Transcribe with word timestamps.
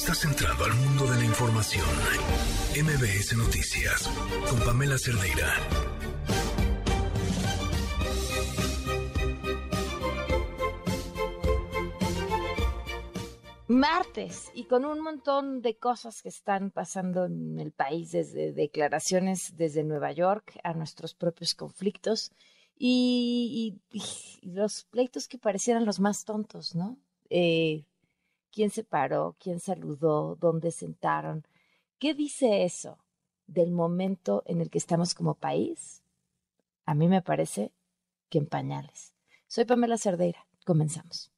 Estás 0.00 0.24
entrando 0.24 0.64
al 0.64 0.74
mundo 0.74 1.06
de 1.06 1.18
la 1.18 1.24
información. 1.24 1.84
MBS 2.80 3.36
Noticias 3.36 4.08
con 4.48 4.60
Pamela 4.60 4.96
Cerdeira. 4.96 5.52
Martes 13.66 14.52
y 14.54 14.66
con 14.66 14.84
un 14.84 15.00
montón 15.00 15.62
de 15.62 15.76
cosas 15.76 16.22
que 16.22 16.28
están 16.28 16.70
pasando 16.70 17.24
en 17.24 17.58
el 17.58 17.72
país, 17.72 18.12
desde 18.12 18.52
declaraciones 18.52 19.56
desde 19.56 19.82
Nueva 19.82 20.12
York 20.12 20.60
a 20.62 20.74
nuestros 20.74 21.14
propios 21.14 21.56
conflictos 21.56 22.30
y, 22.78 23.80
los 24.42 24.84
pleitos 24.84 25.26
que 25.26 25.38
parecieran 25.38 25.84
los 25.84 25.98
más 25.98 26.24
tontos, 26.24 26.76
¿no? 26.76 26.96
Eh, 27.30 27.87
quién 28.52 28.70
se 28.70 28.84
paró, 28.84 29.36
quién 29.38 29.60
saludó, 29.60 30.36
dónde 30.36 30.70
sentaron. 30.70 31.46
¿Qué 31.98 32.14
dice 32.14 32.64
eso 32.64 32.98
del 33.46 33.70
momento 33.70 34.42
en 34.46 34.60
el 34.60 34.70
que 34.70 34.78
estamos 34.78 35.14
como 35.14 35.34
país? 35.34 36.02
A 36.84 36.94
mí 36.94 37.08
me 37.08 37.22
parece 37.22 37.72
que 38.28 38.38
en 38.38 38.46
pañales. 38.46 39.14
Soy 39.46 39.64
Pamela 39.64 39.98
Cerdeira. 39.98 40.46
Comenzamos. 40.64 41.30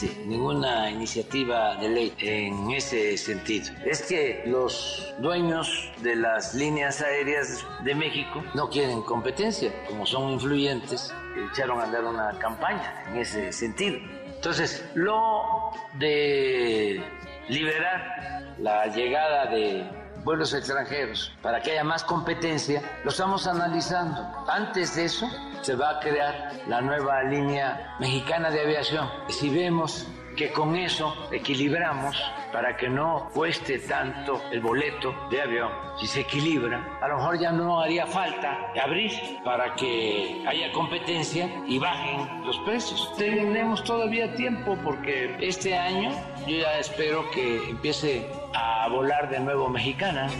Existe 0.00 0.24
ninguna 0.26 0.90
iniciativa 0.90 1.76
de 1.76 1.88
ley 1.88 2.12
en 2.20 2.70
ese 2.70 3.16
sentido. 3.16 3.66
Es 3.84 4.02
que 4.02 4.42
los 4.46 5.12
dueños 5.18 5.90
de 6.02 6.16
las 6.16 6.54
líneas 6.54 7.00
aéreas 7.02 7.64
de 7.84 7.94
México 7.94 8.42
no 8.54 8.68
quieren 8.70 9.02
competencia, 9.02 9.72
como 9.86 10.06
son 10.06 10.30
influyentes, 10.30 11.12
echaron 11.52 11.80
a 11.80 11.84
andar 11.84 12.04
una 12.04 12.38
campaña 12.38 13.04
en 13.08 13.16
ese 13.18 13.52
sentido. 13.52 13.98
Entonces, 14.34 14.84
lo 14.94 15.70
de 15.98 17.02
liberar 17.48 18.54
la 18.58 18.86
llegada 18.86 19.46
de 19.46 19.84
vuelos 20.24 20.52
extranjeros 20.54 21.32
para 21.42 21.60
que 21.60 21.72
haya 21.72 21.84
más 21.84 22.04
competencia, 22.04 22.82
lo 23.04 23.10
estamos 23.10 23.46
analizando. 23.46 24.26
Antes 24.48 24.96
de 24.96 25.04
eso, 25.04 25.28
se 25.62 25.74
va 25.74 25.90
a 25.90 26.00
crear 26.00 26.52
la 26.68 26.80
nueva 26.80 27.22
línea 27.24 27.96
mexicana 27.98 28.50
de 28.50 28.60
aviación. 28.60 29.08
Si 29.28 29.50
vemos 29.50 30.06
que 30.40 30.50
con 30.52 30.74
eso 30.74 31.14
equilibramos 31.30 32.16
para 32.50 32.74
que 32.74 32.88
no 32.88 33.28
cueste 33.34 33.78
tanto 33.80 34.40
el 34.50 34.62
boleto 34.62 35.14
de 35.30 35.42
avión. 35.42 35.70
Si 36.00 36.06
se 36.06 36.20
equilibra, 36.20 36.98
a 37.02 37.08
lo 37.08 37.18
mejor 37.18 37.38
ya 37.38 37.52
no 37.52 37.78
haría 37.78 38.06
falta 38.06 38.72
abrir 38.82 39.12
para 39.44 39.74
que 39.74 40.42
haya 40.48 40.72
competencia 40.72 41.46
y 41.66 41.78
bajen 41.78 42.42
los 42.46 42.58
precios. 42.60 43.12
Tenemos 43.18 43.84
todavía 43.84 44.34
tiempo 44.34 44.78
porque 44.82 45.36
este 45.40 45.76
año 45.76 46.10
yo 46.46 46.56
ya 46.56 46.78
espero 46.78 47.30
que 47.32 47.56
empiece 47.68 48.26
a 48.54 48.88
volar 48.88 49.28
de 49.28 49.40
nuevo 49.40 49.68
mexicana. 49.68 50.30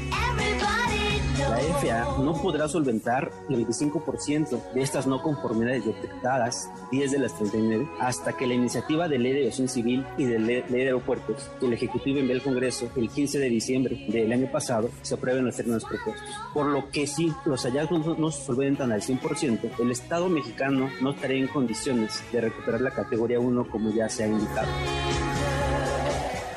La 1.48 1.58
FAA 1.58 2.19
no 2.19 2.34
podrá 2.34 2.69
solventar 2.69 3.30
el 3.48 3.66
25% 3.66 4.72
de 4.72 4.83
estas 4.83 5.06
no 5.06 5.22
conformidades 5.22 5.84
detectadas, 5.84 6.70
10 6.91 7.12
de 7.12 7.19
las 7.19 7.34
39, 7.37 7.88
hasta 8.00 8.34
que 8.34 8.47
la 8.47 8.54
iniciativa 8.54 9.09
de 9.09 9.19
ley 9.19 9.32
de 9.32 9.38
aviación 9.41 9.69
civil 9.69 10.04
y 10.19 10.25
de 10.25 10.38
ley 10.38 10.62
de 10.69 10.82
aeropuertos 10.82 11.50
que 11.59 11.66
el 11.66 11.72
Ejecutivo 11.72 12.19
envió 12.19 12.34
al 12.34 12.42
Congreso 12.42 12.91
el 12.97 13.09
15 13.09 13.38
de 13.38 13.48
diciembre 13.48 14.06
del 14.09 14.32
año 14.32 14.50
pasado 14.50 14.91
se 15.03 15.15
aprueben 15.15 15.44
los 15.44 15.56
términos 15.56 15.84
propuestos. 15.84 16.28
Por 16.53 16.66
lo 16.66 16.91
que 16.91 17.06
si 17.06 17.32
los 17.44 17.65
hallazgos 17.65 18.19
no 18.19 18.31
se 18.31 18.44
solventan 18.44 18.92
al 18.92 19.00
100%, 19.00 19.70
el 19.81 19.91
Estado 19.91 20.28
mexicano 20.28 20.91
no 21.00 21.10
estaría 21.10 21.38
en 21.38 21.48
condiciones 21.48 22.22
de 22.32 22.41
recuperar 22.41 22.81
la 22.81 22.91
categoría 22.91 23.41
1 23.41 23.69
como 23.69 23.91
ya 23.91 24.09
se 24.09 24.25
ha 24.25 24.26
indicado. 24.26 24.69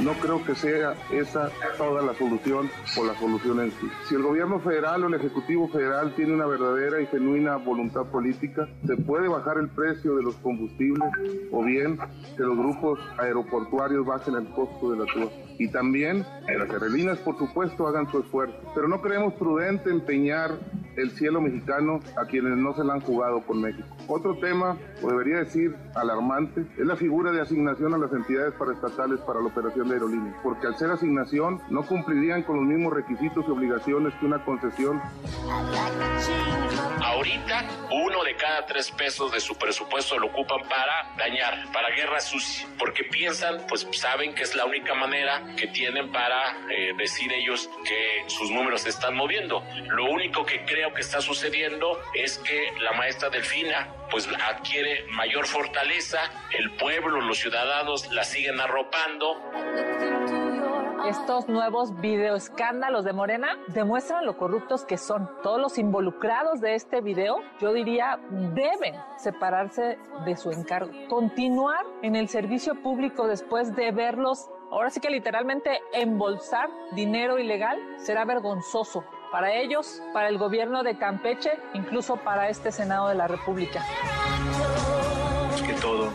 No 0.03 0.11
creo 0.15 0.43
que 0.43 0.53
sea 0.53 0.95
esa 1.11 1.49
toda 1.77 2.01
la 2.01 2.13
solución 2.15 2.69
o 2.97 3.05
la 3.05 3.17
solución 3.17 3.61
en 3.61 3.71
sí. 3.71 3.87
Si 4.09 4.15
el 4.15 4.21
gobierno 4.21 4.59
federal 4.59 5.03
o 5.03 5.07
el 5.07 5.13
Ejecutivo 5.13 5.69
federal 5.69 6.13
tiene 6.15 6.33
una 6.33 6.45
verdadera 6.45 7.01
y 7.01 7.07
genuina 7.07 7.55
voluntad 7.55 8.03
política, 8.07 8.67
se 8.85 8.97
puede 8.97 9.29
bajar 9.29 9.57
el 9.59 9.69
precio 9.69 10.15
de 10.17 10.23
los 10.23 10.35
combustibles 10.35 11.09
o 11.51 11.63
bien 11.63 11.97
que 12.35 12.43
los 12.43 12.57
grupos 12.57 12.99
aeroportuarios 13.17 14.05
bajen 14.05 14.35
el 14.35 14.49
costo 14.49 14.91
de 14.91 14.97
la 14.97 15.05
TUA. 15.05 15.42
Y 15.57 15.67
también 15.69 16.25
que 16.47 16.57
las 16.57 16.69
aerolíneas, 16.69 17.19
por 17.19 17.37
supuesto, 17.37 17.87
hagan 17.87 18.09
su 18.11 18.19
esfuerzo. 18.19 18.55
Pero 18.73 18.87
no 18.87 19.01
creemos 19.01 19.33
prudente 19.35 19.89
empeñar 19.89 20.57
el 20.97 21.11
cielo 21.11 21.41
mexicano 21.41 21.99
a 22.17 22.25
quienes 22.25 22.57
no 22.57 22.73
se 22.75 22.83
la 22.83 22.93
han 22.93 23.01
jugado 23.01 23.41
con 23.41 23.61
México. 23.61 23.87
Otro 24.07 24.37
tema, 24.37 24.77
o 25.01 25.09
debería 25.09 25.37
decir 25.37 25.75
alarmante, 25.95 26.65
es 26.77 26.85
la 26.85 26.95
figura 26.95 27.31
de 27.31 27.41
asignación 27.41 27.93
a 27.93 27.97
las 27.97 28.11
entidades 28.13 28.53
paraestatales 28.53 29.19
para 29.21 29.39
la 29.39 29.47
operación 29.47 29.87
de 29.87 29.95
aerolíneas, 29.95 30.35
porque 30.43 30.67
al 30.67 30.75
ser 30.77 30.91
asignación 30.91 31.61
no 31.69 31.83
cumplirían 31.83 32.43
con 32.43 32.57
los 32.57 32.65
mismos 32.65 32.93
requisitos 32.93 33.45
y 33.47 33.51
obligaciones 33.51 34.13
que 34.19 34.25
una 34.25 34.43
concesión. 34.43 35.01
Ahorita, 37.01 37.65
uno 37.91 38.23
de 38.23 38.35
cada 38.35 38.65
tres 38.65 38.91
pesos 38.91 39.31
de 39.31 39.39
su 39.39 39.55
presupuesto 39.57 40.17
lo 40.19 40.27
ocupan 40.27 40.61
para 40.67 41.15
dañar, 41.17 41.71
para 41.71 41.89
guerra 41.95 42.19
sucia, 42.19 42.67
porque 42.77 43.03
piensan, 43.03 43.61
pues 43.67 43.87
saben 43.91 44.33
que 44.35 44.43
es 44.43 44.55
la 44.55 44.65
única 44.65 44.93
manera 44.93 45.42
que 45.57 45.67
tienen 45.67 46.11
para 46.11 46.57
eh, 46.69 46.93
decir 46.97 47.31
ellos 47.31 47.69
que 47.85 48.23
sus 48.27 48.49
números 48.51 48.81
se 48.81 48.89
están 48.89 49.15
moviendo. 49.15 49.63
Lo 49.87 50.05
único 50.05 50.45
que 50.45 50.63
creo 50.65 50.93
que 50.93 51.01
está 51.01 51.21
sucediendo 51.21 51.99
es 52.13 52.37
que 52.39 52.71
la 52.79 52.93
maestra 52.93 53.29
Delfina 53.29 53.87
pues 54.09 54.27
adquiere 54.27 55.05
mayor 55.09 55.47
fortaleza, 55.47 56.19
el 56.51 56.71
pueblo, 56.71 57.21
los 57.21 57.39
ciudadanos 57.39 58.11
la 58.11 58.23
siguen 58.23 58.59
arropando. 58.59 60.42
Estos 61.05 61.49
nuevos 61.49 61.99
videoescándalos 61.99 63.03
de 63.03 63.11
Morena 63.11 63.57
demuestran 63.67 64.25
lo 64.25 64.37
corruptos 64.37 64.85
que 64.85 64.97
son. 64.97 65.29
Todos 65.43 65.59
los 65.59 65.77
involucrados 65.77 66.61
de 66.61 66.75
este 66.75 67.01
video, 67.01 67.41
yo 67.59 67.73
diría, 67.73 68.21
deben 68.29 68.95
separarse 69.17 69.97
de 70.23 70.37
su 70.37 70.51
encargo. 70.51 70.93
Continuar 71.09 71.85
en 72.03 72.15
el 72.15 72.29
servicio 72.29 72.81
público 72.81 73.27
después 73.27 73.75
de 73.75 73.91
verlos, 73.91 74.49
ahora 74.71 74.91
sí 74.91 75.01
que 75.01 75.09
literalmente 75.09 75.81
embolsar 75.91 76.69
dinero 76.95 77.37
ilegal, 77.37 77.77
será 77.97 78.23
vergonzoso 78.23 79.03
para 79.29 79.51
ellos, 79.53 80.01
para 80.13 80.29
el 80.29 80.37
gobierno 80.37 80.83
de 80.83 80.97
Campeche, 80.97 81.51
incluso 81.73 82.15
para 82.15 82.47
este 82.47 82.71
Senado 82.71 83.09
de 83.09 83.15
la 83.15 83.27
República 83.27 83.83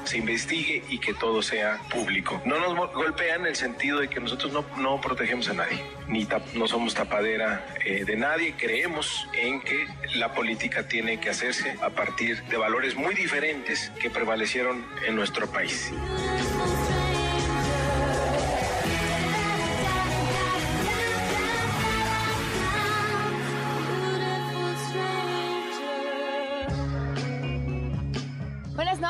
se 0.04 0.18
investigue 0.18 0.82
y 0.88 0.98
que 0.98 1.14
todo 1.14 1.42
sea 1.42 1.80
público. 1.90 2.40
No 2.44 2.58
nos 2.58 2.92
golpean 2.92 3.42
en 3.42 3.46
el 3.48 3.56
sentido 3.56 4.00
de 4.00 4.08
que 4.08 4.20
nosotros 4.20 4.52
no, 4.52 4.64
no 4.76 5.00
protegemos 5.00 5.48
a 5.48 5.54
nadie, 5.54 5.82
ni 6.06 6.26
no 6.54 6.66
somos 6.66 6.94
tapadera 6.94 7.66
eh, 7.84 8.04
de 8.04 8.16
nadie. 8.16 8.54
Creemos 8.56 9.28
en 9.34 9.60
que 9.60 9.86
la 10.14 10.32
política 10.32 10.88
tiene 10.88 11.20
que 11.20 11.30
hacerse 11.30 11.76
a 11.82 11.90
partir 11.90 12.42
de 12.44 12.56
valores 12.56 12.96
muy 12.96 13.14
diferentes 13.14 13.92
que 14.00 14.10
prevalecieron 14.10 14.84
en 15.06 15.16
nuestro 15.16 15.50
país. 15.50 15.92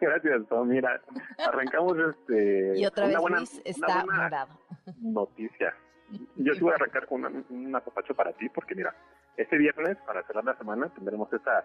Gracias, 0.00 0.46
Tom. 0.48 0.68
Mira, 0.68 1.00
arrancamos 1.38 1.96
este, 1.98 2.78
Y 2.78 2.86
otra 2.86 3.06
vez 3.06 3.16
buena, 3.18 3.38
Luis 3.38 3.60
está 3.64 4.04
morado. 4.04 4.58
noticia. 5.00 5.74
Yo 6.36 6.54
sí 6.54 6.60
voy 6.60 6.72
a 6.72 6.76
arrancar 6.76 7.06
con 7.06 7.24
una, 7.24 7.42
un 7.50 7.74
apapacho 7.74 8.14
para 8.14 8.32
ti, 8.32 8.48
porque 8.48 8.74
mira, 8.74 8.94
este 9.36 9.56
viernes, 9.58 9.96
para 10.06 10.22
cerrar 10.26 10.44
la 10.44 10.56
semana, 10.56 10.88
tendremos 10.94 11.32
esta 11.32 11.64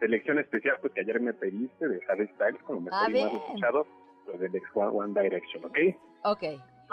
selección 0.00 0.38
especial 0.38 0.76
pues 0.80 0.92
que 0.92 1.00
ayer 1.00 1.20
me 1.20 1.32
pediste 1.32 1.88
de 1.88 2.00
Harry 2.08 2.26
Styles, 2.34 2.60
como 2.64 2.80
me 2.80 2.90
Ah, 2.92 3.04
pedí 3.06 3.22
más 3.24 3.32
escuchado, 3.34 3.86
lo 4.26 4.38
del 4.38 4.54
ex 4.54 4.66
One, 4.74 4.90
One 5.12 5.22
Direction, 5.22 5.64
¿ok? 5.64 5.78
Ok. 6.24 6.42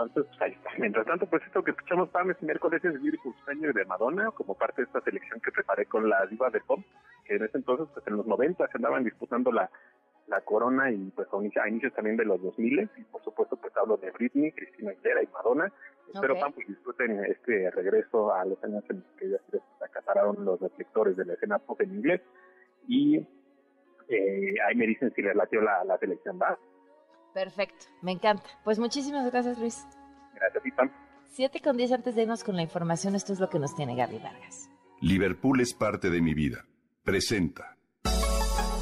Entonces, 0.04 0.26
pues, 0.38 0.42
ahí 0.42 0.52
está. 0.54 0.70
Mientras 0.78 1.06
tanto, 1.06 1.26
pues 1.28 1.44
esto 1.46 1.64
que 1.64 1.72
escuchamos 1.72 2.10
para 2.10 2.32
este 2.32 2.46
miércoles 2.46 2.84
es 2.84 3.02
Beautiful 3.02 3.34
Stranger 3.42 3.74
de 3.74 3.86
Madonna, 3.86 4.32
como 4.32 4.56
parte 4.56 4.82
de 4.82 4.86
esta 4.88 5.02
selección 5.02 5.40
que 5.42 5.52
preparé 5.52 5.86
con 5.86 6.10
la 6.10 6.26
diva 6.28 6.50
de 6.50 6.62
pop, 6.62 6.80
que 7.26 7.36
en 7.36 7.44
ese 7.44 7.58
entonces, 7.58 7.88
pues 7.94 8.06
en 8.08 8.18
los 8.18 8.26
90 8.28 8.68
se 8.68 8.78
andaban 8.78 9.04
disputando 9.04 9.52
la, 9.52 9.70
la 10.28 10.42
corona 10.42 10.92
y 10.92 11.12
pues 11.16 11.28
a 11.28 11.38
inici- 11.38 11.62
a 11.62 11.68
inicios 11.68 11.94
también 11.94 12.18
de 12.18 12.26
los 12.26 12.42
2000 12.42 12.90
y 12.98 13.04
por 13.06 13.22
supuesto 13.24 13.58
pues 13.58 13.76
hablo 13.76 13.98
de 13.98 14.12
Britney, 14.12 14.52
Cristina 14.52 14.92
Aguilera 14.92 15.24
y 15.24 15.28
Madonna. 15.28 15.72
Espero 16.14 16.34
Ok. 16.36 16.40
tan 16.40 16.54
pues 16.54 16.68
disfruten 16.68 17.26
este 17.26 17.70
regreso 17.72 18.34
a 18.34 18.46
los 18.46 18.62
años 18.64 18.84
en 18.90 18.98
los 18.98 19.12
que 19.18 19.30
ya 19.30 19.38
se 19.50 19.60
acapararon 19.84 20.44
los 20.46 20.60
reflectores 20.60 21.18
de 21.18 21.26
la 21.26 21.34
escena 21.34 21.58
pop 21.60 21.80
en 21.82 21.92
inglés 21.96 22.22
y 22.88 23.18
eh, 24.08 24.56
ahí 24.68 24.76
me 24.76 24.88
dicen 24.88 25.12
si 25.16 25.22
les 25.22 25.36
latió 25.36 25.62
la, 25.62 25.84
la 25.86 25.98
selección, 25.98 26.40
¿va? 26.42 26.58
Perfecto. 27.34 27.86
Me 28.02 28.12
encanta. 28.12 28.44
Pues 28.64 28.80
muchísimas 28.80 29.30
gracias, 29.32 29.58
Luis. 29.58 29.86
Gracias, 30.36 30.64
Pam. 30.76 30.92
Siete 31.28 31.62
con 31.62 31.78
diez 31.78 31.92
antes 31.92 32.16
de 32.16 32.24
irnos 32.24 32.44
con 32.44 32.56
la 32.56 32.62
información. 32.62 33.16
Esto 33.16 33.32
es 33.34 33.40
lo 33.40 33.50
que 33.50 33.60
nos 33.60 33.76
tiene 33.76 33.96
Gaby 33.96 34.20
Vargas. 34.20 34.70
Liverpool 35.00 35.62
es 35.62 35.74
parte 35.74 36.10
de 36.10 36.22
mi 36.22 36.34
vida. 36.34 36.66
Presenta. 37.04 37.78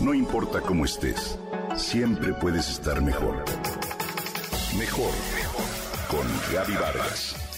No 0.01 0.13
importa 0.13 0.61
cómo 0.61 0.85
estés, 0.85 1.37
siempre 1.75 2.33
puedes 2.33 2.69
estar 2.69 3.01
mejor. 3.01 3.43
Mejor, 4.77 5.11
mejor. 5.35 5.65
Con 6.09 6.27
Gaby 6.53 6.73
Vargas. 6.73 7.48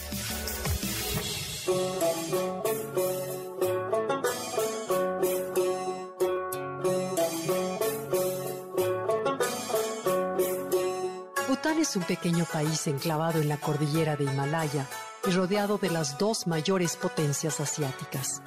Es 11.92 11.98
un 11.98 12.04
pequeño 12.04 12.46
país 12.46 12.88
enclavado 12.88 13.42
en 13.42 13.50
la 13.50 13.58
cordillera 13.58 14.16
de 14.16 14.24
Himalaya 14.24 14.88
y 15.28 15.32
rodeado 15.32 15.78
de 15.78 15.90
las 15.90 16.18
dos 16.18 16.48
mayores 16.48 16.96
potencias 16.96 17.60
asiáticas, 17.60 18.42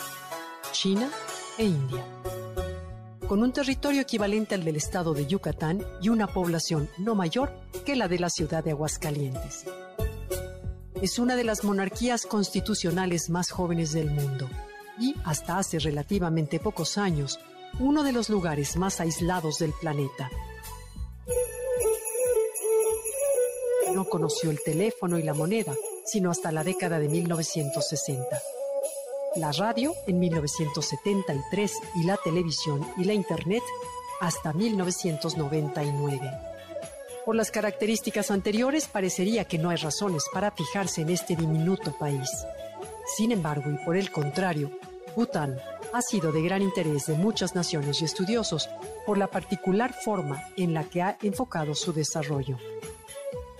China 0.73 1.11
e 1.58 1.67
India. 1.67 2.02
Con 3.29 3.43
un 3.43 3.52
territorio 3.52 4.00
equivalente 4.00 4.55
al 4.55 4.64
del 4.64 4.76
estado 4.76 5.12
de 5.12 5.26
Yucatán 5.26 5.85
y 6.00 6.08
una 6.08 6.26
población 6.26 6.88
no 6.96 7.14
mayor 7.14 7.52
que 7.85 7.96
la 7.96 8.08
de 8.08 8.19
la 8.19 8.31
ciudad 8.31 8.64
de 8.64 8.70
Aguascalientes. 8.70 9.67
Es 11.02 11.19
una 11.19 11.37
de 11.37 11.44
las 11.44 11.64
monarquías 11.64 12.25
constitucionales 12.25 13.29
más 13.29 13.50
jóvenes 13.50 13.93
del 13.93 14.11
mundo 14.11 14.49
y, 14.99 15.14
hasta 15.23 15.58
hace 15.58 15.79
relativamente 15.81 16.61
pocos 16.61 16.97
años, 16.97 17.38
uno 17.79 18.05
de 18.05 18.12
los 18.12 18.31
lugares 18.31 18.79
más 18.79 19.00
aislados 19.00 19.58
del 19.58 19.75
planeta. 19.79 20.31
Conoció 24.14 24.52
el 24.52 24.62
teléfono 24.62 25.19
y 25.19 25.25
la 25.25 25.34
moneda, 25.34 25.75
sino 26.05 26.31
hasta 26.31 26.52
la 26.52 26.62
década 26.62 27.00
de 27.00 27.08
1960. 27.08 28.40
La 29.34 29.50
radio 29.50 29.93
en 30.06 30.20
1973 30.20 31.72
y 31.96 32.05
la 32.05 32.16
televisión 32.19 32.87
y 32.96 33.02
la 33.02 33.12
Internet 33.12 33.64
hasta 34.20 34.52
1999. 34.52 36.31
Por 37.25 37.34
las 37.34 37.50
características 37.50 38.31
anteriores 38.31 38.87
parecería 38.87 39.46
que 39.46 39.58
no 39.58 39.70
hay 39.70 39.78
razones 39.78 40.26
para 40.32 40.52
fijarse 40.52 41.00
en 41.00 41.11
este 41.11 41.34
diminuto 41.34 41.90
país. 41.99 42.31
Sin 43.16 43.32
embargo, 43.32 43.69
y 43.69 43.84
por 43.84 43.96
el 43.96 44.12
contrario, 44.12 44.70
Bután 45.16 45.58
ha 45.93 46.02
sido 46.02 46.31
de 46.31 46.40
gran 46.40 46.62
interés 46.62 47.06
de 47.06 47.14
muchas 47.14 47.56
naciones 47.56 48.00
y 48.00 48.05
estudiosos 48.05 48.70
por 49.06 49.19
la 49.19 49.26
particular 49.26 49.93
forma 49.93 50.40
en 50.56 50.72
la 50.72 50.84
que 50.84 51.02
ha 51.02 51.19
enfocado 51.20 51.75
su 51.75 51.93
desarrollo. 51.93 52.58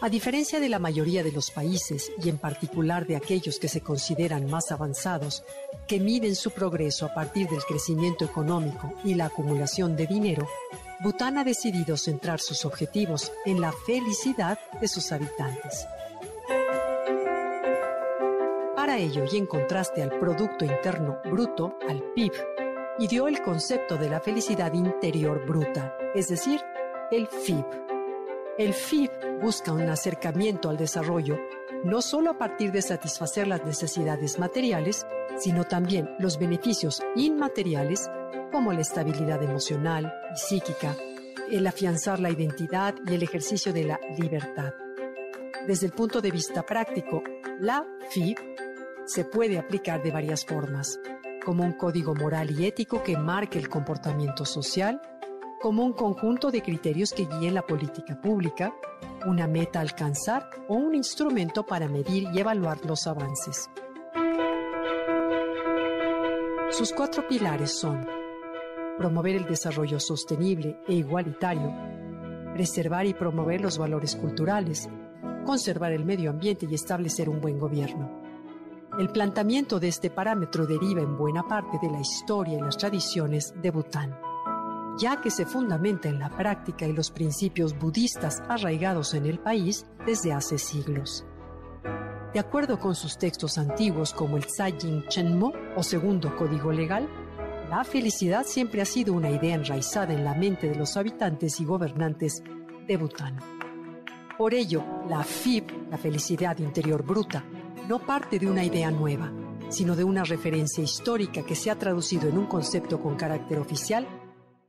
A 0.01 0.09
diferencia 0.09 0.61
de 0.61 0.69
la 0.69 0.79
mayoría 0.79 1.23
de 1.23 1.33
los 1.33 1.51
países, 1.51 2.11
y 2.23 2.29
en 2.29 2.37
particular 2.37 3.07
de 3.07 3.17
aquellos 3.17 3.59
que 3.59 3.69
se 3.69 3.81
consideran 3.81 4.51
más 4.51 4.71
avanzados, 4.73 5.45
que 5.87 6.01
miden 6.01 6.35
su 6.35 6.51
progreso 6.51 7.07
a 7.07 7.15
partir 7.15 7.49
del 7.49 7.63
crecimiento 7.65 8.25
económico 8.25 8.93
y 9.05 9.15
la 9.15 9.27
acumulación 9.27 9.97
de 9.97 10.07
dinero, 10.07 10.49
Bután 11.01 11.39
ha 11.39 11.45
decidido 11.45 11.97
centrar 11.97 12.41
sus 12.41 12.65
objetivos 12.65 13.33
en 13.47 13.61
la 13.61 13.73
felicidad 13.73 14.59
de 14.81 14.89
sus 14.89 15.13
habitantes. 15.13 15.87
Para 18.77 18.99
ello, 18.99 19.25
y 19.31 19.37
en 19.37 19.47
contraste 19.47 20.03
al 20.03 20.19
Producto 20.19 20.65
Interno 20.65 21.19
Bruto, 21.25 21.79
al 21.89 22.03
PIB, 22.15 22.33
ideó 22.99 23.29
el 23.29 23.43
concepto 23.43 23.97
de 23.97 24.11
la 24.11 24.21
felicidad 24.21 24.73
interior 24.75 25.47
bruta, 25.47 25.97
es 26.15 26.29
decir, 26.29 26.61
el 27.11 27.27
FIB. 27.29 27.84
El 28.57 28.73
FIB 28.73 29.11
busca 29.43 29.73
un 29.73 29.89
acercamiento 29.89 30.71
al 30.71 30.77
desarrollo 30.77 31.37
no 31.83 32.01
solo 32.01 32.31
a 32.31 32.39
partir 32.39 32.71
de 32.71 32.83
satisfacer 32.83 33.49
las 33.49 33.65
necesidades 33.65 34.39
materiales, 34.39 35.05
sino 35.39 35.65
también 35.65 36.09
los 36.21 36.39
beneficios 36.39 37.03
inmateriales 37.17 38.09
como 38.53 38.73
la 38.73 38.83
estabilidad 38.83 39.43
emocional 39.43 40.15
y 40.33 40.39
psíquica, 40.39 40.95
el 41.51 41.67
afianzar 41.67 42.21
la 42.21 42.31
identidad 42.31 42.95
y 43.05 43.15
el 43.15 43.25
ejercicio 43.25 43.73
de 43.73 43.85
la 43.85 44.01
libertad. 44.19 44.73
Desde 45.67 45.87
el 45.87 45.93
punto 45.93 46.21
de 46.21 46.31
vista 46.31 46.63
práctico, 46.63 47.25
la 47.59 47.85
FIB 48.11 48.39
se 49.05 49.25
puede 49.25 49.59
aplicar 49.59 50.01
de 50.01 50.13
varias 50.13 50.45
formas, 50.47 51.01
como 51.45 51.65
un 51.65 51.73
código 51.73 52.15
moral 52.15 52.53
y 52.53 52.67
ético 52.67 53.03
que 53.03 53.17
marque 53.17 53.59
el 53.59 53.69
comportamiento 53.69 54.45
social, 54.45 55.03
como 55.65 55.83
un 55.83 55.95
conjunto 55.95 56.51
de 56.51 56.61
criterios 56.61 57.15
que 57.15 57.25
guíen 57.25 57.55
la 57.55 57.67
política 57.67 58.21
pública, 58.21 58.77
una 59.25 59.47
meta 59.47 59.79
a 59.79 59.83
alcanzar 59.83 60.51
o 60.69 60.75
un 60.75 60.95
instrumento 60.95 61.65
para 61.65 61.89
medir 61.89 62.29
y 62.35 62.39
evaluar 62.39 62.85
los 62.85 63.07
avances. 63.07 63.71
Sus 66.69 66.93
cuatro 66.93 67.27
pilares 67.27 67.71
son 67.81 68.07
promover 68.99 69.37
el 69.37 69.47
desarrollo 69.47 69.99
sostenible 70.01 70.79
e 70.87 70.97
igualitario, 70.97 71.75
preservar 72.53 73.07
y 73.07 73.15
promover 73.15 73.63
los 73.63 73.79
valores 73.79 74.17
culturales, 74.17 74.91
conservar 75.47 75.93
el 75.93 76.05
medio 76.05 76.29
ambiente 76.29 76.67
y 76.71 76.75
establecer 76.75 77.31
un 77.31 77.41
buen 77.41 77.59
gobierno. 77.59 78.21
El 78.99 79.09
planteamiento 79.09 79.81
de 79.81 79.89
este 79.89 80.11
parámetro 80.11 80.67
deriva 80.67 81.01
en 81.01 81.17
buena 81.17 81.43
parte 81.49 81.79
de 81.81 81.91
la 81.91 82.01
historia 82.01 82.59
y 82.59 82.61
las 82.61 82.77
tradiciones 82.77 83.55
de 83.63 83.71
Bután 83.71 84.34
ya 84.99 85.21
que 85.21 85.31
se 85.31 85.47
fundamenta 85.47 86.09
en 86.09 86.19
la 86.19 86.31
práctica 86.31 86.87
y 86.87 86.93
los 86.93 87.11
principios 87.11 87.79
budistas 87.79 88.43
arraigados 88.49 89.15
en 89.15 89.27
el 89.27 89.39
país 89.39 89.87
desde 90.07 90.33
hace 90.33 90.59
siglos. 90.59 91.25
De 92.33 92.41
acuerdo 92.41 92.79
con 92.79 92.95
sus 92.95 93.17
textos 93.17 93.59
antiguos 93.59 94.13
como 94.13 94.37
el 94.37 94.45
Sajin 94.45 95.07
Chenmo 95.09 95.53
o 95.77 95.83
segundo 95.83 96.37
código 96.37 96.73
legal, 96.73 97.09
la 97.71 97.85
felicidad 97.85 98.45
siempre 98.45 98.83
ha 98.83 98.85
sido 98.85 99.15
una 99.15 99.31
idea 99.31 99.55
enraizada 99.55 100.13
en 100.13 100.25
la 100.25 100.35
mente 100.35 100.69
de 100.69 100.75
los 100.75 100.97
habitantes 100.97 101.61
y 101.61 101.65
gobernantes 101.65 102.43
de 102.87 102.97
Bután. 102.97 103.39
Por 104.37 104.53
ello, 104.53 104.83
la 105.09 105.23
FIB, 105.23 105.91
la 105.91 105.97
felicidad 105.97 106.59
interior 106.59 107.05
bruta, 107.05 107.45
no 107.89 108.01
parte 108.01 108.39
de 108.39 108.49
una 108.49 108.65
idea 108.65 108.91
nueva, 108.91 109.33
sino 109.69 109.95
de 109.95 110.05
una 110.05 110.25
referencia 110.25 110.83
histórica 110.83 111.45
que 111.45 111.55
se 111.55 111.71
ha 111.71 111.79
traducido 111.79 112.29
en 112.29 112.39
un 112.39 112.47
concepto 112.47 113.01
con 113.01 113.15
carácter 113.15 113.59
oficial 113.59 114.07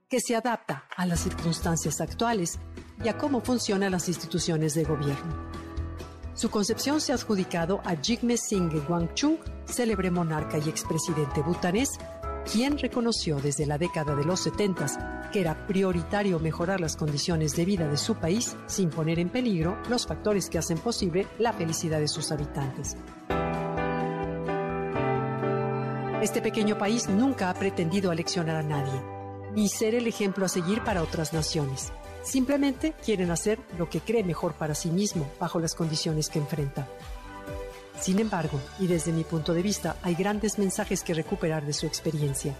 que 0.09 0.19
se 0.19 0.35
adapta 0.35 0.85
a 0.95 1.05
las 1.05 1.21
circunstancias 1.21 2.01
actuales 2.01 2.59
y 3.03 3.07
a 3.09 3.17
cómo 3.17 3.41
funcionan 3.41 3.91
las 3.91 4.07
instituciones 4.07 4.73
de 4.73 4.83
gobierno. 4.83 5.49
Su 6.33 6.49
concepción 6.49 6.99
se 7.01 7.11
ha 7.11 7.15
adjudicado 7.15 7.81
a 7.85 7.95
Jigme 7.95 8.37
Singh 8.37 8.89
Wangchung, 8.89 9.37
célebre 9.65 10.11
monarca 10.11 10.57
y 10.57 10.69
expresidente 10.69 11.41
butanés, 11.41 11.91
quien 12.51 12.77
reconoció 12.77 13.39
desde 13.39 13.65
la 13.65 13.77
década 13.77 14.15
de 14.15 14.25
los 14.25 14.41
70 14.41 15.29
que 15.31 15.41
era 15.41 15.67
prioritario 15.67 16.39
mejorar 16.39 16.79
las 16.79 16.95
condiciones 16.95 17.55
de 17.55 17.65
vida 17.65 17.87
de 17.87 17.97
su 17.97 18.15
país 18.15 18.55
sin 18.67 18.89
poner 18.89 19.19
en 19.19 19.29
peligro 19.29 19.77
los 19.89 20.05
factores 20.05 20.49
que 20.49 20.57
hacen 20.57 20.77
posible 20.77 21.27
la 21.39 21.51
felicidad 21.51 21.99
de 21.99 22.07
sus 22.07 22.31
habitantes. 22.31 22.95
Este 26.21 26.41
pequeño 26.41 26.77
país 26.77 27.09
nunca 27.09 27.49
ha 27.49 27.53
pretendido 27.53 28.11
aleccionar 28.11 28.55
a 28.55 28.63
nadie, 28.63 29.14
ni 29.55 29.69
ser 29.69 29.95
el 29.95 30.07
ejemplo 30.07 30.45
a 30.45 30.49
seguir 30.49 30.83
para 30.83 31.01
otras 31.01 31.33
naciones. 31.33 31.91
Simplemente 32.23 32.93
quieren 33.03 33.31
hacer 33.31 33.59
lo 33.77 33.89
que 33.89 34.01
cree 34.01 34.23
mejor 34.23 34.53
para 34.53 34.75
sí 34.75 34.89
mismo 34.89 35.31
bajo 35.39 35.59
las 35.59 35.75
condiciones 35.75 36.29
que 36.29 36.39
enfrenta. 36.39 36.87
Sin 37.99 38.19
embargo, 38.19 38.59
y 38.79 38.87
desde 38.87 39.13
mi 39.13 39.23
punto 39.23 39.53
de 39.53 39.61
vista, 39.61 39.95
hay 40.03 40.15
grandes 40.15 40.59
mensajes 40.59 41.03
que 41.03 41.13
recuperar 41.13 41.65
de 41.65 41.73
su 41.73 41.85
experiencia. 41.85 42.53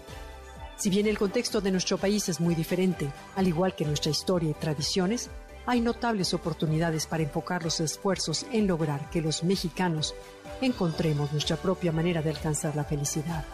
Si 0.76 0.88
bien 0.88 1.06
el 1.06 1.18
contexto 1.18 1.60
de 1.60 1.70
nuestro 1.70 1.98
país 1.98 2.28
es 2.28 2.40
muy 2.40 2.54
diferente, 2.54 3.10
al 3.34 3.46
igual 3.46 3.74
que 3.74 3.84
nuestra 3.84 4.10
historia 4.10 4.50
y 4.50 4.54
tradiciones, 4.54 5.30
hay 5.66 5.80
notables 5.80 6.32
oportunidades 6.32 7.06
para 7.06 7.24
enfocar 7.24 7.64
los 7.64 7.80
esfuerzos 7.80 8.46
en 8.52 8.66
lograr 8.66 9.10
que 9.10 9.20
los 9.20 9.42
mexicanos 9.42 10.14
encontremos 10.60 11.32
nuestra 11.32 11.56
propia 11.56 11.92
manera 11.92 12.22
de 12.22 12.30
alcanzar 12.30 12.76
la 12.76 12.84
felicidad. 12.84 13.44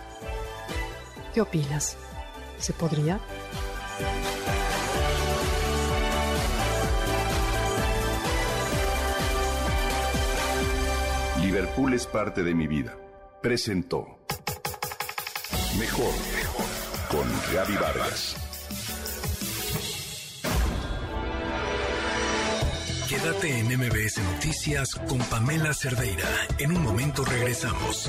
¿Qué 1.33 1.41
opinas? 1.41 1.97
¿Se 2.63 2.73
podría? 2.73 3.19
Liverpool 11.41 11.95
es 11.95 12.07
parte 12.07 12.45
de 12.45 12.55
mi 12.55 12.69
vida. 12.69 12.97
Presentó 13.43 14.07
Mejor 15.77 16.15
con 17.11 17.27
Gaby 17.53 17.75
Vargas. 17.75 18.37
Quédate 23.09 23.59
en 23.59 23.67
MBS 23.77 24.23
Noticias 24.35 24.95
con 25.09 25.19
Pamela 25.19 25.75
Cerdeira. 25.75 26.29
En 26.59 26.77
un 26.77 26.85
momento 26.85 27.25
regresamos. 27.25 28.09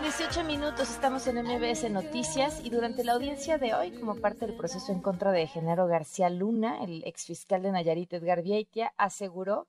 con 0.00 0.08
18 0.08 0.44
minutos 0.44 0.90
estamos 0.90 1.26
en 1.26 1.36
MBS 1.44 1.90
Noticias 1.90 2.64
y 2.64 2.70
durante 2.70 3.04
la 3.04 3.12
audiencia 3.12 3.58
de 3.58 3.74
hoy, 3.74 3.90
como 3.90 4.16
parte 4.16 4.46
del 4.46 4.56
proceso 4.56 4.92
en 4.92 5.02
contra 5.02 5.30
de 5.30 5.46
Genaro 5.46 5.86
García 5.88 6.30
Luna, 6.30 6.82
el 6.82 7.02
exfiscal 7.04 7.62
de 7.62 7.70
Nayarit 7.70 8.10
Edgar 8.14 8.42
Vieitia 8.42 8.94
aseguró 8.96 9.66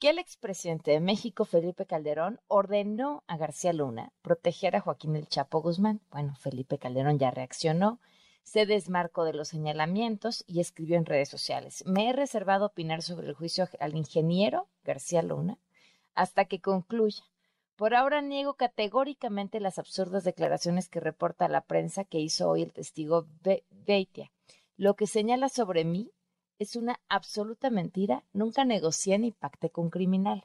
que 0.00 0.10
el 0.10 0.18
expresidente 0.18 0.90
de 0.90 0.98
México, 0.98 1.44
Felipe 1.44 1.86
Calderón, 1.86 2.40
ordenó 2.48 3.22
a 3.28 3.36
García 3.36 3.72
Luna 3.72 4.10
proteger 4.20 4.74
a 4.74 4.80
Joaquín 4.80 5.14
El 5.14 5.28
Chapo 5.28 5.60
Guzmán. 5.62 6.00
Bueno, 6.10 6.34
Felipe 6.34 6.78
Calderón 6.78 7.20
ya 7.20 7.30
reaccionó, 7.30 8.00
se 8.42 8.66
desmarcó 8.66 9.24
de 9.24 9.34
los 9.34 9.46
señalamientos 9.46 10.42
y 10.48 10.58
escribió 10.58 10.96
en 10.96 11.06
redes 11.06 11.28
sociales, 11.28 11.84
me 11.86 12.10
he 12.10 12.12
reservado 12.12 12.66
opinar 12.66 13.02
sobre 13.02 13.28
el 13.28 13.34
juicio 13.34 13.68
al 13.78 13.94
ingeniero 13.94 14.66
García 14.82 15.22
Luna 15.22 15.56
hasta 16.16 16.46
que 16.46 16.60
concluya. 16.60 17.22
Por 17.78 17.94
ahora 17.94 18.22
niego 18.22 18.54
categóricamente 18.54 19.60
las 19.60 19.78
absurdas 19.78 20.24
declaraciones 20.24 20.88
que 20.88 20.98
reporta 20.98 21.46
la 21.46 21.60
prensa 21.60 22.02
que 22.02 22.18
hizo 22.18 22.48
hoy 22.48 22.62
el 22.62 22.72
testigo 22.72 23.28
Beitia. 23.86 24.32
Lo 24.76 24.96
que 24.96 25.06
señala 25.06 25.48
sobre 25.48 25.84
mí 25.84 26.10
es 26.58 26.74
una 26.74 26.98
absoluta 27.08 27.70
mentira. 27.70 28.24
Nunca 28.32 28.64
negocié 28.64 29.16
ni 29.20 29.30
pacté 29.30 29.70
con 29.70 29.90
criminales. 29.90 30.42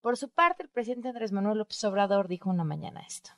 Por 0.00 0.16
su 0.16 0.30
parte, 0.30 0.62
el 0.62 0.70
presidente 0.70 1.08
Andrés 1.08 1.30
Manuel 1.30 1.58
López 1.58 1.84
Obrador 1.84 2.26
dijo 2.26 2.48
una 2.48 2.64
mañana 2.64 3.02
esto 3.06 3.32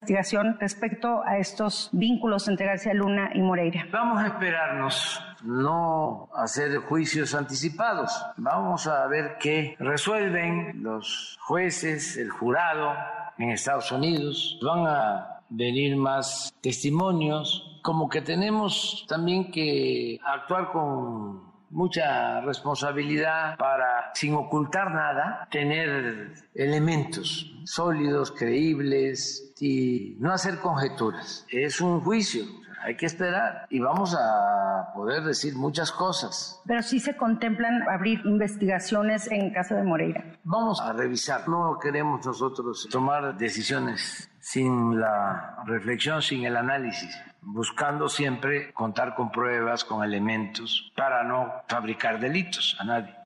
investigación 0.00 0.56
respecto 0.60 1.22
a 1.24 1.38
estos 1.38 1.90
vínculos 1.92 2.46
entre 2.46 2.66
García 2.66 2.94
Luna 2.94 3.30
y 3.34 3.42
Moreira. 3.42 3.86
Vamos 3.90 4.22
a 4.22 4.28
esperarnos, 4.28 5.20
no 5.42 6.28
hacer 6.36 6.78
juicios 6.78 7.34
anticipados. 7.34 8.24
Vamos 8.36 8.86
a 8.86 9.06
ver 9.08 9.38
qué 9.40 9.74
resuelven 9.80 10.84
los 10.84 11.36
jueces, 11.40 12.16
el 12.16 12.30
jurado 12.30 12.94
en 13.38 13.50
Estados 13.50 13.90
Unidos. 13.90 14.58
Van 14.62 14.86
a 14.86 15.40
venir 15.48 15.96
más 15.96 16.54
testimonios, 16.60 17.80
como 17.82 18.08
que 18.08 18.22
tenemos 18.22 19.04
también 19.08 19.50
que 19.50 20.20
actuar 20.24 20.70
con 20.70 21.42
mucha 21.70 22.40
responsabilidad 22.42 23.56
para, 23.56 24.12
sin 24.14 24.34
ocultar 24.34 24.92
nada, 24.92 25.48
tener 25.50 26.34
elementos 26.54 27.57
sólidos, 27.68 28.32
creíbles 28.32 29.52
y 29.60 30.16
no 30.20 30.32
hacer 30.32 30.58
conjeturas. 30.58 31.46
Es 31.50 31.80
un 31.80 32.00
juicio, 32.00 32.44
hay 32.82 32.96
que 32.96 33.06
esperar 33.06 33.66
y 33.70 33.80
vamos 33.80 34.16
a 34.18 34.92
poder 34.94 35.22
decir 35.22 35.54
muchas 35.54 35.92
cosas. 35.92 36.60
Pero 36.66 36.82
sí 36.82 36.98
se 36.98 37.16
contemplan 37.16 37.82
abrir 37.88 38.20
investigaciones 38.24 39.30
en 39.30 39.52
caso 39.52 39.74
de 39.74 39.82
Moreira. 39.82 40.38
Vamos 40.44 40.80
a 40.80 40.92
revisar. 40.92 41.48
No 41.48 41.78
queremos 41.78 42.24
nosotros 42.24 42.88
tomar 42.90 43.36
decisiones 43.36 44.30
sin 44.40 44.98
la 44.98 45.62
reflexión, 45.66 46.22
sin 46.22 46.44
el 46.44 46.56
análisis 46.56 47.14
buscando 47.40 48.08
siempre 48.08 48.72
contar 48.74 49.14
con 49.14 49.30
pruebas, 49.30 49.84
con 49.84 50.04
elementos, 50.04 50.92
para 50.96 51.22
no 51.22 51.52
fabricar 51.66 52.20
delitos 52.20 52.76
a 52.78 52.84
nadie. 52.84 53.17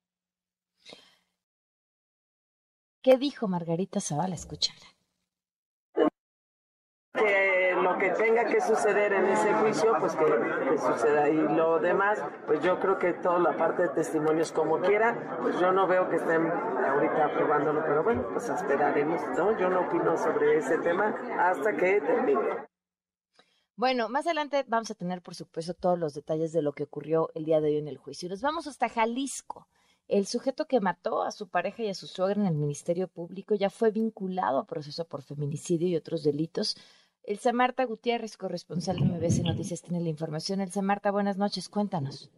¿Qué 3.02 3.16
dijo 3.16 3.48
Margarita 3.48 4.00
Zavala? 4.00 4.36
Escúchala. 4.36 4.86
Que 7.14 7.74
lo 7.74 7.98
que 7.98 8.10
tenga 8.10 8.44
que 8.46 8.60
suceder 8.60 9.12
en 9.12 9.26
ese 9.26 9.52
juicio, 9.54 9.96
pues 9.98 10.14
que, 10.14 10.78
suceda. 10.78 11.28
Y 11.28 11.34
lo 11.34 11.80
demás, 11.80 12.22
pues 12.46 12.62
yo 12.62 12.78
creo 12.78 12.98
que 13.00 13.12
toda 13.14 13.40
la 13.40 13.56
parte 13.56 13.82
de 13.82 13.88
testimonios 13.88 14.52
como 14.52 14.78
quiera, 14.80 15.36
pues 15.42 15.58
yo 15.58 15.72
no 15.72 15.88
veo 15.88 16.08
que 16.08 16.16
estén 16.16 16.46
ahorita 16.46 17.26
aprobándolo, 17.26 17.82
pero 17.82 18.04
bueno, 18.04 18.24
pues 18.32 18.48
esperaremos, 18.48 19.20
¿no? 19.36 19.58
Yo 19.58 19.68
no 19.68 19.80
opino 19.80 20.16
sobre 20.16 20.58
ese 20.58 20.78
tema 20.78 21.12
hasta 21.40 21.76
que 21.76 22.00
termine. 22.00 22.68
Bueno, 23.74 24.08
más 24.08 24.26
adelante 24.26 24.64
vamos 24.68 24.92
a 24.92 24.94
tener, 24.94 25.22
por 25.22 25.34
supuesto, 25.34 25.74
todos 25.74 25.98
los 25.98 26.14
detalles 26.14 26.52
de 26.52 26.62
lo 26.62 26.72
que 26.72 26.84
ocurrió 26.84 27.30
el 27.34 27.44
día 27.46 27.60
de 27.60 27.68
hoy 27.68 27.78
en 27.78 27.88
el 27.88 27.98
juicio. 27.98 28.28
Nos 28.28 28.42
vamos 28.42 28.68
hasta 28.68 28.88
Jalisco. 28.88 29.66
El 30.12 30.26
sujeto 30.26 30.66
que 30.66 30.78
mató 30.78 31.22
a 31.22 31.30
su 31.30 31.48
pareja 31.48 31.84
y 31.84 31.88
a 31.88 31.94
su 31.94 32.06
suegra 32.06 32.38
en 32.38 32.46
el 32.46 32.54
Ministerio 32.54 33.08
Público 33.08 33.54
ya 33.54 33.70
fue 33.70 33.90
vinculado 33.90 34.58
a 34.58 34.66
proceso 34.66 35.06
por 35.06 35.22
feminicidio 35.22 35.88
y 35.88 35.96
otros 35.96 36.22
delitos. 36.22 36.76
Elsa 37.22 37.54
Marta 37.54 37.86
Gutiérrez, 37.86 38.36
corresponsal 38.36 38.98
de 38.98 39.06
MBC 39.06 39.42
Noticias, 39.42 39.80
tiene 39.80 40.02
la 40.02 40.10
información. 40.10 40.60
Elsa 40.60 40.82
Marta, 40.82 41.10
buenas 41.10 41.38
noches, 41.38 41.70
cuéntanos. 41.70 42.30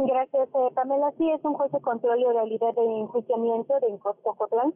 Gracias, 0.00 0.48
eh, 0.48 0.74
Pamela. 0.74 1.12
Sí, 1.18 1.30
es 1.30 1.44
un 1.44 1.54
juez 1.54 1.70
de 1.70 1.80
control 1.80 2.18
y 2.18 2.24
oralidad 2.24 2.74
de 2.74 2.82
enjuiciamiento 2.82 3.74
de 3.74 3.96
Cotlán. 4.36 4.74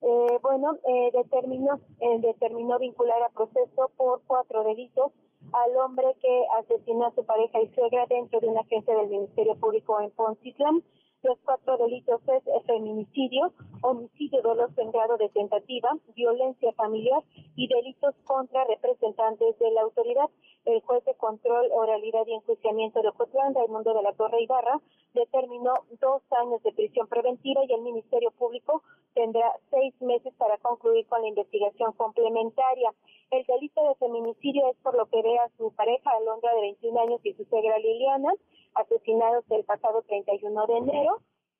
Eh, 0.00 0.38
bueno, 0.42 0.74
eh, 0.84 1.12
determinó, 1.12 1.78
eh, 2.00 2.18
determinó 2.18 2.80
vincular 2.80 3.22
a 3.22 3.28
proceso 3.28 3.92
por 3.96 4.22
cuatro 4.26 4.64
delitos 4.64 5.12
al 5.52 5.76
hombre 5.76 6.16
que 6.20 6.46
asesinó 6.58 7.06
a 7.06 7.14
su 7.14 7.24
pareja 7.24 7.60
y 7.60 7.72
suegra 7.76 8.06
dentro 8.06 8.40
de 8.40 8.48
una 8.48 8.62
agencia 8.62 8.96
del 8.96 9.08
Ministerio 9.08 9.54
Público 9.54 10.00
en 10.00 10.10
Poncitlán. 10.10 10.82
Los 11.22 11.38
cuatro 11.44 11.76
delitos 11.76 12.20
es 12.26 12.42
feminicidio, 12.66 13.52
homicidio 13.82 14.42
doloso 14.42 14.80
en 14.80 14.90
grado 14.90 15.16
de 15.18 15.28
tentativa, 15.28 15.90
violencia 16.16 16.72
familiar 16.72 17.22
y 17.54 17.68
delitos 17.68 18.16
contra 18.24 18.64
representantes 18.64 19.56
de 19.60 19.70
la 19.70 19.82
autoridad. 19.82 20.28
El 20.64 20.80
juez 20.82 21.04
de 21.04 21.14
control, 21.14 21.68
oralidad 21.70 22.26
y 22.26 22.34
enjuiciamiento 22.34 23.02
de 23.02 23.08
Ocotlán, 23.10 23.54
mundo 23.68 23.94
de 23.94 24.02
la 24.02 24.12
Torre 24.14 24.42
Ibarra, 24.42 24.80
determinó 25.14 25.74
dos 26.00 26.22
años 26.40 26.60
de 26.64 26.72
prisión 26.72 27.06
preventiva 27.06 27.64
y 27.68 27.72
el 27.72 27.82
Ministerio 27.82 28.32
Público 28.32 28.82
tendrá 29.14 29.52
seis 29.70 29.94
meses 30.00 30.32
para 30.38 30.58
concluir 30.58 31.06
con 31.06 31.22
la 31.22 31.28
investigación 31.28 31.92
complementaria. 31.92 32.92
El 33.30 33.44
delito 33.44 33.82
de 33.88 33.94
feminicidio 33.94 34.68
es 34.70 34.76
por 34.78 34.96
lo 34.96 35.06
que 35.06 35.22
ve 35.22 35.38
a 35.38 35.48
su 35.56 35.72
pareja, 35.72 36.10
Alondra, 36.10 36.54
de 36.54 36.60
21 36.62 37.00
años, 37.00 37.20
y 37.24 37.32
su 37.34 37.44
suegra 37.44 37.78
Liliana, 37.78 38.32
asesinados 38.74 39.44
el 39.50 39.64
pasado 39.64 40.02
31 40.02 40.66
de 40.66 40.76
enero. 40.76 41.11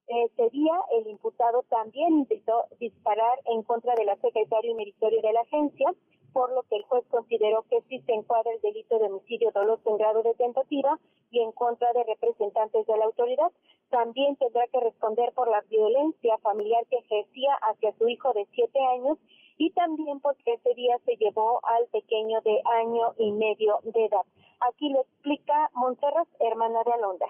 Ese 0.08 0.50
día, 0.50 0.74
el 0.92 1.06
imputado 1.06 1.62
también 1.68 2.18
intentó 2.18 2.64
disparar 2.78 3.40
en 3.46 3.62
contra 3.62 3.94
del 3.94 4.10
secretario 4.20 4.72
y 4.72 4.74
meritorio 4.74 5.22
de 5.22 5.32
la 5.32 5.40
agencia, 5.40 5.94
por 6.32 6.52
lo 6.52 6.62
que 6.62 6.76
el 6.76 6.82
juez 6.84 7.04
consideró 7.08 7.62
que 7.70 7.80
sí 7.88 8.00
se 8.00 8.12
encuadra 8.12 8.52
el 8.52 8.60
delito 8.60 8.98
de 8.98 9.06
homicidio 9.06 9.50
doloso 9.52 9.90
en 9.90 9.98
grado 9.98 10.22
de 10.22 10.34
tentativa 10.34 10.98
y 11.30 11.40
en 11.40 11.52
contra 11.52 11.92
de 11.92 12.04
representantes 12.04 12.86
de 12.86 12.96
la 12.96 13.04
autoridad. 13.04 13.52
También 13.90 14.36
tendrá 14.36 14.66
que 14.68 14.80
responder 14.80 15.32
por 15.34 15.48
la 15.50 15.60
violencia 15.62 16.38
familiar 16.38 16.86
que 16.86 16.96
ejercía 16.96 17.54
hacia 17.70 17.92
su 17.98 18.08
hijo 18.08 18.32
de 18.32 18.46
siete 18.52 18.80
años 18.80 19.18
y 19.58 19.70
también 19.70 20.20
porque 20.20 20.54
ese 20.54 20.74
día 20.74 20.98
se 21.04 21.16
llevó 21.16 21.60
al 21.64 21.86
pequeño 21.88 22.40
de 22.40 22.60
año 22.80 23.14
y 23.18 23.32
medio 23.32 23.78
de 23.82 24.06
edad. 24.06 24.24
Aquí 24.60 24.88
lo 24.88 25.00
explica 25.00 25.70
Monterras, 25.74 26.28
hermana 26.40 26.82
de 26.84 26.92
Alondra. 26.92 27.28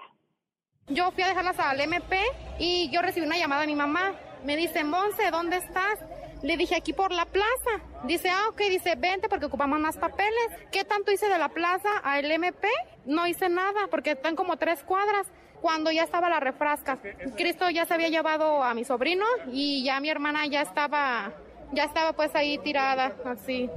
Yo 0.87 1.11
fui 1.11 1.23
a 1.23 1.27
dejarlas 1.27 1.57
al 1.59 1.79
MP 1.79 2.19
y 2.59 2.89
yo 2.91 3.01
recibí 3.01 3.25
una 3.25 3.37
llamada 3.37 3.61
de 3.61 3.67
mi 3.67 3.75
mamá. 3.75 4.13
Me 4.43 4.57
dice, 4.57 4.83
Monse, 4.83 5.31
¿dónde 5.31 5.57
estás? 5.57 5.99
Le 6.41 6.57
dije, 6.57 6.75
aquí 6.75 6.91
por 6.91 7.13
la 7.13 7.23
plaza. 7.23 7.79
Dice, 8.03 8.29
ah, 8.29 8.49
ok, 8.49 8.57
dice, 8.69 8.95
vente 8.97 9.29
porque 9.29 9.45
ocupamos 9.45 9.79
más 9.79 9.95
papeles. 9.97 10.49
¿Qué 10.73 10.83
tanto 10.83 11.13
hice 11.13 11.29
de 11.29 11.37
la 11.37 11.47
plaza 11.47 11.87
al 12.03 12.29
MP? 12.29 12.67
No 13.05 13.25
hice 13.27 13.47
nada 13.47 13.87
porque 13.89 14.11
están 14.11 14.35
como 14.35 14.57
tres 14.57 14.83
cuadras. 14.83 15.27
Cuando 15.61 15.89
ya 15.89 16.03
estaba 16.03 16.29
la 16.29 16.41
refrasca, 16.41 16.99
Cristo 17.37 17.69
ya 17.69 17.85
se 17.85 17.93
había 17.93 18.09
llevado 18.09 18.61
a 18.61 18.73
mi 18.73 18.83
sobrino 18.83 19.23
y 19.53 19.85
ya 19.85 20.01
mi 20.01 20.09
hermana 20.09 20.45
ya 20.47 20.61
estaba, 20.61 21.31
ya 21.71 21.85
estaba 21.85 22.11
pues 22.11 22.35
ahí 22.35 22.57
tirada, 22.57 23.13
así. 23.23 23.69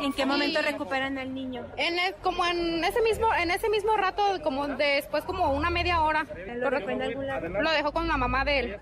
¿En 0.00 0.12
qué 0.12 0.26
momento 0.26 0.60
recuperan 0.62 1.18
al 1.18 1.34
niño? 1.34 1.66
En 1.76 1.94
como 2.22 2.44
en 2.44 2.84
ese 2.84 3.02
mismo 3.02 3.26
en 3.34 3.50
ese 3.50 3.68
mismo 3.68 3.96
rato, 3.96 4.22
como 4.42 4.66
después 4.68 5.24
como 5.24 5.52
una 5.52 5.70
media 5.70 6.02
hora. 6.02 6.24
¿Lo, 6.56 6.70
lo 6.70 7.70
dejó 7.70 7.92
con 7.92 8.08
la 8.08 8.16
mamá 8.16 8.44
de 8.44 8.58
él. 8.60 8.80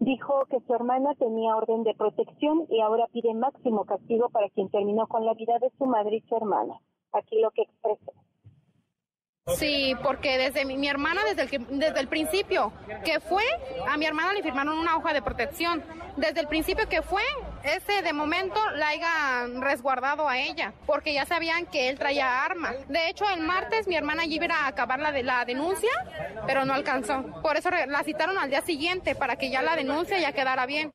Dijo 0.00 0.46
que 0.48 0.60
su 0.66 0.74
hermana 0.74 1.14
tenía 1.18 1.54
orden 1.56 1.82
de 1.84 1.94
protección 1.94 2.66
y 2.70 2.80
ahora 2.80 3.06
pide 3.12 3.34
máximo 3.34 3.84
castigo 3.84 4.30
para 4.30 4.48
quien 4.48 4.70
terminó 4.70 5.06
con 5.06 5.26
la 5.26 5.34
vida 5.34 5.58
de 5.60 5.70
su 5.76 5.84
madre 5.84 6.16
y 6.16 6.20
su 6.22 6.36
hermana. 6.36 6.80
Aquí 7.12 7.38
lo 7.40 7.50
que 7.50 7.62
expresó. 7.62 8.12
Sí, 9.56 9.94
porque 10.02 10.38
desde 10.38 10.64
mi, 10.64 10.88
hermana, 10.88 11.22
desde 11.24 11.56
el, 11.56 11.78
desde 11.78 12.00
el 12.00 12.08
principio 12.08 12.72
que 13.04 13.20
fue, 13.20 13.42
a 13.88 13.96
mi 13.96 14.04
hermana 14.06 14.32
le 14.32 14.42
firmaron 14.42 14.78
una 14.78 14.96
hoja 14.96 15.12
de 15.12 15.22
protección. 15.22 15.82
Desde 16.16 16.40
el 16.40 16.46
principio 16.46 16.88
que 16.88 17.02
fue, 17.02 17.22
ese 17.64 18.02
de 18.02 18.12
momento 18.12 18.58
la 18.72 18.88
hayan 18.88 19.62
resguardado 19.62 20.28
a 20.28 20.38
ella, 20.38 20.74
porque 20.86 21.14
ya 21.14 21.24
sabían 21.24 21.66
que 21.66 21.88
él 21.88 21.98
traía 21.98 22.44
arma. 22.44 22.72
De 22.88 23.08
hecho, 23.08 23.24
el 23.30 23.40
martes 23.40 23.88
mi 23.88 23.96
hermana 23.96 24.24
iba 24.26 24.54
a 24.54 24.66
acabar 24.66 25.00
la, 25.00 25.12
de, 25.12 25.22
la 25.22 25.44
denuncia, 25.44 25.90
pero 26.46 26.64
no 26.64 26.74
alcanzó. 26.74 27.24
Por 27.42 27.56
eso 27.56 27.70
la 27.70 28.02
citaron 28.04 28.38
al 28.38 28.50
día 28.50 28.62
siguiente, 28.62 29.14
para 29.14 29.36
que 29.36 29.50
ya 29.50 29.62
la 29.62 29.76
denuncia 29.76 30.18
ya 30.18 30.32
quedara 30.32 30.66
bien. 30.66 30.92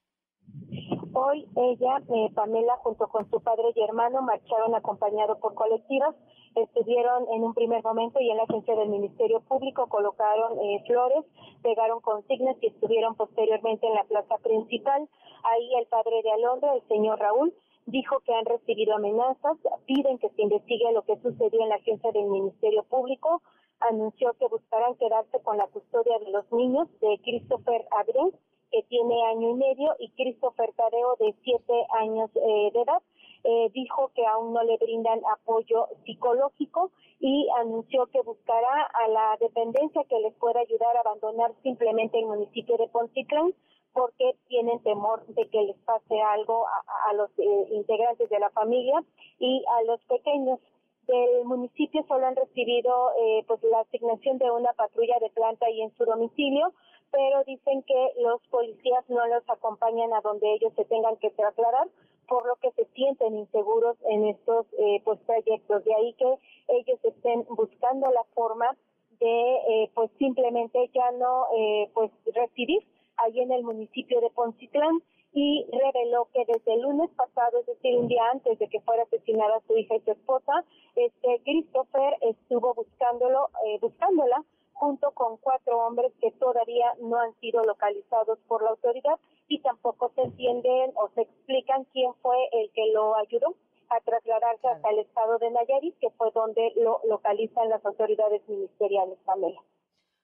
Hoy 1.17 1.47
ella, 1.55 2.03
eh, 2.13 2.29
Pamela, 2.35 2.75
junto 2.83 3.07
con 3.07 3.29
su 3.29 3.41
padre 3.41 3.71
y 3.73 3.81
hermano, 3.81 4.21
marcharon 4.21 4.75
acompañados 4.75 5.39
por 5.39 5.53
colectivos 5.53 6.13
estuvieron 6.55 7.25
en 7.33 7.43
un 7.43 7.53
primer 7.53 7.83
momento 7.83 8.19
y 8.19 8.29
en 8.29 8.37
la 8.37 8.43
agencia 8.43 8.75
del 8.75 8.89
Ministerio 8.89 9.41
Público 9.41 9.87
colocaron 9.87 10.57
eh, 10.59 10.83
flores, 10.87 11.25
pegaron 11.61 11.99
consignas 12.01 12.55
y 12.61 12.67
estuvieron 12.67 13.15
posteriormente 13.15 13.85
en 13.85 13.93
la 13.93 14.03
plaza 14.05 14.37
principal. 14.37 15.07
Ahí 15.43 15.75
el 15.75 15.87
padre 15.87 16.21
de 16.23 16.31
Alondra, 16.31 16.73
el 16.73 16.87
señor 16.87 17.19
Raúl, 17.19 17.53
dijo 17.85 18.19
que 18.21 18.33
han 18.33 18.45
recibido 18.45 18.95
amenazas, 18.95 19.57
piden 19.85 20.17
que 20.17 20.29
se 20.29 20.41
investigue 20.41 20.91
lo 20.93 21.03
que 21.03 21.19
sucedió 21.21 21.61
en 21.61 21.69
la 21.69 21.75
agencia 21.75 22.11
del 22.11 22.25
Ministerio 22.25 22.83
Público, 22.83 23.41
anunció 23.79 24.33
que 24.39 24.47
buscarán 24.47 24.95
quedarse 24.95 25.41
con 25.43 25.57
la 25.57 25.67
custodia 25.67 26.17
de 26.19 26.31
los 26.31 26.49
niños 26.51 26.87
de 27.01 27.19
Christopher 27.23 27.85
Adrien, 27.91 28.31
que 28.75 28.83
tiene 28.89 29.23
año 29.27 29.51
y 29.51 29.53
medio, 29.53 29.95
y 29.99 30.09
Christopher 30.11 30.73
Tadeo, 30.75 31.15
de 31.17 31.33
siete 31.45 31.73
años 32.01 32.29
eh, 32.35 32.71
de 32.73 32.81
edad 32.81 33.01
eh, 33.45 33.69
dijo 33.73 34.11
que 34.15 34.25
aún 34.25 34.53
no 34.53 34.63
le 34.63 34.75
brindan 34.77 35.21
apoyo 35.31 35.87
psicológico 36.03 36.91
y 37.19 37.47
anunció 37.59 38.07
que 38.07 38.19
buscará 38.21 38.89
a 38.91 39.07
la 39.07 39.37
dependencia 39.39 40.03
que 40.09 40.19
les 40.19 40.33
pueda 40.33 40.59
ayudar 40.59 40.97
a 40.97 41.01
abandonar 41.01 41.53
simplemente 41.63 42.19
el 42.19 42.25
municipio 42.25 42.75
de 42.75 42.87
Poncitlán 42.87 43.53
porque 43.93 44.35
tienen 44.49 44.81
temor 44.81 45.25
de 45.27 45.47
que 45.47 45.61
les 45.61 45.77
pase 45.85 46.19
algo 46.21 46.65
a, 47.07 47.13
los 47.13 47.29
eh, 47.37 47.67
integrantes 47.71 48.29
de 48.29 48.39
la 48.39 48.49
familia 48.49 49.01
y 49.39 49.63
a 49.77 49.83
los 49.83 50.03
pequeños. 50.05 50.59
Del 51.07 51.45
municipio 51.45 52.03
solo 52.07 52.25
han 52.25 52.35
recibido 52.35 53.11
eh, 53.21 53.43
pues 53.47 53.61
la 53.63 53.81
asignación 53.81 54.39
de 54.39 54.49
una 54.49 54.73
patrulla 54.73 55.19
de 55.21 55.29
planta 55.29 55.69
y 55.69 55.83
en 55.83 55.95
su 55.95 56.03
domicilio 56.03 56.73
pero 57.11 57.43
dicen 57.45 57.83
que 57.83 58.11
los 58.21 58.41
policías 58.47 59.03
no 59.09 59.25
los 59.27 59.47
acompañan 59.49 60.13
a 60.13 60.21
donde 60.21 60.53
ellos 60.53 60.73
se 60.75 60.85
tengan 60.85 61.17
que 61.17 61.31
trasladar 61.31 61.87
por 62.27 62.45
lo 62.47 62.55
que 62.55 62.71
se 62.71 62.85
sienten 62.93 63.37
inseguros 63.37 63.97
en 64.09 64.27
estos 64.27 64.65
eh, 64.79 65.01
pues 65.03 65.19
trayectos. 65.25 65.83
De 65.83 65.93
ahí 65.93 66.13
que 66.13 66.33
ellos 66.67 66.99
estén 67.03 67.45
buscando 67.49 68.09
la 68.11 68.23
forma 68.33 68.75
de 69.19 69.55
eh, 69.55 69.91
pues 69.93 70.11
simplemente 70.17 70.89
ya 70.93 71.11
no 71.11 71.45
eh, 71.55 71.89
pues 71.93 72.11
residir 72.33 72.83
allí 73.17 73.41
en 73.41 73.51
el 73.51 73.63
municipio 73.63 74.19
de 74.21 74.29
Poncitlán 74.31 75.01
y 75.33 75.65
reveló 75.69 76.29
que 76.33 76.45
desde 76.45 76.73
el 76.73 76.81
lunes 76.81 77.09
pasado, 77.11 77.59
es 77.59 77.65
decir, 77.65 77.97
un 77.97 78.07
día 78.07 78.23
antes 78.31 78.57
de 78.57 78.69
que 78.69 78.79
fuera 78.79 79.03
asesinada 79.03 79.61
su 79.67 79.77
hija 79.77 79.95
y 79.95 79.99
su 79.99 80.11
esposa, 80.11 80.63
este 80.95 81.41
Christopher 81.43 82.15
estuvo 82.21 82.73
buscándolo, 82.73 83.49
eh, 83.65 83.77
buscándola 83.81 84.43
junto 84.75 85.11
con 85.11 85.37
cuatro 85.37 85.79
hombres 85.79 86.13
que 86.21 86.31
todavía 86.31 86.93
no 87.01 87.17
han 87.19 87.33
sido 87.39 87.63
localizados 87.63 88.37
por 88.47 88.61
la 88.61 88.71
autoridad 88.71 89.19
y 89.47 89.61
tampoco 89.61 90.11
se 90.15 90.21
entienden 90.21 90.91
o 90.95 91.09
se 91.15 91.21
explican 91.21 91.85
quién 91.85 92.13
fue 92.21 92.37
el 92.51 92.71
que 92.71 92.91
lo 92.93 93.15
ayudó 93.15 93.55
a 93.89 93.99
trasladarse 94.01 94.67
hasta 94.67 94.89
el 94.89 94.99
estado 94.99 95.37
de 95.39 95.49
Nayarit, 95.51 95.97
que 95.99 96.09
fue 96.11 96.29
donde 96.33 96.73
lo 96.75 96.99
localizan 97.07 97.69
las 97.69 97.85
autoridades 97.85 98.41
ministeriales, 98.47 99.17
Pamela. 99.25 99.61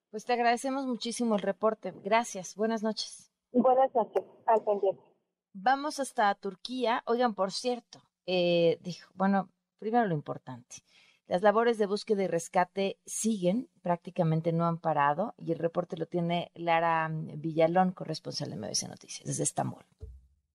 Pues 0.09 0.25
te 0.25 0.33
agradecemos 0.33 0.85
muchísimo 0.85 1.35
el 1.35 1.41
reporte. 1.41 1.93
Gracias. 2.03 2.55
Buenas 2.57 2.83
noches. 2.83 3.31
Buenas 3.53 3.93
noches. 3.95 4.23
Al 4.45 4.61
pendiente. 4.63 5.01
Vamos 5.53 5.99
hasta 5.99 6.35
Turquía. 6.35 7.03
Oigan, 7.05 7.33
por 7.33 7.51
cierto, 7.51 8.01
eh, 8.25 8.77
dijo, 8.81 9.09
bueno, 9.15 9.49
primero 9.79 10.05
lo 10.05 10.13
importante. 10.13 10.77
Las 11.31 11.43
labores 11.43 11.77
de 11.77 11.85
búsqueda 11.85 12.23
y 12.23 12.27
rescate 12.27 12.99
siguen, 13.05 13.69
prácticamente 13.81 14.51
no 14.51 14.65
han 14.65 14.79
parado, 14.79 15.33
y 15.37 15.53
el 15.53 15.59
reporte 15.59 15.95
lo 15.95 16.05
tiene 16.05 16.51
Lara 16.55 17.09
Villalón, 17.09 17.93
corresponsal 17.93 18.49
de 18.49 18.57
MBC 18.57 18.89
Noticias, 18.89 19.25
desde 19.25 19.43
Estambul. 19.43 19.85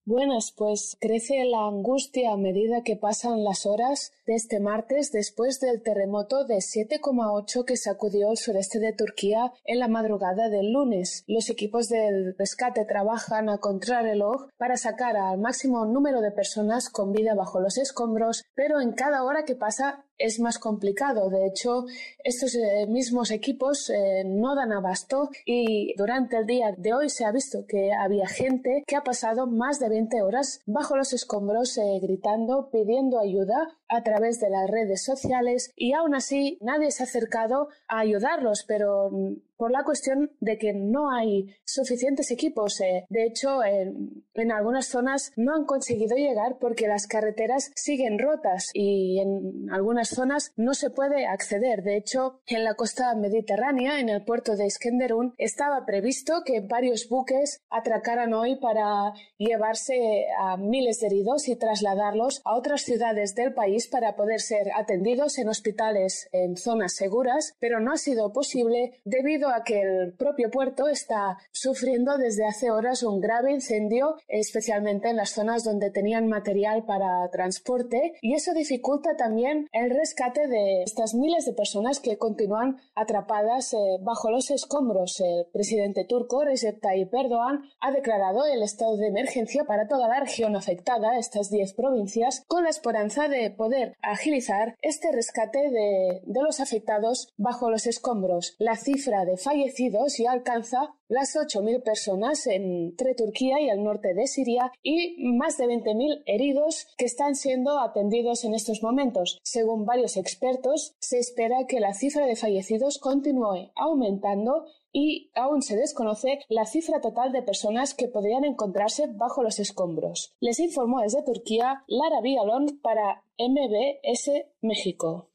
Buenas, 0.05 0.53
pues 0.53 0.97
crece 1.01 1.47
la 1.47 1.67
angustia 1.67 2.31
a 2.31 2.37
medida 2.37 2.83
que 2.85 2.95
pasan 2.95 3.43
las 3.43 3.67
horas 3.67 4.13
de 4.25 4.35
este 4.35 4.61
martes 4.61 5.11
después 5.11 5.59
del 5.59 5.83
terremoto 5.83 6.45
de 6.45 6.59
7,8 6.59 7.65
que 7.65 7.77
sacudió 7.77 8.31
el 8.31 8.37
sureste 8.37 8.79
de 8.79 8.93
Turquía 8.93 9.53
en 9.65 9.81
la 9.81 9.89
madrugada 9.89 10.49
del 10.49 10.73
lunes. 10.73 11.25
Los 11.27 11.51
equipos 11.51 11.89
del 11.89 12.37
rescate 12.39 12.85
trabajan 12.85 13.49
a 13.49 13.59
contrarreloj 13.59 14.47
para 14.59 14.77
sacar 14.77 15.17
al 15.17 15.39
máximo 15.39 15.87
número 15.87 16.21
de 16.21 16.31
personas 16.31 16.89
con 16.89 17.13
vida 17.13 17.35
bajo 17.35 17.61
los 17.61 17.77
escombros, 17.77 18.45
pero 18.55 18.81
en 18.81 18.93
cada 18.93 19.25
hora 19.25 19.45
que 19.45 19.57
pasa 19.57 20.05
es 20.19 20.41
más 20.41 20.59
complicado. 20.59 21.29
De 21.31 21.47
hecho, 21.47 21.85
estos 22.25 22.55
eh, 22.55 22.87
mismos 22.89 23.31
equipos 23.31 23.91
eh, 23.91 24.25
no 24.25 24.55
dan 24.55 24.73
abasto 24.73 25.31
y 25.45 25.95
durante 25.97 26.37
el 26.37 26.47
día 26.47 26.75
de 26.77 26.95
hoy 26.95 27.11
se 27.11 27.25
ha 27.25 27.33
visto 27.33 27.67
que 27.67 27.93
había 27.93 28.27
gente 28.27 28.83
que 28.87 28.97
ha 28.97 29.03
pasado 29.03 29.47
más 29.47 29.79
de 29.79 29.89
20 29.89 30.23
horas 30.23 30.61
bajo 30.67 30.97
los 30.97 31.13
escombros 31.13 31.77
eh, 31.79 32.01
gritando, 32.03 32.71
pidiendo 32.71 33.19
ayuda 33.19 33.69
a 33.89 34.03
través 34.03 34.41
de 34.41 34.51
las 34.51 34.69
redes 34.69 35.05
sociales 35.05 35.73
y 35.77 35.93
aún 35.93 36.15
así 36.15 36.59
nadie 36.61 36.91
se 36.91 37.03
ha 37.03 37.07
acercado 37.07 37.69
a 37.89 38.01
ayudarlos, 38.01 38.65
pero 38.67 39.11
mm, 39.11 39.35
por 39.57 39.71
la 39.71 39.85
cuestión 39.85 40.31
de 40.41 40.59
que 40.59 40.73
no 40.75 41.11
hay 41.11 41.55
suficientes 41.65 42.31
equipos. 42.31 42.79
De 43.09 43.25
hecho, 43.25 43.65
en, 43.65 44.23
algunas 44.53 44.87
zonas 44.87 45.33
no 45.37 45.55
han 45.55 45.65
conseguido 45.65 46.17
llegar 46.17 46.59
porque 46.61 46.89
las 46.89 47.07
carreteras 47.07 47.71
siguen 47.75 48.19
rotas 48.19 48.71
y 48.75 49.19
en 49.19 49.69
algunas 49.71 50.06
zonas 50.09 50.53
no 50.57 50.75
se 50.75 50.91
puede 50.91 51.27
acceder. 51.27 51.83
De 51.83 51.97
hecho, 51.97 52.41
en 52.47 52.65
la 52.65 52.75
costa 52.75 53.15
mediterránea, 53.15 54.01
en 54.01 54.09
el 54.09 54.25
puerto 54.25 54.57
de 54.57 54.67
Iskenderun, 54.67 55.35
estaba 55.39 55.85
previsto 55.87 56.43
que 56.45 56.61
varios 56.61 57.09
buques 57.09 57.61
atracaran 57.71 58.35
hoy 58.35 58.57
para 58.57 59.13
llevarse 59.39 60.27
a 60.39 60.57
miles 60.57 61.01
de 61.01 61.07
heridos 61.07 61.49
y 61.49 61.57
trasladarlos 61.57 62.43
a 62.45 62.57
otras 62.57 62.83
ciudades 62.83 63.35
del 63.35 63.55
país 63.55 63.87
para 63.89 64.17
poder 64.17 64.41
ser 64.41 64.71
atendidos 64.75 65.39
en 65.39 65.49
hospitales 65.49 66.29
en 66.33 66.57
zonas 66.57 66.95
seguras, 66.95 67.55
pero 67.59 67.81
no 67.81 67.93
ha 67.93 67.97
sido 67.97 68.33
posible 68.33 69.01
debido 69.05 69.49
a 69.49 69.65
que 69.65 69.81
el 69.81 70.15
propio 70.15 70.51
puerto 70.51 70.89
está 70.89 71.39
sufriendo 71.53 72.19
desde 72.19 72.47
hace 72.47 72.71
horas 72.71 73.03
un 73.03 73.21
grave 73.21 73.53
incendio, 73.53 74.17
especialmente 74.29 75.09
en 75.09 75.17
las 75.17 75.31
zonas 75.31 75.65
donde 75.65 75.91
tenían 75.91 76.29
material 76.29 76.85
para 76.85 77.29
transporte, 77.31 78.15
y 78.21 78.35
eso 78.35 78.53
dificulta 78.55 79.17
también 79.17 79.69
el 79.73 79.91
rescate 79.97 80.47
de 80.49 80.83
estas 80.83 81.15
miles 81.15 81.47
de 81.47 81.53
personas 81.53 82.01
que 82.01 82.19
continúan 82.19 82.77
atrapadas 82.95 83.75
eh, 83.75 83.77
bajo 84.01 84.31
los 84.31 84.51
escombros. 84.51 85.21
El 85.21 85.47
presidente 85.53 86.05
turco 86.05 86.45
Recep 86.45 86.81
Tayyip 86.81 87.13
Erdogan 87.15 87.63
ha 87.81 87.91
declarado 87.93 88.45
el 88.47 88.63
estado 88.63 88.97
de 88.97 89.09
emergencia 89.09 89.65
para 89.65 89.89
toda 89.89 90.09
la 90.09 90.21
región 90.21 90.57
afectada, 90.57 91.19
estas 91.19 91.51
10 91.51 91.75
provincias, 91.75 92.45
con 92.47 92.65
la 92.65 92.71
esperanza 92.71 93.29
de 93.29 93.51
poder 93.51 93.97
agilizar 94.03 94.77
este 94.83 95.13
rescate 95.13 95.71
de, 95.71 96.23
de 96.25 96.43
los 96.43 96.61
afectados 96.61 97.33
bajo 97.37 97.71
los 97.71 97.87
escombros. 97.87 98.57
La 98.59 98.77
cifra 98.77 99.25
de 99.25 99.37
fallecidos 99.37 100.19
ya 100.19 100.33
alcanza 100.33 100.96
las 101.09 101.37
8.000 101.37 101.83
personas 101.83 102.47
entre 102.47 103.15
Turquía 103.15 103.61
y 103.61 103.69
el 103.69 103.83
norte 103.83 104.15
de 104.15 104.27
Siria 104.27 104.73
y 104.83 105.17
más 105.35 105.57
de 105.57 105.67
20.000 105.67 106.23
heridos 106.27 106.89
que 106.97 107.05
están 107.05 107.35
siendo 107.35 107.79
atendidos 107.79 108.45
en 108.45 108.55
estos 108.55 108.83
momentos. 108.83 109.39
Según 109.43 109.85
varios 109.85 110.17
expertos, 110.17 110.95
se 110.99 111.19
espera 111.19 111.67
que 111.67 111.81
la 111.81 111.95
cifra 111.95 112.27
de 112.27 112.37
fallecidos 112.37 112.99
continúe 112.99 113.71
aumentando 113.75 114.67
y 114.93 115.31
aún 115.35 115.61
se 115.61 115.77
desconoce 115.77 116.41
la 116.49 116.65
cifra 116.65 117.01
total 117.01 117.31
de 117.31 117.43
personas 117.43 117.95
que 117.95 118.09
podrían 118.09 118.45
encontrarse 118.45 119.07
bajo 119.09 119.43
los 119.43 119.59
escombros. 119.59 120.35
Les 120.41 120.59
informó 120.59 121.03
desde 121.03 121.23
Turquía 121.23 121.85
Lara 121.87 122.23
Vigalón 122.23 122.81
para 122.83 123.23
MBS 123.39 124.31
México. 124.63 125.29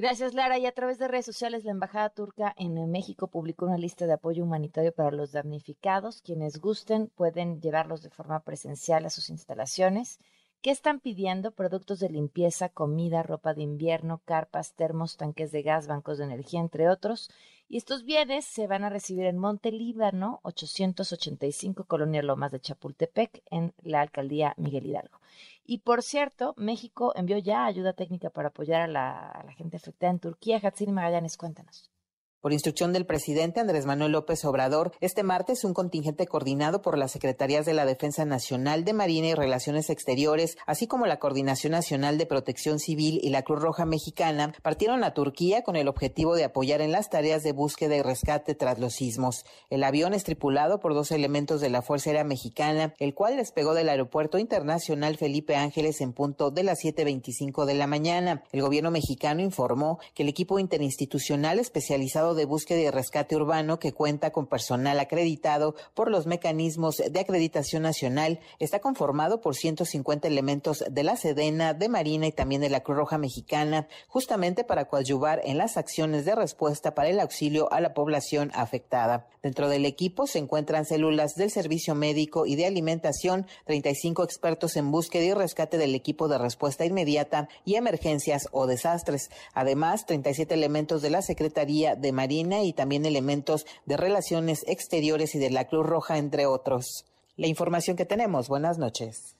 Gracias, 0.00 0.32
Lara. 0.32 0.56
Y 0.58 0.64
a 0.64 0.72
través 0.72 0.98
de 0.98 1.08
redes 1.08 1.26
sociales, 1.26 1.62
la 1.64 1.72
Embajada 1.72 2.08
Turca 2.08 2.54
en 2.56 2.90
México 2.90 3.26
publicó 3.26 3.66
una 3.66 3.76
lista 3.76 4.06
de 4.06 4.14
apoyo 4.14 4.42
humanitario 4.42 4.94
para 4.94 5.10
los 5.10 5.32
damnificados. 5.32 6.22
Quienes 6.22 6.58
gusten 6.58 7.08
pueden 7.08 7.60
llevarlos 7.60 8.00
de 8.00 8.08
forma 8.08 8.40
presencial 8.40 9.04
a 9.04 9.10
sus 9.10 9.28
instalaciones. 9.28 10.18
¿Qué 10.62 10.70
están 10.70 11.00
pidiendo? 11.00 11.52
Productos 11.52 12.00
de 12.00 12.10
limpieza, 12.10 12.68
comida, 12.68 13.22
ropa 13.22 13.54
de 13.54 13.62
invierno, 13.62 14.20
carpas, 14.26 14.74
termos, 14.74 15.16
tanques 15.16 15.52
de 15.52 15.62
gas, 15.62 15.86
bancos 15.86 16.18
de 16.18 16.24
energía, 16.24 16.60
entre 16.60 16.90
otros. 16.90 17.30
Y 17.66 17.78
estos 17.78 18.04
bienes 18.04 18.44
se 18.44 18.66
van 18.66 18.84
a 18.84 18.90
recibir 18.90 19.24
en 19.24 19.38
Monte 19.38 19.72
Líbano, 19.72 20.40
885, 20.42 21.84
Colonia 21.84 22.22
Lomas 22.22 22.52
de 22.52 22.60
Chapultepec, 22.60 23.42
en 23.50 23.72
la 23.82 24.02
alcaldía 24.02 24.52
Miguel 24.58 24.84
Hidalgo. 24.84 25.20
Y 25.64 25.78
por 25.78 26.02
cierto, 26.02 26.52
México 26.58 27.14
envió 27.16 27.38
ya 27.38 27.64
ayuda 27.64 27.94
técnica 27.94 28.28
para 28.28 28.48
apoyar 28.48 28.82
a 28.82 28.86
la, 28.86 29.54
gente 29.56 29.78
afectada 29.78 30.12
en 30.12 30.18
Turquía. 30.18 30.60
Hatsini 30.62 30.92
Magallanes, 30.92 31.38
cuéntanos. 31.38 31.90
Por 32.40 32.54
instrucción 32.54 32.94
del 32.94 33.04
presidente 33.04 33.60
Andrés 33.60 33.84
Manuel 33.84 34.12
López 34.12 34.46
Obrador, 34.46 34.92
este 35.02 35.22
martes 35.22 35.62
un 35.62 35.74
contingente 35.74 36.26
coordinado 36.26 36.80
por 36.80 36.96
las 36.96 37.12
Secretarías 37.12 37.66
de 37.66 37.74
la 37.74 37.84
Defensa 37.84 38.24
Nacional, 38.24 38.82
de 38.82 38.94
Marina 38.94 39.26
y 39.26 39.34
Relaciones 39.34 39.90
Exteriores, 39.90 40.56
así 40.64 40.86
como 40.86 41.04
la 41.04 41.18
Coordinación 41.18 41.72
Nacional 41.72 42.16
de 42.16 42.24
Protección 42.24 42.78
Civil 42.78 43.20
y 43.22 43.28
la 43.28 43.42
Cruz 43.42 43.60
Roja 43.60 43.84
Mexicana, 43.84 44.54
partieron 44.62 45.04
a 45.04 45.12
Turquía 45.12 45.62
con 45.64 45.76
el 45.76 45.86
objetivo 45.86 46.34
de 46.34 46.44
apoyar 46.44 46.80
en 46.80 46.92
las 46.92 47.10
tareas 47.10 47.42
de 47.42 47.52
búsqueda 47.52 47.94
y 47.94 48.00
rescate 48.00 48.54
tras 48.54 48.78
los 48.78 48.94
sismos. 48.94 49.44
El 49.68 49.84
avión 49.84 50.14
es 50.14 50.24
tripulado 50.24 50.80
por 50.80 50.94
dos 50.94 51.10
elementos 51.10 51.60
de 51.60 51.68
la 51.68 51.82
Fuerza 51.82 52.08
Aérea 52.08 52.24
Mexicana, 52.24 52.94
el 53.00 53.12
cual 53.12 53.36
despegó 53.36 53.74
del 53.74 53.90
Aeropuerto 53.90 54.38
Internacional 54.38 55.18
Felipe 55.18 55.56
Ángeles 55.56 56.00
en 56.00 56.14
punto 56.14 56.50
de 56.50 56.62
las 56.62 56.82
7.25 56.82 57.66
de 57.66 57.74
la 57.74 57.86
mañana. 57.86 58.44
El 58.50 58.62
gobierno 58.62 58.90
mexicano 58.90 59.42
informó 59.42 59.98
que 60.14 60.22
el 60.22 60.30
equipo 60.30 60.58
interinstitucional 60.58 61.58
especializado 61.58 62.29
de 62.34 62.44
Búsqueda 62.44 62.80
y 62.80 62.90
Rescate 62.90 63.36
Urbano, 63.36 63.78
que 63.78 63.92
cuenta 63.92 64.30
con 64.30 64.46
personal 64.46 64.98
acreditado 65.00 65.74
por 65.94 66.10
los 66.10 66.26
mecanismos 66.26 66.98
de 66.98 67.20
acreditación 67.20 67.82
nacional, 67.82 68.40
está 68.58 68.80
conformado 68.80 69.40
por 69.40 69.56
150 69.56 70.28
elementos 70.28 70.84
de 70.88 71.02
la 71.02 71.16
Sedena, 71.16 71.74
de 71.74 71.88
Marina 71.88 72.26
y 72.26 72.32
también 72.32 72.60
de 72.60 72.70
la 72.70 72.80
Cruz 72.80 72.98
Roja 72.98 73.18
Mexicana, 73.18 73.88
justamente 74.08 74.64
para 74.64 74.86
coadyuvar 74.86 75.40
en 75.44 75.58
las 75.58 75.76
acciones 75.76 76.24
de 76.24 76.34
respuesta 76.34 76.94
para 76.94 77.08
el 77.08 77.20
auxilio 77.20 77.72
a 77.72 77.80
la 77.80 77.94
población 77.94 78.50
afectada. 78.54 79.28
Dentro 79.42 79.68
del 79.68 79.86
equipo 79.86 80.26
se 80.26 80.38
encuentran 80.38 80.84
células 80.84 81.34
del 81.34 81.50
servicio 81.50 81.94
médico 81.94 82.44
y 82.46 82.56
de 82.56 82.66
alimentación, 82.66 83.46
35 83.64 84.22
expertos 84.22 84.76
en 84.76 84.90
búsqueda 84.90 85.24
y 85.24 85.32
rescate 85.32 85.78
del 85.78 85.94
equipo 85.94 86.28
de 86.28 86.38
respuesta 86.38 86.84
inmediata 86.84 87.48
y 87.64 87.76
emergencias 87.76 88.48
o 88.52 88.66
desastres. 88.66 89.30
Además, 89.54 90.04
37 90.06 90.52
elementos 90.52 91.00
de 91.02 91.10
la 91.10 91.22
Secretaría 91.22 91.96
de 91.96 92.12
Marina 92.20 92.62
y 92.64 92.74
también 92.74 93.06
elementos 93.06 93.64
de 93.86 93.96
Relaciones 93.96 94.62
Exteriores 94.66 95.34
y 95.34 95.38
de 95.38 95.48
la 95.48 95.66
Cruz 95.66 95.86
Roja, 95.86 96.18
entre 96.18 96.44
otros. 96.44 97.06
La 97.36 97.46
información 97.46 97.96
que 97.96 98.04
tenemos. 98.04 98.46
Buenas 98.46 98.76
noches. 98.76 99.36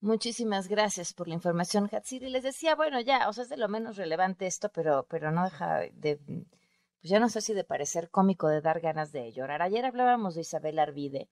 Muchísimas 0.00 0.66
gracias 0.66 1.12
por 1.12 1.28
la 1.28 1.34
información, 1.34 1.88
Hatsiri. 1.88 2.28
Les 2.28 2.42
decía, 2.42 2.74
bueno, 2.74 3.00
ya, 3.00 3.28
o 3.28 3.32
sea, 3.32 3.44
es 3.44 3.48
de 3.48 3.56
lo 3.56 3.68
menos 3.68 3.96
relevante 3.96 4.48
esto, 4.48 4.70
pero, 4.74 5.06
pero 5.08 5.30
no 5.30 5.44
deja 5.44 5.82
de, 5.94 6.16
pues 6.16 7.10
ya 7.12 7.20
no 7.20 7.28
sé 7.28 7.42
si 7.42 7.54
de 7.54 7.62
parecer 7.62 8.10
cómico, 8.10 8.48
de 8.48 8.60
dar 8.60 8.80
ganas 8.80 9.12
de 9.12 9.30
llorar. 9.30 9.62
Ayer 9.62 9.84
hablábamos 9.84 10.34
de 10.34 10.40
Isabel 10.40 10.80
Arvide, 10.80 11.28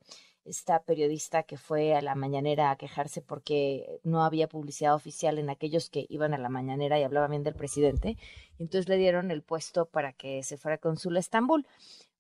esta 0.49 0.83
periodista 0.83 1.43
que 1.43 1.57
fue 1.57 1.95
a 1.95 2.03
la 2.03 2.15
mañanera 2.15 2.71
a 2.71 2.77
quejarse 2.77 3.23
porque 3.23 4.01
no 4.03 4.25
había 4.25 4.49
publicidad 4.49 4.95
oficial 4.95 5.39
en 5.39 5.51
aquellos 5.51 5.91
que 5.91 6.07
iban 6.09 6.35
a 6.35 6.39
la 6.39 6.49
mañanera 6.49 6.99
y 6.99 7.03
hablaban 7.03 7.31
bien 7.31 7.43
del 7.45 7.55
presidente. 7.55 8.17
Entonces 8.59 8.89
le 8.89 8.97
dieron 8.97 9.31
el 9.31 9.43
puesto 9.43 9.87
para 9.87 10.13
que 10.13 10.43
se 10.43 10.57
fuera 10.57 10.79
cónsul 10.79 11.17
a 11.17 11.21
Estambul. 11.21 11.67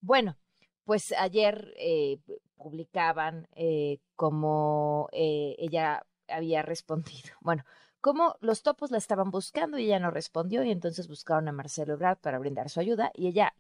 Bueno, 0.01 0.37
pues 0.85 1.12
ayer 1.12 1.75
eh, 1.77 2.19
publicaban 2.57 3.49
eh, 3.55 3.99
como 4.17 5.09
eh, 5.12 5.57
ella 5.59 6.05
había 6.29 6.62
respondido. 6.62 7.31
Bueno, 7.41 7.64
como 8.01 8.37
los 8.41 8.62
topos 8.62 8.91
la 8.91 8.99
estaban 8.99 9.31
buscando 9.31 9.79
y 9.79 9.87
ella 9.87 9.99
no 9.99 10.11
respondió 10.11 10.62
y 10.62 10.71
entonces 10.71 11.09
buscaron 11.09 11.49
a 11.49 11.53
Marcelo 11.53 11.95
Ebrard 11.95 12.19
para 12.19 12.38
brindar 12.38 12.71
su 12.71 12.79
ayuda 12.81 13.11
y 13.14 13.27
ella 13.27 13.55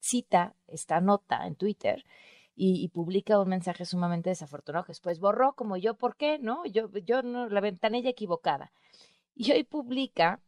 cita 0.00 0.54
esta 0.66 1.00
nota 1.00 1.46
en 1.46 1.54
Twitter 1.54 2.04
y, 2.54 2.88
publica 2.88 3.40
un 3.40 3.48
mensaje 3.48 3.84
sumamente 3.84 4.30
desafortunado 4.30 4.84
que 4.84 4.92
después 4.92 5.18
borró 5.18 5.54
como 5.54 5.76
yo, 5.76 5.94
¿por 5.94 6.16
qué? 6.16 6.38
No, 6.38 6.64
yo, 6.66 6.90
yo 6.90 7.22
no, 7.22 7.48
la 7.48 7.60
ventanilla 7.60 8.10
equivocada. 8.10 8.72
Y 9.34 9.52
hoy 9.52 9.64
publica, 9.64 10.42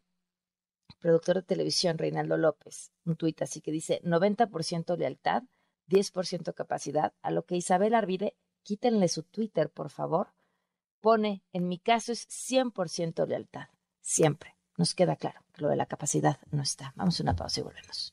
productor 1.01 1.37
de 1.37 1.43
televisión 1.43 1.97
Reinaldo 1.97 2.37
López, 2.37 2.93
un 3.05 3.17
tuit 3.17 3.41
así 3.43 3.61
que 3.61 3.73
dice 3.73 4.01
90% 4.03 4.97
lealtad, 4.99 5.45
10% 5.89 6.55
capacidad, 6.55 7.15
a 7.23 7.31
lo 7.31 7.45
que 7.45 7.57
Isabel 7.57 7.95
Arvide, 7.95 8.37
quítenle 8.63 9.09
su 9.09 9.23
Twitter, 9.23 9.71
por 9.71 9.91
favor, 9.91 10.35
pone, 11.01 11.43
en 11.53 11.69
mi 11.69 11.79
caso 11.79 12.13
es 12.13 12.29
100% 12.29 13.27
lealtad, 13.27 13.69
siempre. 14.01 14.57
Nos 14.77 14.95
queda 14.95 15.17
claro 15.17 15.41
que 15.53 15.63
lo 15.63 15.69
de 15.69 15.77
la 15.77 15.87
capacidad 15.87 16.41
no 16.51 16.63
está. 16.63 16.93
Vamos 16.97 17.21
a 17.21 17.23
una 17.23 17.37
pausa 17.37 17.61
y 17.61 17.63
volvemos. 17.63 18.13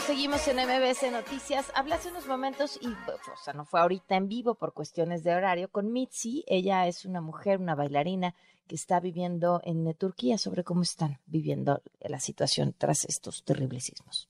Seguimos 0.00 0.48
en 0.48 0.56
MBS 0.56 1.10
Noticias. 1.12 1.70
Hablé 1.74 1.94
hace 1.94 2.10
unos 2.10 2.26
momentos 2.26 2.78
y, 2.82 2.88
o 2.88 3.36
sea, 3.42 3.54
no 3.54 3.64
fue 3.64 3.80
ahorita 3.80 4.16
en 4.16 4.28
vivo 4.28 4.54
por 4.54 4.72
cuestiones 4.72 5.22
de 5.22 5.34
horario 5.34 5.68
con 5.68 5.92
Mitzi. 5.92 6.44
Ella 6.46 6.86
es 6.86 7.04
una 7.04 7.20
mujer, 7.20 7.60
una 7.60 7.74
bailarina 7.74 8.34
que 8.66 8.74
está 8.74 8.98
viviendo 8.98 9.60
en 9.64 9.92
Turquía 9.94 10.38
sobre 10.38 10.64
cómo 10.64 10.82
están 10.82 11.20
viviendo 11.26 11.82
la 12.00 12.18
situación 12.18 12.74
tras 12.76 13.04
estos 13.04 13.44
terribles 13.44 13.84
sismos. 13.84 14.28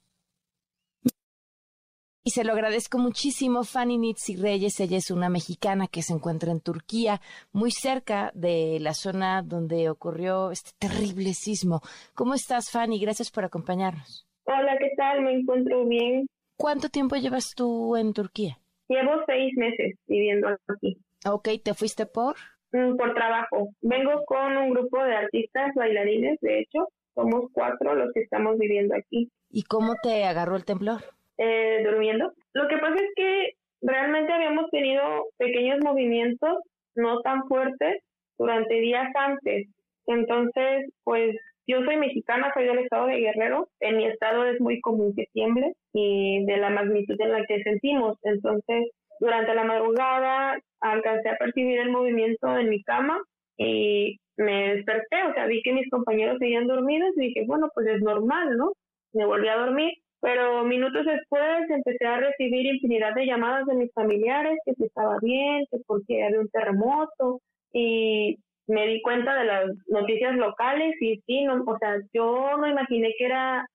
Y 2.26 2.30
se 2.30 2.44
lo 2.44 2.52
agradezco 2.52 2.98
muchísimo, 2.98 3.64
Fanny 3.64 3.98
Mitzi 3.98 4.36
Reyes. 4.36 4.80
Ella 4.80 4.96
es 4.98 5.10
una 5.10 5.28
mexicana 5.28 5.88
que 5.88 6.02
se 6.02 6.14
encuentra 6.14 6.52
en 6.52 6.60
Turquía, 6.60 7.20
muy 7.52 7.70
cerca 7.70 8.32
de 8.34 8.78
la 8.80 8.94
zona 8.94 9.42
donde 9.42 9.90
ocurrió 9.90 10.50
este 10.50 10.72
terrible 10.78 11.34
sismo. 11.34 11.82
¿Cómo 12.14 12.34
estás, 12.34 12.70
Fanny? 12.70 12.98
Gracias 12.98 13.30
por 13.30 13.44
acompañarnos. 13.44 14.26
Hola, 14.46 14.76
¿qué 14.78 14.90
tal? 14.96 15.22
Me 15.22 15.32
encuentro 15.32 15.86
bien. 15.86 16.26
¿Cuánto 16.56 16.88
tiempo 16.88 17.16
llevas 17.16 17.54
tú 17.56 17.96
en 17.96 18.12
Turquía? 18.12 18.58
Llevo 18.88 19.22
seis 19.26 19.52
meses 19.56 19.96
viviendo 20.06 20.48
aquí. 20.68 20.98
Ok, 21.26 21.48
¿te 21.64 21.72
fuiste 21.72 22.04
por? 22.04 22.36
Mm, 22.72 22.96
por 22.96 23.14
trabajo. 23.14 23.70
Vengo 23.80 24.22
con 24.26 24.56
un 24.56 24.70
grupo 24.70 25.02
de 25.02 25.14
artistas 25.14 25.72
bailarines, 25.74 26.38
de 26.40 26.60
hecho. 26.60 26.88
Somos 27.14 27.50
cuatro 27.52 27.94
los 27.94 28.12
que 28.12 28.20
estamos 28.20 28.58
viviendo 28.58 28.94
aquí. 28.94 29.30
¿Y 29.48 29.62
cómo 29.62 29.94
te 30.02 30.24
agarró 30.24 30.56
el 30.56 30.66
temblor? 30.66 31.00
Eh, 31.38 31.82
durmiendo. 31.82 32.32
Lo 32.52 32.68
que 32.68 32.76
pasa 32.76 32.96
es 32.96 33.10
que 33.16 33.52
realmente 33.80 34.32
habíamos 34.32 34.70
tenido 34.70 35.02
pequeños 35.38 35.78
movimientos, 35.82 36.58
no 36.96 37.20
tan 37.22 37.44
fuertes, 37.48 38.02
durante 38.36 38.74
días 38.74 39.08
antes. 39.14 39.68
Entonces, 40.06 40.92
pues 41.02 41.34
yo 41.66 41.82
soy 41.84 41.96
mexicana, 41.96 42.50
soy 42.54 42.64
del 42.64 42.78
estado 42.78 43.06
de 43.06 43.18
Guerrero. 43.18 43.68
En 43.80 43.96
mi 43.96 44.06
estado 44.06 44.44
es 44.46 44.60
muy 44.60 44.80
común 44.80 45.14
que 45.16 45.26
tiemble 45.32 45.72
y 45.92 46.44
de 46.44 46.56
la 46.58 46.70
magnitud 46.70 47.20
en 47.20 47.32
la 47.32 47.44
que 47.46 47.62
sentimos. 47.62 48.18
Entonces, 48.22 48.90
durante 49.20 49.54
la 49.54 49.64
madrugada 49.64 50.58
alcancé 50.80 51.30
a 51.30 51.36
percibir 51.36 51.78
el 51.78 51.90
movimiento 51.90 52.58
en 52.58 52.68
mi 52.68 52.82
cama 52.82 53.18
y 53.56 54.18
me 54.36 54.74
desperté, 54.74 55.22
o 55.30 55.34
sea, 55.34 55.46
vi 55.46 55.62
que 55.62 55.72
mis 55.72 55.88
compañeros 55.88 56.38
seguían 56.38 56.66
dormidos 56.66 57.10
y 57.16 57.28
dije, 57.28 57.44
bueno, 57.46 57.68
pues 57.74 57.86
es 57.86 58.02
normal, 58.02 58.56
¿no? 58.56 58.72
Me 59.12 59.24
volví 59.24 59.48
a 59.48 59.56
dormir, 59.56 59.92
pero 60.20 60.64
minutos 60.64 61.06
después 61.06 61.70
empecé 61.70 62.04
a 62.04 62.18
recibir 62.18 62.66
infinidad 62.66 63.14
de 63.14 63.26
llamadas 63.26 63.66
de 63.66 63.76
mis 63.76 63.92
familiares, 63.92 64.58
que 64.64 64.74
si 64.74 64.84
estaba 64.84 65.18
bien, 65.22 65.64
que 65.70 65.78
porque 65.86 66.24
había 66.24 66.40
un 66.40 66.48
terremoto 66.48 67.40
y 67.72 68.38
me 68.66 68.86
di 68.86 69.02
cuenta 69.02 69.34
de 69.34 69.44
las 69.44 69.66
noticias 69.88 70.36
locales 70.36 70.94
y 71.00 71.20
sí, 71.26 71.44
no, 71.44 71.62
o 71.66 71.78
sea, 71.78 71.98
yo 72.12 72.56
no 72.56 72.66
imaginé 72.66 73.12
que 73.18 73.26
era 73.26 73.66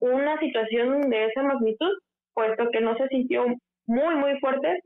una 0.00 0.38
situación 0.38 1.10
de 1.10 1.26
esa 1.26 1.42
magnitud, 1.42 1.92
puesto 2.34 2.70
que 2.70 2.80
no 2.80 2.96
se 2.96 3.08
sintió 3.08 3.46
muy, 3.86 4.14
muy 4.16 4.38
fuerte, 4.40 4.80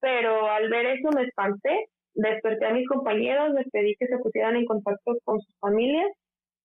pero 0.00 0.50
al 0.50 0.68
ver 0.68 0.86
eso 0.86 1.10
me 1.14 1.24
espanté, 1.24 1.86
desperté 2.14 2.66
a 2.66 2.72
mis 2.72 2.86
compañeros, 2.88 3.54
les 3.54 3.68
pedí 3.70 3.94
que 3.98 4.06
se 4.06 4.18
pusieran 4.18 4.56
en 4.56 4.66
contacto 4.66 5.16
con 5.24 5.40
sus 5.40 5.54
familias 5.60 6.10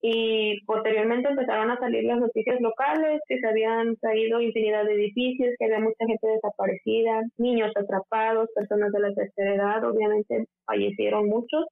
y 0.01 0.59
posteriormente 0.65 1.29
empezaron 1.29 1.71
a 1.71 1.77
salir 1.77 2.03
las 2.03 2.19
noticias 2.19 2.59
locales, 2.59 3.21
que 3.27 3.39
se 3.39 3.47
habían 3.47 3.95
caído 4.01 4.41
infinidad 4.41 4.83
de 4.83 4.95
edificios, 4.95 5.55
que 5.57 5.65
había 5.65 5.79
mucha 5.79 6.05
gente 6.05 6.27
desaparecida, 6.27 7.21
niños 7.37 7.71
atrapados, 7.75 8.49
personas 8.53 8.91
de 8.91 8.99
la 8.99 9.13
tercera 9.13 9.55
edad, 9.55 9.83
obviamente 9.85 10.45
fallecieron 10.65 11.27
muchos 11.27 11.65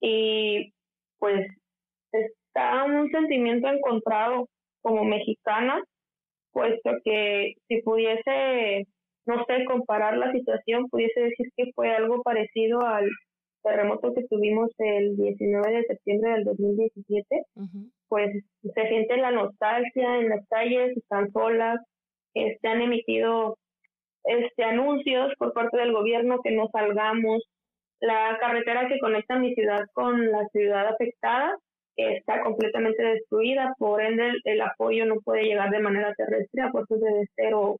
y 0.00 0.72
pues 1.18 1.46
está 2.12 2.84
un 2.84 3.10
sentimiento 3.10 3.68
encontrado 3.68 4.48
como 4.82 5.04
mexicana, 5.04 5.82
puesto 6.52 6.90
que 7.04 7.54
si 7.68 7.82
pudiese, 7.82 8.86
no 9.26 9.44
sé, 9.46 9.64
comparar 9.64 10.16
la 10.16 10.32
situación, 10.32 10.88
pudiese 10.88 11.20
decir 11.20 11.48
que 11.56 11.72
fue 11.74 11.90
algo 11.90 12.22
parecido 12.22 12.80
al 12.80 13.08
terremoto 13.62 14.14
que 14.14 14.26
tuvimos 14.28 14.70
el 14.78 15.16
19 15.16 15.72
de 15.72 15.84
septiembre 15.84 16.32
del 16.32 16.44
2017, 16.44 17.42
pues 18.08 18.44
se 18.62 18.88
siente 18.88 19.16
la 19.16 19.32
nostalgia 19.32 20.20
en 20.20 20.28
las 20.28 20.46
calles, 20.48 20.96
están 20.96 21.32
solas, 21.32 21.80
se 22.32 22.46
este, 22.46 22.68
han 22.68 22.80
emitido 22.82 23.58
este 24.24 24.64
anuncios 24.64 25.32
por 25.38 25.52
parte 25.52 25.78
del 25.78 25.92
gobierno 25.92 26.40
que 26.42 26.52
no 26.52 26.68
salgamos, 26.72 27.42
la 28.00 28.36
carretera 28.40 28.88
que 28.88 28.98
conecta 28.98 29.38
mi 29.38 29.54
ciudad 29.54 29.86
con 29.92 30.30
la 30.30 30.46
ciudad 30.48 30.86
afectada 30.88 31.56
está 31.96 32.42
completamente 32.42 33.02
destruida, 33.02 33.74
por 33.78 34.02
ende 34.02 34.32
el, 34.44 34.60
apoyo 34.60 35.06
no 35.06 35.16
puede 35.24 35.44
llegar 35.44 35.70
de 35.70 35.80
manera 35.80 36.14
terrestre, 36.14 36.62
a 36.62 36.70
puertos 36.70 37.00
de 37.00 37.26
ser 37.34 37.54
o, 37.54 37.76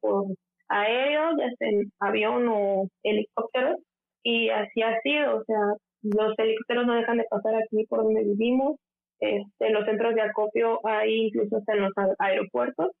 aéreo, 0.69 1.37
ya 1.37 1.49
sea 1.57 1.69
avión 1.99 2.47
o 2.49 2.87
helicóptero, 3.03 3.77
y 4.23 4.49
así 4.49 4.81
ha 4.81 4.99
sido, 5.01 5.37
o 5.37 5.43
sea, 5.45 5.57
los 6.01 6.37
helicópteros 6.37 6.85
no 6.87 6.95
dejan 6.95 7.17
de 7.17 7.25
pasar 7.29 7.55
aquí 7.55 7.85
por 7.85 8.03
donde 8.03 8.23
vivimos, 8.23 8.77
este, 9.19 9.69
los 9.69 9.85
centros 9.85 10.15
de 10.15 10.21
acopio 10.21 10.79
hay 10.85 11.27
incluso 11.27 11.57
hasta 11.57 11.73
en 11.73 11.81
los 11.83 11.93
aeropuertos, 12.19 12.91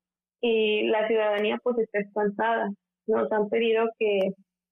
y 0.41 0.87
la 0.87 1.07
ciudadanía 1.07 1.57
pues 1.63 1.77
está 1.79 1.99
espantada. 1.99 2.69
Nos 3.07 3.31
han 3.31 3.49
pedido 3.49 3.89
que, 3.97 4.19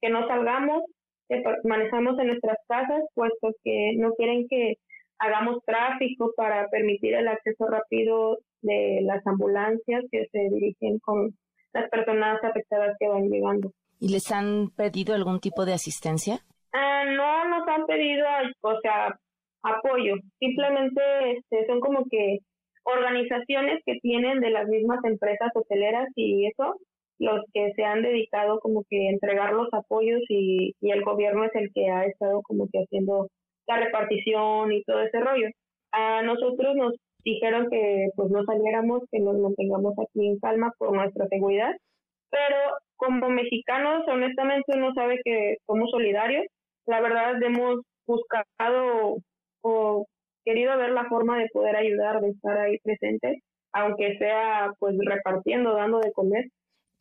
que 0.02 0.10
no 0.10 0.28
salgamos, 0.28 0.84
que 1.28 1.44
manejamos 1.64 2.18
en 2.20 2.28
nuestras 2.28 2.58
casas, 2.68 3.04
puesto 3.14 3.52
que 3.64 3.94
no 3.98 4.14
quieren 4.14 4.48
que 4.50 4.76
hagamos 5.20 5.64
tráfico 5.66 6.32
para 6.36 6.68
permitir 6.70 7.14
el 7.14 7.28
acceso 7.28 7.68
rápido 7.68 8.40
de 8.62 9.00
las 9.04 9.26
ambulancias 9.26 10.04
que 10.12 10.26
se 10.32 10.50
dirigen 10.52 11.00
con 11.00 11.32
las 11.74 11.90
personas 11.90 12.44
afectadas 12.44 12.96
que 13.00 13.08
van 13.08 13.30
llegando. 13.30 13.72
¿Y 14.00 14.10
les 14.10 14.32
han 14.32 14.70
pedido 14.76 15.14
algún 15.14 15.40
tipo 15.40 15.66
de 15.66 15.74
asistencia? 15.74 16.40
Ah, 16.74 17.04
no 17.06 17.48
nos 17.50 17.68
han 17.68 17.86
pedido, 17.86 18.26
o 18.62 18.80
sea, 18.82 19.18
apoyo. 19.64 20.16
Simplemente 20.40 21.02
este, 21.38 21.66
son 21.68 21.80
como 21.80 22.06
que 22.10 22.40
organizaciones 22.84 23.82
que 23.86 23.96
tienen 24.02 24.40
de 24.42 24.52
las 24.52 24.68
mismas 24.68 25.00
empresas 25.04 25.52
hoteleras 25.56 26.08
y 26.16 26.48
eso 26.48 26.76
los 27.20 27.42
que 27.54 27.72
se 27.76 27.84
han 27.84 28.02
dedicado 28.02 28.60
como 28.60 28.84
que 28.90 29.10
entregar 29.10 29.54
los 29.54 29.68
apoyos 29.74 30.22
y, 30.30 30.74
y 30.82 30.92
el 30.92 31.04
gobierno 31.04 31.46
es 31.46 31.56
el 31.56 31.72
que 31.74 31.90
ha 31.90 32.06
estado 32.06 32.42
como 32.44 32.68
que 32.72 32.80
haciendo 32.80 33.28
la 33.68 33.78
repartición 33.78 34.72
y 34.72 34.84
todo 34.84 35.02
ese 35.02 35.20
rollo. 35.20 35.48
A 35.92 36.22
nosotros 36.24 36.76
nos 36.76 36.94
dijeron 37.24 37.68
que 37.70 38.08
pues 38.16 38.30
no 38.30 38.44
saliéramos, 38.44 39.04
que 39.12 39.20
nos 39.20 39.38
mantengamos 39.38 39.94
aquí 40.00 40.28
en 40.28 40.40
calma 40.40 40.72
por 40.78 40.94
nuestra 40.94 41.28
seguridad, 41.28 41.74
pero 42.30 42.58
como 42.98 43.30
mexicanos 43.30 44.04
honestamente 44.08 44.74
uno 44.76 44.94
sabe 44.94 45.20
que 45.24 45.58
somos 45.66 45.90
solidarios. 45.92 46.46
La 46.86 47.02
verdad 47.02 47.42
hemos 47.42 47.82
buscado 48.06 49.18
o 49.62 50.06
querido 50.44 50.78
ver 50.78 50.92
la 50.92 51.06
forma 51.06 51.40
de 51.40 51.50
poder 51.52 51.76
ayudar, 51.76 52.22
de 52.22 52.30
estar 52.30 52.58
ahí 52.58 52.78
presentes, 52.84 53.40
aunque 53.74 54.18
sea 54.20 54.72
pues 54.80 54.96
repartiendo, 55.04 55.74
dando 55.74 56.00
de 56.00 56.12
comer 56.12 56.46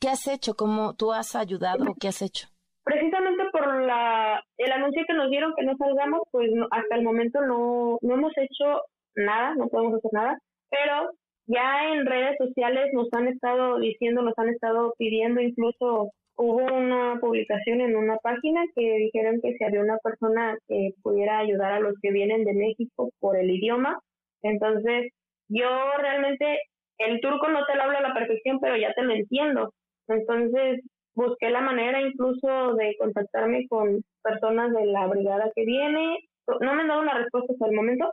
¿Qué 0.05 0.11
has 0.11 0.29
hecho? 0.29 0.53
¿Cómo 0.53 0.95
tú 0.95 1.15
has 1.15 1.35
ayudado 1.35 1.95
qué 1.99 2.09
has 2.09 2.21
hecho? 2.21 2.49
Precisamente 2.85 3.43
por 3.51 3.85
la, 3.87 4.39
el 4.59 4.71
anuncio 4.71 5.03
que 5.09 5.15
nos 5.15 5.31
dieron 5.31 5.55
que 5.57 5.65
no 5.65 5.75
salgamos, 5.79 6.21
pues 6.31 6.51
hasta 6.73 6.97
el 6.97 7.03
momento 7.03 7.41
no, 7.41 7.97
no 8.03 8.15
hemos 8.15 8.33
hecho 8.37 8.83
nada, 9.17 9.55
no 9.55 9.69
podemos 9.69 9.95
hacer 9.95 10.11
nada, 10.13 10.39
pero 10.69 11.11
ya 11.47 11.91
en 11.95 12.05
redes 12.05 12.37
sociales 12.37 12.91
nos 12.93 13.09
han 13.15 13.29
estado 13.29 13.79
diciendo, 13.79 14.21
nos 14.21 14.35
han 14.37 14.51
estado 14.51 14.93
pidiendo, 14.99 15.41
incluso 15.41 16.11
hubo 16.37 16.63
una 16.63 17.19
publicación 17.19 17.81
en 17.81 17.97
una 17.97 18.19
página 18.19 18.63
que 18.77 18.97
dijeron 19.11 19.41
que 19.41 19.55
si 19.55 19.65
había 19.65 19.81
una 19.81 19.97
persona 20.05 20.59
que 20.69 20.91
pudiera 21.03 21.39
ayudar 21.39 21.73
a 21.73 21.81
los 21.81 21.95
que 22.03 22.11
vienen 22.11 22.45
de 22.45 22.53
México 22.53 23.09
por 23.21 23.39
el 23.39 23.51
idioma, 23.51 23.99
entonces 24.43 25.15
yo 25.49 25.71
realmente 25.97 26.59
el 26.99 27.23
turco 27.23 27.49
no 27.49 27.65
te 27.65 27.75
lo 27.75 27.85
hablo 27.85 27.97
a 27.97 28.03
la 28.03 28.13
perfección, 28.13 28.61
pero 28.61 28.77
ya 28.77 28.93
te 28.93 29.03
lo 29.03 29.15
entiendo. 29.15 29.73
Entonces 30.09 30.81
busqué 31.15 31.51
la 31.51 31.61
manera 31.61 32.01
incluso 32.01 32.75
de 32.75 32.97
contactarme 32.99 33.67
con 33.69 34.03
personas 34.23 34.73
de 34.73 34.87
la 34.87 35.07
brigada 35.07 35.51
que 35.55 35.65
viene. 35.65 36.19
No 36.47 36.75
me 36.75 36.83
han 36.83 36.89
dado 36.89 37.03
una 37.03 37.19
respuesta 37.19 37.53
hasta 37.53 37.67
el 37.67 37.77
momento, 37.77 38.11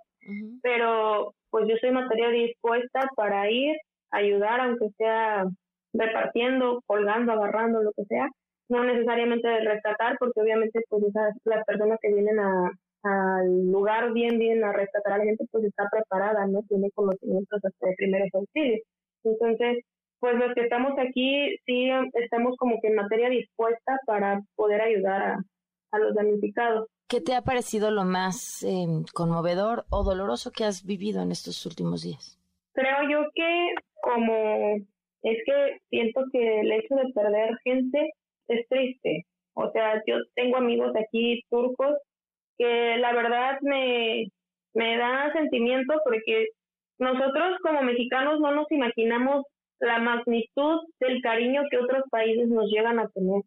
pero 0.61 1.33
pues 1.49 1.67
yo 1.67 1.75
soy 1.81 1.91
materia 1.91 2.29
dispuesta 2.29 3.09
para 3.15 3.49
ir, 3.51 3.75
ayudar, 4.11 4.61
aunque 4.61 4.89
sea 4.97 5.45
repartiendo, 5.93 6.81
colgando, 6.85 7.33
agarrando, 7.33 7.83
lo 7.83 7.91
que 7.93 8.05
sea. 8.05 8.27
No 8.69 8.85
necesariamente 8.85 9.47
de 9.47 9.65
rescatar, 9.65 10.15
porque 10.17 10.39
obviamente 10.39 10.79
pues 10.87 11.03
esas, 11.03 11.35
las 11.43 11.65
personas 11.65 11.99
que 12.01 12.13
vienen 12.13 12.39
a, 12.39 12.71
al 13.03 13.71
lugar 13.71 14.13
bien, 14.13 14.39
bien 14.39 14.63
a 14.63 14.71
rescatar 14.71 15.13
a 15.13 15.17
la 15.17 15.25
gente, 15.25 15.45
pues 15.51 15.65
está 15.65 15.89
preparada, 15.91 16.47
¿no? 16.47 16.61
Tiene 16.69 16.89
conocimientos 16.91 17.59
hasta 17.63 17.87
de 17.87 17.95
primeros 17.97 18.29
auxilios. 18.33 18.81
Entonces, 19.23 19.83
pues 20.21 20.35
los 20.35 20.53
que 20.53 20.61
estamos 20.61 20.93
aquí 20.99 21.57
sí 21.65 21.89
estamos 22.13 22.55
como 22.57 22.79
que 22.79 22.87
en 22.89 22.95
materia 22.95 23.27
dispuesta 23.27 23.99
para 24.05 24.41
poder 24.55 24.79
ayudar 24.79 25.39
a, 25.91 25.99
los 25.99 26.15
damnificados. 26.15 26.87
¿Qué 27.09 27.19
te 27.19 27.35
ha 27.35 27.41
parecido 27.41 27.91
lo 27.91 28.05
más 28.05 28.63
em, 28.63 29.03
conmovedor 29.13 29.83
o 29.89 30.03
doloroso 30.03 30.51
que 30.51 30.63
has 30.63 30.85
vivido 30.85 31.21
en 31.21 31.31
estos 31.31 31.65
últimos 31.65 32.03
días? 32.03 32.39
Creo 32.73 33.09
yo 33.09 33.25
que 33.33 33.75
como 34.01 34.77
es 35.23 35.37
que 35.45 35.79
siento 35.89 36.21
que 36.31 36.61
el 36.61 36.71
hecho 36.71 36.95
de 36.95 37.11
perder 37.13 37.57
gente 37.65 38.13
es 38.47 38.67
triste. 38.69 39.25
O 39.53 39.69
sea, 39.71 40.01
yo 40.07 40.15
tengo 40.35 40.57
amigos 40.57 40.93
aquí 40.95 41.43
turcos 41.49 41.97
que 42.57 42.95
la 42.99 43.11
verdad 43.11 43.57
me, 43.61 44.27
me 44.73 44.97
da 44.97 45.33
sentimiento 45.33 45.95
porque 46.05 46.49
nosotros 46.99 47.57
como 47.63 47.81
mexicanos 47.81 48.39
no 48.39 48.51
nos 48.51 48.71
imaginamos 48.71 49.43
la 49.81 49.99
magnitud 49.99 50.79
del 50.99 51.21
cariño 51.21 51.63
que 51.69 51.77
otros 51.77 52.03
países 52.09 52.47
nos 52.47 52.69
llegan 52.71 52.99
a 52.99 53.09
tener. 53.09 53.41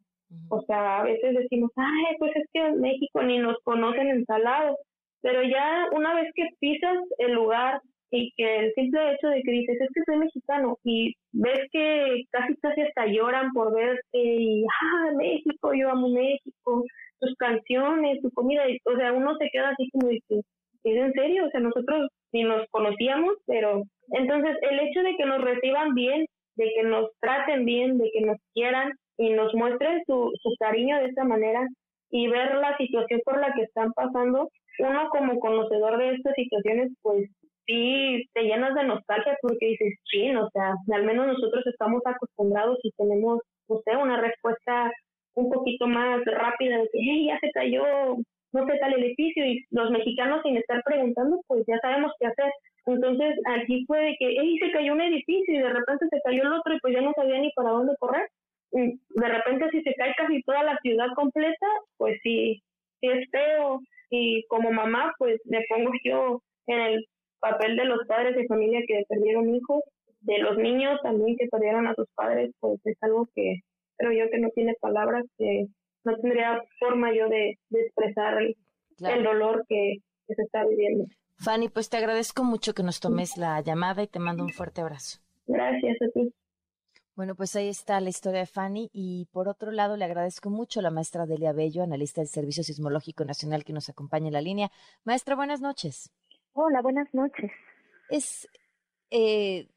O 0.48 0.62
sea, 0.62 1.00
a 1.00 1.04
veces 1.04 1.34
decimos, 1.34 1.70
ay, 1.76 2.16
pues 2.18 2.32
es 2.34 2.46
que 2.52 2.60
en 2.60 2.80
México 2.80 3.22
ni 3.22 3.38
nos 3.38 3.56
conocen 3.62 4.08
en 4.08 4.24
salado, 4.24 4.76
pero 5.22 5.42
ya 5.42 5.86
una 5.92 6.14
vez 6.14 6.30
que 6.34 6.44
pisas 6.58 6.98
el 7.18 7.32
lugar 7.32 7.80
y 8.10 8.32
que 8.36 8.58
el 8.58 8.74
simple 8.74 9.12
hecho 9.12 9.28
de 9.28 9.42
que 9.42 9.50
dices, 9.50 9.80
es 9.80 9.88
que 9.92 10.02
soy 10.06 10.18
mexicano, 10.18 10.78
y 10.84 11.14
ves 11.32 11.60
que 11.72 12.22
casi 12.30 12.54
casi 12.56 12.82
hasta 12.82 13.06
lloran 13.06 13.52
por 13.52 13.74
verte, 13.74 14.02
y, 14.12 14.64
ah, 14.64 15.10
México, 15.16 15.72
yo 15.74 15.90
amo 15.90 16.08
México, 16.08 16.84
tus 17.20 17.34
canciones, 17.36 18.22
tu 18.22 18.30
comida, 18.30 18.62
o 18.84 18.96
sea, 18.96 19.12
uno 19.12 19.36
se 19.36 19.48
queda 19.50 19.70
así 19.70 19.88
como 19.90 20.08
que, 20.08 20.40
¿es 20.84 20.96
en 20.96 21.12
serio? 21.12 21.46
O 21.46 21.50
sea, 21.50 21.60
nosotros 21.60 22.08
ni 22.32 22.44
nos 22.44 22.66
conocíamos, 22.70 23.34
pero 23.46 23.82
entonces 24.10 24.56
el 24.62 24.80
hecho 24.80 25.02
de 25.02 25.16
que 25.16 25.24
nos 25.24 25.42
reciban 25.42 25.94
bien, 25.94 26.26
de 26.56 26.72
que 26.74 26.82
nos 26.84 27.10
traten 27.20 27.64
bien, 27.64 27.98
de 27.98 28.10
que 28.12 28.20
nos 28.20 28.38
quieran 28.52 28.92
y 29.16 29.30
nos 29.30 29.54
muestren 29.54 30.02
su, 30.06 30.30
su 30.42 30.54
cariño 30.58 30.98
de 30.98 31.06
esta 31.06 31.24
manera, 31.24 31.66
y 32.10 32.28
ver 32.28 32.54
la 32.54 32.76
situación 32.76 33.20
por 33.24 33.40
la 33.40 33.52
que 33.54 33.62
están 33.62 33.92
pasando, 33.92 34.48
uno 34.78 35.08
como 35.10 35.40
conocedor 35.40 35.98
de 35.98 36.14
estas 36.14 36.34
situaciones, 36.36 36.92
pues 37.02 37.28
sí 37.66 38.24
te 38.34 38.42
llenas 38.42 38.74
de 38.74 38.84
nostalgia 38.84 39.36
porque 39.42 39.66
dices, 39.66 39.94
sí, 40.10 40.34
o 40.34 40.48
sea, 40.50 40.74
al 40.92 41.04
menos 41.04 41.26
nosotros 41.26 41.66
estamos 41.66 42.02
acostumbrados 42.04 42.78
y 42.82 42.92
tenemos, 42.92 43.40
no 43.68 43.80
sé, 43.84 43.96
una 43.96 44.20
respuesta 44.20 44.92
un 45.34 45.50
poquito 45.50 45.88
más 45.88 46.24
rápida 46.24 46.78
de 46.78 46.84
que, 46.84 46.98
hey, 47.00 47.26
ya 47.28 47.38
se 47.40 47.50
cayó, 47.50 47.82
no 48.54 48.64
sé, 48.66 48.78
tal 48.78 48.94
edificio 48.94 49.44
y 49.44 49.64
los 49.70 49.90
mexicanos 49.90 50.40
sin 50.44 50.56
estar 50.56 50.80
preguntando, 50.84 51.40
pues 51.48 51.64
ya 51.66 51.76
sabemos 51.80 52.12
qué 52.20 52.28
hacer. 52.28 52.52
Entonces, 52.86 53.34
aquí 53.46 53.84
fue 53.86 53.98
de 53.98 54.16
que, 54.18 54.36
hey, 54.40 54.58
se 54.60 54.70
cayó 54.70 54.92
un 54.92 55.00
edificio 55.00 55.54
y 55.54 55.58
de 55.58 55.68
repente 55.70 56.06
se 56.08 56.20
cayó 56.24 56.42
el 56.42 56.52
otro 56.52 56.74
y 56.74 56.80
pues 56.80 56.94
ya 56.94 57.00
no 57.00 57.12
sabía 57.16 57.40
ni 57.40 57.50
para 57.52 57.70
dónde 57.70 57.96
correr. 57.98 58.28
Y 58.70 59.00
de 59.20 59.28
repente 59.28 59.70
si 59.70 59.82
se 59.82 59.94
cae 59.94 60.14
casi 60.16 60.40
toda 60.42 60.62
la 60.62 60.78
ciudad 60.82 61.08
completa, 61.16 61.66
pues 61.96 62.18
sí, 62.22 62.62
sí 63.00 63.08
es 63.08 63.28
feo. 63.30 63.80
Y 64.10 64.44
como 64.46 64.70
mamá, 64.70 65.12
pues 65.18 65.40
me 65.46 65.60
pongo 65.68 65.90
yo 66.04 66.40
en 66.68 66.80
el 66.80 67.06
papel 67.40 67.76
de 67.76 67.86
los 67.86 68.06
padres 68.06 68.36
de 68.36 68.46
familia 68.46 68.82
que 68.86 69.02
perdieron 69.08 69.52
hijos, 69.52 69.82
de 70.20 70.38
los 70.38 70.56
niños 70.58 71.00
también 71.02 71.36
que 71.36 71.48
perdieron 71.48 71.88
a 71.88 71.94
sus 71.94 72.06
padres, 72.14 72.52
pues 72.60 72.78
es 72.84 72.96
algo 73.02 73.28
que 73.34 73.60
creo 73.96 74.12
yo 74.12 74.30
que 74.30 74.38
no 74.38 74.50
tiene 74.50 74.74
palabras, 74.80 75.24
que 75.38 75.66
no 76.04 76.16
tendría 76.16 76.62
forma 76.78 77.14
yo 77.14 77.28
de, 77.28 77.58
expresar 77.70 78.38
el, 78.42 78.56
dolor 79.24 79.64
que, 79.68 79.98
se 80.26 80.42
está 80.42 80.64
viviendo. 80.66 81.06
Fanny, 81.36 81.68
pues 81.68 81.90
te 81.90 81.96
agradezco 81.96 82.44
mucho 82.44 82.74
que 82.74 82.82
nos 82.82 83.00
tomes 83.00 83.36
la 83.36 83.60
llamada 83.60 84.02
y 84.02 84.06
te 84.06 84.18
mando 84.18 84.44
un 84.44 84.50
fuerte 84.50 84.80
abrazo. 84.80 85.18
Gracias 85.46 85.96
a 86.00 86.10
ti. 86.12 86.32
Bueno, 87.16 87.36
pues 87.36 87.54
ahí 87.54 87.68
está 87.68 88.00
la 88.00 88.08
historia 88.08 88.40
de 88.40 88.46
Fanny 88.46 88.90
y 88.92 89.28
por 89.30 89.48
otro 89.48 89.70
lado 89.70 89.96
le 89.96 90.04
agradezco 90.04 90.50
mucho 90.50 90.80
a 90.80 90.82
la 90.82 90.90
maestra 90.90 91.26
Delia 91.26 91.52
Bello, 91.52 91.82
analista 91.82 92.20
del 92.20 92.28
Servicio 92.28 92.64
Sismológico 92.64 93.24
Nacional 93.24 93.64
que 93.64 93.72
nos 93.72 93.88
acompaña 93.88 94.28
en 94.28 94.32
la 94.32 94.40
línea. 94.40 94.70
Maestra, 95.04 95.36
buenas 95.36 95.60
noches. 95.60 96.10
Hola, 96.54 96.82
buenas 96.82 97.12
noches. 97.14 97.52
Es 98.08 98.48
eh, 99.10 99.68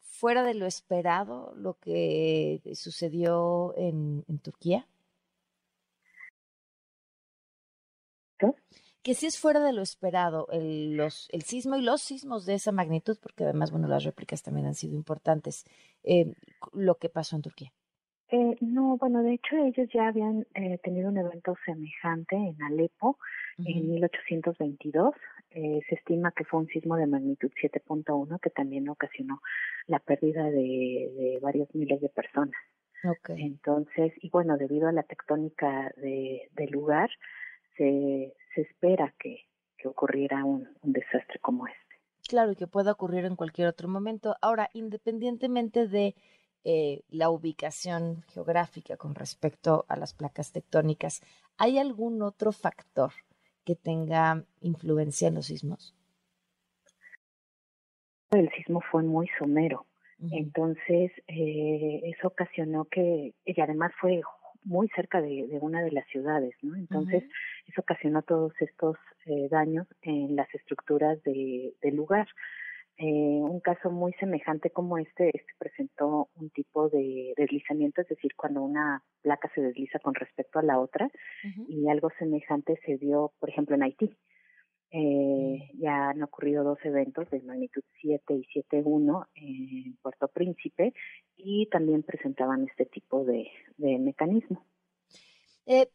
fuera 0.00 0.42
de 0.42 0.54
lo 0.54 0.66
esperado 0.66 1.52
lo 1.56 1.74
que 1.74 2.60
sucedió 2.74 3.74
en, 3.76 4.24
Turquía. 4.42 4.86
Que 9.02 9.14
sí 9.14 9.26
es 9.26 9.38
fuera 9.38 9.60
de 9.60 9.72
lo 9.72 9.82
esperado 9.82 10.48
el, 10.50 10.96
los, 10.96 11.28
el 11.30 11.42
sismo 11.42 11.76
y 11.76 11.82
los 11.82 12.00
sismos 12.02 12.44
de 12.44 12.54
esa 12.54 12.72
magnitud, 12.72 13.16
porque 13.22 13.44
además, 13.44 13.70
bueno, 13.70 13.86
las 13.86 14.04
réplicas 14.04 14.42
también 14.42 14.66
han 14.66 14.74
sido 14.74 14.94
importantes, 14.94 15.64
eh, 16.02 16.32
lo 16.72 16.96
que 16.96 17.08
pasó 17.08 17.36
en 17.36 17.42
Turquía. 17.42 17.72
Eh, 18.28 18.56
no, 18.60 18.96
bueno, 18.96 19.22
de 19.22 19.34
hecho 19.34 19.56
ellos 19.56 19.88
ya 19.94 20.08
habían 20.08 20.44
tenido 20.82 21.10
un 21.10 21.18
evento 21.18 21.54
semejante 21.64 22.34
en 22.34 22.60
Alepo 22.60 23.18
en 23.58 23.88
1822. 23.88 25.14
Eh, 25.50 25.80
se 25.88 25.94
estima 25.94 26.32
que 26.32 26.44
fue 26.44 26.60
un 26.60 26.66
sismo 26.66 26.96
de 26.96 27.06
magnitud 27.06 27.50
7.1 27.62 28.40
que 28.40 28.50
también 28.50 28.88
ocasionó 28.88 29.40
la 29.86 30.00
pérdida 30.00 30.50
de, 30.50 31.38
varios 31.40 31.72
miles 31.74 32.00
de 32.00 32.08
personas. 32.08 32.56
Entonces, 33.28 34.12
y 34.20 34.30
bueno, 34.30 34.56
debido 34.56 34.88
a 34.88 34.92
la 34.92 35.04
tectónica 35.04 35.92
de, 35.96 36.50
del 36.52 36.70
lugar, 36.70 37.08
se, 37.76 38.34
se 38.54 38.60
espera 38.62 39.14
que, 39.18 39.46
que 39.76 39.88
ocurriera 39.88 40.44
un, 40.44 40.68
un 40.82 40.92
desastre 40.92 41.38
como 41.40 41.66
este. 41.66 41.96
Claro, 42.28 42.52
y 42.52 42.56
que 42.56 42.66
pueda 42.66 42.92
ocurrir 42.92 43.24
en 43.24 43.36
cualquier 43.36 43.68
otro 43.68 43.88
momento. 43.88 44.36
Ahora, 44.40 44.68
independientemente 44.72 45.86
de 45.86 46.14
eh, 46.64 47.02
la 47.08 47.30
ubicación 47.30 48.22
geográfica 48.28 48.96
con 48.96 49.14
respecto 49.14 49.84
a 49.88 49.96
las 49.96 50.14
placas 50.14 50.50
tectónicas, 50.50 51.22
¿hay 51.56 51.78
algún 51.78 52.22
otro 52.22 52.50
factor 52.50 53.12
que 53.64 53.76
tenga 53.76 54.44
influencia 54.60 55.28
en 55.28 55.36
los 55.36 55.46
sismos? 55.46 55.94
El 58.32 58.50
sismo 58.56 58.80
fue 58.90 59.04
muy 59.04 59.28
somero, 59.38 59.86
entonces 60.32 61.12
eh, 61.28 62.00
eso 62.04 62.28
ocasionó 62.28 62.86
que, 62.86 63.34
y 63.44 63.60
además 63.60 63.92
fue 64.00 64.20
muy 64.66 64.88
cerca 64.88 65.22
de, 65.22 65.58
una 65.60 65.82
de 65.82 65.92
las 65.92 66.06
ciudades, 66.08 66.54
¿no? 66.62 66.76
Entonces 66.76 67.22
eso 67.66 67.80
ocasionó 67.80 68.22
todos 68.22 68.52
estos 68.60 68.96
eh, 69.24 69.48
daños 69.48 69.86
en 70.02 70.36
las 70.36 70.52
estructuras 70.54 71.22
del 71.22 71.72
lugar. 71.94 72.26
Eh, 72.98 73.04
un 73.04 73.60
caso 73.60 73.90
muy 73.90 74.12
semejante 74.14 74.70
como 74.70 74.98
este, 74.98 75.28
este 75.28 75.52
presentó 75.58 76.28
un 76.34 76.50
tipo 76.50 76.88
de 76.88 77.34
deslizamiento, 77.36 78.00
es 78.00 78.08
decir, 78.08 78.32
cuando 78.34 78.62
una 78.62 79.02
placa 79.22 79.50
se 79.54 79.60
desliza 79.60 79.98
con 79.98 80.14
respecto 80.14 80.58
a 80.58 80.62
la 80.62 80.78
otra, 80.78 81.10
y 81.68 81.88
algo 81.88 82.10
semejante 82.18 82.80
se 82.84 82.96
dio, 82.96 83.32
por 83.38 83.50
ejemplo, 83.50 83.76
en 83.76 83.82
Haití. 83.82 84.16
Eh. 84.98 85.70
Ya 85.74 86.08
han 86.08 86.22
ocurrido 86.22 86.64
dos 86.64 86.78
eventos 86.82 87.28
de 87.28 87.42
magnitud 87.42 87.82
7 88.00 88.34
y 88.34 88.46
7.1 88.58 89.26
en 89.34 89.96
Puerto 89.96 90.26
Príncipe 90.28 90.94
y 91.36 91.66
también 91.66 92.02
presentaban 92.02 92.66
este 92.66 92.86
tipo 92.86 93.22
de, 93.22 93.50
de 93.76 93.98
mecanismo. 93.98 94.64
Eh, 95.66 95.90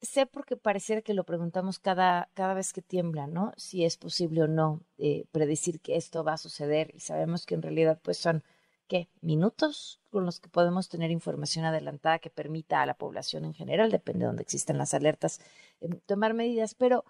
sé 0.00 0.24
porque 0.24 0.56
pareciera 0.56 1.02
que 1.02 1.12
lo 1.12 1.24
preguntamos 1.24 1.78
cada, 1.78 2.30
cada 2.32 2.54
vez 2.54 2.72
que 2.72 2.80
tiembla, 2.80 3.26
¿no? 3.26 3.52
Si 3.58 3.84
es 3.84 3.98
posible 3.98 4.44
o 4.44 4.48
no 4.48 4.80
eh, 4.96 5.26
predecir 5.30 5.80
que 5.80 5.96
esto 5.96 6.24
va 6.24 6.32
a 6.32 6.38
suceder 6.38 6.90
y 6.94 7.00
sabemos 7.00 7.44
que 7.44 7.54
en 7.54 7.60
realidad 7.60 8.00
pues 8.02 8.16
son, 8.16 8.44
¿qué? 8.88 9.10
Minutos 9.20 10.00
con 10.08 10.24
los 10.24 10.40
que 10.40 10.48
podemos 10.48 10.88
tener 10.88 11.10
información 11.10 11.66
adelantada 11.66 12.18
que 12.18 12.30
permita 12.30 12.80
a 12.80 12.86
la 12.86 12.94
población 12.94 13.44
en 13.44 13.52
general, 13.52 13.90
depende 13.90 14.20
de 14.20 14.28
donde 14.28 14.42
existen 14.42 14.78
las 14.78 14.94
alertas, 14.94 15.38
eh, 15.82 15.90
tomar 16.06 16.32
medidas, 16.32 16.74
pero 16.74 17.04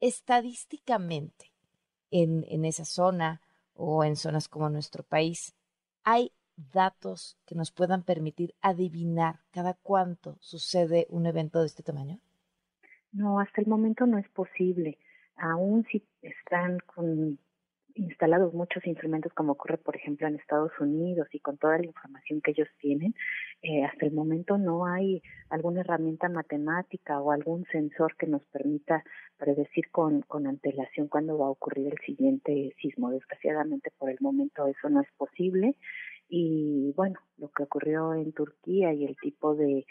estadísticamente 0.00 1.52
en, 2.10 2.44
en 2.48 2.64
esa 2.64 2.84
zona 2.84 3.40
o 3.74 4.04
en 4.04 4.16
zonas 4.16 4.48
como 4.48 4.68
nuestro 4.68 5.02
país, 5.02 5.54
hay 6.04 6.32
datos 6.72 7.38
que 7.46 7.54
nos 7.54 7.70
puedan 7.70 8.02
permitir 8.02 8.54
adivinar 8.60 9.40
cada 9.52 9.74
cuánto 9.74 10.36
sucede 10.40 11.06
un 11.10 11.26
evento 11.26 11.60
de 11.60 11.66
este 11.66 11.82
tamaño? 11.82 12.18
No, 13.12 13.40
hasta 13.40 13.60
el 13.60 13.66
momento 13.66 14.06
no 14.06 14.18
es 14.18 14.28
posible. 14.30 14.98
Aún 15.36 15.86
si 15.90 16.04
están 16.22 16.78
con 16.80 17.38
instalados 17.94 18.54
muchos 18.54 18.86
instrumentos 18.86 19.32
como 19.32 19.52
ocurre 19.52 19.76
por 19.76 19.96
ejemplo 19.96 20.28
en 20.28 20.36
Estados 20.36 20.70
Unidos 20.78 21.26
y 21.32 21.40
con 21.40 21.58
toda 21.58 21.78
la 21.78 21.86
información 21.86 22.40
que 22.40 22.52
ellos 22.52 22.68
tienen, 22.80 23.14
eh, 23.62 23.84
hasta 23.84 24.06
el 24.06 24.12
momento 24.12 24.56
no 24.56 24.86
hay 24.86 25.22
alguna 25.50 25.80
herramienta 25.80 26.28
matemática 26.28 27.20
o 27.20 27.32
algún 27.32 27.64
sensor 27.72 28.16
que 28.16 28.26
nos 28.26 28.44
permita 28.46 29.04
predecir 29.38 29.90
con, 29.90 30.22
con 30.22 30.46
antelación 30.46 31.08
cuándo 31.08 31.38
va 31.38 31.46
a 31.46 31.50
ocurrir 31.50 31.88
el 31.88 31.98
siguiente 32.04 32.74
sismo. 32.80 33.10
Desgraciadamente 33.10 33.90
por 33.96 34.10
el 34.10 34.18
momento 34.20 34.66
eso 34.66 34.88
no 34.88 35.00
es 35.00 35.08
posible. 35.16 35.76
Y 36.28 36.92
bueno, 36.96 37.18
lo 37.38 37.48
que 37.48 37.62
ocurrió 37.62 38.14
en 38.14 38.32
Turquía 38.32 38.92
y 38.92 39.04
el 39.04 39.16
tipo 39.16 39.54
de 39.54 39.86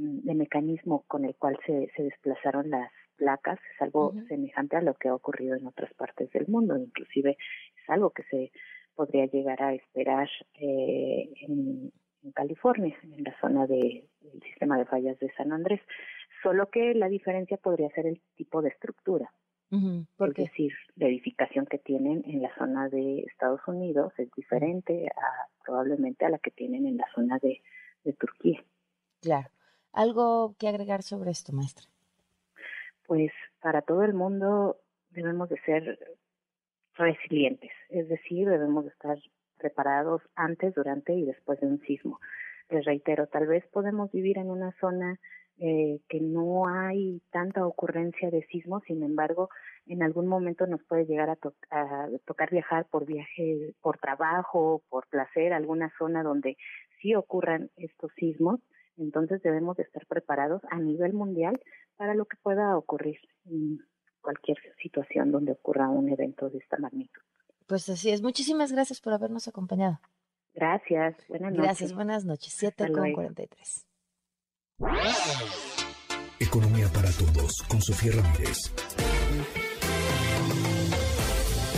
Mm, 0.00 0.20
de 0.24 0.34
mecanismo 0.34 1.04
con 1.06 1.26
el 1.26 1.34
cual 1.34 1.58
se, 1.66 1.90
se 1.94 2.02
desplazaron 2.02 2.70
las 2.70 2.90
placas 3.16 3.58
es 3.74 3.82
algo 3.82 4.14
semejante 4.28 4.76
a 4.76 4.80
lo 4.80 4.94
que 4.94 5.08
ha 5.08 5.14
ocurrido 5.14 5.56
en 5.56 5.66
otras 5.66 5.92
partes 5.92 6.30
del 6.30 6.46
mundo, 6.48 6.78
inclusive 6.78 7.36
es 7.76 7.90
algo 7.90 8.08
que 8.08 8.22
se 8.30 8.50
podría 8.94 9.26
llegar 9.26 9.62
a 9.62 9.74
esperar 9.74 10.28
eh, 10.54 11.28
en, 11.42 11.92
California, 12.34 12.96
en 13.02 13.24
la 13.24 13.38
zona 13.40 13.66
de, 13.66 14.06
del 14.20 14.42
sistema 14.42 14.78
de 14.78 14.84
fallas 14.86 15.18
de 15.18 15.30
San 15.32 15.52
Andrés, 15.52 15.80
solo 16.42 16.70
que 16.70 16.94
la 16.94 17.08
diferencia 17.08 17.56
podría 17.56 17.90
ser 17.90 18.06
el 18.06 18.20
tipo 18.36 18.62
de 18.62 18.70
estructura. 18.70 19.32
es 19.70 20.34
decir, 20.34 20.72
la 20.96 21.06
edificación 21.06 21.66
que 21.66 21.78
tienen 21.78 22.22
en 22.26 22.42
la 22.42 22.54
zona 22.56 22.88
de 22.88 23.20
Estados 23.20 23.60
Unidos 23.66 24.12
es 24.18 24.30
diferente 24.32 25.08
a, 25.08 25.48
probablemente 25.64 26.24
a 26.24 26.30
la 26.30 26.38
que 26.38 26.50
tienen 26.50 26.86
en 26.86 26.96
la 26.96 27.06
zona 27.14 27.38
de, 27.38 27.62
de 28.04 28.12
Turquía. 28.14 28.64
Claro. 29.20 29.48
¿Algo 29.92 30.54
que 30.58 30.68
agregar 30.68 31.02
sobre 31.02 31.30
esto, 31.30 31.52
maestra? 31.52 31.86
Pues 33.06 33.32
para 33.60 33.82
todo 33.82 34.04
el 34.04 34.14
mundo 34.14 34.76
debemos 35.10 35.48
de 35.48 35.60
ser 35.62 35.98
resilientes, 36.94 37.72
es 37.88 38.08
decir, 38.08 38.48
debemos 38.48 38.84
de 38.84 38.90
estar 38.90 39.18
preparados 39.58 40.22
antes, 40.34 40.74
durante 40.74 41.14
y 41.14 41.24
después 41.24 41.60
de 41.60 41.66
un 41.66 41.80
sismo. 41.80 42.20
Les 42.68 42.84
reitero, 42.84 43.26
tal 43.26 43.46
vez 43.46 43.66
podemos 43.72 44.12
vivir 44.12 44.38
en 44.38 44.50
una 44.50 44.72
zona 44.80 45.18
eh, 45.60 46.00
que 46.08 46.20
no 46.20 46.66
hay 46.66 47.22
tanta 47.30 47.64
ocurrencia 47.66 48.30
de 48.30 48.44
sismos, 48.46 48.82
sin 48.86 49.02
embargo, 49.02 49.50
en 49.86 50.02
algún 50.02 50.26
momento 50.26 50.66
nos 50.66 50.82
puede 50.84 51.06
llegar 51.06 51.30
a, 51.30 51.38
a, 51.70 52.08
tocar 52.26 52.50
viajar 52.50 52.86
por 52.90 53.06
viaje, 53.06 53.74
por 53.80 53.98
trabajo, 53.98 54.82
por 54.88 55.06
placer, 55.08 55.52
alguna 55.52 55.92
zona 55.98 56.22
donde 56.22 56.56
sí 57.00 57.14
ocurran 57.14 57.70
estos 57.76 58.10
sismos 58.16 58.60
entonces 59.00 59.42
debemos 59.42 59.76
de 59.76 59.84
estar 59.84 60.06
preparados 60.06 60.62
a 60.70 60.78
nivel 60.78 61.12
mundial 61.14 61.60
para 61.96 62.14
lo 62.14 62.26
que 62.26 62.36
pueda 62.42 62.76
ocurrir 62.76 63.18
en 63.46 63.78
cualquier 64.20 64.58
situación 64.82 65.32
donde 65.32 65.52
ocurra 65.52 65.88
un 65.88 66.10
evento 66.10 66.50
de 66.50 66.58
esta 66.58 66.76
magnitud. 66.78 67.22
Pues 67.66 67.88
así 67.88 68.10
es. 68.10 68.22
Muchísimas 68.22 68.72
gracias 68.72 69.00
por 69.00 69.12
habernos 69.12 69.48
acompañado. 69.48 70.00
Gracias. 70.54 71.16
Buenas 71.28 71.52
noches. 71.52 71.64
Gracias. 71.64 71.94
Buenas 71.94 72.24
noches. 72.24 72.52
7 72.52 72.92
con 72.92 73.12
43. 73.12 73.86
Economía 76.40 76.86
para 76.88 77.10
todos 77.12 77.52
con 77.68 77.82
Sofía 77.82 78.12
Ramírez. 78.16 78.72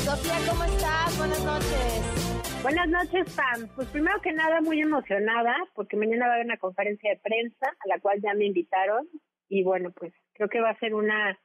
Sofía, 0.04 0.38
¿cómo 0.48 0.62
estás? 0.62 1.18
Buenas 1.18 1.44
noches. 1.44 2.62
Buenas 2.62 2.88
noches, 2.88 3.34
Pam. 3.34 3.68
Pues 3.74 3.88
primero 3.88 4.20
que 4.20 4.32
nada, 4.32 4.60
muy 4.60 4.80
emocionada 4.80 5.52
porque 5.74 5.96
mañana 5.96 6.26
va 6.26 6.30
a 6.30 6.34
haber 6.36 6.46
una 6.46 6.58
conferencia 6.58 7.10
de 7.10 7.18
prensa 7.18 7.66
a 7.66 7.88
la 7.88 7.98
cual 7.98 8.20
ya 8.22 8.34
me 8.34 8.46
invitaron 8.46 9.08
y 9.48 9.64
bueno, 9.64 9.90
pues 9.90 10.12
creo 10.34 10.48
que 10.48 10.60
va 10.60 10.70
a 10.70 10.78
ser 10.78 10.94
una 10.94 11.36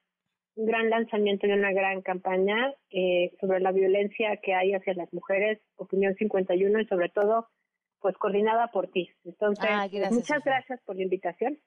un 0.58 0.66
gran 0.68 0.92
lanzamiento 0.92 1.48
de 1.48 1.54
una 1.54 1.72
gran 1.72 2.04
campaña 2.04 2.72
eh, 2.92 3.32
sobre 3.40 3.62
la 3.62 3.72
violencia 3.72 4.38
que 4.44 4.54
hay 4.54 4.74
hacia 4.74 4.94
las 4.94 5.12
mujeres, 5.12 5.60
Opinión 5.76 6.14
51 6.16 6.82
y 6.82 6.86
sobre 6.86 7.10
todo, 7.10 7.48
pues 8.02 8.18
coordinada 8.18 8.68
por 8.68 8.88
ti. 8.88 9.10
Entonces, 9.26 9.66
Ah, 9.68 9.88
pues, 9.90 9.92
gracias, 9.94 10.14
muchas 10.14 10.38
Sofía. 10.38 10.54
gracias 10.54 10.82
por 10.82 10.96
la 10.96 11.04
invitación. 11.04 11.60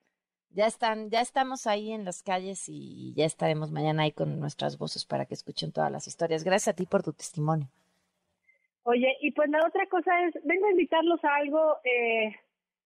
Ya 0.53 0.67
están, 0.67 1.11
ya 1.11 1.21
estamos 1.21 1.67
ahí 1.69 1.93
en 1.93 2.05
las 2.05 2.23
calles 2.23 2.65
y 2.69 3.15
ya 3.15 3.25
estaremos 3.25 3.71
mañana 3.71 4.03
ahí 4.03 4.13
con 4.13 4.41
nuestras 4.41 4.79
voces 4.79 5.05
para 5.05 5.25
que 5.27 5.35
escuchen 5.35 5.71
todas 5.73 5.93
las 5.93 6.09
historias. 6.09 6.43
Gracias 6.43 6.75
a 6.75 6.77
ti 6.77 6.87
por 6.87 7.03
tu 7.05 7.13
testimonio. 7.13 7.69
Oye, 8.83 9.17
y 9.21 9.31
pues 9.33 9.49
la 9.51 9.65
otra 9.65 9.87
cosa 9.87 10.11
es, 10.25 10.35
vengo 10.45 10.67
a 10.67 10.71
invitarlos 10.71 11.23
a 11.25 11.37
algo, 11.37 11.77
eh, 11.85 12.35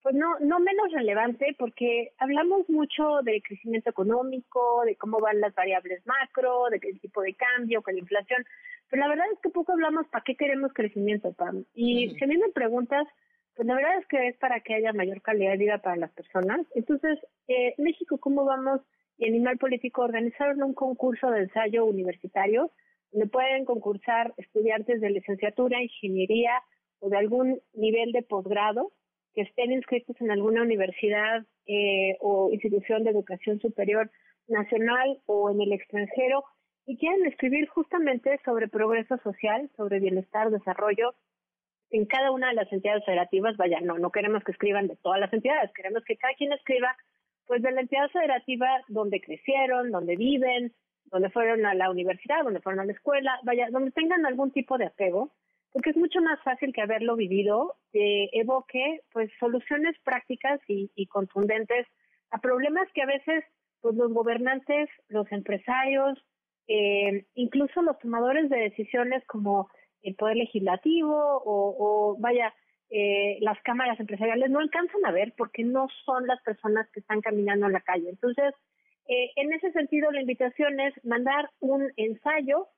pues 0.02 0.14
no, 0.14 0.38
no 0.40 0.58
menos 0.60 0.92
relevante, 0.92 1.54
porque 1.58 2.12
hablamos 2.18 2.68
mucho 2.68 3.22
de 3.22 3.40
crecimiento 3.40 3.88
económico, 3.90 4.82
de 4.84 4.96
cómo 4.96 5.18
van 5.20 5.40
las 5.40 5.54
variables 5.54 6.04
macro, 6.06 6.68
de 6.70 6.80
qué 6.80 6.92
tipo 6.94 7.22
de 7.22 7.34
cambio, 7.34 7.80
con 7.82 7.94
la 7.94 8.00
inflación, 8.00 8.44
pero 8.90 9.00
la 9.00 9.08
verdad 9.08 9.26
es 9.32 9.38
que 9.40 9.48
poco 9.48 9.72
hablamos 9.72 10.06
para 10.08 10.24
qué 10.24 10.36
queremos 10.36 10.72
crecimiento, 10.74 11.32
Pam. 11.32 11.64
Y 11.74 12.10
si 12.10 12.24
a 12.24 12.26
mí 12.26 12.36
me 12.36 12.50
preguntas, 12.50 13.06
pues 13.54 13.66
la 13.66 13.74
verdad 13.74 13.98
es 13.98 14.06
que 14.06 14.28
es 14.28 14.36
para 14.38 14.60
que 14.60 14.74
haya 14.74 14.92
mayor 14.92 15.22
calidad 15.22 15.52
de 15.52 15.58
vida 15.58 15.78
para 15.78 15.96
las 15.96 16.12
personas. 16.12 16.66
Entonces, 16.74 17.18
eh, 17.48 17.74
México, 17.78 18.18
¿cómo 18.18 18.44
vamos? 18.44 18.80
Y 19.16 19.28
Animal 19.28 19.58
Político 19.58 20.02
organizaron 20.02 20.62
un 20.62 20.74
concurso 20.74 21.30
de 21.30 21.42
ensayo 21.42 21.84
universitario 21.84 22.72
donde 23.12 23.28
pueden 23.28 23.64
concursar 23.64 24.34
estudiantes 24.38 25.00
de 25.00 25.10
licenciatura, 25.10 25.80
ingeniería 25.80 26.50
o 26.98 27.08
de 27.08 27.16
algún 27.16 27.60
nivel 27.72 28.10
de 28.10 28.22
posgrado 28.22 28.92
que 29.34 29.42
estén 29.42 29.70
inscritos 29.70 30.20
en 30.20 30.32
alguna 30.32 30.62
universidad 30.62 31.44
eh, 31.66 32.16
o 32.20 32.50
institución 32.52 33.04
de 33.04 33.10
educación 33.10 33.60
superior 33.60 34.10
nacional 34.48 35.20
o 35.26 35.50
en 35.50 35.60
el 35.60 35.72
extranjero 35.72 36.44
y 36.86 36.98
quieren 36.98 37.24
escribir 37.26 37.68
justamente 37.68 38.38
sobre 38.44 38.68
progreso 38.68 39.16
social, 39.18 39.70
sobre 39.76 40.00
bienestar, 40.00 40.50
desarrollo 40.50 41.14
en 41.94 42.06
cada 42.06 42.32
una 42.32 42.48
de 42.48 42.54
las 42.54 42.72
entidades 42.72 43.04
federativas. 43.04 43.56
Vaya, 43.56 43.80
no, 43.80 43.98
no 43.98 44.10
queremos 44.10 44.42
que 44.42 44.50
escriban 44.50 44.88
de 44.88 44.96
todas 44.96 45.20
las 45.20 45.32
entidades, 45.32 45.70
queremos 45.74 46.04
que 46.04 46.16
cada 46.16 46.34
quien 46.34 46.52
escriba 46.52 46.96
pues 47.46 47.62
de 47.62 47.70
la 47.70 47.82
entidad 47.82 48.08
federativa 48.10 48.68
donde 48.88 49.20
crecieron, 49.20 49.92
donde 49.92 50.16
viven, 50.16 50.72
donde 51.04 51.30
fueron 51.30 51.64
a 51.66 51.74
la 51.74 51.90
universidad, 51.90 52.42
donde 52.42 52.60
fueron 52.60 52.80
a 52.80 52.86
la 52.86 52.92
escuela, 52.92 53.38
vaya, 53.44 53.68
donde 53.70 53.92
tengan 53.92 54.26
algún 54.26 54.50
tipo 54.50 54.76
de 54.76 54.86
apego, 54.86 55.30
porque 55.72 55.90
es 55.90 55.96
mucho 55.96 56.20
más 56.20 56.42
fácil 56.42 56.72
que 56.72 56.80
haberlo 56.80 57.14
vivido, 57.16 57.76
eh, 57.92 58.28
evoque 58.32 59.02
pues 59.12 59.30
soluciones 59.38 59.94
prácticas 60.02 60.60
y, 60.66 60.90
y 60.96 61.06
contundentes 61.06 61.86
a 62.30 62.38
problemas 62.38 62.88
que 62.92 63.02
a 63.02 63.06
veces 63.06 63.44
pues 63.82 63.94
los 63.94 64.12
gobernantes, 64.12 64.88
los 65.08 65.30
empresarios, 65.30 66.18
eh, 66.66 67.26
incluso 67.34 67.82
los 67.82 67.98
tomadores 67.98 68.48
de 68.48 68.56
decisiones 68.56 69.22
como 69.26 69.68
el 70.04 70.14
poder 70.14 70.36
legislativo 70.36 71.12
o, 71.16 71.76
o 71.78 72.16
vaya, 72.18 72.54
eh, 72.90 73.38
las 73.40 73.60
cámaras 73.62 73.98
empresariales 73.98 74.50
no 74.50 74.60
alcanzan 74.60 75.04
a 75.04 75.10
ver 75.10 75.34
porque 75.36 75.64
no 75.64 75.88
son 76.04 76.26
las 76.26 76.40
personas 76.42 76.88
que 76.92 77.00
están 77.00 77.20
caminando 77.20 77.66
en 77.66 77.72
la 77.72 77.80
calle. 77.80 78.08
Entonces, 78.08 78.54
eh, 79.08 79.30
en 79.36 79.52
ese 79.52 79.72
sentido, 79.72 80.10
la 80.12 80.20
invitación 80.20 80.78
es 80.78 80.94
mandar 81.04 81.50
un 81.60 81.92
ensayo 81.96 82.68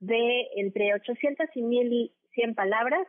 de 0.00 0.48
entre 0.56 0.92
800 0.94 1.46
y 1.54 1.62
1100 1.62 2.54
palabras, 2.54 3.06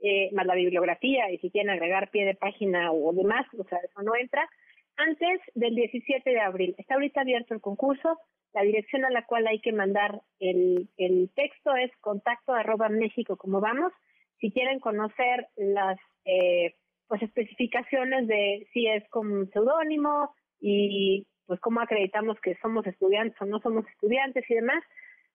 eh, 0.00 0.30
más 0.32 0.46
la 0.46 0.54
bibliografía, 0.54 1.30
y 1.32 1.38
si 1.38 1.50
quieren 1.50 1.70
agregar 1.70 2.10
pie 2.10 2.24
de 2.24 2.34
página 2.34 2.92
o 2.92 3.12
demás, 3.12 3.46
o 3.58 3.64
sea, 3.64 3.78
eso 3.78 4.02
no 4.02 4.14
entra, 4.14 4.48
antes 4.96 5.40
del 5.54 5.74
17 5.74 6.28
de 6.28 6.40
abril. 6.40 6.74
Está 6.78 6.94
ahorita 6.94 7.22
abierto 7.22 7.54
el 7.54 7.60
concurso. 7.60 8.18
La 8.58 8.64
dirección 8.64 9.04
a 9.04 9.10
la 9.10 9.24
cual 9.24 9.46
hay 9.46 9.60
que 9.60 9.72
mandar 9.72 10.20
el, 10.40 10.88
texto 11.36 11.76
es 11.76 11.92
contacto 12.00 12.52
arroba 12.52 12.88
México 12.88 13.36
como 13.36 13.60
vamos. 13.60 13.92
Si 14.40 14.50
quieren 14.50 14.80
conocer 14.80 15.46
las 15.54 15.96
eh, 16.24 16.74
pues 17.06 17.22
especificaciones 17.22 18.26
de 18.26 18.66
si 18.72 18.88
es 18.88 19.08
con 19.10 19.30
un 19.30 19.48
seudónimo 19.52 20.34
y 20.58 21.24
pues 21.46 21.60
cómo 21.60 21.80
acreditamos 21.80 22.36
que 22.40 22.56
somos 22.56 22.84
estudiantes 22.84 23.40
o 23.40 23.46
no 23.46 23.60
somos 23.60 23.86
estudiantes 23.86 24.44
y 24.50 24.54
demás, 24.54 24.82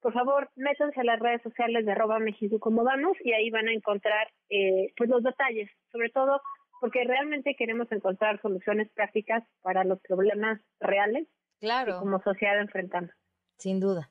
por 0.02 0.12
favor, 0.12 0.50
métanse 0.58 1.00
a 1.00 1.06
las 1.06 1.22
redes 1.22 1.42
sociales 1.44 1.86
de 1.86 1.94
arroba 1.94 2.20
México 2.20 2.60
como 2.60 2.84
vamos 2.84 3.16
y 3.24 3.32
ahí 3.32 3.50
van 3.52 3.70
a 3.70 3.74
encontrar 3.74 4.28
eh, 4.50 4.92
pues 4.98 5.10
los 5.10 5.24
detalles, 5.24 5.70
sobre 5.94 6.10
todo 6.10 6.42
porque 6.82 7.06
realmente 7.06 7.56
queremos 7.56 7.90
encontrar 7.90 8.42
soluciones 8.42 8.90
prácticas 8.92 9.46
para 9.62 9.86
los 9.86 10.02
problemas 10.02 10.60
reales 10.82 11.26
claro. 11.64 11.94
que 11.94 12.00
como 12.00 12.22
sociedad 12.22 12.60
enfrentamos. 12.60 13.12
Sin 13.58 13.80
duda. 13.80 14.10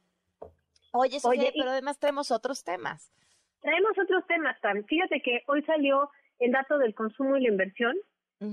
Oye, 0.92 1.20
Sofía, 1.20 1.40
Oye, 1.42 1.52
y- 1.54 1.58
pero 1.60 1.70
además 1.70 1.98
tenemos 1.98 2.30
otros 2.30 2.64
temas. 2.64 3.12
Traemos 3.60 3.92
otros 3.98 4.26
temas, 4.26 4.60
Tam. 4.60 4.84
Fíjate 4.84 5.20
que 5.22 5.42
hoy 5.46 5.62
salió 5.62 6.10
el 6.40 6.50
dato 6.52 6.78
del 6.78 6.94
consumo 6.94 7.36
y 7.36 7.42
la 7.42 7.48
inversión 7.48 7.94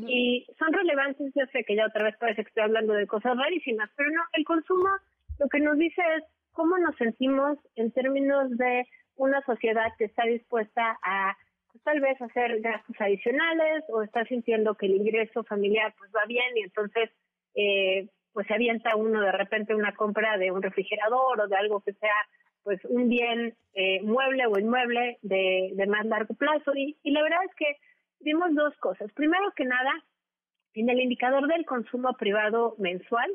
y 0.08 0.46
son 0.60 0.72
relevantes. 0.72 1.32
Yo 1.34 1.46
sé 1.52 1.64
que 1.64 1.76
ya 1.76 1.88
otra 1.88 2.04
vez 2.04 2.16
parece 2.20 2.44
que 2.44 2.50
estoy 2.50 2.62
hablando 2.64 2.94
de 2.94 3.08
cosas 3.08 3.36
rarísimas, 3.36 3.90
pero 3.96 4.12
no, 4.12 4.22
el 4.34 4.46
consumo 4.46 4.88
lo 5.40 5.50
que 5.50 5.60
nos 5.60 5.80
dice 5.80 6.02
es 6.18 6.24
cómo 6.52 6.78
nos 6.78 6.96
sentimos 6.98 7.58
en 7.76 7.92
términos 7.92 8.56
de 8.56 8.88
una 9.16 9.42
sociedad 9.46 9.92
que 9.98 10.06
está 10.06 10.26
dispuesta 10.26 11.00
a 11.02 11.36
pues, 11.72 11.84
tal 11.84 12.02
vez 12.02 12.22
hacer 12.22 12.62
gastos 12.62 12.96
adicionales 13.00 13.84
o 13.90 14.04
está 14.04 14.26
sintiendo 14.26 14.76
que 14.76 14.86
el 14.86 14.96
ingreso 14.98 15.44
familiar 15.44 15.96
pues 15.98 16.12
va 16.16 16.24
bien 16.28 16.56
y 16.56 16.62
entonces 16.62 17.10
eh, 17.56 18.08
pues 18.40 18.48
se 18.48 18.54
avienta 18.54 18.96
uno 18.96 19.20
de 19.20 19.34
repente 19.34 19.76
una 19.76 19.94
compra 19.94 20.38
de 20.38 20.50
un 20.50 20.62
refrigerador 20.62 21.42
o 21.42 21.48
de 21.50 21.58
algo 21.58 21.82
que 21.82 21.92
sea 21.92 22.16
pues 22.64 22.80
un 22.86 23.10
bien 23.10 23.54
eh, 23.74 24.02
mueble 24.02 24.46
o 24.48 24.58
inmueble 24.58 25.18
de, 25.24 25.72
de 25.74 25.88
más 25.88 26.06
largo 26.06 26.36
plazo 26.36 26.74
y, 26.74 26.98
y 27.04 27.12
la 27.12 27.22
verdad 27.22 27.40
es 27.46 27.54
que 27.56 27.76
vimos 28.22 28.56
dos 28.56 28.74
cosas. 28.78 29.12
Primero 29.12 29.52
que 29.58 29.66
nada, 29.66 29.92
en 30.74 30.90
el 30.90 31.02
indicador 31.02 31.50
del 31.50 31.66
consumo 31.66 32.14
privado 32.14 32.76
mensual, 32.78 33.30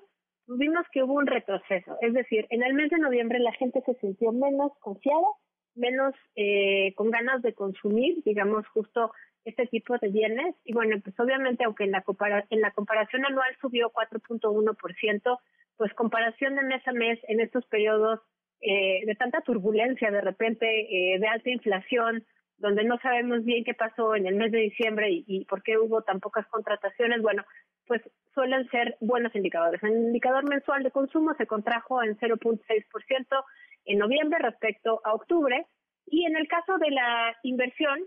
vimos 0.46 0.86
que 0.90 1.02
hubo 1.02 1.12
un 1.12 1.26
retroceso. 1.26 1.98
Es 2.00 2.14
decir, 2.14 2.46
en 2.48 2.62
el 2.62 2.72
mes 2.72 2.88
de 2.88 2.96
noviembre 2.96 3.40
la 3.40 3.52
gente 3.52 3.82
se 3.84 3.92
sintió 3.96 4.32
menos 4.32 4.72
confiada, 4.80 5.28
menos 5.74 6.14
eh, 6.34 6.94
con 6.94 7.10
ganas 7.10 7.42
de 7.42 7.52
consumir, 7.52 8.22
digamos, 8.24 8.66
justo 8.68 9.12
este 9.44 9.66
tipo 9.66 9.96
de 9.98 10.08
bienes. 10.08 10.54
Y 10.64 10.72
bueno, 10.72 10.96
pues 11.02 11.18
obviamente, 11.18 11.64
aunque 11.64 11.84
en 11.84 11.92
la, 11.92 12.02
compara 12.02 12.46
en 12.50 12.60
la 12.60 12.70
comparación 12.72 13.24
anual 13.24 13.56
subió 13.60 13.90
4.1%, 13.92 15.38
pues 15.76 15.92
comparación 15.94 16.54
de 16.56 16.62
mes 16.62 16.86
a 16.86 16.92
mes 16.92 17.18
en 17.28 17.40
estos 17.40 17.64
periodos 17.66 18.20
eh, 18.60 19.04
de 19.04 19.14
tanta 19.14 19.40
turbulencia, 19.42 20.10
de 20.10 20.20
repente, 20.20 20.66
eh, 20.66 21.18
de 21.18 21.26
alta 21.26 21.50
inflación, 21.50 22.24
donde 22.56 22.84
no 22.84 22.98
sabemos 22.98 23.44
bien 23.44 23.64
qué 23.64 23.74
pasó 23.74 24.14
en 24.14 24.26
el 24.26 24.36
mes 24.36 24.52
de 24.52 24.58
diciembre 24.60 25.08
y, 25.10 25.44
por 25.46 25.62
qué 25.62 25.76
hubo 25.76 26.02
tan 26.02 26.20
pocas 26.20 26.46
contrataciones, 26.46 27.20
bueno, 27.20 27.44
pues 27.86 28.00
suelen 28.32 28.66
ser 28.70 28.96
buenos 29.00 29.34
indicadores. 29.34 29.82
El 29.82 29.92
indicador 29.92 30.48
mensual 30.48 30.82
de 30.82 30.90
consumo 30.90 31.34
se 31.34 31.46
contrajo 31.46 32.02
en 32.02 32.16
0.6% 32.16 33.44
en 33.86 33.98
noviembre 33.98 34.38
respecto 34.38 35.00
a 35.04 35.12
octubre 35.12 35.66
y 36.06 36.24
en 36.24 36.36
el 36.36 36.48
caso 36.48 36.78
de 36.78 36.90
la 36.90 37.36
inversión, 37.42 37.98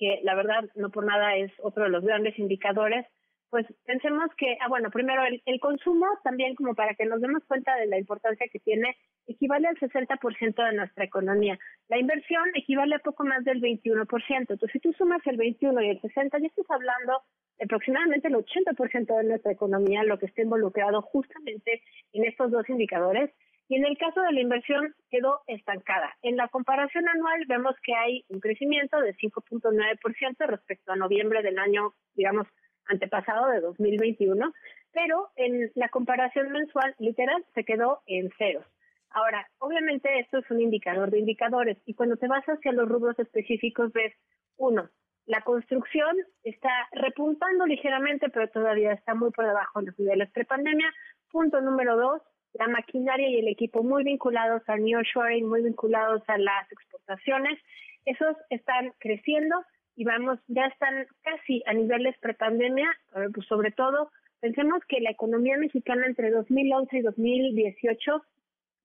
que 0.00 0.20
la 0.24 0.34
verdad 0.34 0.64
no 0.74 0.90
por 0.90 1.04
nada 1.04 1.36
es 1.36 1.52
otro 1.62 1.84
de 1.84 1.90
los 1.90 2.02
grandes 2.02 2.36
indicadores, 2.38 3.06
pues 3.50 3.66
pensemos 3.84 4.30
que, 4.38 4.56
ah, 4.60 4.68
bueno, 4.68 4.90
primero 4.90 5.24
el, 5.26 5.42
el 5.44 5.60
consumo 5.60 6.06
también 6.24 6.54
como 6.54 6.74
para 6.74 6.94
que 6.94 7.04
nos 7.04 7.20
demos 7.20 7.44
cuenta 7.44 7.74
de 7.76 7.86
la 7.86 7.98
importancia 7.98 8.46
que 8.50 8.60
tiene, 8.60 8.96
equivale 9.26 9.68
al 9.68 9.76
60% 9.76 10.64
de 10.64 10.76
nuestra 10.76 11.04
economía. 11.04 11.58
La 11.88 11.98
inversión 11.98 12.44
equivale 12.54 12.94
a 12.94 13.00
poco 13.00 13.24
más 13.24 13.44
del 13.44 13.60
21%. 13.60 14.06
Entonces, 14.38 14.70
si 14.72 14.78
tú 14.78 14.92
sumas 14.92 15.20
el 15.26 15.36
21 15.36 15.82
y 15.82 15.90
el 15.90 16.00
60, 16.00 16.38
ya 16.38 16.46
estás 16.46 16.70
hablando 16.70 17.22
de 17.58 17.64
aproximadamente 17.64 18.28
el 18.28 18.34
80% 18.34 19.16
de 19.16 19.24
nuestra 19.24 19.52
economía, 19.52 20.04
lo 20.04 20.18
que 20.18 20.26
está 20.26 20.42
involucrado 20.42 21.02
justamente 21.02 21.82
en 22.12 22.24
estos 22.24 22.52
dos 22.52 22.68
indicadores. 22.70 23.30
Y 23.70 23.76
en 23.76 23.86
el 23.86 23.96
caso 23.96 24.20
de 24.22 24.32
la 24.32 24.40
inversión 24.40 24.96
quedó 25.10 25.42
estancada. 25.46 26.16
En 26.22 26.36
la 26.36 26.48
comparación 26.48 27.08
anual 27.08 27.44
vemos 27.46 27.76
que 27.84 27.94
hay 27.94 28.24
un 28.28 28.40
crecimiento 28.40 29.00
de 29.00 29.14
5.9% 29.14 30.46
respecto 30.48 30.90
a 30.90 30.96
noviembre 30.96 31.40
del 31.40 31.56
año, 31.56 31.94
digamos, 32.16 32.48
antepasado 32.86 33.46
de 33.46 33.60
2021, 33.60 34.52
pero 34.90 35.28
en 35.36 35.70
la 35.76 35.88
comparación 35.88 36.50
mensual 36.50 36.96
literal 36.98 37.44
se 37.54 37.62
quedó 37.62 38.02
en 38.06 38.32
ceros. 38.38 38.66
Ahora, 39.10 39.48
obviamente 39.58 40.18
esto 40.18 40.38
es 40.38 40.50
un 40.50 40.60
indicador 40.60 41.12
de 41.12 41.20
indicadores 41.20 41.78
y 41.86 41.94
cuando 41.94 42.16
te 42.16 42.26
vas 42.26 42.44
hacia 42.46 42.72
los 42.72 42.88
rubros 42.88 43.16
específicos 43.20 43.92
ves, 43.92 44.12
uno, 44.56 44.90
la 45.26 45.42
construcción 45.42 46.16
está 46.42 46.70
repuntando 46.90 47.66
ligeramente, 47.66 48.30
pero 48.30 48.48
todavía 48.48 48.94
está 48.94 49.14
muy 49.14 49.30
por 49.30 49.46
debajo 49.46 49.78
de 49.78 49.86
los 49.86 49.98
niveles 50.00 50.28
prepandemia. 50.32 50.92
Punto 51.30 51.60
número 51.60 51.96
dos, 51.96 52.20
la 52.60 52.68
maquinaria 52.68 53.26
y 53.26 53.38
el 53.38 53.48
equipo 53.48 53.82
muy 53.82 54.04
vinculados 54.04 54.62
al 54.68 54.84
nearshoring, 54.84 55.48
muy 55.48 55.62
vinculados 55.62 56.22
a 56.28 56.36
las 56.36 56.70
exportaciones, 56.70 57.58
esos 58.04 58.36
están 58.50 58.92
creciendo 58.98 59.64
y 59.96 60.04
vamos, 60.04 60.38
ya 60.46 60.66
están 60.66 61.06
casi 61.22 61.62
a 61.66 61.72
niveles 61.72 62.18
prepandemia, 62.20 62.86
pues 63.34 63.46
sobre 63.46 63.70
todo, 63.70 64.10
pensemos 64.40 64.84
que 64.88 65.00
la 65.00 65.10
economía 65.10 65.56
mexicana 65.56 66.06
entre 66.06 66.30
2011 66.30 66.98
y 66.98 67.00
2018 67.00 68.22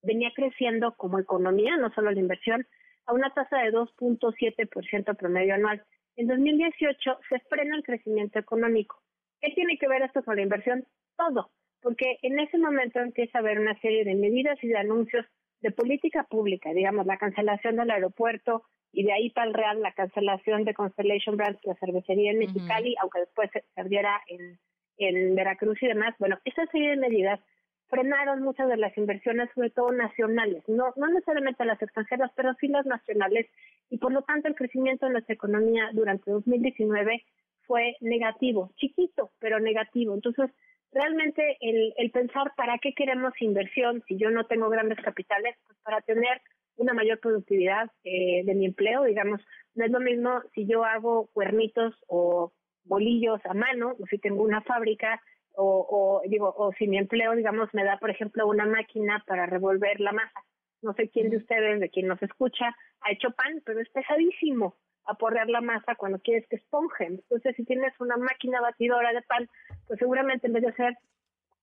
venía 0.04 0.32
creciendo 0.34 0.94
como 0.96 1.20
economía, 1.20 1.76
no 1.76 1.94
solo 1.94 2.12
la 2.12 2.20
inversión, 2.20 2.66
a 3.08 3.14
una 3.14 3.30
tasa 3.32 3.58
de 3.58 3.74
2.7% 3.74 5.18
promedio 5.18 5.54
anual. 5.54 5.84
En 6.16 6.28
2018 6.28 7.20
se 7.28 7.40
frena 7.50 7.76
el 7.76 7.84
crecimiento 7.84 8.40
económico. 8.40 9.02
¿Qué 9.42 9.52
tiene 9.52 9.78
que 9.78 9.90
ver 9.90 10.02
esto 10.02 10.24
con 10.24 10.38
la 10.38 10.44
inversión? 10.44 10.86
Todo, 11.18 11.50
porque 11.86 12.18
en 12.24 12.40
ese 12.40 12.58
momento 12.58 13.00
empieza 13.00 13.38
a 13.38 13.42
haber 13.42 13.60
una 13.60 13.80
serie 13.80 14.04
de 14.06 14.16
medidas 14.16 14.58
y 14.64 14.68
de 14.70 14.78
anuncios 14.78 15.24
de 15.62 15.70
política 15.70 16.24
pública, 16.24 16.74
digamos, 16.74 17.06
la 17.06 17.20
cancelación 17.20 17.76
del 17.76 17.92
aeropuerto 17.92 18.64
y 18.92 19.04
de 19.04 19.14
ahí 19.14 19.30
para 19.30 19.46
el 19.46 19.54
Real 19.54 19.84
la 19.84 19.92
cancelación 19.92 20.64
de 20.64 20.74
Constellation 20.74 21.38
Brands, 21.38 21.64
la 21.64 21.76
cervecería 21.76 22.32
en 22.32 22.40
Mexicali, 22.40 22.96
aunque 23.00 23.20
después 23.20 23.52
se 23.54 23.64
perdiera 23.76 24.20
en, 24.26 24.58
en 24.98 25.36
Veracruz 25.36 25.78
y 25.84 25.86
demás. 25.86 26.16
Bueno, 26.18 26.40
esa 26.44 26.66
serie 26.72 26.90
de 26.90 26.98
medidas 26.98 27.40
frenaron 27.88 28.42
muchas 28.42 28.68
de 28.68 28.78
las 28.78 28.98
inversiones, 28.98 29.52
sobre 29.54 29.70
todo 29.70 29.92
nacionales, 29.92 30.64
no, 30.68 30.92
no 30.96 31.08
necesariamente 31.10 31.66
las 31.66 31.80
extranjeras, 31.80 32.32
pero 32.36 32.56
sí 32.60 32.68
las 32.68 32.88
nacionales, 32.88 33.46
y 33.92 34.00
por 34.00 34.12
lo 34.12 34.24
tanto 34.24 34.48
el 34.48 34.56
crecimiento 34.56 35.06
de 35.06 35.12
nuestra 35.12 35.36
economía 35.36 35.92
durante 35.94 36.32
2019 36.32 37.24
fue 37.68 37.96
negativo, 38.02 38.72
chiquito, 38.78 39.30
pero 39.38 39.60
negativo. 39.60 40.16
Entonces, 40.16 40.50
realmente 40.96 41.58
el, 41.60 41.94
el 41.98 42.10
pensar 42.10 42.54
para 42.56 42.80
qué 42.80 42.94
queremos 42.94 43.34
inversión 43.42 44.02
si 44.08 44.18
yo 44.18 44.32
no 44.32 44.46
tengo 44.46 44.70
grandes 44.70 44.98
capitales, 45.04 45.56
pues 45.68 45.78
para 45.84 46.02
tener 46.02 46.42
una 46.78 46.94
mayor 46.94 47.20
productividad 47.20 47.92
eh, 48.04 48.44
de 48.46 48.56
mi 48.56 48.66
empleo, 48.66 49.04
digamos, 49.04 49.42
no 49.76 49.86
es 49.86 49.92
lo 49.92 50.00
mismo 50.00 50.42
si 50.54 50.66
yo 50.66 50.86
hago 50.86 51.28
cuernitos 51.34 51.94
o 52.08 52.54
bolillos 52.86 53.42
a 53.46 53.54
mano, 53.54 53.96
o 54.00 54.06
si 54.08 54.18
tengo 54.18 54.44
una 54.44 54.62
fábrica, 54.62 55.22
o, 55.54 55.86
o 55.90 56.30
digo, 56.30 56.54
o 56.58 56.72
si 56.74 56.88
mi 56.88 56.98
empleo, 56.98 57.34
digamos, 57.34 57.70
me 57.74 57.84
da, 57.84 57.98
por 57.98 58.10
ejemplo, 58.10 58.48
una 58.48 58.66
máquina 58.66 59.24
para 59.28 59.46
revolver 59.46 60.00
la 60.00 60.14
masa. 60.14 60.42
No 60.82 60.94
sé 60.94 61.10
quién 61.10 61.30
de 61.30 61.38
ustedes, 61.38 61.80
de 61.80 61.90
quien 61.90 62.08
nos 62.08 62.22
escucha, 62.22 62.76
ha 63.02 63.12
hecho 63.12 63.32
pan, 63.32 63.62
pero 63.66 63.80
es 63.80 63.90
pesadísimo 63.90 64.76
aporrear 65.06 65.50
la 65.50 65.62
masa 65.62 65.96
cuando 65.96 66.20
quieres 66.20 66.48
que 66.48 66.58
esponje. 66.58 67.06
Entonces, 67.06 67.56
si 67.56 67.64
tienes 67.66 67.94
una 68.00 68.18
máquina 68.18 68.62
batidora 68.62 69.14
de 69.14 69.22
pan, 69.22 69.48
pues 69.88 70.00
seguramente 70.00 70.48
en 70.48 70.54
vez 70.54 70.64
de 70.64 70.70
hacer, 70.70 70.98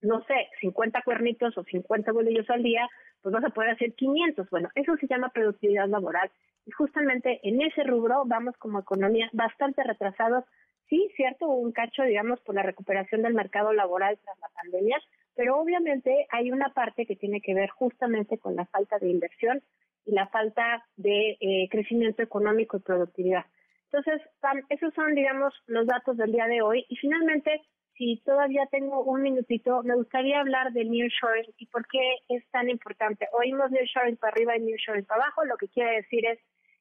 no 0.00 0.22
sé, 0.24 0.48
50 0.60 1.02
cuernitos 1.02 1.56
o 1.58 1.64
50 1.64 2.12
bolillos 2.12 2.48
al 2.50 2.62
día, 2.62 2.88
pues 3.22 3.32
vas 3.32 3.44
a 3.44 3.50
poder 3.50 3.70
hacer 3.70 3.94
500. 3.94 4.50
Bueno, 4.50 4.68
eso 4.74 4.96
se 4.96 5.06
llama 5.06 5.30
productividad 5.30 5.88
laboral. 5.88 6.30
Y 6.66 6.70
justamente 6.70 7.40
en 7.42 7.60
ese 7.62 7.82
rubro 7.84 8.22
vamos 8.26 8.56
como 8.58 8.80
economía 8.80 9.28
bastante 9.32 9.82
retrasados 9.82 10.44
sí, 10.92 11.10
cierto, 11.16 11.46
un 11.48 11.72
cacho, 11.72 12.02
digamos, 12.02 12.38
por 12.40 12.54
la 12.54 12.62
recuperación 12.62 13.22
del 13.22 13.32
mercado 13.32 13.72
laboral 13.72 14.18
tras 14.22 14.38
la 14.40 14.48
pandemia, 14.48 15.00
pero 15.34 15.58
obviamente 15.58 16.26
hay 16.30 16.50
una 16.50 16.72
parte 16.72 17.06
que 17.06 17.16
tiene 17.16 17.40
que 17.40 17.54
ver 17.54 17.70
justamente 17.70 18.38
con 18.38 18.56
la 18.56 18.66
falta 18.66 18.98
de 18.98 19.08
inversión 19.08 19.62
y 20.04 20.12
la 20.12 20.26
falta 20.28 20.84
de 20.96 21.36
eh, 21.40 21.68
crecimiento 21.70 22.22
económico 22.22 22.76
y 22.76 22.80
productividad. 22.80 23.44
Entonces, 23.92 24.22
esos 24.70 24.94
son, 24.94 25.14
digamos, 25.14 25.52
los 25.66 25.86
datos 25.86 26.16
del 26.16 26.32
día 26.32 26.46
de 26.46 26.62
hoy. 26.62 26.86
Y 26.88 26.96
finalmente, 26.96 27.60
si 27.94 28.22
todavía 28.24 28.66
tengo 28.70 29.04
un 29.04 29.20
minutito, 29.20 29.82
me 29.82 29.94
gustaría 29.94 30.40
hablar 30.40 30.72
del 30.72 30.90
nearshoring 30.90 31.52
y 31.58 31.66
por 31.66 31.86
qué 31.88 32.00
es 32.30 32.42
tan 32.50 32.70
importante. 32.70 33.28
Oímos 33.32 33.70
nearshoring 33.70 34.16
para 34.16 34.32
arriba 34.32 34.56
y 34.56 34.60
nearshoring 34.60 35.04
para 35.04 35.24
abajo, 35.24 35.44
lo 35.44 35.56
que 35.56 35.68
quiere 35.68 35.96
decir 35.96 36.24
es 36.24 36.38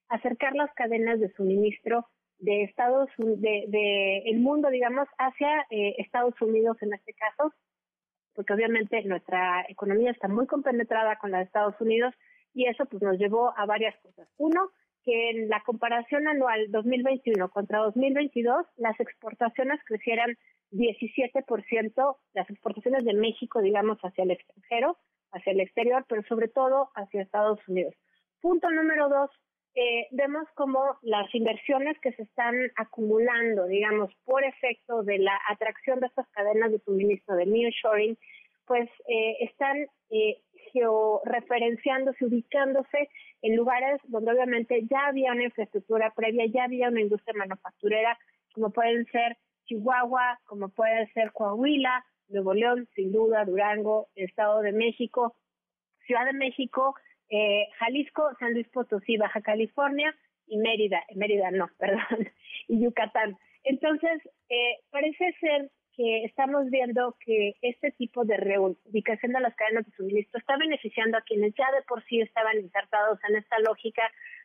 acercar 0.08 0.56
las 0.56 0.74
cadenas 0.74 1.20
de 1.20 1.32
suministro 1.34 2.08
de 2.40 2.64
Estados 2.64 3.10
de, 3.18 3.66
de 3.68 4.18
el 4.26 4.40
mundo 4.40 4.70
digamos 4.70 5.08
hacia 5.20 5.66
eh, 5.70 5.96
Estados 6.00 6.34
Unidos 6.42 6.76
en 6.82 6.92
este 6.94 7.14
caso 7.14 7.54
porque 8.34 8.54
obviamente 8.54 9.04
nuestra 9.04 9.66
economía 9.68 10.12
está 10.12 10.28
muy 10.28 10.48
compenetrada 10.48 11.18
con 11.18 11.32
la 11.32 11.40
de 11.40 11.44
Estados 11.46 11.80
Unidos 11.80 12.14
y 12.54 12.68
eso 12.68 12.86
pues 12.86 13.02
nos 13.02 13.18
llevó 13.18 13.54
a 13.58 13.66
varias 13.66 13.96
cosas 14.02 14.28
uno 14.38 14.72
que 15.04 15.32
en 15.32 15.50
la 15.50 15.64
comparación 15.64 16.28
anual 16.28 16.70
2021 16.70 17.50
contra 17.50 17.80
2022 17.80 18.66
las 18.78 19.00
exportaciones 19.00 19.80
crecieran 19.86 20.38
17%, 20.72 22.18
las 22.34 22.50
exportaciones 22.50 23.04
de 23.04 23.14
México, 23.14 23.62
digamos, 23.62 24.00
hacia 24.04 24.24
el 24.24 24.32
extranjero, 24.32 24.98
hacia 25.32 25.52
el 25.52 25.60
exterior, 25.60 26.06
pero 26.08 26.24
sobre 26.24 26.48
todo 26.48 26.90
hacia 26.96 27.22
Estados 27.22 27.60
Unidos. 27.68 27.94
Punto 28.42 28.70
número 28.72 29.10
dos, 29.10 29.30
eh, 29.74 30.08
vemos 30.12 30.48
como 30.56 30.98
las 31.02 31.34
inversiones 31.34 31.98
que 32.00 32.12
se 32.14 32.24
están 32.24 32.56
acumulando, 32.76 33.66
digamos, 33.68 34.14
por 34.26 34.44
efecto 34.44 35.04
de 35.04 35.20
la 35.20 35.40
atracción 35.50 36.00
de 36.00 36.08
estas 36.08 36.28
cadenas 36.30 36.72
de 36.72 36.80
suministro 36.80 37.36
de 37.36 37.46
nearshoring, 37.46 38.18
pues 38.66 38.90
eh, 39.08 39.38
están 39.42 39.88
eh, 40.10 40.42
georreferenciándose, 40.74 42.26
ubicándose 42.26 43.10
en 43.42 43.56
lugares 43.56 44.00
donde 44.04 44.32
obviamente 44.32 44.86
ya 44.90 45.08
había 45.08 45.32
una 45.32 45.46
infraestructura 45.46 46.14
previa, 46.16 46.46
ya 46.48 46.66
había 46.66 46.90
una 46.90 47.02
industria 47.02 47.34
manufacturera, 47.38 48.18
como 48.54 48.72
pueden 48.72 49.06
ser 49.06 49.38
Chihuahua, 49.66 50.40
como 50.46 50.70
puede 50.70 51.08
ser 51.14 51.32
Coahuila, 51.32 52.06
Nuevo 52.28 52.54
León, 52.54 52.88
sin 52.96 53.12
duda, 53.12 53.46
Durango, 53.46 54.10
Estado 54.16 54.62
de 54.62 54.74
México, 54.74 55.36
Ciudad 56.06 56.26
de 56.26 56.34
México, 56.34 56.96
eh, 57.32 57.68
Jalisco, 57.80 58.30
San 58.40 58.54
Luis 58.54 58.68
Potosí, 58.70 59.18
Baja 59.18 59.42
California 59.42 60.14
y 60.48 60.58
Mérida, 60.58 61.02
Mérida 61.16 61.50
no, 61.50 61.70
perdón, 61.80 62.30
y 62.68 62.84
Yucatán. 62.84 63.38
Entonces, 63.64 64.22
eh, 64.50 64.80
parece 64.92 65.34
ser 65.40 65.72
que 65.96 66.24
estamos 66.26 66.70
viendo 66.70 67.16
que 67.24 67.54
este 67.62 67.92
tipo 67.92 68.26
de 68.26 68.38
reubicación 68.38 69.34
de 69.34 69.40
las 69.40 69.56
cadenas 69.56 69.86
de 69.86 69.92
suministro 69.92 70.40
está 70.40 70.58
beneficiando 70.58 71.18
a 71.18 71.22
quienes 71.22 71.54
ya 71.56 71.70
de 71.72 71.84
por 71.88 72.04
sí 72.06 72.22
estaban 72.22 72.58
insertados 72.60 73.20
en 73.30 73.36
esta 73.36 73.60
lógica 73.60 74.02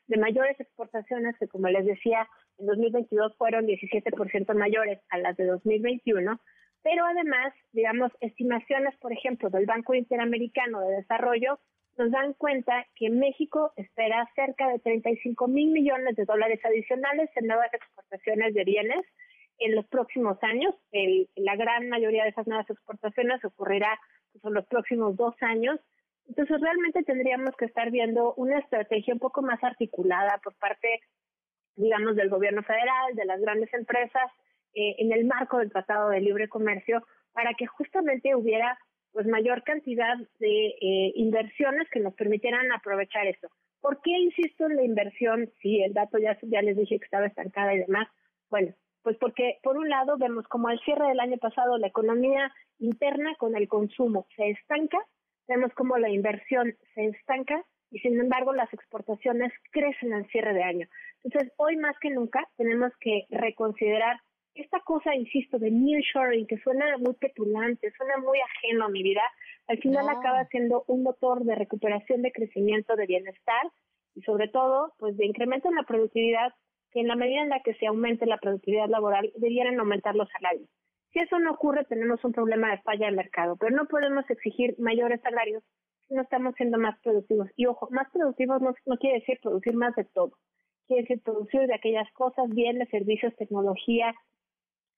de 0.07 0.18
mayores 0.18 0.59
exportaciones 0.61 1.37
que, 1.39 1.49
como 1.49 1.68
les 1.68 1.87
decía, 1.87 2.28
en 2.59 2.66
2022 2.66 3.37
fueron 3.37 3.66
17% 3.66 4.55
mayores 4.55 5.01
a 5.11 5.18
las 5.18 5.37
de 5.37 5.47
2021, 5.47 6.41
pero 6.82 7.05
además, 7.05 7.53
digamos, 7.72 8.12
estimaciones, 8.20 8.97
por 8.99 9.12
ejemplo, 9.12 9.51
del 9.51 9.66
Banco 9.66 9.95
Interamericano 9.95 10.80
de 10.80 10.97
Desarrollo 10.97 11.59
nos 11.97 12.11
dan 12.11 12.34
cuenta 12.34 12.86
que 12.94 13.11
México 13.11 13.72
espera 13.76 14.28
cerca 14.34 14.68
de 14.68 14.78
35 14.80 15.49
mil 15.49 15.70
millones 15.70 16.16
de 16.16 16.24
dólares 16.24 16.61
adicionales 16.64 17.30
en 17.36 17.47
nuevas 17.47 17.72
exportaciones 17.72 18.55
de 18.55 18.64
bienes 18.64 19.05
en 19.59 19.74
los 19.74 19.86
próximos 19.86 20.38
años. 20.42 20.74
la 21.36 21.57
gran 21.57 21.88
mayoría 21.88 22.24
de 22.24 22.30
esas 22.30 22.47
nuevas 22.47 22.68
exportaciones 22.68 23.44
ocurrirá 23.44 23.99
pues, 24.32 24.44
en 24.44 24.55
los 24.55 24.66
próximos 24.66 25.16
dos 25.16 25.34
años. 25.40 25.80
Entonces, 26.28 26.61
realmente 26.61 27.03
tendríamos 27.05 27.57
que 27.57 27.66
estar 27.66 27.90
viendo 27.90 28.34
una 28.34 28.59
estrategia 28.59 29.14
un 29.14 29.20
poco 29.20 29.42
más 29.42 29.62
articulada 29.62 30.38
por 30.42 30.55
parte, 30.57 31.01
digamos, 31.76 32.16
del 32.16 32.28
gobierno 32.28 32.62
federal, 32.62 33.14
de 33.14 33.24
las 33.24 33.40
grandes 33.40 33.72
empresas, 33.72 34.30
eh, 34.74 34.97
en 34.99 35.12
el 35.12 35.24
marco 35.24 35.59
del 35.59 35.70
Tratado 35.70 36.11
de 36.11 36.20
Libre 36.20 36.49
Comercio, 36.49 37.07
para 37.32 37.55
que 37.55 37.66
justamente 37.66 38.34
hubiera 38.34 38.78
pues 39.17 39.27
mayor 39.29 39.62
cantidad 39.62 40.14
de 40.41 40.67
eh, 40.79 41.12
inversiones 41.14 41.89
que 41.89 42.01
nos 42.01 42.12
permitieran 42.12 42.71
aprovechar 42.71 43.27
esto. 43.27 43.49
¿Por 43.81 44.03
qué 44.03 44.11
insisto 44.11 44.67
en 44.67 44.77
la 44.77 44.85
inversión? 44.85 45.51
Si 45.62 45.81
el 45.83 45.95
dato 45.95 46.19
ya, 46.19 46.37
ya 46.43 46.61
les 46.61 46.77
dije 46.77 46.99
que 46.99 47.05
estaba 47.07 47.25
estancada 47.25 47.73
y 47.73 47.79
demás. 47.79 48.09
Bueno, 48.51 48.75
pues 49.01 49.17
porque 49.17 49.59
por 49.62 49.79
un 49.79 49.89
lado 49.89 50.19
vemos 50.19 50.47
como 50.49 50.69
al 50.69 50.79
cierre 50.81 51.09
del 51.09 51.21
año 51.21 51.39
pasado 51.39 51.79
la 51.79 51.87
economía 51.87 52.53
interna 52.79 53.35
con 53.39 53.57
el 53.57 53.69
consumo 53.69 54.27
se 54.37 54.51
estanca, 54.51 54.99
vemos 55.49 55.73
como 55.73 55.97
la 55.97 56.11
inversión 56.11 56.77
se 56.95 57.07
estanca 57.07 57.64
y 57.91 58.01
sin 58.01 58.21
embargo 58.21 58.53
las 58.53 58.71
exportaciones 58.75 59.51
crecen 59.73 60.12
al 60.12 60.27
cierre 60.27 60.53
de 60.53 60.62
año. 60.62 60.89
Entonces, 61.25 61.55
hoy 61.57 61.79
más 61.79 61.99
que 62.01 62.11
nunca 62.11 62.47
tenemos 62.59 62.93
que 63.01 63.25
reconsiderar 63.31 64.21
esta 64.57 64.81
cosa, 64.81 65.15
insisto, 65.15 65.59
de 65.59 65.71
nearshoring, 65.71 66.47
que 66.47 66.59
suena 66.59 66.97
muy 66.99 67.15
petulante, 67.15 67.93
suena 67.97 68.19
muy 68.19 68.39
ajeno 68.41 68.87
a 68.87 68.89
mi 68.89 69.03
vida, 69.03 69.23
al 69.67 69.79
final 69.79 70.09
acaba 70.09 70.45
siendo 70.47 70.85
un 70.87 71.03
motor 71.03 71.45
de 71.45 71.55
recuperación, 71.55 72.23
de 72.23 72.33
crecimiento, 72.33 72.97
de 72.97 73.07
bienestar 73.07 73.71
y 74.15 74.23
sobre 74.23 74.49
todo, 74.49 74.95
pues 74.99 75.17
de 75.17 75.27
incremento 75.27 75.69
en 75.69 75.75
la 75.75 75.83
productividad, 75.83 76.53
que 76.91 77.01
en 77.01 77.09
la 77.09 77.17
medida 77.17 77.43
en 77.43 77.51
la 77.51 77.61
que 77.61 77.75
se 77.75 77.87
aumente 77.87 78.27
la 78.27 78.39
productividad 78.39 78.89
laboral, 78.89 79.31
debieran 79.37 79.79
aumentar 79.79 80.15
los 80.15 80.29
salarios. 80.31 80.69
Si 81.13 81.21
eso 81.21 81.39
no 81.39 81.53
ocurre, 81.53 81.85
tenemos 81.85 82.23
un 82.25 82.33
problema 82.33 82.71
de 82.71 82.79
falla 82.83 83.07
de 83.07 83.17
mercado, 83.17 83.57
pero 83.57 83.75
no 83.75 83.87
podemos 83.87 84.29
exigir 84.31 84.75
mayores 84.79 85.21
salarios 85.21 85.63
si 86.09 86.15
no 86.15 86.23
estamos 86.23 86.55
siendo 86.57 86.79
más 86.79 86.99
productivos. 87.01 87.49
Y 87.57 87.67
ojo, 87.67 87.89
más 87.91 88.11
productivos 88.13 88.63
no, 88.63 88.75
no 88.87 88.97
quiere 88.99 89.21
decir 89.21 89.39
producir 89.43 89.75
más 89.75 89.95
de 89.97 90.05
todo, 90.05 90.33
quiere 90.87 91.03
decir 91.03 91.23
producir 91.23 91.67
de 91.67 91.75
aquellas 91.75 92.11
cosas, 92.13 92.49
bienes, 92.49 92.89
servicios, 92.91 93.35
tecnología, 93.37 94.15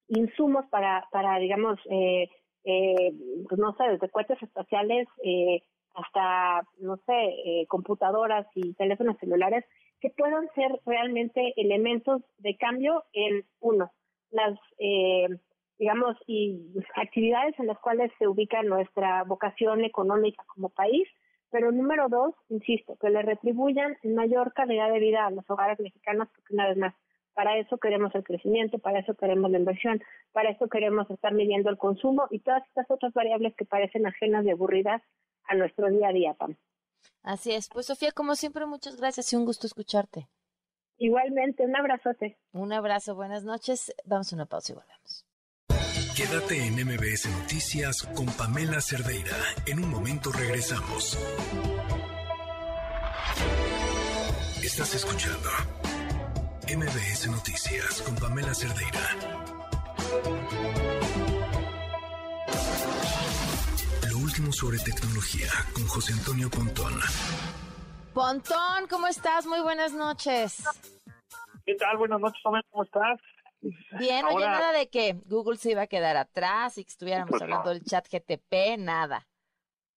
insumos 0.08 0.66
para, 0.66 1.06
para 1.10 1.38
digamos, 1.38 1.78
eh, 1.90 2.28
eh, 2.64 3.12
pues 3.48 3.58
no 3.58 3.74
sé, 3.76 3.84
desde 3.84 4.10
cohetes 4.10 4.42
espaciales 4.42 5.06
eh, 5.24 5.62
hasta, 5.94 6.62
no 6.80 6.96
sé, 7.06 7.12
eh, 7.44 7.66
computadoras 7.68 8.46
y 8.54 8.74
teléfonos 8.74 9.16
celulares, 9.18 9.64
que 10.00 10.10
puedan 10.10 10.48
ser 10.54 10.80
realmente 10.86 11.54
elementos 11.56 12.22
de 12.38 12.56
cambio 12.56 13.04
en 13.12 13.44
uno, 13.60 13.90
las, 14.30 14.58
eh, 14.78 15.26
digamos, 15.78 16.16
y 16.26 16.60
actividades 16.94 17.58
en 17.58 17.66
las 17.66 17.78
cuales 17.78 18.12
se 18.18 18.28
ubica 18.28 18.62
nuestra 18.62 19.24
vocación 19.24 19.84
económica 19.84 20.44
como 20.46 20.68
país, 20.68 21.08
pero 21.50 21.72
número 21.72 22.08
dos, 22.08 22.34
insisto, 22.48 22.96
que 23.00 23.10
le 23.10 23.22
retribuyan 23.22 23.96
en 24.02 24.14
mayor 24.14 24.52
calidad 24.52 24.92
de 24.92 25.00
vida 25.00 25.26
a 25.26 25.30
los 25.30 25.48
hogares 25.50 25.80
mexicanos, 25.80 26.28
porque 26.34 26.54
una 26.54 26.68
vez 26.68 26.76
más, 26.76 26.94
para 27.38 27.56
eso 27.56 27.78
queremos 27.78 28.12
el 28.16 28.24
crecimiento, 28.24 28.80
para 28.80 28.98
eso 28.98 29.14
queremos 29.14 29.48
la 29.52 29.58
inversión, 29.58 30.02
para 30.32 30.50
eso 30.50 30.66
queremos 30.66 31.08
estar 31.08 31.32
midiendo 31.32 31.70
el 31.70 31.78
consumo 31.78 32.26
y 32.32 32.40
todas 32.40 32.66
estas 32.66 32.90
otras 32.90 33.12
variables 33.12 33.54
que 33.54 33.64
parecen 33.64 34.08
ajenas 34.08 34.44
y 34.44 34.50
aburridas 34.50 35.00
a 35.44 35.54
nuestro 35.54 35.88
día 35.88 36.08
a 36.08 36.12
día, 36.12 36.34
Pam. 36.34 36.56
Así 37.22 37.52
es. 37.52 37.68
Pues 37.72 37.86
Sofía, 37.86 38.10
como 38.10 38.34
siempre, 38.34 38.66
muchas 38.66 38.96
gracias 38.96 39.32
y 39.32 39.36
un 39.36 39.44
gusto 39.44 39.68
escucharte. 39.68 40.26
Igualmente, 40.96 41.64
un 41.64 41.76
abrazote. 41.76 42.36
Un 42.54 42.72
abrazo, 42.72 43.14
buenas 43.14 43.44
noches. 43.44 43.94
Vamos 44.04 44.32
a 44.32 44.34
una 44.34 44.46
pausa 44.46 44.72
y 44.72 44.74
volvemos. 44.74 45.24
Quédate 46.16 46.66
en 46.66 46.74
MBS 46.74 47.30
Noticias 47.40 48.02
con 48.16 48.26
Pamela 48.36 48.80
Cerdeira. 48.80 49.36
En 49.64 49.78
un 49.78 49.88
momento 49.88 50.32
regresamos. 50.32 51.16
Estás 54.60 54.96
escuchando 54.96 55.48
MBS 56.68 57.28
Noticias 57.30 58.02
con 58.02 58.14
Pamela 58.16 58.52
Cerdeira. 58.54 59.00
Lo 64.10 64.18
último 64.18 64.52
sobre 64.52 64.78
tecnología 64.78 65.48
con 65.74 65.86
José 65.86 66.12
Antonio 66.12 66.50
Pontón. 66.50 66.92
Pontón, 68.12 68.86
¿cómo 68.90 69.06
estás? 69.06 69.46
Muy 69.46 69.60
buenas 69.60 69.92
noches. 69.94 70.62
¿Qué 71.64 71.74
tal? 71.76 71.96
Buenas 71.96 72.20
noches, 72.20 72.40
Pamela, 72.42 72.64
¿cómo 72.70 72.84
estás? 72.84 73.18
Bien, 73.98 74.24
oye, 74.26 74.44
Ahora- 74.44 74.50
nada 74.58 74.72
de 74.72 74.88
que 74.90 75.14
Google 75.26 75.56
se 75.56 75.70
iba 75.72 75.82
a 75.82 75.86
quedar 75.86 76.16
atrás 76.16 76.78
y 76.78 76.84
que 76.84 76.90
estuviéramos 76.90 77.30
Pues 77.30 77.42
hablando 77.42 77.64
no. 77.66 77.70
del 77.74 77.84
chat 77.84 78.06
GTP, 78.08 78.76
nada. 78.78 79.26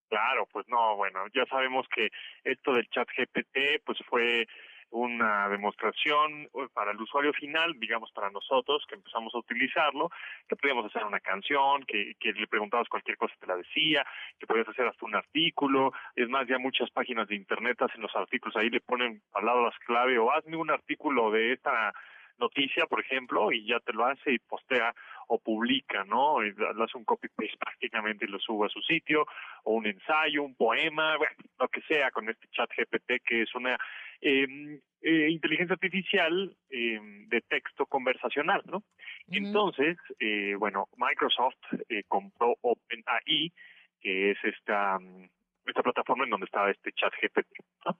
Claro, 0.09 0.45
pues 0.51 0.65
no, 0.67 0.95
bueno, 0.97 1.19
ya 1.33 1.45
sabemos 1.49 1.85
que 1.95 2.09
esto 2.43 2.73
del 2.73 2.87
chat 2.89 3.07
GPT 3.15 3.81
pues 3.85 3.97
fue 4.09 4.45
una 4.91 5.49
demostración 5.49 6.43
eh, 6.43 6.67
para 6.73 6.91
el 6.91 7.01
usuario 7.01 7.33
final, 7.33 7.73
digamos 7.79 8.11
para 8.11 8.29
nosotros 8.29 8.85
que 8.87 8.95
empezamos 8.95 9.33
a 9.33 9.39
utilizarlo, 9.39 10.09
que 10.47 10.55
podíamos 10.55 10.85
hacer 10.85 11.03
una 11.03 11.19
canción, 11.19 11.83
que, 11.83 12.15
que 12.19 12.33
le 12.33 12.47
preguntabas 12.47 12.89
cualquier 12.89 13.17
cosa 13.17 13.33
te 13.39 13.47
la 13.47 13.55
decía, 13.55 14.05
que 14.39 14.47
podías 14.47 14.67
hacer 14.67 14.87
hasta 14.87 15.05
un 15.05 15.15
artículo, 15.15 15.93
es 16.15 16.29
más, 16.29 16.47
ya 16.47 16.59
muchas 16.59 16.89
páginas 16.91 17.27
de 17.27 17.35
internet 17.35 17.81
hacen 17.81 18.01
los 18.01 18.15
artículos, 18.15 18.55
ahí 18.55 18.69
le 18.69 18.81
ponen 18.81 19.21
palabras 19.31 19.73
clave 19.85 20.17
o 20.19 20.31
hazme 20.31 20.57
un 20.57 20.71
artículo 20.71 21.31
de 21.31 21.53
esta 21.53 21.93
noticia, 22.41 22.85
por 22.87 22.99
ejemplo, 22.99 23.51
y 23.51 23.65
ya 23.65 23.79
te 23.79 23.93
lo 23.93 24.05
hace 24.05 24.33
y 24.33 24.39
postea 24.39 24.93
o 25.27 25.39
publica, 25.39 26.03
¿no? 26.03 26.43
Y 26.43 26.51
le 26.53 26.83
hace 26.83 26.97
un 26.97 27.05
copy-paste 27.05 27.57
prácticamente 27.57 28.25
y 28.25 28.27
lo 28.27 28.39
sube 28.39 28.65
a 28.65 28.69
su 28.69 28.81
sitio, 28.81 29.25
o 29.63 29.75
un 29.75 29.85
ensayo, 29.85 30.43
un 30.43 30.55
poema, 30.55 31.15
bueno, 31.17 31.35
lo 31.59 31.67
que 31.69 31.81
sea 31.83 32.11
con 32.11 32.27
este 32.29 32.47
chat 32.49 32.69
GPT, 32.75 33.23
que 33.23 33.43
es 33.43 33.55
una 33.55 33.77
eh, 34.19 34.79
eh, 35.01 35.29
inteligencia 35.29 35.73
artificial 35.73 36.55
eh, 36.69 36.99
de 37.27 37.41
texto 37.41 37.85
conversacional, 37.85 38.61
¿no? 38.65 38.83
Entonces, 39.29 39.97
eh, 40.19 40.55
bueno, 40.57 40.89
Microsoft 40.97 41.63
eh, 41.87 42.03
compró 42.07 42.57
OpenAI, 42.61 43.53
que 44.01 44.31
es 44.31 44.37
esta, 44.43 44.99
mm, 44.99 45.29
esta 45.67 45.83
plataforma 45.83 46.25
en 46.25 46.31
donde 46.31 46.45
estaba 46.45 46.71
este 46.71 46.91
chat 46.91 47.13
GPT, 47.21 47.47
¿no? 47.85 47.97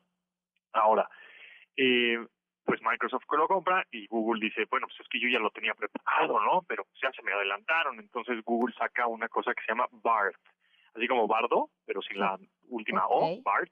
Ahora, 0.74 1.08
eh, 1.78 2.18
pues 2.66 2.82
Microsoft 2.82 3.24
lo 3.38 3.48
compra 3.48 3.86
y 3.92 4.08
Google 4.08 4.40
dice, 4.46 4.66
bueno, 4.70 4.88
pues 4.88 5.00
es 5.00 5.08
que 5.10 5.20
yo 5.20 5.28
ya 5.30 5.40
lo 5.40 5.50
tenía 5.52 5.74
preparado, 5.74 6.40
¿no? 6.44 6.62
Pero 6.68 6.86
pues 6.86 7.00
ya 7.02 7.12
se 7.12 7.22
me 7.24 7.34
adelantaron. 7.34 8.00
Entonces 8.00 8.44
Google 8.44 8.74
saca 8.78 9.08
una 9.08 9.28
cosa 9.30 9.54
que 9.54 9.62
se 9.64 9.72
llama 9.72 9.88
BART, 9.92 10.36
así 10.96 11.08
como 11.08 11.28
Bardo, 11.28 11.70
pero 11.86 12.02
sin 12.02 12.20
la 12.20 12.38
última 12.70 13.08
O, 13.08 13.42
BART. 13.44 13.72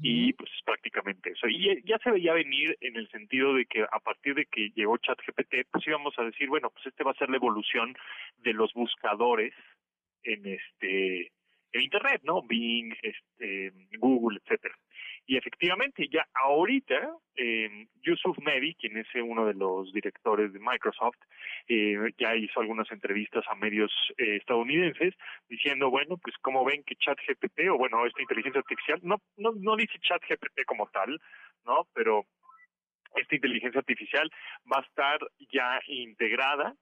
Y 0.00 0.32
pues 0.32 0.50
es 0.56 0.62
prácticamente 0.64 1.30
eso. 1.32 1.46
Y 1.48 1.62
ya- 1.66 1.80
ya 1.84 1.98
se 1.98 2.10
veía 2.10 2.32
venir 2.32 2.76
en 2.80 2.96
el 2.96 3.08
sentido 3.10 3.52
de 3.54 3.66
que 3.66 3.82
a 3.82 4.00
partir 4.00 4.34
de 4.34 4.46
que 4.46 4.70
llegó 4.70 4.96
ChatGPT, 4.96 5.66
pues 5.70 5.86
íbamos 5.86 6.18
a 6.18 6.22
decir, 6.24 6.48
bueno, 6.48 6.70
pues 6.70 6.86
este 6.86 7.04
va 7.04 7.10
a 7.10 7.14
ser 7.14 7.28
la 7.28 7.36
evolución 7.36 7.94
de 8.38 8.54
los 8.54 8.72
buscadores 8.72 9.52
en 10.22 10.46
este 10.46 11.30
en 11.72 11.82
internet, 11.82 12.22
¿no? 12.24 12.40
Bing, 12.42 12.94
este, 13.02 13.70
Google, 13.98 14.38
etcétera. 14.42 14.74
Y 15.28 15.36
efectivamente, 15.36 16.08
ya 16.08 16.24
ahorita, 16.34 17.16
eh, 17.34 17.88
Yusuf 18.00 18.38
Mehdi, 18.38 18.74
quien 18.76 18.96
es 18.96 19.08
uno 19.16 19.44
de 19.44 19.54
los 19.54 19.92
directores 19.92 20.52
de 20.52 20.60
Microsoft, 20.60 21.16
eh, 21.66 21.96
ya 22.16 22.36
hizo 22.36 22.60
algunas 22.60 22.90
entrevistas 22.92 23.44
a 23.48 23.56
medios 23.56 23.90
eh, 24.18 24.36
estadounidenses 24.36 25.14
diciendo, 25.48 25.90
bueno, 25.90 26.16
pues 26.18 26.36
como 26.42 26.64
ven 26.64 26.84
que 26.84 26.94
ChatGPT, 26.94 27.68
o 27.70 27.76
bueno, 27.76 28.06
esta 28.06 28.22
inteligencia 28.22 28.60
artificial, 28.60 29.00
no, 29.02 29.20
no, 29.36 29.52
no 29.56 29.74
dice 29.74 29.98
ChatGPT 29.98 30.64
como 30.64 30.86
tal, 30.90 31.20
¿no? 31.64 31.88
Pero 31.92 32.24
esta 33.16 33.34
inteligencia 33.34 33.80
artificial 33.80 34.30
va 34.72 34.78
a 34.78 34.86
estar 34.86 35.18
ya 35.50 35.80
integrada 35.88 36.72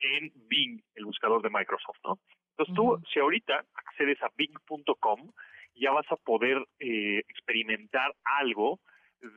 en 0.00 0.32
Bing, 0.48 0.82
el 0.96 1.04
buscador 1.04 1.42
de 1.42 1.50
Microsoft, 1.50 1.98
¿no? 2.02 2.18
Entonces 2.50 2.74
tú, 2.74 3.00
si 3.12 3.18
ahorita 3.18 3.64
accedes 3.74 4.20
a 4.22 4.30
bing.com, 4.36 5.32
ya 5.74 5.92
vas 5.92 6.10
a 6.10 6.16
poder 6.16 6.64
eh, 6.78 7.22
experimentar 7.28 8.14
algo 8.24 8.80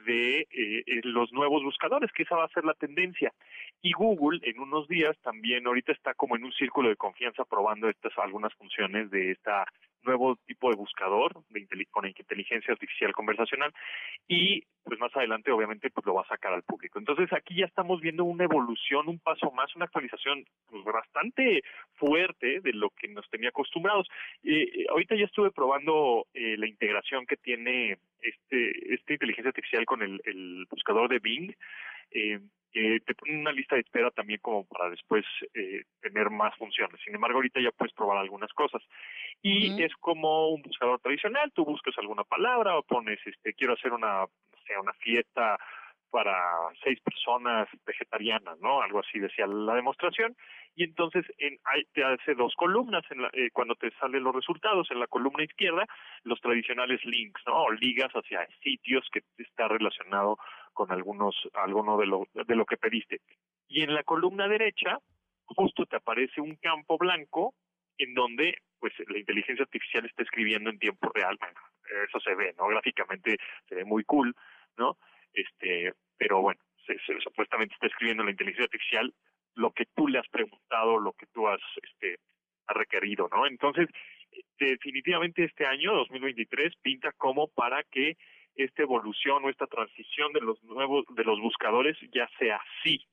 de 0.06 0.40
eh, 0.40 0.48
eh, 0.86 1.02
los 1.04 1.32
nuevos 1.32 1.64
buscadores, 1.64 2.12
que 2.12 2.24
esa 2.24 2.36
va 2.36 2.46
a 2.46 2.50
ser 2.50 2.66
la 2.66 2.74
tendencia. 2.74 3.34
Y 3.82 3.94
Google 3.94 4.40
en 4.44 4.60
unos 4.60 4.88
días 4.88 5.18
también 5.24 5.66
ahorita 5.66 5.92
está 5.92 6.14
como 6.14 6.36
en 6.36 6.44
un 6.44 6.52
círculo 6.54 6.90
de 6.90 6.96
confianza 6.96 7.46
probando 7.46 7.90
estas 7.90 8.18
algunas 8.18 8.54
funciones 8.56 9.10
de 9.12 9.32
esta 9.32 9.66
nuevo 10.08 10.36
tipo 10.48 10.70
de 10.70 10.76
buscador 10.76 11.44
de 11.50 11.60
inteli- 11.62 11.88
con 11.92 12.08
inteligencia 12.08 12.74
artificial 12.74 13.12
conversacional 13.14 13.72
y 14.28 14.64
pues 14.84 15.00
más 15.00 15.16
adelante 15.16 15.52
obviamente 15.52 15.90
pues 15.90 16.06
lo 16.06 16.16
va 16.16 16.22
a 16.24 16.28
sacar 16.28 16.54
al 16.54 16.64
público. 16.64 16.98
Entonces 16.98 17.32
aquí 17.34 17.56
ya 17.56 17.66
estamos 17.66 18.02
viendo 18.02 18.24
una 18.24 18.46
evolución, 18.46 19.08
un 19.08 19.20
paso 19.20 19.52
más, 19.52 19.76
una 19.76 19.86
actualización 19.86 20.46
pues, 20.70 20.84
bastante 20.84 21.62
fuerte 21.96 22.62
de 22.62 22.74
lo 22.74 22.90
que 22.92 23.08
nos 23.10 23.30
tenía 23.30 23.50
acostumbrados. 23.50 24.08
Eh, 24.44 24.64
eh, 24.64 24.86
ahorita 24.90 25.16
ya 25.16 25.26
estuve 25.26 25.52
probando 25.52 26.26
eh, 26.34 26.56
la 26.58 26.68
integración 26.68 27.26
que 27.26 27.38
tiene 27.38 27.98
este 28.22 28.94
esta 28.96 29.14
inteligencia 29.14 29.50
artificial 29.50 29.86
con 29.86 30.02
el, 30.02 30.22
el 30.26 30.66
buscador 30.70 31.10
de 31.10 31.20
Bing. 31.20 31.54
Eh, 32.12 32.40
que 32.78 33.00
te 33.06 33.16
pone 33.16 33.40
una 33.40 33.52
lista 33.52 33.74
de 33.76 33.82
espera 33.82 34.12
también 34.12 34.40
como 34.40 34.66
para 34.68 34.90
después 34.92 35.26
eh, 35.56 35.82
tener 36.00 36.30
más 36.30 36.56
funciones. 36.58 37.02
Sin 37.04 37.16
embargo, 37.16 37.38
ahorita 37.38 37.60
ya 37.60 37.72
puedes 37.72 37.94
probar 37.96 38.18
algunas 38.20 38.54
cosas. 38.54 38.84
Y 39.42 39.82
es 39.82 39.94
como 39.96 40.50
un 40.50 40.62
buscador 40.62 41.00
tradicional, 41.00 41.52
tú 41.56 41.66
buscas 41.66 41.98
alguna 41.98 42.24
palabra 42.24 42.78
o 42.78 42.84
pones, 42.84 43.20
este, 43.26 43.54
quiero 43.56 43.74
hacer 43.74 43.94
una, 43.94 44.22
no 44.22 44.58
sé, 44.66 44.78
una 44.80 44.94
fiesta 44.94 45.58
para 46.12 46.36
seis 46.84 47.00
personas 47.02 47.68
vegetarianas, 47.86 48.60
¿no? 48.60 48.82
Algo 48.82 49.00
así 49.00 49.20
decía 49.20 49.46
la 49.48 49.76
demostración. 49.76 50.36
Y 50.76 50.84
entonces 50.84 51.26
en, 51.40 51.58
ahí 51.66 51.84
te 51.94 52.04
hace 52.04 52.36
dos 52.36 52.54
columnas 52.56 53.04
en 53.10 53.24
la- 53.24 53.32
eh, 53.34 53.50
cuando 53.52 53.76
te 53.76 53.90
salen 54.00 54.24
los 54.24 54.36
resultados. 54.36 54.90
En 54.92 55.00
la 55.00 55.08
columna 55.08 55.44
izquierda, 55.44 55.86
los 56.24 56.40
tradicionales 56.40 57.04
links, 57.06 57.42
¿no? 57.48 57.64
O 57.64 57.72
ligas 57.72 58.12
hacia 58.14 58.48
sitios 58.64 59.04
que 59.12 59.22
está 59.40 59.68
relacionado 59.68 60.38
con 60.78 60.92
algunos, 60.92 61.36
alguno 61.54 61.98
de 61.98 62.06
lo, 62.06 62.28
de 62.34 62.56
lo 62.56 62.66
que 62.66 62.78
pediste. 62.78 63.22
Y 63.68 63.82
en 63.82 63.96
la 63.96 64.04
columna 64.04 64.48
derecha, 64.48 65.00
justo 65.46 65.88
te 65.88 65.96
aparece 65.96 66.40
un 66.40 66.56
campo 66.58 67.00
blanco 67.00 67.56
en 67.98 68.14
donde 68.14 68.56
pues 68.80 68.94
la 69.08 69.18
inteligencia 69.18 69.64
artificial 69.64 70.06
está 70.06 70.22
escribiendo 70.22 70.70
en 70.70 70.78
tiempo 70.78 71.10
real. 71.16 71.40
Eso 72.08 72.20
se 72.20 72.36
ve, 72.36 72.54
¿no? 72.60 72.68
Gráficamente 72.68 73.38
se 73.68 73.74
ve 73.74 73.86
muy 73.86 74.04
cool, 74.04 74.36
¿no? 74.78 74.98
Este, 75.34 75.94
pero 76.16 76.42
bueno, 76.42 76.62
se- 76.86 77.00
se- 77.00 77.20
supuestamente 77.22 77.74
está 77.74 77.88
escribiendo 77.88 78.24
la 78.24 78.30
inteligencia 78.32 78.66
artificial 78.66 79.12
lo 79.56 79.72
que 79.72 79.86
tú 79.96 80.08
le 80.08 80.20
has 80.20 80.28
preguntado, 80.30 81.00
lo 81.00 81.14
que 81.14 81.26
tú 81.34 81.48
has 81.48 81.60
este 81.82 82.20
has 82.68 82.76
requerido, 82.78 83.28
¿no? 83.32 83.48
Entonces, 83.48 83.88
eh, 84.32 84.44
definitivamente 84.60 85.44
este 85.46 85.66
año 85.66 85.96
2023 85.96 86.76
pinta 86.84 87.12
como 87.14 87.48
para 87.48 87.82
que 87.84 88.16
esta 88.58 88.84
evolución 88.84 89.46
o 89.46 89.50
esta 89.50 89.68
transición 89.68 90.34
de 90.34 90.42
los 90.42 90.62
nuevos 90.64 91.06
de 91.16 91.24
los 91.24 91.40
buscadores 91.40 91.96
ya 92.12 92.28
sea 92.40 92.58
así 92.58 93.06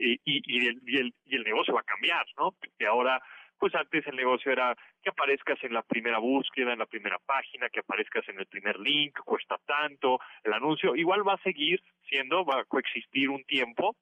y, 0.00 0.20
y, 0.24 0.66
el, 0.66 0.80
y, 0.86 0.96
el, 0.98 1.14
y 1.26 1.36
el 1.36 1.44
negocio 1.44 1.74
va 1.74 1.80
a 1.80 1.84
cambiar, 1.84 2.24
¿no? 2.38 2.52
Porque 2.52 2.86
ahora, 2.86 3.20
pues 3.58 3.74
antes 3.74 4.06
el 4.06 4.16
negocio 4.16 4.50
era 4.50 4.74
que 5.02 5.10
aparezcas 5.10 5.62
en 5.62 5.74
la 5.74 5.82
primera 5.82 6.18
búsqueda, 6.18 6.72
en 6.72 6.78
la 6.78 6.86
primera 6.86 7.18
página, 7.18 7.68
que 7.68 7.80
aparezcas 7.80 8.26
en 8.28 8.38
el 8.38 8.46
primer 8.46 8.78
link, 8.78 9.18
cuesta 9.24 9.58
tanto, 9.66 10.18
el 10.42 10.52
anuncio, 10.52 10.96
igual 10.96 11.26
va 11.26 11.34
a 11.34 11.42
seguir 11.42 11.82
siendo, 12.08 12.44
va 12.44 12.60
a 12.60 12.64
coexistir 12.64 13.28
un 13.28 13.44
tiempo, 13.44 13.96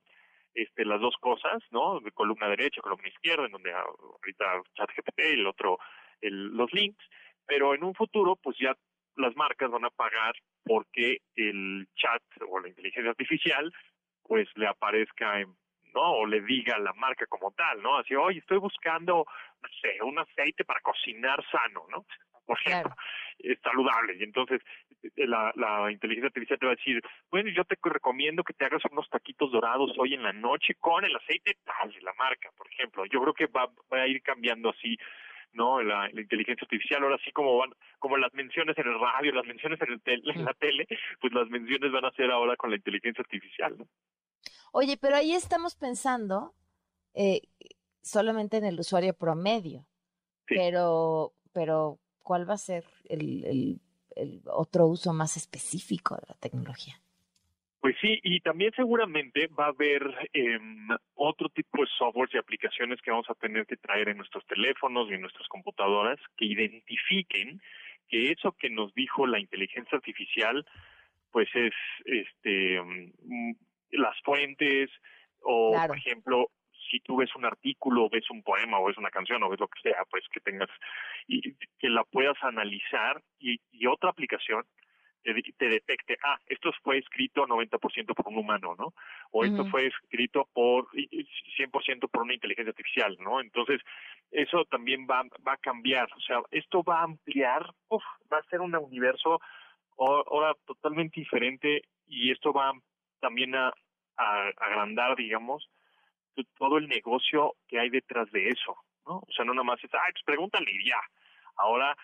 este, 0.54 0.84
las 0.84 1.00
dos 1.00 1.16
cosas, 1.20 1.62
¿no? 1.70 2.00
Columna 2.14 2.48
derecha, 2.48 2.80
columna 2.80 3.08
izquierda, 3.08 3.46
en 3.46 3.52
donde 3.52 3.72
ahorita 3.72 4.62
ChatGPT 4.74 5.20
y 5.20 5.40
el 5.40 5.46
otro 5.46 5.78
el, 6.20 6.48
los 6.56 6.72
links, 6.72 7.04
pero 7.46 7.74
en 7.74 7.84
un 7.84 7.94
futuro, 7.94 8.36
pues 8.36 8.56
ya 8.58 8.76
las 9.16 9.34
marcas 9.36 9.70
van 9.70 9.84
a 9.84 9.90
pagar 9.90 10.34
porque 10.68 11.18
el 11.34 11.88
chat 11.96 12.22
o 12.48 12.60
la 12.60 12.68
inteligencia 12.68 13.10
artificial, 13.10 13.72
pues 14.22 14.46
le 14.56 14.68
aparezca 14.68 15.40
en 15.40 15.56
¿no? 15.94 16.02
O 16.02 16.26
le 16.26 16.40
diga 16.42 16.76
a 16.76 16.80
la 16.80 16.92
marca 16.92 17.26
como 17.26 17.50
tal, 17.52 17.82
¿no? 17.82 17.96
Así, 17.98 18.14
oye, 18.14 18.38
estoy 18.40 18.58
buscando, 18.58 19.26
no 19.62 19.68
sé, 19.80 20.02
un 20.02 20.18
aceite 20.18 20.64
para 20.64 20.80
cocinar 20.80 21.42
sano, 21.50 21.86
¿no? 21.90 22.04
Por 22.46 22.58
ejemplo, 22.60 22.94
es 23.38 23.58
saludable. 23.60 24.16
Y 24.18 24.22
entonces 24.22 24.60
eh, 25.02 25.26
la, 25.26 25.52
la 25.56 25.90
inteligencia 25.90 26.28
artificial 26.28 26.58
te 26.58 26.66
va 26.66 26.72
a 26.72 26.76
decir, 26.76 27.02
bueno, 27.30 27.50
yo 27.50 27.64
te 27.64 27.76
recomiendo 27.82 28.42
que 28.42 28.54
te 28.54 28.64
hagas 28.64 28.82
unos 28.90 29.08
taquitos 29.10 29.52
dorados 29.52 29.92
hoy 29.98 30.14
en 30.14 30.22
la 30.22 30.32
noche 30.32 30.74
con 30.80 31.04
el 31.04 31.14
aceite 31.14 31.56
tal 31.64 31.92
de 31.92 32.00
la 32.00 32.12
marca, 32.14 32.50
por 32.56 32.66
ejemplo. 32.68 33.04
Yo 33.06 33.20
creo 33.20 33.34
que 33.34 33.46
va, 33.46 33.66
va 33.92 34.02
a 34.02 34.06
ir 34.06 34.22
cambiando 34.22 34.70
así 34.70 34.96
no 35.52 35.82
la, 35.82 36.10
inteligencia 36.10 36.64
artificial 36.64 37.02
ahora 37.02 37.18
sí 37.24 37.32
como 37.32 37.56
van 37.58 37.70
como 37.98 38.16
las 38.16 38.32
menciones 38.34 38.76
en 38.78 38.86
el 38.86 39.00
radio 39.00 39.32
las 39.32 39.46
menciones 39.46 39.80
en, 39.80 40.00
el 40.04 40.30
en 40.30 40.44
la 40.44 40.54
tele 40.54 40.86
pues 41.20 41.32
las 41.32 41.48
menciones 41.48 41.90
van 41.90 42.04
a 42.04 42.12
ser 42.12 42.30
ahora 42.30 42.56
con 42.56 42.70
la 42.70 42.76
inteligencia 42.76 43.22
artificial 43.22 43.76
no 43.78 43.86
Oye, 44.72 44.96
pero 44.96 45.16
ahí 45.16 45.32
estamos 45.32 45.76
pensando 45.76 46.54
eh, 47.14 47.42
solamente 48.02 48.56
en 48.58 48.64
el 48.64 48.78
usuario 48.78 49.14
promedio. 49.14 49.86
Pero, 50.46 51.34
pero, 51.52 51.98
¿cuál 52.22 52.48
va 52.48 52.54
a 52.54 52.58
ser 52.58 52.84
el, 53.08 53.80
el, 54.16 54.42
otro 54.46 54.86
uso 54.86 55.12
más 55.12 55.36
específico 55.36 56.16
de 56.16 56.22
la 56.28 56.34
tecnología? 56.34 57.00
Pues 57.80 57.94
sí, 58.00 58.18
y 58.24 58.40
también 58.40 58.72
seguramente 58.74 59.46
va 59.48 59.66
a 59.66 59.68
haber 59.68 60.02
em, 60.32 60.88
otro 61.14 61.48
tipo 61.48 61.80
de 61.80 61.88
softwares 61.96 62.34
y 62.34 62.38
aplicaciones 62.38 63.00
que 63.00 63.12
vamos 63.12 63.30
a 63.30 63.34
tener 63.34 63.66
que 63.66 63.76
traer 63.76 64.08
en 64.08 64.16
nuestros 64.16 64.44
teléfonos 64.46 65.08
y 65.08 65.14
en 65.14 65.20
nuestras 65.20 65.46
computadoras 65.48 66.18
que 66.36 66.46
identifiquen 66.46 67.60
que 68.08 68.32
eso 68.32 68.52
que 68.52 68.70
nos 68.70 68.92
dijo 68.94 69.26
la 69.26 69.38
inteligencia 69.38 69.96
artificial 69.96 70.66
pues 71.30 71.48
es 71.54 71.72
este 72.04 72.80
mm, 72.82 73.52
las 73.92 74.20
fuentes 74.22 74.90
o, 75.40 75.72
por 75.86 75.96
ejemplo, 75.96 76.50
si 76.90 77.00
tú 77.00 77.16
ves 77.18 77.34
un 77.36 77.44
artículo, 77.44 78.08
ves 78.08 78.28
un 78.30 78.42
poema 78.42 78.80
o 78.80 78.86
ves 78.86 78.98
una 78.98 79.10
canción 79.10 79.42
o 79.42 79.48
ves 79.48 79.60
lo 79.60 79.68
que 79.68 79.80
sea, 79.82 80.04
pues 80.10 80.24
que 80.32 80.40
tengas 80.40 80.68
y 81.26 81.54
que 81.78 81.88
la 81.88 82.02
puedas 82.04 82.36
analizar 82.42 83.22
y, 83.38 83.60
y 83.70 83.86
otra 83.86 84.10
aplicación 84.10 84.64
te, 85.22 85.34
te, 85.56 85.68
detecte, 85.68 86.16
ah, 86.22 86.38
esto 86.46 86.70
fue 86.82 86.98
escrito 86.98 87.46
90% 87.46 88.14
por 88.14 88.28
un 88.28 88.38
humano, 88.38 88.74
¿no? 88.78 88.94
O 89.30 89.44
esto 89.44 89.64
fue 89.66 89.86
escrito 89.86 90.48
por 90.52 90.88
100% 90.90 92.08
por 92.10 92.22
una 92.22 92.34
inteligencia 92.34 92.70
artificial, 92.70 93.16
¿no? 93.20 93.40
Entonces, 93.40 93.80
eso 94.30 94.64
también 94.66 95.06
va, 95.10 95.22
va 95.46 95.54
a 95.54 95.58
cambiar, 95.58 96.08
o 96.16 96.20
sea, 96.20 96.40
esto 96.50 96.82
va 96.82 97.00
a 97.00 97.04
ampliar, 97.04 97.66
uf, 97.88 98.02
va 98.32 98.38
a 98.38 98.48
ser 98.50 98.60
un 98.60 98.74
universo 98.76 99.40
ahora 99.98 100.54
totalmente 100.64 101.20
diferente 101.20 101.82
y 102.06 102.30
esto 102.30 102.52
va 102.52 102.72
también 103.20 103.54
a, 103.54 103.72
agrandar, 104.16 105.14
digamos, 105.14 105.70
todo 106.56 106.78
el 106.78 106.88
negocio 106.88 107.54
que 107.68 107.78
hay 107.78 107.88
detrás 107.88 108.28
de 108.32 108.48
eso, 108.48 108.76
¿no? 109.06 109.18
O 109.18 109.32
sea, 109.32 109.44
no 109.44 109.54
nada 109.54 109.62
más 109.62 109.82
es, 109.84 109.90
ay, 109.94 110.12
pues 110.12 110.24
pregúntale 110.24 110.68
y 110.72 110.88
ya. 110.88 111.00
Ahora 111.56 111.96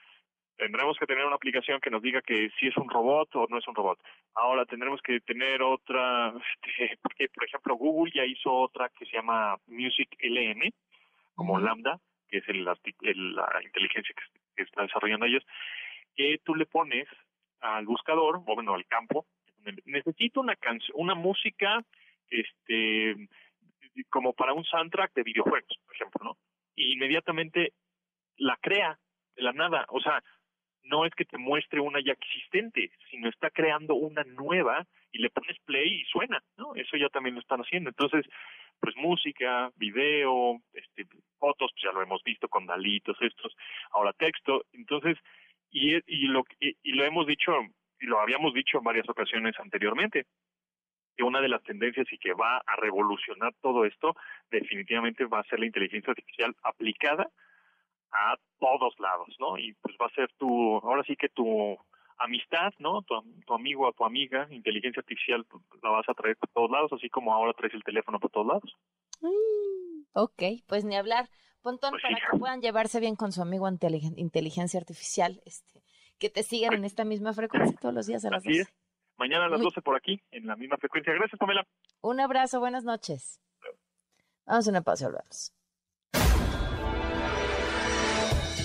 tendremos 0.56 0.96
que 0.98 1.06
tener 1.06 1.24
una 1.24 1.36
aplicación 1.36 1.80
que 1.80 1.90
nos 1.90 2.02
diga 2.02 2.22
que 2.22 2.50
si 2.58 2.68
es 2.68 2.76
un 2.76 2.88
robot 2.88 3.34
o 3.36 3.46
no 3.48 3.58
es 3.58 3.68
un 3.68 3.74
robot. 3.74 3.98
Ahora 4.34 4.64
tendremos 4.64 5.00
que 5.02 5.20
tener 5.20 5.62
otra, 5.62 6.32
este, 6.64 6.98
porque 7.02 7.28
por 7.28 7.44
ejemplo 7.44 7.74
Google 7.76 8.12
ya 8.14 8.24
hizo 8.24 8.52
otra 8.52 8.90
que 8.90 9.06
se 9.06 9.16
llama 9.16 9.56
Music 9.66 10.08
LM, 10.20 10.70
como 11.34 11.58
Lambda, 11.58 11.98
que 12.28 12.38
es 12.38 12.48
el, 12.48 12.64
la 12.64 13.60
inteligencia 13.62 14.14
que, 14.14 14.40
que, 14.56 14.62
está 14.62 14.82
desarrollando 14.82 15.26
ellos, 15.26 15.44
que 16.14 16.38
tú 16.44 16.54
le 16.54 16.66
pones 16.66 17.08
al 17.60 17.86
buscador, 17.86 18.36
o 18.36 18.54
bueno, 18.54 18.74
al 18.74 18.86
campo, 18.86 19.26
necesito 19.86 20.40
una 20.40 20.56
canción, 20.56 20.96
una 21.00 21.14
música, 21.14 21.82
este, 22.28 23.16
como 24.10 24.32
para 24.32 24.52
un 24.52 24.64
soundtrack 24.64 25.14
de 25.14 25.22
videojuegos, 25.22 25.78
por 25.84 25.94
ejemplo, 25.94 26.24
¿no? 26.24 26.36
Y 26.74 26.92
inmediatamente 26.92 27.72
la 28.36 28.56
crea 28.60 28.98
de 29.36 29.42
la 29.42 29.52
nada, 29.52 29.86
o 29.88 30.00
sea, 30.00 30.22
no 30.84 31.04
es 31.04 31.14
que 31.14 31.24
te 31.24 31.38
muestre 31.38 31.80
una 31.80 32.00
ya 32.00 32.12
existente, 32.12 32.90
sino 33.10 33.28
está 33.28 33.50
creando 33.50 33.94
una 33.94 34.22
nueva 34.24 34.86
y 35.12 35.18
le 35.18 35.30
pones 35.30 35.58
play 35.64 36.00
y 36.00 36.04
suena, 36.04 36.42
¿no? 36.56 36.74
Eso 36.74 36.96
ya 36.96 37.08
también 37.08 37.34
lo 37.34 37.40
están 37.40 37.60
haciendo. 37.60 37.90
Entonces, 37.90 38.26
pues 38.80 38.96
música, 38.96 39.70
video, 39.76 40.60
este, 40.72 41.06
fotos, 41.38 41.70
pues 41.72 41.82
ya 41.82 41.92
lo 41.92 42.02
hemos 42.02 42.22
visto 42.22 42.48
con 42.48 42.66
dalitos 42.66 43.16
estos, 43.20 43.56
ahora 43.92 44.12
texto, 44.12 44.64
entonces, 44.72 45.16
y, 45.70 45.94
y 46.06 46.26
lo 46.26 46.44
y 46.60 46.92
lo 46.92 47.04
hemos 47.04 47.26
dicho 47.26 47.52
y 48.00 48.06
lo 48.06 48.20
habíamos 48.20 48.52
dicho 48.54 48.78
en 48.78 48.84
varias 48.84 49.08
ocasiones 49.08 49.54
anteriormente, 49.58 50.26
que 51.16 51.22
una 51.22 51.40
de 51.40 51.48
las 51.48 51.62
tendencias 51.62 52.06
y 52.12 52.18
que 52.18 52.34
va 52.34 52.58
a 52.58 52.76
revolucionar 52.76 53.54
todo 53.62 53.84
esto 53.84 54.14
definitivamente 54.50 55.24
va 55.24 55.40
a 55.40 55.44
ser 55.44 55.60
la 55.60 55.66
inteligencia 55.66 56.10
artificial 56.10 56.54
aplicada 56.62 57.30
a 58.14 58.36
todos 58.58 58.94
lados, 58.98 59.28
¿no? 59.38 59.58
Y 59.58 59.74
pues 59.74 59.94
va 60.00 60.06
a 60.06 60.14
ser 60.14 60.30
tu, 60.38 60.76
ahora 60.78 61.02
sí 61.04 61.16
que 61.16 61.28
tu 61.28 61.76
amistad, 62.18 62.72
¿no? 62.78 63.02
Tu, 63.02 63.14
amigo 63.52 63.88
o 63.88 63.92
tu 63.92 64.04
amiga, 64.04 64.46
inteligencia 64.50 65.00
artificial 65.00 65.44
pues, 65.44 65.62
la 65.82 65.90
vas 65.90 66.08
a 66.08 66.14
traer 66.14 66.36
por 66.36 66.48
todos 66.50 66.70
lados, 66.70 66.92
así 66.92 67.10
como 67.10 67.34
ahora 67.34 67.52
traes 67.52 67.74
el 67.74 67.82
teléfono 67.82 68.20
por 68.20 68.30
todos 68.30 68.46
lados. 68.46 68.76
Mm, 69.20 70.04
ok, 70.12 70.42
pues 70.66 70.84
ni 70.84 70.96
hablar. 70.96 71.28
Pontón, 71.60 71.92
pues 71.92 72.02
para 72.02 72.16
que 72.16 72.38
puedan 72.38 72.60
llevarse 72.60 73.00
bien 73.00 73.16
con 73.16 73.32
su 73.32 73.42
amigo 73.42 73.68
inteligencia 73.68 74.78
artificial, 74.78 75.40
este, 75.46 75.82
que 76.18 76.30
te 76.30 76.42
sigan 76.42 76.74
en 76.74 76.84
esta 76.84 77.04
misma 77.04 77.32
frecuencia 77.32 77.76
todos 77.80 77.94
los 77.94 78.06
días 78.06 78.24
a 78.24 78.30
las 78.30 78.46
Así 78.46 78.60
Es. 78.60 78.68
Mañana 79.16 79.46
a 79.46 79.48
las 79.48 79.60
12 79.60 79.80
por 79.80 79.96
aquí, 79.96 80.20
en 80.32 80.46
la 80.46 80.56
misma 80.56 80.76
frecuencia. 80.76 81.12
Gracias, 81.14 81.38
Pamela. 81.38 81.64
Un 82.00 82.20
abrazo, 82.20 82.58
buenas 82.60 82.84
noches. 82.84 83.40
Vamos 84.44 84.66
a 84.66 84.70
una 84.70 84.82
pausa, 84.82 85.06
volvemos. 85.06 85.54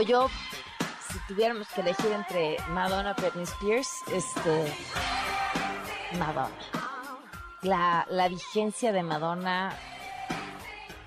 Yo, 0.00 0.28
si 1.10 1.18
tuviéramos 1.26 1.66
que 1.68 1.80
elegir 1.80 2.12
entre 2.12 2.56
Madonna 2.70 3.14
y 3.16 3.20
Britney 3.20 3.44
Spears, 3.44 3.88
este. 4.12 4.72
Madonna. 6.18 6.54
La, 7.62 8.06
la 8.10 8.28
vigencia 8.28 8.92
de 8.92 9.02
Madonna. 9.02 9.74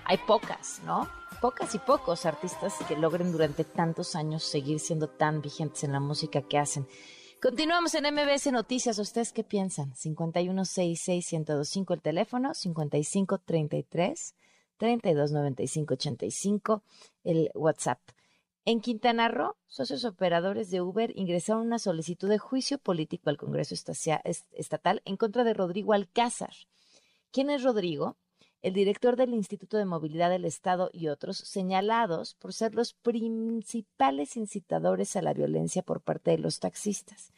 Hay 0.04 0.18
pocas, 0.18 0.80
¿no? 0.84 1.08
Pocas 1.40 1.74
y 1.74 1.78
pocos 1.78 2.26
artistas 2.26 2.74
que 2.88 2.96
logren 2.96 3.32
durante 3.32 3.64
tantos 3.64 4.16
años 4.16 4.42
seguir 4.42 4.80
siendo 4.80 5.08
tan 5.08 5.40
vigentes 5.40 5.84
en 5.84 5.92
la 5.92 6.00
música 6.00 6.42
que 6.42 6.58
hacen. 6.58 6.86
Continuamos 7.40 7.94
en 7.94 8.12
MBS 8.12 8.52
Noticias. 8.52 8.98
¿Ustedes 8.98 9.32
qué 9.32 9.44
piensan? 9.44 9.94
5166 9.94 11.32
el 11.94 12.02
teléfono, 12.02 12.54
5533 12.54 14.34
329585 14.76 16.82
el 17.24 17.50
WhatsApp. 17.54 18.00
En 18.66 18.80
Quintana 18.80 19.28
Roo, 19.28 19.56
socios 19.68 20.04
operadores 20.04 20.70
de 20.70 20.82
Uber 20.82 21.12
ingresaron 21.16 21.66
una 21.66 21.78
solicitud 21.78 22.28
de 22.28 22.38
juicio 22.38 22.78
político 22.78 23.30
al 23.30 23.38
Congreso 23.38 23.74
Estatal 23.74 25.02
en 25.06 25.16
contra 25.16 25.44
de 25.44 25.54
Rodrigo 25.54 25.94
Alcázar. 25.94 26.52
¿Quién 27.30 27.48
es 27.48 27.62
Rodrigo? 27.62 28.18
El 28.60 28.74
director 28.74 29.16
del 29.16 29.32
Instituto 29.32 29.78
de 29.78 29.86
Movilidad 29.86 30.28
del 30.28 30.44
Estado 30.44 30.90
y 30.92 31.08
otros 31.08 31.38
señalados 31.38 32.34
por 32.34 32.52
ser 32.52 32.74
los 32.74 32.92
principales 32.92 34.36
incitadores 34.36 35.16
a 35.16 35.22
la 35.22 35.32
violencia 35.32 35.82
por 35.82 36.02
parte 36.02 36.32
de 36.32 36.38
los 36.38 36.60
taxistas. 36.60 37.32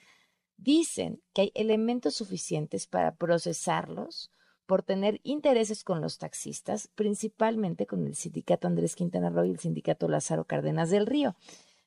Dicen 0.56 1.22
que 1.32 1.42
hay 1.42 1.52
elementos 1.54 2.16
suficientes 2.16 2.88
para 2.88 3.14
procesarlos 3.14 4.32
por 4.72 4.82
tener 4.82 5.20
intereses 5.22 5.84
con 5.84 6.00
los 6.00 6.16
taxistas, 6.16 6.88
principalmente 6.94 7.86
con 7.86 8.06
el 8.06 8.14
sindicato 8.14 8.66
Andrés 8.66 8.96
Quintana 8.96 9.28
Roo 9.28 9.44
y 9.44 9.50
el 9.50 9.58
sindicato 9.58 10.08
Lázaro 10.08 10.46
Cárdenas 10.46 10.88
del 10.88 11.04
Río. 11.04 11.34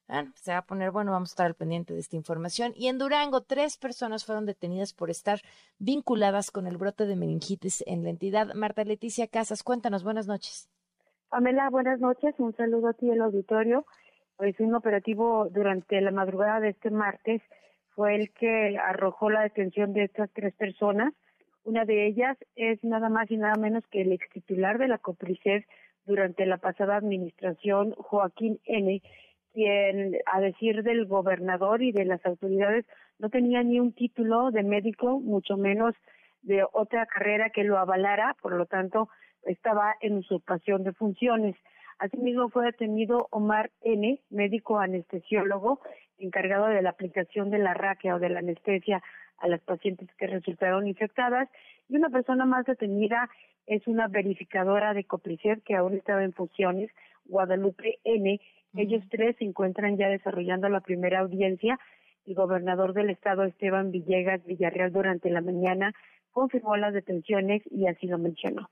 Ah, 0.08 0.26
se 0.36 0.52
va 0.52 0.60
a 0.60 0.66
poner, 0.68 0.92
bueno, 0.92 1.12
vamos 1.12 1.32
a 1.32 1.34
estar 1.34 1.46
al 1.48 1.56
pendiente 1.56 1.96
de 1.96 2.00
esta 2.00 2.16
información. 2.16 2.74
Y 2.76 2.90
en 2.90 3.00
Durango, 3.00 3.42
tres 3.42 3.80
personas 3.80 4.24
fueron 4.24 4.46
detenidas 4.46 4.94
por 4.94 5.10
estar 5.10 5.40
vinculadas 5.80 6.52
con 6.52 6.68
el 6.68 6.78
brote 6.78 7.08
de 7.08 7.16
meningitis 7.16 7.84
en 7.88 8.04
la 8.04 8.12
entidad. 8.12 8.54
Marta 8.54 8.84
Leticia 8.84 9.28
Casas, 9.28 9.64
cuéntanos, 9.64 10.04
buenas 10.04 10.28
noches. 10.28 10.70
Pamela, 11.30 11.72
buenas 11.72 12.00
noches. 12.00 12.36
Un 12.38 12.56
saludo 12.56 12.90
a 12.90 12.94
ti, 12.94 13.10
el 13.10 13.22
auditorio. 13.22 13.88
Pues 14.38 14.60
un 14.60 14.76
operativo 14.76 15.50
durante 15.50 16.00
la 16.02 16.12
madrugada 16.12 16.60
de 16.60 16.70
este 16.70 16.92
martes 16.92 17.42
fue 17.96 18.14
el 18.14 18.32
que 18.32 18.78
arrojó 18.78 19.32
la 19.32 19.42
detención 19.42 19.92
de 19.94 20.04
estas 20.04 20.30
tres 20.34 20.54
personas. 20.54 21.16
Una 21.66 21.84
de 21.84 22.06
ellas 22.06 22.38
es 22.56 22.84
nada 22.84 23.10
más 23.10 23.30
y 23.32 23.38
nada 23.38 23.56
menos 23.56 23.84
que 23.88 24.02
el 24.04 24.12
ex 24.12 24.30
titular 24.30 24.78
de 24.78 24.88
la 24.88 25.00
COPRICED 25.00 25.64
durante 26.06 26.46
la 26.46 26.58
pasada 26.58 26.96
administración, 26.96 27.94
Joaquín 27.98 28.60
N., 28.66 29.02
quien, 29.52 30.16
a 30.32 30.42
decir 30.42 30.84
del 30.84 31.08
gobernador 31.08 31.82
y 31.82 31.92
de 31.92 32.06
las 32.06 32.24
autoridades, 32.24 32.86
no 33.18 33.32
tenía 33.32 33.64
ni 33.64 33.80
un 33.80 33.94
título 33.94 34.52
de 34.52 34.62
médico, 34.62 35.20
mucho 35.20 35.58
menos 35.58 35.96
de 36.44 36.64
otra 36.72 37.08
carrera 37.08 37.50
que 37.50 37.64
lo 37.64 37.80
avalara, 37.80 38.36
por 38.44 38.54
lo 38.54 38.68
tanto, 38.68 39.10
estaba 39.42 39.96
en 40.02 40.18
usurpación 40.18 40.84
de 40.84 40.94
funciones. 40.94 41.56
Asimismo, 41.98 42.50
fue 42.50 42.66
detenido 42.66 43.28
Omar 43.32 43.72
N., 43.82 44.22
médico 44.30 44.78
anestesiólogo, 44.78 45.80
encargado 46.18 46.68
de 46.68 46.82
la 46.82 46.92
aplicación 46.92 47.50
de 47.50 47.60
la 47.60 47.74
raquia 47.74 48.16
o 48.16 48.20
de 48.20 48.30
la 48.30 48.40
anestesia 48.40 49.02
a 49.38 49.48
las 49.48 49.62
pacientes 49.62 50.10
que 50.18 50.28
resultaron 50.28 50.88
infectadas. 50.88 51.50
Y 51.90 51.96
una 51.96 52.10
persona 52.10 52.46
más 52.46 52.66
detenida 52.66 53.30
es 53.66 53.86
una 53.88 54.08
verificadora 54.08 54.94
de 54.94 55.04
Coplicet 55.04 55.64
que 55.64 55.76
aún 55.76 55.96
estaba 55.96 56.24
en 56.24 56.34
funciones, 56.34 56.92
Guadalupe 57.26 58.00
N., 58.04 58.40
ellos 58.78 59.04
tres 59.10 59.38
se 59.38 59.46
encuentran 59.46 59.96
ya 59.98 60.10
desarrollando 60.10 60.68
la 60.68 60.82
primera 60.82 61.20
audiencia. 61.20 61.80
El 62.26 62.36
gobernador 62.36 62.94
del 62.94 63.10
estado, 63.10 63.46
Esteban 63.46 63.92
Villegas 63.92 64.44
Villarreal, 64.46 64.92
durante 64.92 65.30
la 65.30 65.40
mañana 65.40 65.94
confirmó 66.32 66.76
las 66.76 66.94
detenciones 66.94 67.62
y 67.72 67.88
así 67.88 68.08
lo 68.08 68.18
mencionó 68.18 68.70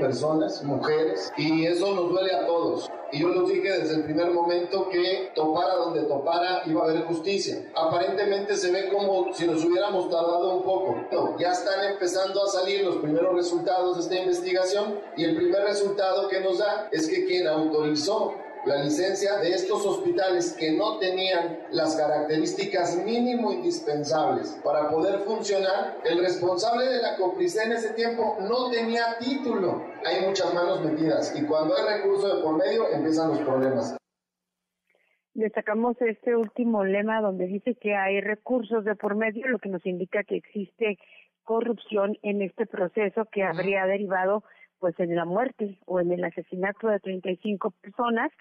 personas, 0.00 0.62
mujeres, 0.64 1.32
y 1.36 1.66
eso 1.66 1.94
nos 1.94 2.10
duele 2.10 2.34
a 2.34 2.46
todos. 2.46 2.90
Y 3.12 3.20
yo 3.20 3.28
lo 3.28 3.42
dije 3.42 3.70
desde 3.70 3.96
el 3.96 4.04
primer 4.04 4.30
momento 4.30 4.88
que 4.88 5.30
topara 5.34 5.74
donde 5.74 6.02
topara 6.02 6.62
iba 6.66 6.82
a 6.82 6.84
haber 6.84 7.04
justicia. 7.04 7.64
Aparentemente 7.74 8.56
se 8.56 8.70
ve 8.70 8.88
como 8.88 9.32
si 9.34 9.46
nos 9.46 9.64
hubiéramos 9.64 10.08
tardado 10.08 10.56
un 10.56 10.62
poco. 10.62 10.96
Ya 11.38 11.52
están 11.52 11.84
empezando 11.90 12.44
a 12.44 12.48
salir 12.48 12.84
los 12.84 12.96
primeros 12.96 13.34
resultados 13.34 13.96
de 13.96 14.02
esta 14.02 14.16
investigación 14.16 15.00
y 15.16 15.24
el 15.24 15.36
primer 15.36 15.62
resultado 15.62 16.28
que 16.28 16.40
nos 16.40 16.58
da 16.58 16.88
es 16.92 17.08
que 17.08 17.26
quien 17.26 17.48
autorizó 17.48 18.34
la 18.66 18.82
licencia 18.82 19.38
de 19.38 19.50
estos 19.50 19.86
hospitales 19.86 20.52
que 20.58 20.72
no 20.72 20.98
tenían 20.98 21.60
las 21.70 21.96
características 21.96 23.02
mínimo 23.04 23.52
indispensables 23.52 24.60
para 24.62 24.90
poder 24.90 25.20
funcionar, 25.20 25.96
el 26.04 26.20
responsable 26.20 26.86
de 26.86 27.00
la 27.00 27.16
COPRICE 27.16 27.64
en 27.64 27.72
ese 27.72 27.94
tiempo 27.94 28.36
no 28.40 28.70
tenía 28.70 29.18
título. 29.18 29.82
Hay 30.04 30.26
muchas 30.26 30.52
manos 30.52 30.84
metidas 30.84 31.34
y 31.38 31.44
cuando 31.46 31.74
hay 31.76 31.98
recursos 31.98 32.36
de 32.36 32.42
por 32.42 32.58
medio 32.58 32.88
empiezan 32.92 33.30
los 33.30 33.38
problemas. 33.40 33.96
Destacamos 35.32 35.96
este 36.02 36.36
último 36.36 36.84
lema 36.84 37.20
donde 37.20 37.46
dice 37.46 37.76
que 37.76 37.94
hay 37.94 38.20
recursos 38.20 38.84
de 38.84 38.94
por 38.94 39.14
medio, 39.14 39.48
lo 39.48 39.58
que 39.58 39.68
nos 39.68 39.86
indica 39.86 40.24
que 40.24 40.36
existe 40.36 40.98
corrupción 41.44 42.18
en 42.22 42.42
este 42.42 42.66
proceso 42.66 43.24
que 43.32 43.42
habría 43.42 43.86
derivado 43.86 44.44
pues 44.80 44.98
en 44.98 45.14
la 45.14 45.24
muerte 45.24 45.78
o 45.86 46.00
en 46.00 46.10
el 46.10 46.24
asesinato 46.24 46.88
de 46.88 46.98
35 46.98 47.70
personas. 47.82 48.32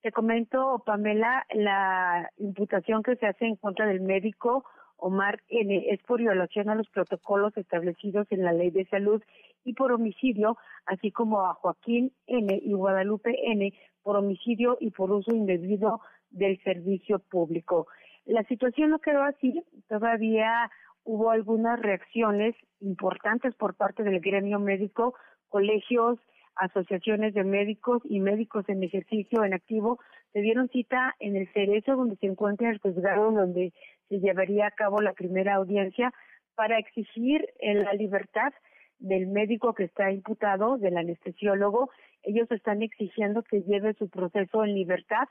Te 0.00 0.12
comento, 0.12 0.82
Pamela, 0.86 1.44
la 1.52 2.30
imputación 2.38 3.02
que 3.02 3.16
se 3.16 3.26
hace 3.26 3.46
en 3.46 3.56
contra 3.56 3.86
del 3.86 4.00
médico 4.00 4.64
Omar 4.96 5.42
N. 5.48 5.84
es 5.90 6.02
por 6.02 6.20
violación 6.20 6.70
a 6.70 6.74
los 6.74 6.88
protocolos 6.88 7.56
establecidos 7.56 8.26
en 8.30 8.44
la 8.44 8.52
ley 8.52 8.70
de 8.70 8.86
salud 8.86 9.22
y 9.64 9.74
por 9.74 9.92
homicidio, 9.92 10.56
así 10.86 11.12
como 11.12 11.46
a 11.46 11.54
Joaquín 11.54 12.12
N. 12.26 12.60
y 12.62 12.72
Guadalupe 12.72 13.34
N. 13.52 13.72
por 14.02 14.16
homicidio 14.16 14.76
y 14.80 14.90
por 14.90 15.10
uso 15.10 15.34
indebido 15.34 16.00
del 16.30 16.60
servicio 16.62 17.18
público. 17.18 17.86
La 18.24 18.42
situación 18.44 18.90
no 18.90 18.98
quedó 18.98 19.22
así, 19.22 19.62
todavía 19.88 20.70
hubo 21.04 21.30
algunas 21.30 21.80
reacciones 21.80 22.54
importantes 22.80 23.54
por 23.54 23.74
parte 23.74 24.02
del 24.02 24.20
gremio 24.20 24.60
médico 24.60 25.14
colegios, 25.48 26.18
asociaciones 26.56 27.34
de 27.34 27.44
médicos 27.44 28.02
y 28.04 28.20
médicos 28.20 28.68
en 28.68 28.82
ejercicio 28.82 29.44
en 29.44 29.54
activo 29.54 29.98
se 30.32 30.40
dieron 30.40 30.68
cita 30.68 31.14
en 31.20 31.36
el 31.36 31.48
Cerezo 31.52 31.96
donde 31.96 32.16
se 32.16 32.26
encuentra 32.26 32.70
el 32.70 32.78
juzgado 32.78 33.30
donde 33.30 33.72
se 34.08 34.18
llevaría 34.20 34.66
a 34.66 34.70
cabo 34.72 35.00
la 35.00 35.12
primera 35.12 35.54
audiencia 35.54 36.12
para 36.54 36.78
exigir 36.78 37.46
la 37.60 37.92
libertad 37.92 38.52
del 38.98 39.28
médico 39.28 39.74
que 39.74 39.84
está 39.84 40.10
imputado, 40.10 40.76
del 40.76 40.96
anestesiólogo. 40.96 41.90
Ellos 42.24 42.50
están 42.50 42.82
exigiendo 42.82 43.42
que 43.44 43.62
lleve 43.62 43.94
su 43.94 44.08
proceso 44.08 44.64
en 44.64 44.74
libertad 44.74 45.28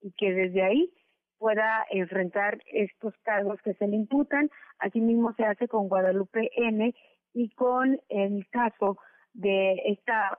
y 0.00 0.12
que 0.12 0.32
desde 0.32 0.62
ahí 0.62 0.90
pueda 1.38 1.84
enfrentar 1.90 2.62
estos 2.72 3.14
cargos 3.22 3.60
que 3.62 3.74
se 3.74 3.86
le 3.86 3.96
imputan. 3.96 4.50
Asimismo 4.78 5.34
se 5.34 5.44
hace 5.44 5.68
con 5.68 5.88
Guadalupe 5.88 6.50
N 6.56 6.94
y 7.34 7.50
con 7.50 8.00
el 8.08 8.46
caso 8.48 8.98
de 9.32 9.82
esta 9.86 10.38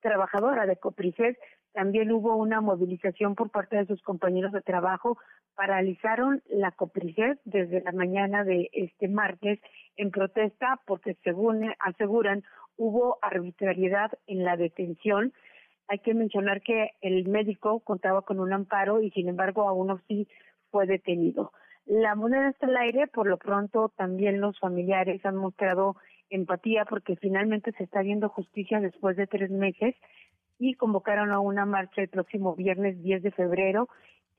trabajadora 0.00 0.66
de 0.66 0.76
Copricet, 0.76 1.38
también 1.72 2.10
hubo 2.10 2.36
una 2.36 2.60
movilización 2.60 3.34
por 3.34 3.50
parte 3.50 3.76
de 3.76 3.86
sus 3.86 4.02
compañeros 4.02 4.52
de 4.52 4.60
trabajo, 4.60 5.18
paralizaron 5.54 6.42
la 6.48 6.72
Copricet 6.72 7.38
desde 7.44 7.82
la 7.82 7.92
mañana 7.92 8.44
de 8.44 8.70
este 8.72 9.08
martes 9.08 9.60
en 9.96 10.10
protesta 10.10 10.80
porque 10.86 11.16
según 11.22 11.72
aseguran 11.78 12.42
hubo 12.76 13.18
arbitrariedad 13.22 14.10
en 14.26 14.44
la 14.44 14.56
detención. 14.56 15.32
Hay 15.86 15.98
que 15.98 16.14
mencionar 16.14 16.62
que 16.62 16.92
el 17.02 17.28
médico 17.28 17.80
contaba 17.80 18.22
con 18.22 18.40
un 18.40 18.52
amparo 18.52 19.00
y 19.02 19.10
sin 19.10 19.28
embargo 19.28 19.68
aún 19.68 19.90
así 19.90 20.26
fue 20.70 20.86
detenido. 20.86 21.52
La 21.86 22.14
moneda 22.14 22.50
está 22.50 22.66
al 22.66 22.76
aire, 22.76 23.06
por 23.06 23.26
lo 23.26 23.36
pronto 23.36 23.92
también 23.96 24.40
los 24.40 24.58
familiares 24.58 25.24
han 25.24 25.36
mostrado 25.36 25.96
empatía 26.30 26.84
porque 26.84 27.16
finalmente 27.16 27.72
se 27.72 27.84
está 27.84 28.02
viendo 28.02 28.28
justicia 28.28 28.80
después 28.80 29.16
de 29.16 29.26
tres 29.26 29.50
meses 29.50 29.94
y 30.58 30.74
convocaron 30.74 31.32
a 31.32 31.40
una 31.40 31.66
marcha 31.66 32.02
el 32.02 32.08
próximo 32.08 32.54
viernes 32.54 33.02
10 33.02 33.22
de 33.22 33.30
febrero 33.30 33.88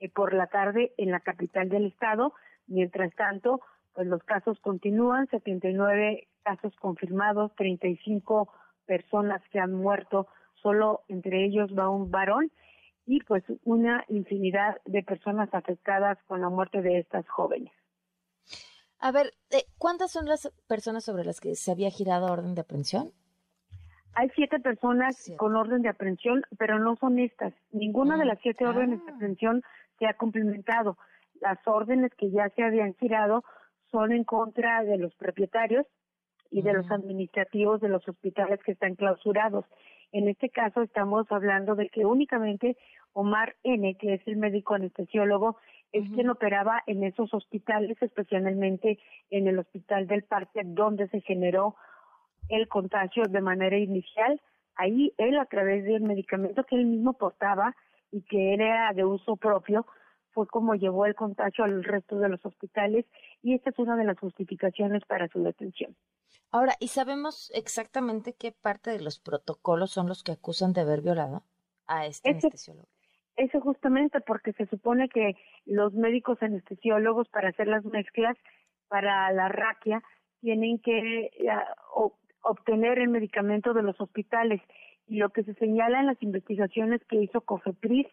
eh, 0.00 0.08
por 0.08 0.32
la 0.34 0.46
tarde 0.46 0.92
en 0.96 1.10
la 1.10 1.20
capital 1.20 1.68
del 1.68 1.86
estado. 1.86 2.32
Mientras 2.66 3.14
tanto, 3.14 3.60
pues 3.94 4.06
los 4.06 4.22
casos 4.22 4.58
continúan, 4.60 5.26
79 5.28 6.28
casos 6.42 6.74
confirmados, 6.76 7.54
35 7.56 8.52
personas 8.86 9.42
que 9.50 9.58
han 9.58 9.74
muerto, 9.74 10.26
solo 10.54 11.02
entre 11.08 11.44
ellos 11.44 11.70
va 11.76 11.90
un 11.90 12.10
varón 12.10 12.50
y 13.06 13.20
pues 13.20 13.42
una 13.64 14.04
infinidad 14.08 14.76
de 14.84 15.02
personas 15.02 15.52
afectadas 15.52 16.18
con 16.26 16.40
la 16.40 16.48
muerte 16.48 16.82
de 16.82 16.98
estas 16.98 17.28
jóvenes. 17.28 17.72
A 19.04 19.10
ver, 19.10 19.34
eh, 19.50 19.64
¿cuántas 19.78 20.12
son 20.12 20.26
las 20.26 20.48
personas 20.68 21.04
sobre 21.04 21.24
las 21.24 21.40
que 21.40 21.56
se 21.56 21.72
había 21.72 21.90
girado 21.90 22.32
orden 22.32 22.54
de 22.54 22.60
aprehensión? 22.60 23.10
Hay 24.14 24.28
siete 24.36 24.60
personas 24.60 25.28
con 25.38 25.56
orden 25.56 25.82
de 25.82 25.88
aprehensión, 25.88 26.44
pero 26.56 26.78
no 26.78 26.94
son 26.94 27.18
estas. 27.18 27.52
Ninguna 27.72 28.16
de 28.16 28.26
las 28.26 28.38
siete 28.42 28.64
órdenes 28.64 29.04
de 29.04 29.10
ah. 29.10 29.14
aprehensión 29.16 29.62
se 29.98 30.06
ha 30.06 30.14
cumplimentado. 30.14 30.98
Las 31.40 31.58
órdenes 31.66 32.12
que 32.16 32.30
ya 32.30 32.48
se 32.50 32.62
habían 32.62 32.94
girado 32.94 33.42
son 33.90 34.12
en 34.12 34.22
contra 34.22 34.84
de 34.84 34.96
los 34.98 35.12
propietarios 35.16 35.84
y 36.52 36.62
de 36.62 36.72
los 36.72 36.88
administrativos 36.88 37.80
de 37.80 37.88
los 37.88 38.08
hospitales 38.08 38.60
que 38.64 38.70
están 38.70 38.94
clausurados. 38.94 39.64
En 40.12 40.28
este 40.28 40.50
caso 40.50 40.82
estamos 40.82 41.26
hablando 41.30 41.74
de 41.74 41.88
que 41.88 42.04
únicamente 42.04 42.76
Omar 43.14 43.56
N., 43.62 43.94
que 43.96 44.14
es 44.14 44.28
el 44.28 44.36
médico 44.36 44.74
anestesiólogo, 44.74 45.56
es 45.90 46.08
quien 46.10 46.30
operaba 46.30 46.82
en 46.86 47.02
esos 47.04 47.32
hospitales, 47.34 47.96
especialmente 48.00 48.98
en 49.30 49.48
el 49.48 49.58
Hospital 49.58 50.06
del 50.06 50.22
Parque, 50.22 50.62
donde 50.64 51.08
se 51.08 51.20
generó 51.22 51.76
el 52.48 52.68
contagio 52.68 53.24
de 53.28 53.40
manera 53.40 53.78
inicial. 53.78 54.40
Ahí 54.74 55.12
él, 55.18 55.38
a 55.38 55.46
través 55.46 55.84
del 55.84 56.02
medicamento 56.02 56.64
que 56.64 56.76
él 56.76 56.86
mismo 56.86 57.14
portaba 57.14 57.74
y 58.10 58.22
que 58.22 58.54
era 58.54 58.92
de 58.92 59.04
uso 59.04 59.36
propio, 59.36 59.86
fue 60.32 60.46
como 60.46 60.74
llevó 60.74 61.06
el 61.06 61.14
contagio 61.14 61.64
al 61.64 61.84
resto 61.84 62.18
de 62.18 62.28
los 62.28 62.44
hospitales 62.44 63.06
y 63.42 63.54
esta 63.54 63.70
es 63.70 63.78
una 63.78 63.96
de 63.96 64.04
las 64.04 64.18
justificaciones 64.18 65.04
para 65.06 65.28
su 65.28 65.42
detención. 65.42 65.94
Ahora, 66.52 66.74
¿y 66.80 66.88
sabemos 66.88 67.50
exactamente 67.54 68.34
qué 68.34 68.52
parte 68.52 68.90
de 68.90 69.00
los 69.00 69.18
protocolos 69.18 69.90
son 69.90 70.06
los 70.06 70.22
que 70.22 70.32
acusan 70.32 70.74
de 70.74 70.82
haber 70.82 71.00
violado 71.00 71.44
a 71.86 72.04
este 72.06 72.28
anestesiólogo? 72.30 72.88
Eso 73.36 73.58
justamente 73.62 74.20
porque 74.20 74.52
se 74.52 74.66
supone 74.66 75.08
que 75.08 75.34
los 75.64 75.94
médicos 75.94 76.36
anestesiólogos 76.42 77.28
para 77.30 77.48
hacer 77.48 77.68
las 77.68 77.84
mezclas 77.86 78.36
para 78.88 79.32
la 79.32 79.48
raquia 79.48 80.02
tienen 80.42 80.78
que 80.78 80.98
eh, 80.98 81.30
obtener 82.42 82.98
el 82.98 83.08
medicamento 83.08 83.72
de 83.72 83.82
los 83.82 83.98
hospitales. 83.98 84.60
Y 85.06 85.16
lo 85.16 85.30
que 85.30 85.44
se 85.44 85.54
señala 85.54 86.00
en 86.00 86.06
las 86.06 86.22
investigaciones 86.22 87.02
que 87.08 87.16
hizo 87.16 87.40
COFEPRIS, 87.40 88.08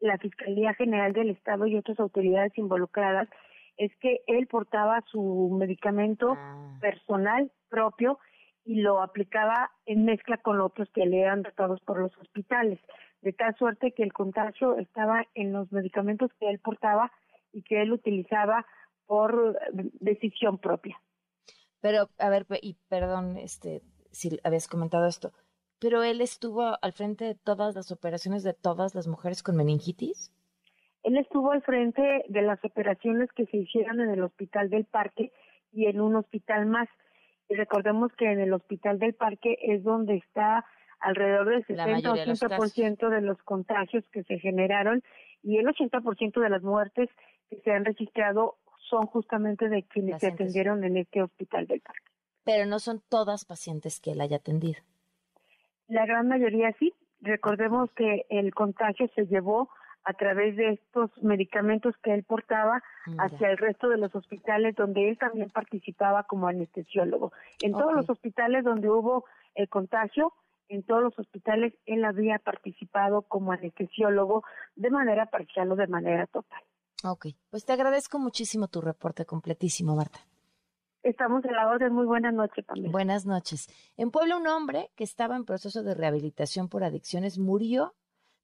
la 0.00 0.16
Fiscalía 0.16 0.72
General 0.72 1.12
del 1.12 1.28
Estado 1.28 1.66
y 1.66 1.76
otras 1.76 2.00
autoridades 2.00 2.56
involucradas 2.56 3.28
es 3.76 3.94
que 3.96 4.20
él 4.26 4.46
portaba 4.46 5.02
su 5.10 5.50
medicamento 5.58 6.34
ah. 6.36 6.78
personal 6.80 7.50
propio 7.68 8.18
y 8.64 8.80
lo 8.80 9.00
aplicaba 9.00 9.70
en 9.86 10.04
mezcla 10.04 10.38
con 10.38 10.60
otros 10.60 10.88
que 10.92 11.06
le 11.06 11.20
eran 11.20 11.42
tratados 11.42 11.80
por 11.82 12.00
los 12.00 12.16
hospitales, 12.18 12.80
de 13.22 13.32
tal 13.32 13.54
suerte 13.56 13.92
que 13.92 14.02
el 14.02 14.12
contagio 14.12 14.76
estaba 14.78 15.24
en 15.34 15.52
los 15.52 15.70
medicamentos 15.70 16.30
que 16.40 16.50
él 16.50 16.58
portaba 16.58 17.12
y 17.52 17.62
que 17.62 17.82
él 17.82 17.92
utilizaba 17.92 18.66
por 19.06 19.56
decisión 19.72 20.58
propia. 20.58 21.00
Pero, 21.80 22.10
a 22.18 22.28
ver, 22.28 22.46
y 22.60 22.76
perdón, 22.88 23.36
este, 23.36 23.82
si 24.10 24.38
habías 24.42 24.66
comentado 24.66 25.06
esto, 25.06 25.32
pero 25.78 26.02
él 26.02 26.20
estuvo 26.20 26.76
al 26.82 26.92
frente 26.92 27.24
de 27.24 27.34
todas 27.34 27.74
las 27.74 27.92
operaciones 27.92 28.42
de 28.42 28.54
todas 28.54 28.94
las 28.94 29.06
mujeres 29.06 29.42
con 29.42 29.56
meningitis. 29.56 30.32
Él 31.06 31.16
estuvo 31.18 31.52
al 31.52 31.62
frente 31.62 32.24
de 32.28 32.42
las 32.42 32.58
operaciones 32.64 33.30
que 33.30 33.46
se 33.46 33.58
hicieron 33.58 34.00
en 34.00 34.10
el 34.10 34.24
Hospital 34.24 34.70
del 34.70 34.86
Parque 34.86 35.30
y 35.70 35.86
en 35.86 36.00
un 36.00 36.16
hospital 36.16 36.66
más. 36.66 36.88
Y 37.48 37.54
recordemos 37.54 38.10
que 38.14 38.28
en 38.28 38.40
el 38.40 38.52
Hospital 38.52 38.98
del 38.98 39.14
Parque 39.14 39.56
es 39.62 39.84
donde 39.84 40.16
está 40.16 40.64
alrededor 40.98 41.48
del 41.48 41.64
60 41.64 42.10
o 42.10 42.16
80% 42.16 43.08
de 43.08 43.20
los 43.20 43.40
contagios 43.44 44.04
que 44.08 44.24
se 44.24 44.40
generaron 44.40 45.04
y 45.44 45.58
el 45.58 45.66
80% 45.66 46.40
de 46.40 46.50
las 46.50 46.64
muertes 46.64 47.08
que 47.50 47.60
se 47.60 47.70
han 47.70 47.84
registrado 47.84 48.56
son 48.90 49.06
justamente 49.06 49.68
de 49.68 49.84
quienes 49.84 50.20
se 50.20 50.26
atendieron 50.26 50.82
en 50.82 50.96
este 50.96 51.22
Hospital 51.22 51.68
del 51.68 51.82
Parque. 51.82 52.10
Pero 52.42 52.66
no 52.66 52.80
son 52.80 53.00
todas 53.08 53.44
pacientes 53.44 54.00
que 54.00 54.10
él 54.10 54.20
haya 54.20 54.38
atendido. 54.38 54.80
La 55.86 56.04
gran 56.04 56.26
mayoría 56.26 56.74
sí. 56.80 56.92
Recordemos 57.20 57.92
que 57.92 58.26
el 58.28 58.52
contagio 58.52 59.08
se 59.14 59.26
llevó 59.26 59.70
a 60.06 60.12
través 60.12 60.56
de 60.56 60.70
estos 60.70 61.10
medicamentos 61.20 61.94
que 62.00 62.14
él 62.14 62.22
portaba 62.22 62.80
hacia 63.18 63.50
el 63.50 63.58
resto 63.58 63.88
de 63.88 63.98
los 63.98 64.14
hospitales 64.14 64.76
donde 64.76 65.08
él 65.08 65.18
también 65.18 65.50
participaba 65.50 66.22
como 66.22 66.46
anestesiólogo. 66.46 67.32
En 67.60 67.72
todos 67.72 67.92
los 67.92 68.08
hospitales 68.08 68.64
donde 68.64 68.88
hubo 68.88 69.24
el 69.56 69.68
contagio, 69.68 70.32
en 70.68 70.84
todos 70.84 71.02
los 71.02 71.18
hospitales 71.18 71.74
él 71.86 72.04
había 72.04 72.38
participado 72.38 73.22
como 73.22 73.50
anestesiólogo 73.50 74.44
de 74.76 74.90
manera 74.90 75.26
parcial 75.26 75.72
o 75.72 75.76
de 75.76 75.88
manera 75.88 76.28
total. 76.28 76.62
Ok, 77.04 77.26
pues 77.50 77.64
te 77.64 77.72
agradezco 77.72 78.20
muchísimo 78.20 78.68
tu 78.68 78.80
reporte 78.80 79.26
completísimo, 79.26 79.96
Marta. 79.96 80.20
Estamos 81.02 81.44
en 81.44 81.52
la 81.52 81.68
orden. 81.68 81.92
Muy 81.92 82.06
buenas 82.06 82.32
noches 82.32 82.64
también. 82.64 82.92
Buenas 82.92 83.26
noches. 83.26 83.68
En 83.96 84.12
Puebla, 84.12 84.36
un 84.36 84.46
hombre 84.46 84.90
que 84.94 85.02
estaba 85.02 85.34
en 85.34 85.44
proceso 85.44 85.82
de 85.82 85.94
rehabilitación 85.94 86.68
por 86.68 86.84
adicciones 86.84 87.38
murió 87.38 87.94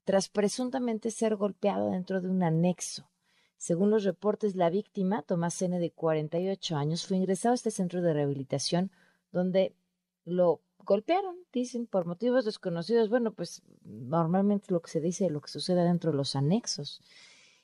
tras 0.05 0.28
presuntamente 0.28 1.11
ser 1.11 1.36
golpeado 1.36 1.90
dentro 1.90 2.20
de 2.20 2.28
un 2.28 2.42
anexo. 2.42 3.09
Según 3.57 3.90
los 3.90 4.05
reportes, 4.05 4.57
la 4.57 4.70
víctima, 4.70 5.22
Tomás 5.22 5.62
N., 5.62 5.78
de 5.78 5.92
48 5.92 6.76
años, 6.76 7.07
fue 7.07 7.16
ingresado 7.16 7.53
a 7.53 7.55
este 7.55 7.70
centro 7.70 8.03
de 8.03 8.12
rehabilitación 8.12 8.90
donde 9.30 9.76
lo 10.24 10.61
golpearon, 10.78 11.36
dicen, 11.53 11.86
por 11.86 12.05
motivos 12.05 12.44
desconocidos. 12.44 13.09
Bueno, 13.09 13.32
pues 13.32 13.62
normalmente 13.84 14.72
lo 14.72 14.82
que 14.82 14.90
se 14.90 15.00
dice, 15.00 15.30
lo 15.30 15.40
que 15.40 15.48
sucede 15.48 15.84
dentro 15.84 16.11
de 16.11 16.16
los 16.16 16.34
anexos. 16.34 17.00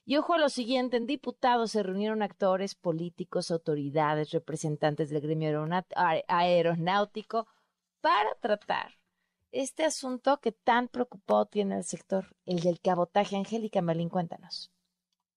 Y 0.04 0.16
ojo 0.16 0.34
a 0.34 0.38
lo 0.38 0.48
siguiente, 0.48 0.96
en 0.96 1.06
diputados 1.06 1.72
se 1.72 1.82
reunieron 1.82 2.22
actores, 2.22 2.74
políticos, 2.74 3.50
autoridades, 3.50 4.30
representantes 4.30 5.10
del 5.10 5.20
gremio 5.20 5.68
aeronáutico 6.28 7.46
para 8.00 8.34
tratar 8.40 8.92
este 9.52 9.84
asunto 9.84 10.38
que 10.40 10.52
tan 10.52 10.88
preocupado 10.88 11.46
tiene 11.46 11.76
el 11.76 11.84
sector, 11.84 12.36
el 12.46 12.60
del 12.60 12.80
cabotaje. 12.80 13.36
Angélica 13.36 13.82
Melín, 13.82 14.08
cuéntanos. 14.08 14.70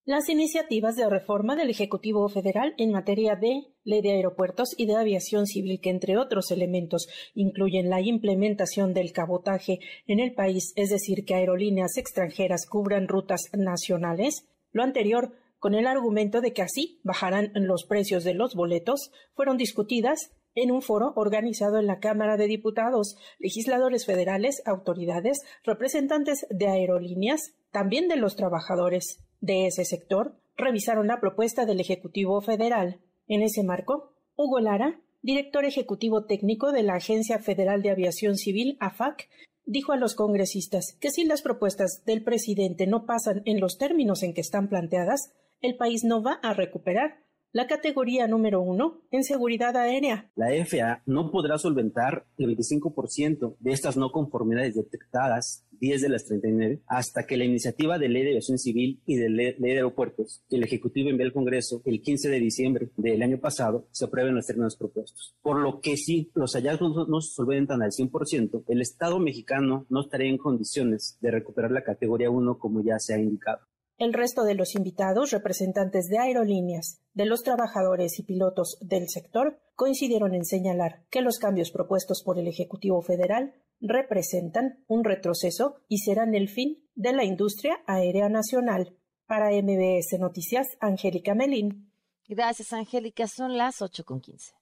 Las 0.03 0.30
iniciativas 0.30 0.95
de 0.95 1.07
reforma 1.07 1.55
del 1.55 1.70
Ejecutivo 1.70 2.28
Federal 2.28 2.74
en 2.80 2.91
materia 2.91 3.36
de 3.36 3.68
ley 3.84 4.01
de 4.01 4.14
aeropuertos 4.14 4.70
y 4.76 4.88
de 4.88 4.95
aviación 4.95 5.45
civil, 5.45 5.80
que 5.80 5.91
entre 5.91 6.18
otros 6.18 6.49
elementos 6.49 7.07
incluyen 7.36 7.89
la 7.89 8.01
implementación 8.01 8.95
del 8.95 9.14
cabotaje 9.14 9.80
en 10.07 10.20
el 10.20 10.34
país, 10.34 10.74
es 10.76 10.89
decir, 10.89 11.24
que 11.24 11.36
aerolíneas 11.36 11.97
extranjeras 11.97 12.66
cubran 12.68 13.07
rutas 13.07 13.41
nacionales, 13.53 14.47
lo 14.72 14.82
anterior, 14.82 15.36
con 15.59 15.76
el 15.76 15.86
argumento 15.86 16.41
de 16.41 16.53
que 16.53 16.64
así 16.64 16.99
bajarán 17.03 17.51
los 17.53 17.86
precios 17.86 18.24
de 18.24 18.34
los 18.34 18.55
boletos, 18.55 19.12
fueron 19.36 19.57
discutidas 19.57 20.32
en 20.55 20.71
un 20.71 20.81
foro 20.81 21.13
organizado 21.15 21.79
en 21.79 21.87
la 21.87 21.99
Cámara 21.99 22.37
de 22.37 22.47
Diputados, 22.47 23.15
legisladores 23.39 24.05
federales, 24.05 24.61
autoridades, 24.65 25.41
representantes 25.63 26.45
de 26.49 26.67
aerolíneas, 26.67 27.53
también 27.71 28.07
de 28.07 28.17
los 28.17 28.35
trabajadores 28.35 29.23
de 29.39 29.67
ese 29.67 29.85
sector, 29.85 30.35
revisaron 30.57 31.07
la 31.07 31.19
propuesta 31.19 31.65
del 31.65 31.79
Ejecutivo 31.79 32.41
Federal. 32.41 33.01
En 33.27 33.41
ese 33.41 33.63
marco, 33.63 34.13
Hugo 34.35 34.59
Lara, 34.59 34.99
director 35.21 35.65
ejecutivo 35.65 36.25
técnico 36.25 36.71
de 36.71 36.83
la 36.83 36.95
Agencia 36.95 37.39
Federal 37.39 37.81
de 37.81 37.91
Aviación 37.91 38.35
Civil, 38.37 38.77
AFAC, 38.79 39.29
dijo 39.65 39.93
a 39.93 39.97
los 39.97 40.15
congresistas 40.15 40.97
que 40.99 41.11
si 41.11 41.23
las 41.23 41.41
propuestas 41.41 42.03
del 42.05 42.23
presidente 42.23 42.87
no 42.87 43.05
pasan 43.05 43.41
en 43.45 43.59
los 43.59 43.77
términos 43.77 44.23
en 44.23 44.33
que 44.33 44.41
están 44.41 44.67
planteadas, 44.67 45.33
el 45.61 45.77
país 45.77 46.03
no 46.03 46.23
va 46.23 46.39
a 46.41 46.53
recuperar 46.53 47.23
la 47.53 47.67
categoría 47.67 48.27
número 48.27 48.61
uno 48.61 49.01
en 49.11 49.23
seguridad 49.23 49.75
aérea. 49.75 50.29
La 50.35 50.47
FAA 50.65 51.03
no 51.05 51.31
podrá 51.31 51.57
solventar 51.57 52.25
el 52.37 52.55
25% 52.55 53.57
de 53.59 53.71
estas 53.71 53.97
no 53.97 54.11
conformidades 54.11 54.75
detectadas, 54.75 55.65
10 55.79 56.01
de 56.01 56.09
las 56.09 56.25
39, 56.25 56.83
hasta 56.87 57.25
que 57.25 57.37
la 57.37 57.43
iniciativa 57.43 57.97
de 57.97 58.07
ley 58.07 58.23
de 58.23 58.29
aviación 58.29 58.59
civil 58.59 59.01
y 59.05 59.15
de 59.15 59.29
ley, 59.29 59.55
de 59.57 59.71
aeropuertos 59.71 60.43
que 60.47 60.57
el 60.57 60.63
Ejecutivo 60.63 61.09
envió 61.09 61.25
al 61.25 61.33
Congreso 61.33 61.81
el 61.85 62.01
15 62.01 62.29
de 62.29 62.39
diciembre 62.39 62.91
del 62.97 63.21
año 63.21 63.39
pasado 63.39 63.87
se 63.91 64.05
aprueben 64.05 64.35
los 64.35 64.45
términos 64.45 64.77
propuestos. 64.77 65.35
Por 65.41 65.59
lo 65.59 65.81
que 65.81 65.97
si 65.97 66.31
los 66.35 66.53
hallazgos 66.53 67.09
no 67.09 67.19
se 67.19 67.33
solventan 67.33 67.81
al 67.81 67.91
100%, 67.91 68.63
el 68.67 68.81
Estado 68.81 69.19
mexicano 69.19 69.85
no 69.89 70.01
estaría 70.01 70.29
en 70.29 70.37
condiciones 70.37 71.17
de 71.19 71.31
recuperar 71.31 71.71
la 71.71 71.83
categoría 71.83 72.29
1 72.29 72.59
como 72.59 72.83
ya 72.83 72.99
se 72.99 73.15
ha 73.15 73.19
indicado. 73.19 73.59
El 74.01 74.13
resto 74.13 74.45
de 74.45 74.55
los 74.55 74.73
invitados, 74.73 75.29
representantes 75.29 76.07
de 76.07 76.17
aerolíneas, 76.17 76.99
de 77.13 77.25
los 77.25 77.43
trabajadores 77.43 78.17
y 78.17 78.23
pilotos 78.23 78.79
del 78.81 79.07
sector, 79.09 79.59
coincidieron 79.75 80.33
en 80.33 80.43
señalar 80.43 81.03
que 81.11 81.21
los 81.21 81.37
cambios 81.37 81.69
propuestos 81.69 82.23
por 82.25 82.39
el 82.39 82.47
Ejecutivo 82.47 83.03
Federal 83.03 83.53
representan 83.79 84.83
un 84.87 85.03
retroceso 85.03 85.75
y 85.87 85.99
serán 85.99 86.33
el 86.33 86.49
fin 86.49 86.83
de 86.95 87.13
la 87.13 87.25
industria 87.25 87.83
aérea 87.85 88.27
nacional. 88.27 88.97
Para 89.27 89.51
MBS 89.51 90.17
Noticias, 90.19 90.65
Angélica 90.79 91.35
Melín. 91.35 91.91
Gracias, 92.27 92.73
Angélica. 92.73 93.27
Son 93.27 93.55
las 93.55 93.81
8.15. 93.81 94.53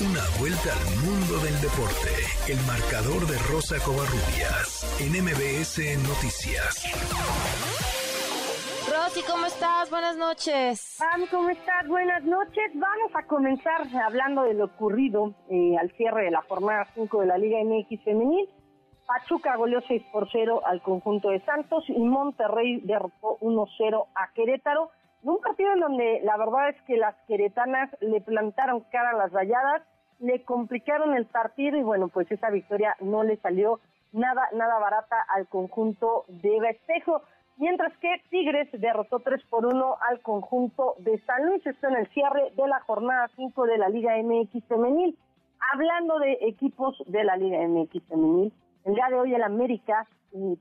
Una 0.00 0.24
vuelta 0.40 0.72
al 0.72 0.96
mundo 1.04 1.36
del 1.44 1.60
deporte. 1.60 2.08
El 2.48 2.56
marcador 2.64 3.20
de 3.28 3.36
Rosa 3.52 3.76
Covarrubias 3.84 4.80
en 4.96 5.12
MBS 5.12 5.76
Noticias. 6.08 6.88
Rosy, 8.88 9.20
¿cómo 9.30 9.44
estás? 9.44 9.90
Buenas 9.90 10.16
noches. 10.16 10.96
Pam, 10.98 11.26
¿cómo 11.30 11.50
estás? 11.50 11.86
Buenas 11.86 12.24
noches. 12.24 12.72
Vamos 12.72 13.12
a 13.14 13.26
comenzar 13.26 13.82
hablando 14.02 14.44
de 14.44 14.54
lo 14.54 14.64
ocurrido 14.72 15.34
eh, 15.50 15.76
al 15.78 15.90
cierre 15.98 16.24
de 16.24 16.30
la 16.30 16.40
jornada 16.48 16.86
5 16.94 17.20
de 17.20 17.26
la 17.26 17.36
Liga 17.36 17.58
MX 17.62 18.02
Femenil. 18.02 18.48
Pachuca 19.06 19.54
goleó 19.56 19.82
6 19.86 20.02
por 20.10 20.30
0 20.32 20.62
al 20.64 20.80
conjunto 20.80 21.28
de 21.28 21.44
Santos 21.44 21.84
y 21.88 22.00
Monterrey 22.00 22.80
derrotó 22.84 23.36
1-0 23.40 24.06
a 24.14 24.32
Querétaro 24.32 24.92
un 25.22 25.38
partido 25.40 25.72
en 25.74 25.80
donde 25.80 26.20
la 26.24 26.36
verdad 26.36 26.70
es 26.70 26.82
que 26.82 26.96
las 26.96 27.14
queretanas 27.26 27.90
le 28.00 28.20
plantaron 28.20 28.80
cara 28.90 29.10
a 29.10 29.16
las 29.16 29.32
rayadas, 29.32 29.82
le 30.20 30.42
complicaron 30.44 31.14
el 31.14 31.26
partido 31.26 31.76
y 31.78 31.82
bueno, 31.82 32.08
pues 32.08 32.30
esa 32.30 32.50
victoria 32.50 32.96
no 33.00 33.22
le 33.24 33.36
salió 33.38 33.80
nada, 34.12 34.48
nada 34.52 34.78
barata 34.78 35.16
al 35.34 35.46
conjunto 35.48 36.24
de 36.28 36.60
Bestejo. 36.60 37.22
Mientras 37.56 37.94
que 37.98 38.08
Tigres 38.30 38.68
derrotó 38.72 39.20
3 39.20 39.42
por 39.50 39.66
1 39.66 39.96
al 40.08 40.20
conjunto 40.20 40.94
de 40.98 41.18
San 41.26 41.44
Luis. 41.46 41.66
Esto 41.66 41.88
en 41.88 41.96
el 41.96 42.08
cierre 42.08 42.52
de 42.56 42.66
la 42.66 42.80
jornada 42.80 43.28
5 43.36 43.66
de 43.66 43.78
la 43.78 43.88
Liga 43.88 44.14
MX 44.22 44.64
Femenil. 44.66 45.18
Hablando 45.72 46.18
de 46.18 46.38
equipos 46.40 46.96
de 47.06 47.22
la 47.22 47.36
Liga 47.36 47.58
MX 47.68 48.02
Femenil, 48.08 48.52
el 48.84 48.94
día 48.94 49.08
de 49.10 49.20
hoy 49.20 49.34
el 49.34 49.42
América, 49.42 50.06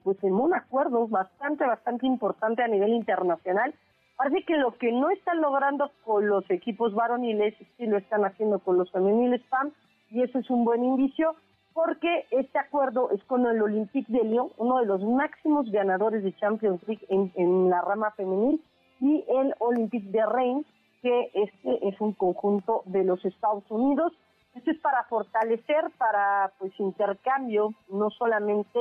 pues 0.04 0.22
en 0.24 0.34
un 0.34 0.54
acuerdo 0.54 1.08
bastante, 1.08 1.66
bastante 1.66 2.06
importante 2.06 2.64
a 2.64 2.68
nivel 2.68 2.90
internacional, 2.90 3.74
Parece 4.20 4.44
que 4.44 4.58
lo 4.58 4.78
que 4.78 4.92
no 4.92 5.10
están 5.12 5.40
logrando 5.40 5.94
con 6.04 6.28
los 6.28 6.44
equipos 6.52 6.94
varoniles, 6.94 7.56
sí 7.78 7.86
lo 7.86 7.96
están 7.96 8.26
haciendo 8.26 8.60
con 8.60 8.78
los 8.78 8.92
femeniles 8.92 9.42
PAM, 9.50 9.72
y 10.10 10.22
eso 10.24 10.40
es 10.40 10.50
un 10.50 10.66
buen 10.66 10.84
indicio, 10.84 11.36
porque 11.74 12.26
este 12.30 12.60
acuerdo 12.60 13.12
es 13.12 13.24
con 13.24 13.46
el 13.46 13.62
Olympique 13.62 14.12
de 14.12 14.26
Lyon, 14.26 14.50
uno 14.58 14.80
de 14.80 14.88
los 14.88 15.02
máximos 15.06 15.72
ganadores 15.72 16.22
de 16.22 16.36
Champions 16.36 16.86
League 16.86 17.06
en, 17.08 17.70
la 17.70 17.80
rama 17.80 18.12
femenil, 18.12 18.62
y 19.00 19.24
el 19.30 19.56
Olympique 19.60 20.10
de 20.10 20.26
Rennes, 20.26 20.66
que 21.02 21.32
este 21.34 21.88
es 21.88 22.02
un 22.02 22.12
conjunto 22.12 22.84
de 22.88 23.06
los 23.06 23.24
Estados 23.24 23.64
Unidos. 23.72 24.12
Esto 24.54 24.72
es 24.72 24.80
para 24.80 25.06
fortalecer, 25.06 25.92
para 25.98 26.52
pues 26.60 26.78
intercambio, 26.78 27.74
no 27.88 28.10
solamente 28.10 28.80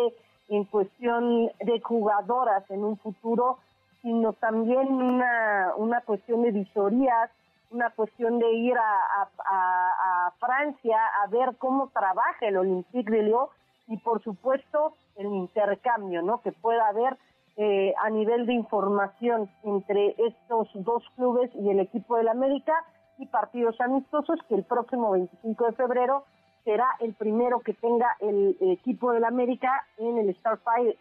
en 0.49 0.65
cuestión 0.65 1.47
de 1.61 1.81
jugadoras 1.81 2.69
en 2.73 2.83
un 2.83 2.97
futuro, 2.97 3.59
sino 4.03 4.33
también 4.35 4.93
una, 4.93 5.73
una 5.77 6.01
cuestión 6.03 6.43
de 6.43 6.53
visorías, 6.53 7.31
una 7.71 7.91
cuestión 7.91 8.39
de 8.39 8.51
ir 8.53 8.77
a, 8.77 9.29
a, 9.45 10.33
Francia 10.39 10.97
a 11.23 11.27
ver 11.29 11.57
cómo 11.59 11.89
trabaja 11.89 12.47
el 12.47 12.57
Olympique 12.57 13.11
de 13.11 13.23
Lyon 13.25 13.47
y 13.89 13.97
por 13.99 14.23
supuesto 14.23 14.95
el 15.17 15.27
intercambio 15.27 16.23
¿no? 16.23 16.41
que 16.43 16.53
pueda 16.53 16.87
haber 16.89 17.17
eh, 17.57 17.93
a 18.01 18.09
nivel 18.09 18.47
de 18.47 18.53
información 18.53 19.51
entre 19.65 20.15
estos 20.17 20.69
dos 20.75 21.03
clubes 21.17 21.51
y 21.55 21.71
el 21.71 21.81
equipo 21.81 22.17
del 22.17 22.29
América 22.29 22.73
y 23.19 23.27
partidos 23.27 23.81
amistosos 23.81 24.39
que 24.49 24.55
el 24.55 24.65
próximo 24.65 25.11
25 25.11 25.67
de 25.67 25.73
febrero 25.73 26.25
será 26.65 26.87
el 27.01 27.15
primero 27.15 27.61
que 27.61 27.75
tenga 27.75 28.17
el 28.21 28.57
equipo 28.61 29.13
del 29.13 29.25
América 29.25 29.87
en 29.99 30.19
el 30.19 30.35
Starfire 30.37 30.97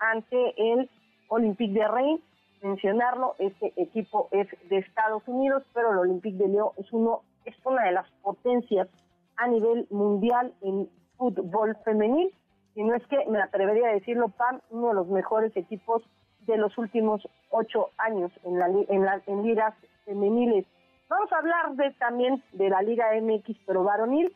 ante 0.00 0.72
el 0.72 0.90
Olympique 1.28 1.78
de 1.78 1.86
Rennes 1.86 2.20
mencionarlo, 2.62 3.34
este 3.38 3.72
equipo 3.76 4.28
es 4.30 4.48
de 4.68 4.78
Estados 4.78 5.22
Unidos, 5.26 5.62
pero 5.74 5.92
el 5.92 5.98
Olympique 5.98 6.38
de 6.38 6.48
Lyon 6.48 6.70
es 6.78 6.92
uno 6.92 7.22
es 7.44 7.56
una 7.64 7.82
de 7.84 7.92
las 7.92 8.08
potencias 8.22 8.88
a 9.36 9.48
nivel 9.48 9.86
mundial 9.90 10.54
en 10.62 10.88
fútbol 11.16 11.76
femenil, 11.84 12.32
y 12.74 12.84
no 12.84 12.94
es 12.94 13.06
que 13.08 13.26
me 13.26 13.42
atrevería 13.42 13.88
a 13.88 13.94
decirlo, 13.94 14.28
Pam, 14.28 14.60
uno 14.70 14.88
de 14.88 14.94
los 14.94 15.08
mejores 15.08 15.54
equipos 15.56 16.02
de 16.46 16.56
los 16.56 16.76
últimos 16.78 17.26
ocho 17.50 17.90
años 17.98 18.32
en, 18.44 18.58
la, 18.58 18.66
en, 18.66 19.06
en 19.26 19.42
ligas 19.42 19.74
femeniles. 20.04 20.66
Vamos 21.08 21.30
a 21.32 21.38
hablar 21.38 21.74
de, 21.74 21.90
también 21.92 22.42
de 22.52 22.70
la 22.70 22.82
Liga 22.82 23.08
MX, 23.20 23.58
pero 23.66 23.84
varonil. 23.84 24.34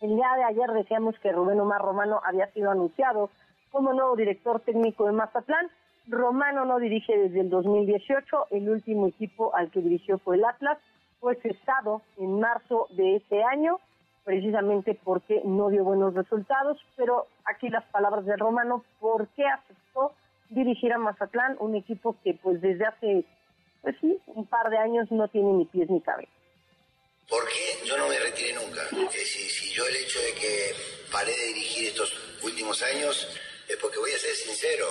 El 0.00 0.16
día 0.16 0.28
de 0.36 0.44
ayer 0.44 0.70
decíamos 0.72 1.16
que 1.20 1.30
Rubén 1.30 1.60
Omar 1.60 1.80
Romano 1.80 2.20
había 2.24 2.50
sido 2.52 2.70
anunciado 2.70 3.30
como 3.70 3.92
nuevo 3.92 4.16
director 4.16 4.60
técnico 4.60 5.06
de 5.06 5.12
Mazatlán. 5.12 5.70
Romano 6.08 6.64
no 6.64 6.78
dirige 6.78 7.16
desde 7.16 7.40
el 7.40 7.50
2018, 7.50 8.48
el 8.50 8.68
último 8.68 9.06
equipo 9.08 9.54
al 9.54 9.70
que 9.70 9.80
dirigió 9.80 10.18
fue 10.18 10.36
el 10.36 10.44
Atlas, 10.44 10.78
fue 11.20 11.36
cesado 11.36 12.02
en 12.18 12.40
marzo 12.40 12.88
de 12.90 13.16
este 13.16 13.42
año, 13.44 13.78
precisamente 14.24 14.98
porque 15.02 15.40
no 15.44 15.70
dio 15.70 15.84
buenos 15.84 16.14
resultados, 16.14 16.78
pero 16.96 17.26
aquí 17.44 17.68
las 17.68 17.84
palabras 17.86 18.24
de 18.24 18.36
Romano, 18.36 18.84
¿por 19.00 19.28
qué 19.28 19.46
aceptó 19.46 20.12
dirigir 20.50 20.92
a 20.92 20.98
Mazatlán, 20.98 21.56
un 21.60 21.76
equipo 21.76 22.16
que 22.22 22.34
pues 22.34 22.60
desde 22.60 22.84
hace, 22.84 23.24
pues 23.82 23.96
sí, 24.00 24.18
un 24.26 24.46
par 24.46 24.70
de 24.70 24.78
años 24.78 25.10
no 25.10 25.28
tiene 25.28 25.52
ni 25.52 25.64
pies 25.66 25.88
ni 25.88 26.00
cabeza? 26.00 26.32
Porque 27.28 27.86
yo 27.86 27.96
no 27.96 28.08
me 28.08 28.18
retiré 28.18 28.52
nunca. 28.54 28.82
Si, 29.10 29.24
si 29.24 29.72
yo 29.72 29.86
el 29.86 29.96
hecho 29.96 30.18
de 30.18 30.34
que 30.34 30.74
paré 31.10 31.30
de 31.30 31.46
dirigir 31.54 31.88
estos 31.88 32.42
últimos 32.44 32.82
años 32.82 33.38
es 33.68 33.76
porque 33.76 33.98
voy 33.98 34.10
a 34.10 34.18
ser 34.18 34.34
sincero, 34.34 34.86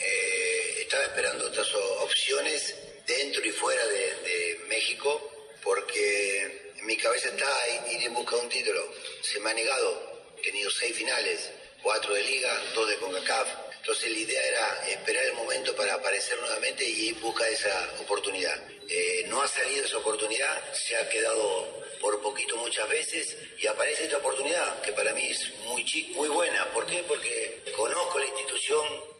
eh, 0.00 0.43
estaba 0.84 1.04
esperando 1.04 1.46
otras 1.46 1.74
opciones 2.00 2.74
dentro 3.06 3.44
y 3.44 3.50
fuera 3.50 3.84
de, 3.86 4.60
México, 4.68 5.30
porque 5.62 6.72
en 6.76 6.86
mi 6.86 6.96
cabeza 6.96 7.28
está 7.28 7.46
ir 7.90 8.02
en 8.02 8.12
busca 8.12 8.36
de 8.36 8.42
un 8.42 8.48
título. 8.48 8.92
Se 9.22 9.38
me 9.40 9.50
ha 9.50 9.54
negado, 9.54 10.32
he 10.36 10.42
tenido 10.42 10.70
seis 10.70 10.96
finales, 10.96 11.50
cuatro 11.82 12.12
de 12.14 12.22
liga, 12.22 12.50
dos 12.74 12.88
de 12.88 12.96
CONCACAF. 12.96 13.48
Entonces 13.76 14.10
la 14.10 14.18
idea 14.18 14.42
era 14.42 14.88
esperar 14.88 15.24
el 15.24 15.34
momento 15.34 15.76
para 15.76 15.94
aparecer 15.94 16.38
nuevamente 16.40 16.84
y 16.84 17.08
ir 17.08 17.14
busca 17.20 17.44
de 17.44 17.52
esa 17.52 17.94
oportunidad. 18.00 18.60
Eh, 18.88 19.24
no 19.28 19.42
ha 19.42 19.48
salido 19.48 19.84
esa 19.84 19.98
oportunidad, 19.98 20.74
se 20.74 20.96
ha 20.96 21.08
quedado 21.08 21.84
por 22.00 22.20
poquito 22.20 22.56
muchas 22.56 22.88
veces 22.88 23.36
y 23.58 23.66
aparece 23.66 24.04
esta 24.04 24.16
oportunidad 24.18 24.80
que 24.82 24.92
para 24.92 25.14
mí 25.14 25.22
es 25.30 25.50
muy, 25.64 25.84
muy 26.14 26.28
buena. 26.28 26.64
¿Por 26.72 26.84
qué? 26.86 27.04
Porque 27.06 27.62
conozco 27.76 28.18
la 28.18 28.26
institución. 28.26 29.13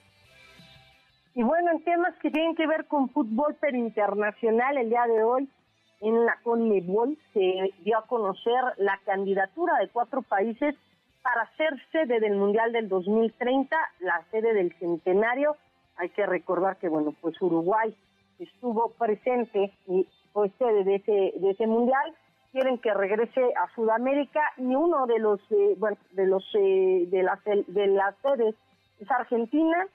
Y 1.35 1.43
bueno, 1.43 1.73
en 1.73 1.83
temas 1.83 2.15
que 2.23 2.31
tienen 2.31 2.55
que 2.55 2.67
ver 2.67 2.87
con 2.87 3.09
fútbol 3.11 3.57
pero 3.61 3.77
internacional, 3.77 4.79
el 4.79 4.89
día 4.89 5.05
de 5.07 5.23
hoy 5.23 5.49
en 6.01 6.25
la 6.25 6.39
CONMEBOL 6.45 7.19
se 7.33 7.73
dio 7.81 7.99
a 7.99 8.07
conocer 8.07 8.63
la 8.77 9.01
candidatura 9.05 9.79
de 9.79 9.89
cuatro 9.89 10.23
países 10.23 10.77
para 11.23 11.51
ser 11.57 11.75
sede 11.91 12.21
del 12.21 12.37
Mundial 12.37 12.71
del 12.73 12.89
2030, 12.89 13.77
la 14.01 14.23
sede 14.31 14.55
del 14.55 14.73
centenario. 14.79 15.57
Hay 15.97 16.11
que 16.11 16.25
recordar 16.25 16.77
que, 16.77 16.89
bueno, 16.89 17.15
pues 17.21 17.41
Uruguay 17.41 17.97
estuvo 18.39 18.91
presente 18.91 19.73
y 19.89 20.07
fue 20.33 20.51
sede 20.59 20.85
de 20.85 20.97
ese, 20.97 21.33
de 21.37 21.51
ese 21.51 21.67
Mundial 21.67 22.15
quieren 22.53 22.79
que 22.79 22.95
regrese 22.95 23.43
a 23.57 23.75
Sudamérica 23.75 24.41
y 24.57 24.77
uno 24.77 25.09
de 25.09 25.19
los 25.19 25.41
eh, 25.51 25.75
bueno, 25.77 25.97
de 26.13 26.27
los 26.27 26.45
eh, 26.55 27.09
de 27.11 27.25
las 27.25 27.43
de 27.45 27.87
las 27.89 28.15
sedes 28.23 28.55
es 29.01 29.11
Argentina, 29.11 29.89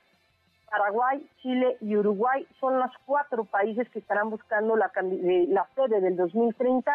Paraguay, 0.69 1.27
Chile 1.41 1.77
y 1.81 1.95
Uruguay 1.97 2.45
son 2.59 2.79
los 2.79 2.91
cuatro 3.05 3.45
países 3.45 3.89
que 3.89 3.99
estarán 3.99 4.29
buscando 4.29 4.75
la 4.75 4.91
eh, 4.95 5.45
la 5.49 5.67
sede 5.75 6.01
del 6.01 6.15
2030 6.15 6.91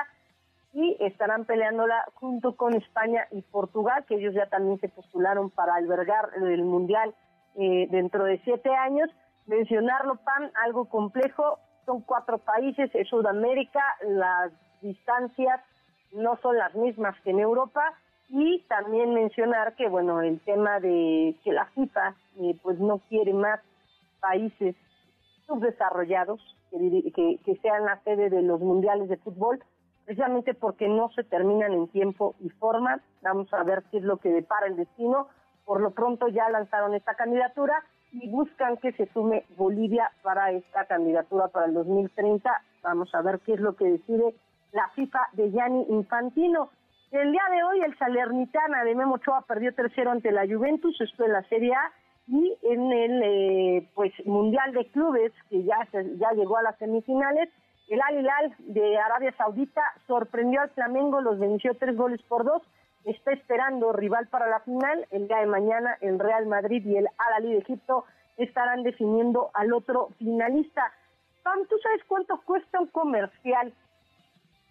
y 0.73 0.97
estarán 1.01 1.45
peleándola 1.45 2.05
junto 2.15 2.57
con 2.57 2.75
España 2.75 3.27
y 3.31 3.43
Portugal, 3.43 4.05
que 4.07 4.17
ellos 4.17 4.35
ya 4.35 4.47
también 4.47 4.81
se 4.81 4.89
postularon 4.89 5.51
para 5.51 5.77
albergar 5.77 6.31
el 6.37 6.65
mundial 6.65 7.15
dentro 7.55 8.25
de 8.25 8.41
siete 8.43 8.75
años. 8.75 9.09
Mencionarlo, 9.47 10.17
Pan, 10.17 10.51
algo 10.65 10.87
complejo, 10.87 11.61
son 11.87 12.01
cuatro 12.01 12.39
países, 12.39 12.91
es 12.93 13.09
Sudamérica, 13.09 13.83
las 14.03 14.51
distancias 14.83 15.61
no 16.13 16.37
son 16.43 16.57
las 16.57 16.75
mismas 16.75 17.19
que 17.23 17.31
en 17.31 17.41
Europa 17.41 17.95
y 18.29 18.61
también 18.69 19.15
mencionar 19.15 19.75
que 19.77 19.89
bueno 19.89 20.21
el 20.21 20.41
tema 20.41 20.81
de 20.81 21.35
que 21.45 21.53
la 21.53 21.67
FIFA 21.67 22.15
eh, 22.41 22.57
pues 22.63 22.79
no 22.79 22.99
quiere 23.09 23.33
más 23.33 23.61
países 24.21 24.75
subdesarrollados 25.47 26.41
que, 26.71 27.39
que, 27.45 27.57
sean 27.57 27.85
la 27.85 28.01
sede 28.03 28.31
de 28.31 28.43
los 28.43 28.61
mundiales 28.61 29.09
de 29.09 29.17
fútbol 29.19 29.63
precisamente 30.05 30.55
porque 30.55 30.89
no 30.89 31.11
se 31.11 31.25
terminan 31.25 31.73
en 31.73 31.89
tiempo 31.89 32.35
y 32.41 32.51
forma. 32.51 33.01
Vamos 33.23 33.53
a 33.55 33.63
ver 33.63 33.85
qué 33.91 33.99
es 33.99 34.03
lo 34.03 34.19
que 34.19 34.31
depara 34.31 34.67
el 34.67 34.77
destino. 34.77 35.29
Por 35.65 35.81
lo 35.81 35.93
pronto 35.93 36.29
ya 36.29 36.49
lanzaron 36.51 36.95
esta 36.95 37.15
candidatura 37.15 37.83
y 38.13 38.29
buscan 38.29 38.77
que 38.79 38.93
se 38.93 39.07
sume 39.13 39.45
Bolivia 39.57 40.11
para 40.23 40.51
esta 40.51 40.85
candidatura 40.87 41.49
para 41.49 41.67
el 41.67 41.75
2030 41.75 42.51
vamos 42.85 43.13
a 43.15 43.23
ver 43.23 43.41
qué 43.41 43.55
es 43.55 43.61
lo 43.61 43.75
que 43.75 43.87
decide 43.87 44.35
la 44.73 44.89
FIFA 44.91 45.19
de 45.33 45.51
Gianni 45.51 45.87
Infantino. 45.89 46.71
El 47.15 47.31
día 47.31 47.45
de 47.49 47.63
hoy 47.63 47.81
el 47.81 47.97
Salernitana 47.97 48.83
de 48.83 48.97
Memo 48.97 49.15
Ochoa 49.15 49.43
perdió 49.43 49.71
3-0 49.71 50.11
ante 50.11 50.33
la 50.33 50.49
Juventus, 50.49 51.01
esto 51.01 51.25
en 51.25 51.33
la 51.33 51.45
Serie 51.45 51.73
A, 51.73 51.93
y 52.27 52.59
en 52.63 52.91
el 52.91 53.23
eh, 53.23 53.89
pues 53.95 54.13
Mundial 54.27 54.73
de 54.73 54.85
Clubes, 54.89 55.33
que 55.49 55.63
ya, 55.63 55.77
ya 55.93 56.33
llegó 56.33 56.57
a 56.57 56.65
las 56.65 56.77
semifinales, 56.79 57.51
el 57.87 58.03
Al 58.03 58.19
Hilal 58.19 58.55
de 58.59 58.99
Arabia 58.99 59.33
Saudita 59.39 59.81
sorprendió 60.09 60.61
al 60.61 60.71
Flamengo, 60.71 61.21
los 61.21 61.39
venció 61.39 61.77
tres 61.77 61.97
goles 61.97 62.21
por 62.23 62.43
dos, 62.43 62.63
está 63.05 63.31
esperando 63.31 63.93
rival 63.93 64.27
para 64.27 64.49
la 64.49 64.59
final, 64.59 65.07
el 65.13 65.29
día 65.29 65.37
de 65.37 65.47
mañana 65.47 65.97
el 66.01 66.19
Real 66.19 66.47
Madrid 66.47 66.85
y 66.85 66.97
el 66.97 67.07
Al 67.07 67.35
Ali 67.37 67.53
de 67.53 67.59
Egipto 67.59 68.07
estarán 68.39 68.83
definiendo 68.83 69.53
al 69.55 69.73
otro 69.73 70.09
finalista. 70.19 70.93
Pam, 71.45 71.65
¿tú 71.71 71.77
sabes 71.81 72.03
cuánto 72.09 72.41
cuesta 72.45 72.81
un 72.81 72.89
comercial 72.89 73.73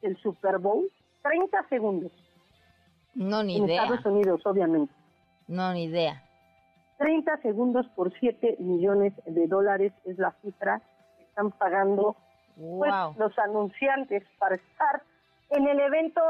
el 0.02 0.18
Super 0.18 0.58
Bowl 0.58 0.90
30 1.24 1.70
segundos. 1.70 2.12
No, 3.16 3.44
ni 3.44 3.58
en 3.58 3.66
idea. 3.66 3.84
Estados 3.84 4.06
Unidos, 4.06 4.42
obviamente. 4.46 4.94
No, 5.48 5.74
ni 5.74 5.86
idea. 5.86 6.24
30 6.98 7.42
segundos 7.42 7.86
por 7.96 8.14
7 8.20 8.58
millones 8.60 9.14
de 9.26 9.48
dólares 9.48 9.94
es 10.06 10.18
la 10.18 10.32
cifra 10.42 10.82
que 11.18 11.24
están 11.24 11.52
pagando 11.52 12.16
pues, 12.56 12.94
los 13.18 13.38
anunciantes 13.40 14.24
para 14.40 14.56
estar 14.56 15.04
en 15.50 15.68
el 15.68 15.80
evento 15.80 16.22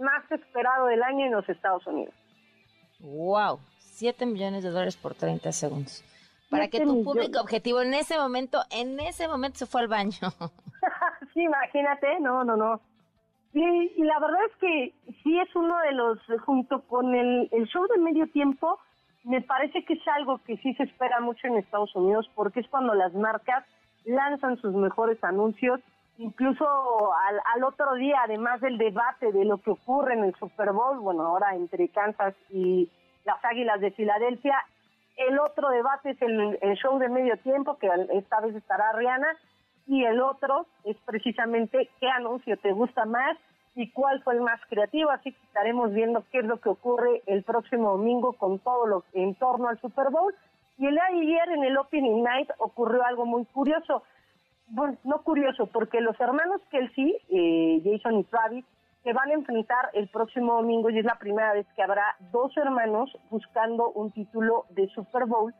más 0.00 0.30
esperado 0.30 0.86
del 0.86 1.02
año 1.02 1.26
en 1.26 1.32
los 1.32 1.48
Estados 1.48 1.86
Unidos. 1.86 2.14
¡Wow! 3.00 3.58
7 3.78 4.26
millones 4.26 4.62
de 4.62 4.70
dólares 4.70 4.96
por 4.96 5.14
30 5.14 5.52
segundos. 5.52 6.04
Para 6.50 6.68
que 6.68 6.80
tu 6.80 7.02
público 7.02 7.40
objetivo 7.40 7.80
en 7.80 7.94
ese 7.94 8.18
momento, 8.18 8.62
en 8.70 9.00
ese 9.00 9.26
momento 9.26 9.58
se 9.58 9.66
fue 9.66 9.80
al 9.80 9.88
baño. 9.88 10.12
sí, 11.34 11.42
imagínate, 11.42 12.20
no, 12.20 12.44
no, 12.44 12.56
no. 12.56 12.80
Y, 13.54 14.02
la 14.02 14.18
verdad 14.18 14.40
es 14.50 14.56
que 14.56 14.94
sí 15.22 15.38
es 15.38 15.54
uno 15.54 15.78
de 15.80 15.92
los, 15.92 16.18
junto 16.44 16.80
con 16.82 17.14
el, 17.14 17.48
el 17.52 17.66
show 17.66 17.86
de 17.86 17.98
medio 17.98 18.26
tiempo, 18.28 18.78
me 19.24 19.40
parece 19.42 19.84
que 19.84 19.94
es 19.94 20.08
algo 20.08 20.38
que 20.38 20.56
sí 20.58 20.74
se 20.74 20.84
espera 20.84 21.20
mucho 21.20 21.46
en 21.46 21.56
Estados 21.56 21.94
Unidos 21.94 22.28
porque 22.34 22.60
es 22.60 22.68
cuando 22.68 22.94
las 22.94 23.12
marcas 23.14 23.64
lanzan 24.04 24.56
sus 24.56 24.74
mejores 24.74 25.22
anuncios. 25.22 25.80
Incluso 26.18 26.64
al, 27.14 27.40
al 27.54 27.64
otro 27.64 27.94
día, 27.94 28.22
además 28.24 28.60
del 28.60 28.78
debate 28.78 29.32
de 29.32 29.44
lo 29.44 29.58
que 29.58 29.70
ocurre 29.70 30.14
en 30.14 30.24
el 30.24 30.34
Super 30.34 30.72
Bowl, 30.72 30.98
bueno, 30.98 31.22
ahora 31.22 31.54
entre 31.54 31.88
Kansas 31.88 32.34
y 32.50 32.88
las 33.24 33.42
Águilas 33.44 33.80
de 33.80 33.92
Filadelfia, 33.92 34.56
el 35.16 35.38
otro 35.38 35.68
debate 35.70 36.10
es 36.10 36.22
el, 36.22 36.58
el 36.60 36.76
show 36.76 36.98
de 36.98 37.08
medio 37.08 37.36
tiempo, 37.38 37.78
que 37.78 37.88
esta 38.12 38.40
vez 38.40 38.54
estará 38.54 38.92
Rihanna, 38.92 39.28
y 39.86 40.04
el 40.04 40.20
otro 40.20 40.66
es 40.84 40.96
precisamente 41.04 41.90
qué 42.00 42.08
anuncio 42.08 42.56
te 42.58 42.72
gusta 42.72 43.04
más 43.04 43.36
y 43.74 43.90
cuál 43.90 44.22
fue 44.22 44.34
el 44.34 44.40
más 44.40 44.60
creativo, 44.68 45.10
así 45.10 45.32
que 45.32 45.46
estaremos 45.46 45.92
viendo 45.92 46.24
qué 46.30 46.40
es 46.40 46.44
lo 46.44 46.60
que 46.60 46.68
ocurre 46.68 47.22
el 47.26 47.42
próximo 47.42 47.92
domingo 47.92 48.34
con 48.34 48.58
todo 48.58 48.86
lo 48.86 49.04
en 49.14 49.34
torno 49.36 49.68
al 49.68 49.80
Super 49.80 50.10
Bowl. 50.10 50.34
Y 50.78 50.86
el 50.86 50.98
ayer 50.98 51.50
en 51.50 51.64
el 51.64 51.76
Opening 51.78 52.22
Night 52.22 52.50
ocurrió 52.58 53.04
algo 53.04 53.24
muy 53.24 53.44
curioso. 53.46 54.02
Bueno, 54.68 54.96
no 55.04 55.22
curioso, 55.22 55.66
porque 55.66 56.00
los 56.00 56.18
hermanos 56.20 56.60
Kelsey, 56.70 57.16
eh, 57.30 57.80
Jason 57.84 58.18
y 58.18 58.24
Travis, 58.24 58.64
se 59.02 59.12
van 59.12 59.30
a 59.30 59.34
enfrentar 59.34 59.90
el 59.94 60.08
próximo 60.08 60.54
domingo 60.54 60.90
y 60.90 60.98
es 60.98 61.04
la 61.04 61.18
primera 61.18 61.52
vez 61.52 61.66
que 61.74 61.82
habrá 61.82 62.04
dos 62.30 62.56
hermanos 62.56 63.10
buscando 63.30 63.90
un 63.90 64.12
título 64.12 64.66
de 64.70 64.86
Super 64.88 65.26
Bowl 65.26 65.52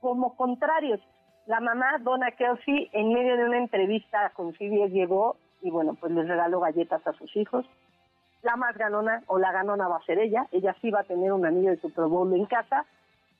como 0.00 0.36
contrarios. 0.36 1.00
La 1.46 1.58
mamá, 1.58 1.98
Donna 2.00 2.30
Kelsey, 2.30 2.88
en 2.92 3.12
medio 3.12 3.36
de 3.36 3.44
una 3.44 3.58
entrevista 3.58 4.30
con 4.30 4.52
CBS 4.52 4.92
llegó 4.92 5.36
y 5.60 5.70
bueno, 5.70 5.94
pues 5.94 6.12
les 6.12 6.28
regaló 6.28 6.60
galletas 6.60 7.04
a 7.06 7.12
sus 7.14 7.34
hijos. 7.36 7.66
La 8.42 8.56
más 8.56 8.76
ganona 8.76 9.22
o 9.26 9.38
la 9.38 9.50
ganona 9.50 9.88
va 9.88 9.96
a 9.96 10.04
ser 10.04 10.18
ella. 10.18 10.46
Ella 10.52 10.76
sí 10.80 10.90
va 10.90 11.00
a 11.00 11.04
tener 11.04 11.32
un 11.32 11.44
anillo 11.44 11.70
de 11.70 11.80
Super 11.80 12.06
Bowl 12.06 12.32
en 12.34 12.46
casa. 12.46 12.84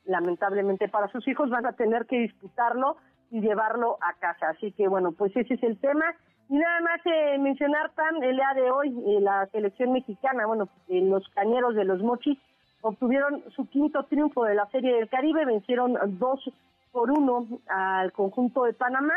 Lamentablemente 0.05 0.89
para 0.89 1.07
sus 1.09 1.25
hijos 1.27 1.49
van 1.49 1.65
a 1.65 1.73
tener 1.73 2.05
que 2.05 2.19
disputarlo 2.19 2.97
y 3.31 3.39
llevarlo 3.39 3.97
a 4.01 4.13
casa. 4.19 4.49
Así 4.49 4.71
que 4.73 4.87
bueno, 4.89 5.13
pues 5.13 5.35
ese 5.35 5.53
es 5.53 5.63
el 5.63 5.77
tema. 5.79 6.05
Y 6.49 6.57
nada 6.57 6.81
más 6.81 6.99
eh, 7.05 7.37
mencionar 7.39 7.91
tan 7.91 8.21
el 8.21 8.35
día 8.35 8.51
de 8.53 8.69
hoy, 8.69 8.89
eh, 9.07 9.21
la 9.21 9.45
selección 9.47 9.93
mexicana, 9.93 10.45
bueno, 10.45 10.67
eh, 10.89 11.01
los 11.01 11.27
cañeros 11.29 11.73
de 11.73 11.85
los 11.85 12.01
mochis 12.01 12.37
obtuvieron 12.81 13.43
su 13.55 13.65
quinto 13.69 14.03
triunfo 14.03 14.43
de 14.43 14.55
la 14.55 14.67
Serie 14.67 14.93
del 14.93 15.07
Caribe, 15.07 15.45
vencieron 15.45 15.97
dos 16.19 16.51
por 16.93 17.11
uno 17.11 17.47
al 17.67 18.13
conjunto 18.13 18.63
de 18.63 18.73
Panamá 18.73 19.15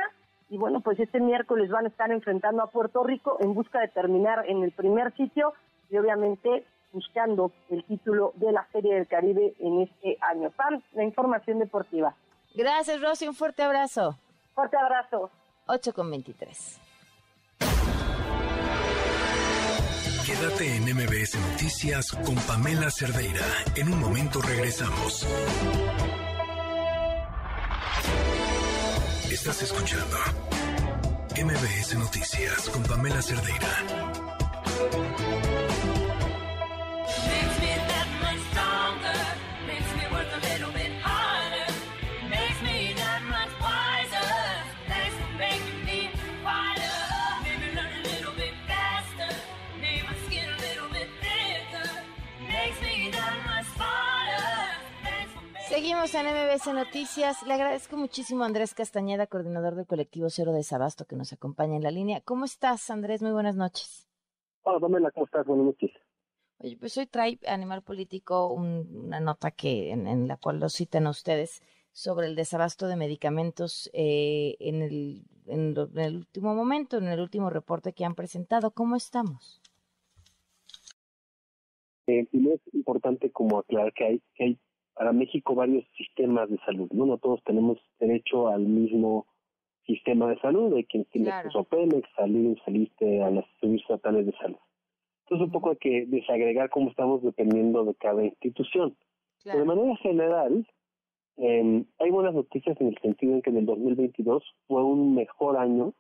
y 0.49 0.59
bueno, 0.59 0.81
pues 0.81 0.99
este 0.99 1.21
miércoles 1.21 1.71
van 1.71 1.85
a 1.85 1.89
estar 1.89 2.11
enfrentando 2.11 2.63
a 2.63 2.71
Puerto 2.71 3.05
Rico 3.05 3.37
en 3.41 3.55
busca 3.55 3.81
de 3.81 3.89
terminar 3.89 4.49
en 4.49 4.65
el 4.65 4.73
primer 4.73 5.15
sitio 5.17 5.53
y 5.91 5.99
obviamente 5.99 6.65
buscando 6.93 7.53
el 7.69 7.85
título 7.85 8.33
de 8.37 8.53
la 8.53 8.67
Serie 8.73 8.95
del 8.95 9.07
Caribe 9.07 9.55
en 9.59 9.83
este 9.83 10.17
año. 10.21 10.51
Pan, 10.51 10.83
la 10.93 11.05
información 11.05 11.59
deportiva. 11.59 12.15
Gracias, 12.55 13.01
Rosy, 13.03 13.29
un 13.29 13.35
fuerte 13.35 13.63
abrazo. 13.63 14.17
Fuerte 14.55 14.77
abrazo. 14.79 15.31
8 15.67 15.93
con 15.93 16.11
23. 16.11 16.81
Quédate 20.25 20.77
en 20.77 20.85
MBS 20.85 21.39
Noticias 21.51 22.13
con 22.13 22.37
Pamela 22.47 22.91
Cerdeira. 22.91 23.45
En 23.77 23.93
un 23.93 24.01
momento 24.01 24.41
regresamos. 24.41 25.27
Estás 29.37 29.63
escuchando 29.65 30.17
MBS 31.37 31.95
Noticias 31.97 32.71
con 32.71 32.83
Pamela 32.85 33.21
Cerdeira. 33.21 33.69
Seguimos 55.87 56.13
en 56.17 56.27
MBS 56.27 56.75
Noticias. 56.75 57.47
Le 57.47 57.55
agradezco 57.55 57.97
muchísimo 57.97 58.43
a 58.43 58.47
Andrés 58.47 58.75
Castañeda, 58.75 59.29
coordinador 59.29 59.77
del 59.77 59.87
colectivo 59.87 60.29
Cero 60.31 60.53
de 60.53 60.65
Sabasto, 60.65 61.05
que 61.05 61.15
nos 61.15 61.33
acompaña 61.33 61.77
en 61.77 61.85
la 61.85 61.93
línea. 61.93 62.21
¿Cómo 62.23 62.45
estás, 62.45 62.91
Andrés? 62.91 63.23
Muy 63.23 63.31
buenas 63.31 63.55
noches. 63.55 64.11
Hola, 64.63 64.81
Pamela, 64.81 65.13
¿cómo 65.13 65.27
estás? 65.27 65.47
Buenas 65.47 65.67
noches. 65.67 65.93
Oye, 66.59 66.77
pues 66.77 66.99
hoy 66.99 67.07
trae 67.07 67.39
Animal 67.47 67.83
Político 67.85 68.53
una 68.53 69.21
nota 69.21 69.53
que 69.53 69.93
en, 69.93 70.27
la 70.27 70.37
cual 70.39 70.59
lo 70.59 70.71
citan 70.71 71.07
a 71.07 71.11
ustedes 71.11 71.63
sobre 71.93 72.27
el 72.27 72.35
desabasto 72.35 72.89
de 72.89 72.97
medicamentos 72.97 73.89
eh, 73.93 74.57
en, 74.59 74.83
el, 74.83 75.23
en, 75.47 75.77
el 75.95 76.17
último 76.17 76.53
momento, 76.57 76.99
en 76.99 77.07
el 77.07 77.21
último 77.21 77.49
reporte 77.49 77.93
que 77.93 78.05
han 78.05 78.17
presentado. 78.17 78.73
¿Cómo 78.73 78.97
estamos? 78.97 79.63
Eh, 82.09 82.27
es 82.33 82.75
importante 82.75 83.31
como 83.31 83.61
aclarar 83.61 83.93
que 83.93 84.05
hay, 84.05 84.23
que 84.35 84.45
hay 84.47 84.59
para 84.97 85.13
México 85.13 85.55
varios 85.55 85.85
sistemas 85.97 86.49
de 86.49 86.59
salud, 86.65 86.89
¿no? 86.91 87.05
No 87.07 87.19
todos 87.19 87.43
tenemos 87.45 87.79
derecho 88.01 88.49
al 88.49 88.63
mismo 88.63 89.27
sistema 89.87 90.29
de 90.29 90.39
salud, 90.41 90.75
hay 90.75 90.85
quien 90.85 91.05
tiene 91.05 91.29
claro. 91.29 91.51
su 91.51 91.65
Pemex, 91.65 92.09
salir, 92.17 92.59
saliste 92.65 93.23
a 93.23 93.31
las 93.31 93.45
servicios 93.61 93.91
estatales 93.91 94.27
de 94.27 94.33
salud. 94.33 94.57
Entonces 95.25 95.47
un 95.47 95.53
poco 95.53 95.71
hay 95.71 95.77
que 95.77 96.07
desagregar 96.07 96.71
cómo 96.71 96.91
estamos 96.91 97.23
dependiendo 97.23 97.85
de 97.85 97.95
cada 97.95 98.25
institución. 98.25 98.97
Pero 99.45 99.59
de 99.59 99.65
manera 99.65 99.97
general, 99.97 100.67
eh, 101.37 101.85
hay 101.99 102.11
buenas 102.11 102.35
noticias 102.35 102.81
en 102.81 102.89
el 102.89 102.99
sentido 102.99 103.35
en 103.35 103.43
que 103.43 103.51
en 103.51 103.59
el 103.59 103.67
2022 103.67 104.43
fue 104.67 104.83
un 104.83 105.15
mejor 105.15 105.57
año, 105.59 105.93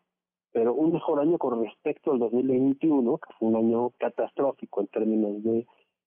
pero 0.53 0.73
un 0.75 0.93
mejor 0.93 1.21
año 1.21 1.39
con 1.39 1.63
respecto 1.63 2.13
al 2.13 2.19
2021, 2.19 3.19
que 3.19 3.35
fue 3.39 3.49
un 3.49 3.57
año 3.57 3.91
catastrófico 3.99 4.81
en 4.81 4.87
términos 4.89 5.43
de 5.45 5.67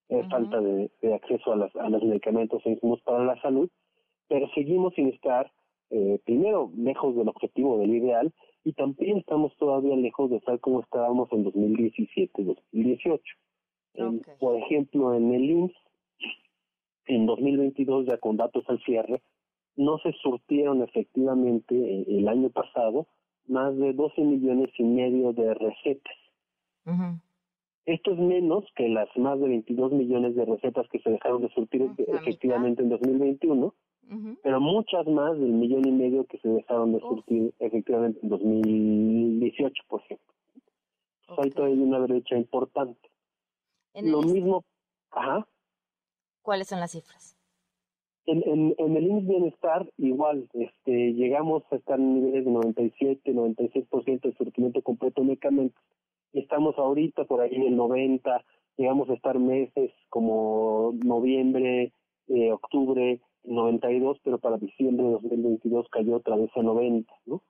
eh, 0.09 0.23
falta 0.29 0.59
de, 0.59 0.89
acceso 1.13 1.53
a, 1.53 1.55
las, 1.55 1.75
a 1.75 1.89
los 1.89 2.03
medicamentos 2.03 2.61
e 2.65 2.71
insumos 2.71 3.01
para 3.01 3.23
la 3.23 3.39
salud, 3.41 3.69
pero 4.27 4.49
seguimos 4.55 4.93
sin 4.95 5.09
estar, 5.09 5.51
eh, 5.91 6.19
primero, 6.25 6.71
lejos 6.75 7.15
del 7.15 7.29
objetivo 7.29 7.77
del 7.79 7.95
ideal 7.95 8.33
y 8.63 8.73
también 8.73 9.17
estamos 9.17 9.55
todavía 9.57 9.95
lejos 9.95 10.29
de 10.29 10.37
estar 10.37 10.59
como 10.59 10.81
estábamos 10.81 11.31
en 11.31 11.45
2017-2018. 11.45 13.21
Por 14.39 14.55
ejemplo, 14.57 15.13
en 15.15 15.33
el 15.33 15.49
IMSS, 15.49 15.75
en 17.05 17.25
2022, 17.25 18.05
ya 18.07 18.17
con 18.17 18.37
datos 18.37 18.63
al 18.67 18.79
cierre, 18.83 19.21
no 19.75 19.97
se 19.99 20.11
surtieron 20.13 20.81
efectivamente 20.83 21.75
eh, 21.75 22.05
el 22.07 22.27
año 22.27 22.49
pasado 22.49 23.07
más 23.47 23.75
de 23.77 23.93
12 23.93 24.21
millones 24.21 24.69
y 24.77 24.83
medio 24.83 25.33
de 25.33 25.53
recetas. 25.53 26.15
Esto 27.85 28.11
es 28.11 28.19
menos 28.19 28.65
que 28.75 28.87
las 28.87 29.09
más 29.17 29.39
de 29.39 29.47
22 29.47 29.91
millones 29.93 30.35
de 30.35 30.45
recetas 30.45 30.87
que 30.89 30.99
se 30.99 31.09
dejaron 31.09 31.41
de 31.41 31.49
surtir 31.49 31.89
efectivamente 32.07 32.83
en 32.83 32.89
2021, 32.89 33.73
pero 34.43 34.59
muchas 34.59 35.07
más 35.07 35.39
del 35.39 35.53
millón 35.53 35.87
y 35.87 35.91
medio 35.91 36.25
que 36.25 36.39
se 36.39 36.49
dejaron 36.49 36.93
de 36.93 36.99
surtir 36.99 37.53
efectivamente 37.59 38.19
en 38.21 38.29
2018, 38.29 39.83
por 39.87 40.01
ejemplo. 40.01 40.33
Hay 41.37 41.51
todavía 41.51 41.83
una 41.83 41.99
brecha 41.99 42.35
importante. 42.35 43.09
Lo 43.95 44.21
mismo, 44.21 44.63
ajá. 45.11 45.47
¿Cuáles 46.41 46.67
son 46.67 46.79
las 46.79 46.91
cifras? 46.91 47.35
En, 48.25 48.43
en, 48.47 48.75
en 48.77 48.97
el 48.97 49.07
IMSS 49.07 49.27
Bienestar, 49.27 49.91
igual, 49.97 50.47
este, 50.53 51.13
llegamos 51.13 51.63
a 51.71 51.75
estar 51.75 51.99
en 51.99 52.15
niveles 52.15 52.45
de 52.45 52.51
97, 52.51 53.33
96% 53.33 54.21
de 54.21 54.33
surtimiento 54.33 54.81
completo 54.81 55.21
de 55.21 55.27
medicamentos 55.27 55.83
estamos 56.49 56.75
ahorita 56.79 57.25
por 57.25 57.41
ahí 57.41 57.53
en 57.53 57.61
el 57.61 57.75
90, 57.75 58.43
llegamos 58.75 59.07
a 59.11 59.13
estar 59.13 59.37
meses 59.37 59.91
como 60.09 60.95
noviembre, 61.05 61.93
eh, 62.27 62.51
octubre, 62.51 63.21
92, 63.43 64.17
pero 64.23 64.39
para 64.39 64.57
diciembre 64.57 65.05
de 65.05 65.11
2022 65.11 65.87
cayó 65.91 66.15
otra 66.15 66.37
vez 66.37 66.49
a 66.55 66.63
90, 66.63 67.13
¿no? 67.27 67.43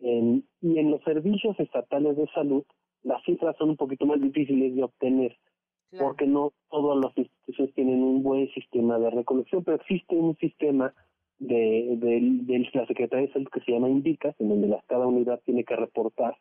y 0.00 0.78
en 0.78 0.90
los 0.90 1.00
servicios 1.04 1.58
estatales 1.60 2.16
de 2.16 2.26
salud, 2.34 2.64
las 3.04 3.22
cifras 3.22 3.56
son 3.56 3.70
un 3.70 3.76
poquito 3.76 4.04
más 4.04 4.20
difíciles 4.20 4.74
de 4.74 4.82
obtener, 4.82 5.36
porque 5.98 6.26
no 6.26 6.52
todas 6.70 7.02
las 7.02 7.16
instituciones 7.16 7.72
tienen 7.74 8.02
un 8.02 8.22
buen 8.22 8.48
sistema 8.52 8.98
de 8.98 9.10
recolección, 9.10 9.62
pero 9.62 9.76
existe 9.76 10.16
un 10.16 10.36
sistema 10.38 10.92
de, 11.38 11.96
de, 11.98 12.20
de 12.20 12.70
la 12.74 12.86
Secretaría 12.86 13.28
de 13.28 13.32
Salud 13.32 13.48
que 13.48 13.60
se 13.60 13.72
llama 13.72 13.88
INDICAS, 13.88 14.34
en 14.40 14.48
donde 14.48 14.66
la, 14.66 14.82
cada 14.88 15.06
unidad 15.06 15.40
tiene 15.44 15.62
que 15.62 15.76
reportar 15.76 16.36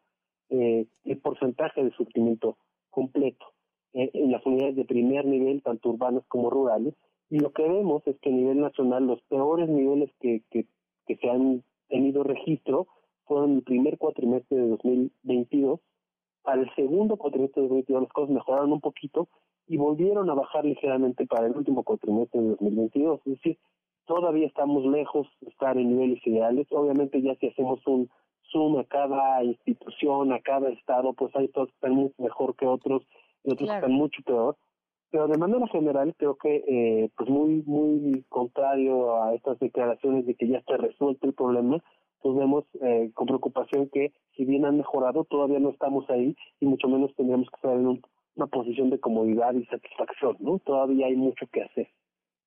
eh, 0.52 0.86
el 1.06 1.18
porcentaje 1.20 1.84
de 1.84 1.92
surtimiento 1.92 2.58
completo 2.90 3.46
en 3.94 4.32
las 4.32 4.46
unidades 4.46 4.76
de 4.76 4.86
primer 4.86 5.26
nivel, 5.26 5.62
tanto 5.64 5.90
urbanas 5.90 6.24
como 6.28 6.50
rurales. 6.50 6.94
Y 7.30 7.40
lo 7.40 7.52
que 7.52 7.64
vemos 7.64 8.06
es 8.06 8.18
que 8.20 8.30
a 8.30 8.34
nivel 8.34 8.62
nacional 8.62 9.06
los 9.06 9.22
peores 9.24 9.70
niveles 9.70 10.10
que, 10.20 10.44
que, 10.50 10.66
que 11.08 11.16
se 11.18 11.30
han 11.30 11.64
tenido 11.90 12.24
registro 12.24 12.88
fueron 13.26 13.56
el 13.56 13.64
primer 13.64 13.98
cuatrimestre 13.98 14.58
de 14.58 14.68
2022. 14.68 15.80
Al 16.44 16.74
segundo 16.76 17.18
cuatrimestre 17.18 17.62
de 17.62 17.68
2022 17.70 18.02
las 18.04 18.14
cosas 18.14 18.30
mejoraron 18.32 18.74
un 18.74 18.82
poquito 18.82 19.28
y 19.68 19.78
volvieron 19.78 20.30
a 20.30 20.34
bajar 20.34 20.66
ligeramente 20.66 21.26
para 21.26 21.48
el 21.48 21.56
último 21.56 21.84
cuatrimestre 21.84 22.42
de 22.42 22.50
2022. 22.50 23.20
Es 23.26 23.34
decir, 23.34 23.58
todavía 24.06 24.48
estamos 24.48 24.86
lejos 24.86 25.28
de 25.42 25.50
estar 25.50 25.78
en 25.78 25.90
niveles 25.96 26.26
ideales. 26.26 26.68
Obviamente 26.72 27.22
ya 27.22 27.36
si 27.36 27.48
hacemos 27.48 27.86
un 27.88 28.10
suma 28.52 28.82
a 28.82 28.86
cada 28.86 29.44
institución, 29.44 30.34
a 30.34 30.40
cada 30.40 30.70
estado, 30.70 31.14
pues 31.14 31.36
hay 31.36 31.48
todos 31.50 31.70
que 31.70 31.76
están 31.76 31.94
mucho 31.94 32.16
mejor 32.22 32.56
que 32.56 32.66
otros 32.66 33.04
y 33.44 33.54
otros 33.54 33.70
que 33.70 33.76
están 33.76 33.92
mucho 33.92 34.22
peor. 34.24 34.58
Pero 35.10 35.28
de 35.28 35.38
manera 35.38 35.68
general 35.68 36.16
creo 36.18 36.36
que 36.36 36.64
eh, 36.68 37.10
pues 37.18 37.30
muy 37.30 37.64
muy 37.66 38.24
contrario 38.30 39.22
a 39.22 39.34
estas 39.36 39.60
declaraciones 39.60 40.26
de 40.26 40.36
que 40.36 40.48
ya 40.48 40.60
está 40.60 40.78
resuelto 40.78 41.28
el 41.28 41.34
problema, 41.34 41.84
pues 42.22 42.38
vemos 42.38 42.64
eh, 42.82 43.12
con 43.14 43.28
preocupación 43.28 43.90
que 43.90 44.14
si 44.36 44.46
bien 44.46 44.66
han 44.66 44.78
mejorado, 44.78 45.26
todavía 45.26 45.60
no 45.60 45.72
estamos 45.72 46.10
ahí 46.10 46.36
y 46.60 46.66
mucho 46.66 46.88
menos 46.88 47.14
tendríamos 47.16 47.50
que 47.50 47.56
estar 47.56 47.74
en 47.74 48.02
una 48.36 48.48
posición 48.48 48.90
de 48.90 49.00
comodidad 49.00 49.54
y 49.54 49.66
satisfacción, 49.66 50.38
¿no? 50.40 50.60
Todavía 50.60 51.08
hay 51.08 51.16
mucho 51.16 51.46
que 51.52 51.64
hacer. 51.64 51.90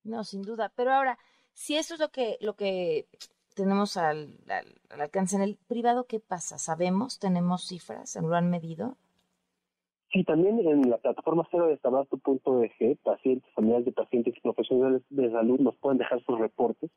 No, 0.05 0.25
sin 0.25 0.43
duda. 0.43 0.73
Pero 0.75 0.93
ahora, 0.93 1.19
si 1.53 1.77
eso 1.77 1.95
es 1.95 2.01
lo 2.01 2.11
que, 2.11 2.37
lo 2.41 2.55
que 2.55 3.07
tenemos 3.55 3.97
al, 3.97 4.39
al, 4.49 5.01
alcance 5.01 5.37
en 5.37 5.43
el 5.43 5.57
privado, 5.69 6.05
¿qué 6.05 6.21
pasa? 6.21 6.59
¿Sabemos? 6.59 7.19
¿Tenemos 7.19 7.67
cifras? 7.67 8.17
¿Lo 8.21 8.35
han 8.35 8.51
medido? 8.51 8.97
Sí, 10.15 10.23
también 10.23 10.61
en 10.61 10.89
la 10.89 10.99
plataforma 10.99 11.45
cero 11.51 11.67
de 11.67 11.77
pacientes, 13.03 13.53
familiares 13.53 13.87
de 13.87 13.93
pacientes 13.93 14.35
y 14.37 14.41
profesionales 14.41 15.03
de 15.11 15.29
salud 15.33 15.59
nos 15.59 15.75
pueden 15.77 15.99
dejar 15.99 16.23
sus 16.23 16.39
reportes. 16.39 16.89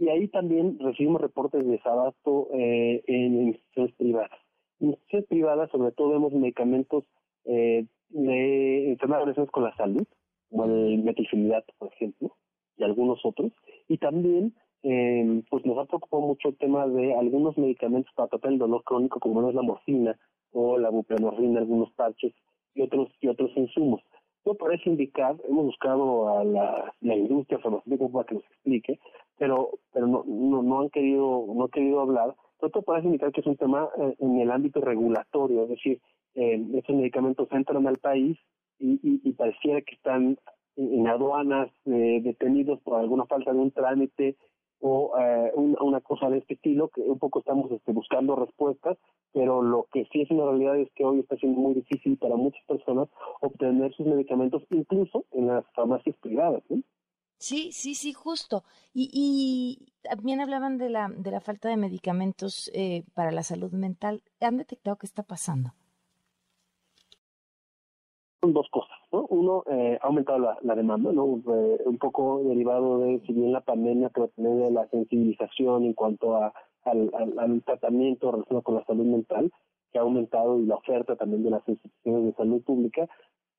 Y 0.00 0.08
ahí 0.08 0.28
también 0.28 0.78
recibimos 0.80 1.22
reportes 1.22 1.64
de 1.64 1.70
desabasto 1.70 2.48
eh, 2.52 3.02
en 3.06 3.48
instituciones 3.48 3.94
privadas. 3.94 4.38
En 4.80 4.88
instituciones 4.88 5.28
privadas, 5.28 5.70
sobre 5.70 5.92
todo, 5.92 6.10
vemos 6.10 6.32
medicamentos 6.32 7.04
eh, 7.44 7.86
de 8.10 8.90
enfermedades 8.90 9.36
con 9.50 9.64
la 9.64 9.74
salud, 9.76 10.04
como 10.50 10.64
el 10.64 11.02
metilfenidato, 11.02 11.72
por 11.78 11.92
ejemplo, 11.94 12.36
y 12.76 12.82
algunos 12.82 13.24
otros. 13.24 13.52
Y 13.88 13.96
también 13.96 14.52
eh, 14.82 15.42
pues 15.48 15.64
nos 15.64 15.78
ha 15.78 15.84
preocupado 15.84 16.22
mucho 16.22 16.48
el 16.48 16.56
tema 16.56 16.86
de 16.86 17.14
algunos 17.14 17.56
medicamentos 17.56 18.12
para 18.14 18.28
tratar 18.28 18.52
el 18.52 18.58
dolor 18.58 18.82
crónico, 18.84 19.20
como 19.20 19.40
no 19.40 19.50
es 19.50 19.54
la 19.54 19.62
morfina 19.62 20.18
o 20.52 20.78
la 20.78 20.90
buprenorfina, 20.90 21.60
algunos 21.60 21.92
parches 21.92 22.34
y 22.74 22.82
otros 22.82 23.10
y 23.20 23.28
otros 23.28 23.50
insumos. 23.56 24.02
Esto 24.38 24.54
parece 24.56 24.90
indicar, 24.90 25.36
hemos 25.48 25.66
buscado 25.66 26.36
a 26.36 26.44
la, 26.44 26.92
industria 27.00 27.60
farmacéutica 27.60 28.08
para 28.08 28.24
que 28.24 28.34
nos 28.34 28.44
explique, 28.44 28.98
pero 29.38 29.70
pero 29.92 30.08
no, 30.08 30.24
no, 30.26 30.62
no 30.62 30.80
han 30.80 30.90
querido 30.90 31.46
no 31.54 31.64
han 31.64 31.70
querido 31.70 32.00
hablar. 32.00 32.34
Esto 32.60 32.82
parece 32.82 33.06
indicar 33.06 33.32
que 33.32 33.40
es 33.40 33.46
un 33.46 33.56
tema 33.56 33.88
eh, 33.98 34.14
en 34.18 34.40
el 34.40 34.50
ámbito 34.50 34.80
regulatorio, 34.80 35.64
es 35.64 35.68
decir, 35.70 36.00
eh, 36.34 36.64
estos 36.74 36.96
medicamentos 36.96 37.48
entran 37.52 37.86
al 37.86 37.98
país 37.98 38.38
y, 38.78 38.98
y, 39.02 39.32
pareciera 39.34 39.80
que 39.82 39.94
están 39.94 40.38
en 40.76 41.06
aduanas 41.06 41.70
eh, 41.86 42.20
detenidos 42.22 42.80
por 42.80 42.98
alguna 42.98 43.26
falta 43.26 43.52
de 43.52 43.58
un 43.58 43.70
trámite 43.70 44.36
o 44.82 45.12
eh, 45.16 45.52
una, 45.54 46.00
cosa 46.00 46.28
de 46.28 46.38
este 46.38 46.54
estilo, 46.54 46.88
que 46.88 47.00
un 47.02 47.18
poco 47.18 47.38
estamos 47.38 47.70
este, 47.70 47.92
buscando 47.92 48.34
respuestas, 48.34 48.98
pero 49.32 49.62
lo 49.62 49.86
que 49.92 50.06
sí 50.12 50.22
es 50.22 50.30
una 50.30 50.44
realidad 50.44 50.76
es 50.76 50.90
que 50.96 51.04
hoy 51.04 51.20
está 51.20 51.36
siendo 51.36 51.60
muy 51.60 51.74
difícil 51.74 52.18
para 52.18 52.34
muchas 52.34 52.64
personas 52.66 53.08
obtener 53.40 53.94
sus 53.94 54.06
medicamentos, 54.06 54.62
incluso 54.70 55.24
en 55.30 55.46
las 55.46 55.64
farmacias 55.74 56.16
privadas. 56.16 56.64
Sí, 57.38 57.70
sí, 57.72 57.94
sí, 57.94 58.12
justo. 58.12 58.64
Y, 58.92 59.08
y 59.12 59.92
también 60.02 60.40
hablaban 60.40 60.78
de 60.78 60.90
la, 60.90 61.08
de 61.08 61.30
la 61.30 61.40
falta 61.40 61.68
de 61.68 61.76
medicamentos 61.76 62.68
eh, 62.74 63.04
para 63.14 63.30
la 63.30 63.44
salud 63.44 63.72
mental. 63.72 64.22
¿Han 64.40 64.56
detectado 64.56 64.96
qué 64.96 65.06
está 65.06 65.22
pasando? 65.22 65.74
Son 68.42 68.52
dos 68.52 68.68
cosas. 68.70 68.98
Uno, 69.12 69.62
eh, 69.70 69.98
ha 70.02 70.06
aumentado 70.08 70.56
la, 70.60 70.74
demanda, 70.74 71.12
¿no? 71.12 71.40
Eh, 71.46 71.78
un 71.84 71.96
poco 71.98 72.42
derivado 72.42 72.98
de, 72.98 73.20
si 73.24 73.32
bien 73.32 73.52
la 73.52 73.60
pandemia, 73.60 74.08
pero 74.08 74.28
también 74.28 74.58
de 74.58 74.70
la 74.72 74.88
sensibilización 74.88 75.84
en 75.84 75.92
cuanto 75.92 76.34
a, 76.34 76.52
al, 76.84 77.12
al, 77.38 77.62
tratamiento 77.62 78.32
relacionado 78.32 78.62
con 78.62 78.74
la 78.74 78.84
salud 78.84 79.06
mental, 79.06 79.52
que 79.92 79.98
ha 80.00 80.02
aumentado 80.02 80.58
y 80.58 80.66
la 80.66 80.74
oferta 80.74 81.14
también 81.14 81.44
de 81.44 81.50
las 81.50 81.68
instituciones 81.68 82.24
de 82.24 82.32
salud 82.32 82.62
pública, 82.62 83.08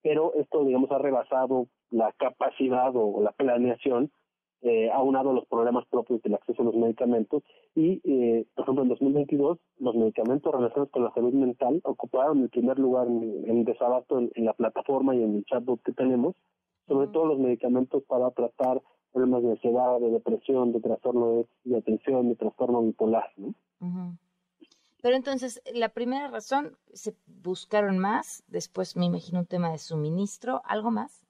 pero 0.02 0.34
esto, 0.34 0.66
digamos, 0.66 0.92
ha 0.92 0.98
rebasado 0.98 1.68
la 1.90 2.12
capacidad 2.18 2.92
o 2.94 3.22
la 3.24 3.32
planeación 3.32 4.12
eh, 4.64 4.90
aunado 4.92 5.34
los 5.34 5.46
problemas 5.48 5.86
propios 5.88 6.22
del 6.22 6.36
acceso 6.36 6.62
a 6.62 6.66
los 6.66 6.76
medicamentos 6.76 7.44
y, 7.76 8.00
eh, 8.06 8.46
por 8.56 8.64
ejemplo, 8.64 8.84
en 8.84 8.90
2022 8.90 9.60
los 9.80 9.96
medicamentos 9.96 10.54
relacionados 10.54 10.90
con 10.90 11.04
la 11.04 11.14
salud 11.14 11.34
mental 11.34 11.82
ocuparon 11.84 12.44
el 12.44 12.50
primer 12.50 12.80
lugar 12.80 13.08
en, 13.08 13.44
el 13.46 13.66
desabasto 13.66 14.20
en, 14.20 14.46
la 14.46 14.54
plataforma 14.54 15.16
y 15.16 15.22
en 15.22 15.36
el 15.36 15.46
chatbot 15.46 15.82
que 15.84 15.92
tenemos, 15.92 16.36
sobre 16.88 17.08
todo 17.08 17.26
los 17.26 17.40
medicamentos 17.40 18.04
para 18.04 18.32
tratar 18.32 18.82
problemas 19.12 19.44
de 19.44 19.52
ansiedad, 19.52 20.00
de 20.00 20.12
depresión, 20.12 20.72
de 20.72 20.80
trastorno 20.80 21.46
de, 21.66 21.78
atención, 21.78 22.30
de 22.30 22.36
trastorno 22.36 22.82
bipolar. 22.84 23.32
¿no? 23.36 23.54
Pero 25.02 25.18
entonces, 25.18 25.62
la 25.74 25.90
primera 25.90 26.30
razón, 26.30 26.78
se 26.94 27.14
buscaron 27.28 28.00
más, 28.00 28.46
después 28.48 28.96
me 28.96 29.08
imagino 29.08 29.40
un 29.40 29.46
tema 29.46 29.72
de 29.72 29.78
suministro, 29.78 30.62
¿algo 30.64 30.90
más? 30.90 31.23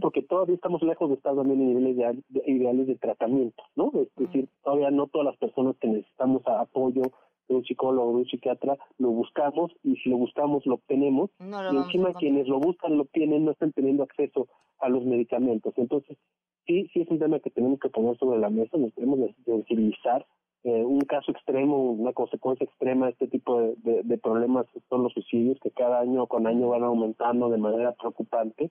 Porque 0.00 0.22
todavía 0.22 0.54
estamos 0.54 0.82
lejos 0.82 1.08
de 1.08 1.16
estar 1.16 1.34
también 1.34 1.60
en 1.60 1.68
niveles 1.74 2.16
ideales 2.46 2.86
de 2.86 2.96
tratamiento, 2.96 3.62
¿no? 3.76 3.90
Es 3.94 4.08
decir, 4.16 4.48
todavía 4.62 4.90
no 4.90 5.06
todas 5.06 5.26
las 5.26 5.36
personas 5.36 5.76
que 5.78 5.88
necesitamos 5.88 6.42
apoyo 6.46 7.02
de 7.48 7.54
un 7.54 7.64
psicólogo, 7.64 8.10
de 8.10 8.18
un 8.18 8.26
psiquiatra, 8.26 8.76
lo 8.98 9.10
buscamos 9.10 9.72
y 9.82 9.96
si 9.96 10.10
lo 10.10 10.18
buscamos 10.18 10.66
lo 10.66 10.74
obtenemos 10.74 11.30
y 11.40 11.76
encima 11.76 12.12
quienes 12.14 12.46
lo 12.46 12.58
buscan 12.58 12.98
lo 12.98 13.06
tienen, 13.06 13.44
no 13.44 13.52
están 13.52 13.72
teniendo 13.72 14.02
acceso 14.02 14.48
a 14.80 14.88
los 14.88 15.04
medicamentos. 15.04 15.72
Entonces, 15.76 16.18
sí, 16.66 16.88
sí 16.92 17.00
es 17.00 17.08
un 17.08 17.18
tema 17.18 17.40
que 17.40 17.50
tenemos 17.50 17.80
que 17.80 17.88
poner 17.88 18.16
sobre 18.18 18.38
la 18.38 18.50
mesa, 18.50 18.76
nos 18.76 18.92
tenemos 18.94 19.18
que 19.18 19.42
sensibilizar. 19.44 20.26
Eh, 20.64 20.84
un 20.84 21.00
caso 21.02 21.30
extremo, 21.30 21.92
una 21.92 22.12
consecuencia 22.12 22.64
extrema 22.64 23.06
de 23.06 23.12
este 23.12 23.28
tipo 23.28 23.60
de, 23.60 24.02
de 24.02 24.18
problemas 24.18 24.66
son 24.88 25.04
los 25.04 25.12
suicidios 25.12 25.58
que 25.60 25.70
cada 25.70 26.00
año 26.00 26.26
con 26.26 26.46
año 26.46 26.68
van 26.68 26.82
aumentando 26.82 27.48
de 27.48 27.58
manera 27.58 27.92
preocupante 27.92 28.70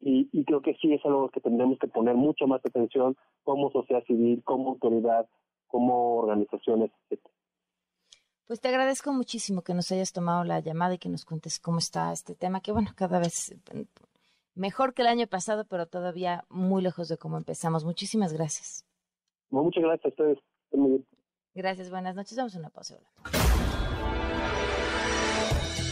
y, 0.00 0.28
y, 0.32 0.44
creo 0.44 0.62
que 0.62 0.74
sí 0.74 0.92
es 0.92 1.04
algo 1.04 1.28
que 1.28 1.40
tendremos 1.40 1.78
que 1.78 1.88
poner 1.88 2.14
mucho 2.14 2.46
más 2.46 2.64
atención 2.64 3.16
como 3.42 3.70
sociedad 3.70 4.04
civil, 4.04 4.42
como 4.44 4.70
autoridad, 4.70 5.28
como 5.66 6.16
organizaciones, 6.16 6.90
etc. 7.10 7.20
Pues 8.46 8.60
te 8.60 8.68
agradezco 8.68 9.12
muchísimo 9.12 9.62
que 9.62 9.74
nos 9.74 9.92
hayas 9.92 10.12
tomado 10.12 10.42
la 10.44 10.60
llamada 10.60 10.94
y 10.94 10.98
que 10.98 11.08
nos 11.08 11.24
cuentes 11.24 11.60
cómo 11.60 11.78
está 11.78 12.12
este 12.12 12.34
tema, 12.34 12.60
que 12.60 12.72
bueno, 12.72 12.90
cada 12.96 13.18
vez 13.18 13.54
mejor 14.54 14.94
que 14.94 15.02
el 15.02 15.08
año 15.08 15.26
pasado, 15.26 15.64
pero 15.68 15.86
todavía 15.86 16.44
muy 16.48 16.82
lejos 16.82 17.08
de 17.08 17.18
cómo 17.18 17.36
empezamos. 17.36 17.84
Muchísimas 17.84 18.32
gracias. 18.32 18.86
muchas 19.50 19.82
gracias 19.82 20.06
a 20.06 20.08
ustedes. 20.08 20.38
Gracias, 21.54 21.90
buenas 21.90 22.14
noches. 22.14 22.36
Vamos 22.36 22.54
a 22.54 22.58
una 22.58 22.70
pausa. 22.70 22.98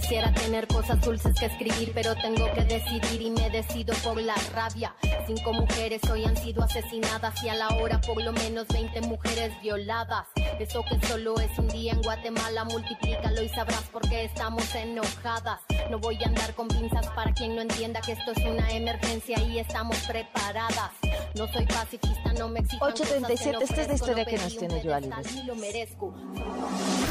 Quisiera 0.00 0.32
tener 0.32 0.68
cosas 0.68 1.00
dulces 1.00 1.34
que 1.34 1.46
escribir, 1.46 1.90
pero 1.92 2.14
tengo 2.14 2.46
que 2.54 2.62
decidir 2.62 3.20
y 3.20 3.30
me 3.32 3.50
decido 3.50 3.92
por 4.04 4.16
la 4.22 4.36
rabia. 4.54 4.94
Cinco 5.26 5.52
mujeres 5.52 6.00
hoy 6.08 6.24
han 6.24 6.36
sido 6.36 6.62
asesinadas 6.62 7.42
y 7.42 7.48
a 7.48 7.54
la 7.54 7.68
hora 7.70 8.00
por 8.00 8.22
lo 8.22 8.32
menos 8.32 8.68
20 8.68 9.00
mujeres 9.02 9.60
violadas. 9.60 10.28
Eso 10.60 10.84
que 10.88 11.04
solo 11.08 11.34
es 11.40 11.50
un 11.58 11.66
día 11.66 11.94
en 11.94 12.02
Guatemala, 12.02 12.62
multiplícalo 12.62 13.42
y 13.42 13.48
sabrás 13.48 13.82
por 13.92 14.08
qué 14.08 14.26
estamos 14.26 14.72
enojadas. 14.72 15.62
No 15.90 15.98
voy 15.98 16.16
a 16.22 16.28
andar 16.28 16.54
con 16.54 16.68
pinzas 16.68 17.08
para 17.08 17.32
quien 17.32 17.56
no 17.56 17.62
entienda 17.62 18.00
que 18.00 18.12
esto 18.12 18.30
es 18.36 18.44
una 18.44 18.70
emergencia 18.70 19.42
y 19.42 19.58
estamos 19.58 19.96
preparadas. 20.06 20.92
No 21.34 21.46
soy 21.48 21.66
pacifista, 21.66 22.32
no 22.38 22.48
me 22.48 22.60
exijo. 22.60 22.84
837, 22.84 23.64
esta 23.64 23.82
es 23.82 23.88
la 23.88 23.94
historia 23.94 24.24
que 24.24 24.38
nos 24.38 24.56
tiene 24.56 24.82
Joali. 24.82 25.10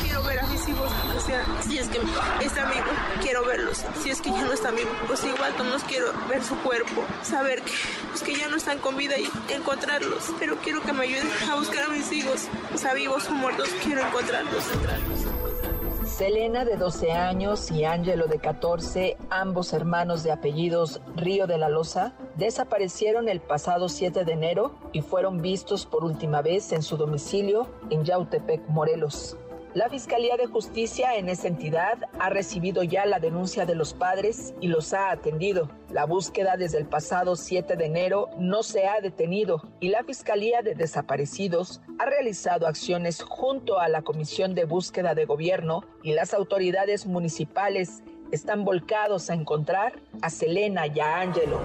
Quiero 0.03 0.23
ver 0.23 0.39
a 0.39 0.47
mis 0.47 0.68
hijos, 0.68 0.91
o 1.15 1.19
sea, 1.19 1.45
si 1.61 1.77
es 1.77 1.88
que 1.88 1.99
está 2.45 2.65
amigo, 2.77 2.95
quiero 3.21 3.45
verlos. 3.45 3.83
Si 4.01 4.09
es 4.09 4.21
que 4.21 4.29
ya 4.29 4.45
no 4.45 4.53
está 4.53 4.71
vivo, 4.71 4.89
pues 5.07 5.23
igual 5.23 5.53
no 5.57 5.77
quiero 5.87 6.07
ver 6.29 6.43
su 6.43 6.55
cuerpo, 6.57 7.03
saber 7.23 7.61
que, 7.61 7.71
pues 8.09 8.23
que 8.23 8.35
ya 8.35 8.47
no 8.47 8.57
están 8.57 8.79
con 8.79 8.95
vida 8.97 9.15
y 9.17 9.27
encontrarlos. 9.53 10.31
Pero 10.39 10.57
quiero 10.57 10.81
que 10.81 10.93
me 10.93 11.03
ayuden 11.03 11.27
a 11.49 11.55
buscar 11.55 11.83
a 11.85 11.89
mis 11.89 12.11
hijos, 12.11 12.47
o 12.73 12.77
sea, 12.77 12.93
vivos 12.93 13.27
o 13.27 13.31
muertos, 13.31 13.69
quiero 13.83 14.01
encontrarlos. 14.01 14.63
Selena 16.05 16.65
de 16.65 16.77
12 16.77 17.11
años 17.11 17.69
y 17.69 17.85
Ángelo 17.85 18.25
de 18.25 18.39
14, 18.39 19.17
ambos 19.29 19.71
hermanos 19.73 20.23
de 20.23 20.31
apellidos 20.31 20.99
Río 21.15 21.45
de 21.45 21.59
la 21.59 21.69
Loza, 21.69 22.13
desaparecieron 22.35 23.29
el 23.29 23.39
pasado 23.39 23.87
7 23.87 24.25
de 24.25 24.31
enero 24.31 24.73
y 24.93 25.01
fueron 25.01 25.43
vistos 25.43 25.85
por 25.85 26.03
última 26.03 26.41
vez 26.41 26.71
en 26.71 26.81
su 26.81 26.97
domicilio 26.97 27.67
en 27.91 28.03
Yautepec, 28.03 28.67
Morelos. 28.67 29.37
La 29.77 29.89
Fiscalía 29.89 30.37
de 30.37 30.47
Justicia 30.47 31.17
en 31.17 31.29
esa 31.29 31.47
entidad 31.47 31.99
ha 32.17 32.31
recibido 32.31 32.81
ya 32.81 33.05
la 33.05 33.19
denuncia 33.19 33.63
de 33.67 33.75
los 33.75 33.93
padres 33.93 34.55
y 34.59 34.69
los 34.69 34.91
ha 34.91 35.11
atendido. 35.11 35.69
La 35.91 36.07
búsqueda 36.07 36.57
desde 36.57 36.79
el 36.79 36.87
pasado 36.87 37.35
7 37.35 37.75
de 37.75 37.85
enero 37.85 38.27
no 38.39 38.63
se 38.63 38.87
ha 38.87 38.99
detenido 39.01 39.61
y 39.79 39.89
la 39.89 40.03
Fiscalía 40.03 40.63
de 40.63 40.73
Desaparecidos 40.73 41.79
ha 41.99 42.05
realizado 42.05 42.65
acciones 42.65 43.21
junto 43.21 43.79
a 43.79 43.87
la 43.87 44.01
Comisión 44.01 44.55
de 44.55 44.65
Búsqueda 44.65 45.13
de 45.13 45.25
Gobierno 45.25 45.83
y 46.01 46.13
las 46.13 46.33
autoridades 46.33 47.05
municipales 47.05 48.01
están 48.31 48.65
volcados 48.65 49.29
a 49.29 49.35
encontrar 49.35 50.01
a 50.23 50.31
Selena 50.31 50.87
y 50.87 50.99
a 51.01 51.19
Angelo. 51.19 51.59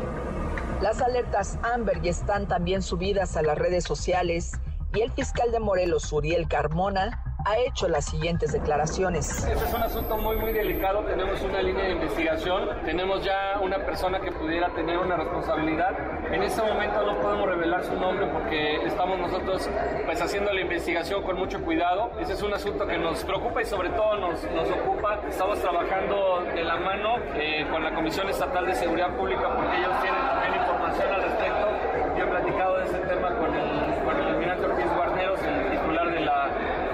Las 0.82 1.00
alertas 1.00 1.58
Amber 1.62 2.02
ya 2.02 2.10
están 2.10 2.46
también 2.46 2.82
subidas 2.82 3.38
a 3.38 3.42
las 3.42 3.56
redes 3.56 3.84
sociales 3.84 4.52
y 4.94 5.00
el 5.00 5.10
fiscal 5.12 5.50
de 5.50 5.60
Morelos, 5.60 6.12
Uriel 6.12 6.46
Carmona, 6.46 7.31
ha 7.44 7.58
hecho 7.58 7.88
las 7.88 8.04
siguientes 8.04 8.52
declaraciones. 8.52 9.44
Este 9.44 9.64
es 9.64 9.74
un 9.74 9.82
asunto 9.82 10.16
muy, 10.16 10.36
muy 10.36 10.52
delicado. 10.52 11.00
Tenemos 11.04 11.40
una 11.42 11.62
línea 11.62 11.84
de 11.84 11.92
investigación. 11.92 12.68
Tenemos 12.84 13.24
ya 13.24 13.58
una 13.60 13.78
persona 13.78 14.20
que 14.20 14.32
pudiera 14.32 14.68
tener 14.74 14.98
una 14.98 15.16
responsabilidad. 15.16 15.90
En 16.32 16.42
este 16.42 16.62
momento 16.62 17.02
no 17.04 17.20
podemos 17.20 17.46
revelar 17.46 17.84
su 17.84 17.94
nombre 17.94 18.26
porque 18.26 18.84
estamos 18.86 19.18
nosotros 19.18 19.68
pues, 20.04 20.20
haciendo 20.20 20.52
la 20.52 20.60
investigación 20.60 21.22
con 21.22 21.36
mucho 21.36 21.62
cuidado. 21.62 22.10
Ese 22.20 22.34
es 22.34 22.42
un 22.42 22.54
asunto 22.54 22.86
que 22.86 22.98
nos 22.98 23.24
preocupa 23.24 23.62
y 23.62 23.64
sobre 23.64 23.90
todo 23.90 24.16
nos, 24.16 24.42
nos 24.44 24.70
ocupa. 24.70 25.20
Estamos 25.28 25.58
trabajando 25.60 26.44
de 26.54 26.62
la 26.62 26.76
mano 26.76 27.16
eh, 27.34 27.66
con 27.70 27.82
la 27.82 27.94
Comisión 27.94 28.28
Estatal 28.28 28.66
de 28.66 28.74
Seguridad 28.74 29.10
Pública 29.16 29.54
porque 29.54 29.76
ellos 29.78 30.00
tienen 30.00 30.20
también 30.26 30.54
información 30.54 31.12
al 31.12 31.22
respecto. 31.22 31.68
Yo 32.16 32.24
he 32.24 32.28
platicado 32.28 32.78
de 32.78 32.84
ese 32.84 32.98
tema 32.98 33.28
con 33.36 33.54
el, 33.54 34.04
con 34.04 34.16
el 34.16 34.28
almirante 34.28 34.66
Ortiz 34.66 34.86
Guarneros, 34.94 35.40
el 35.42 35.70
titular 35.70 36.10
de 36.10 36.20
la, 36.20 36.48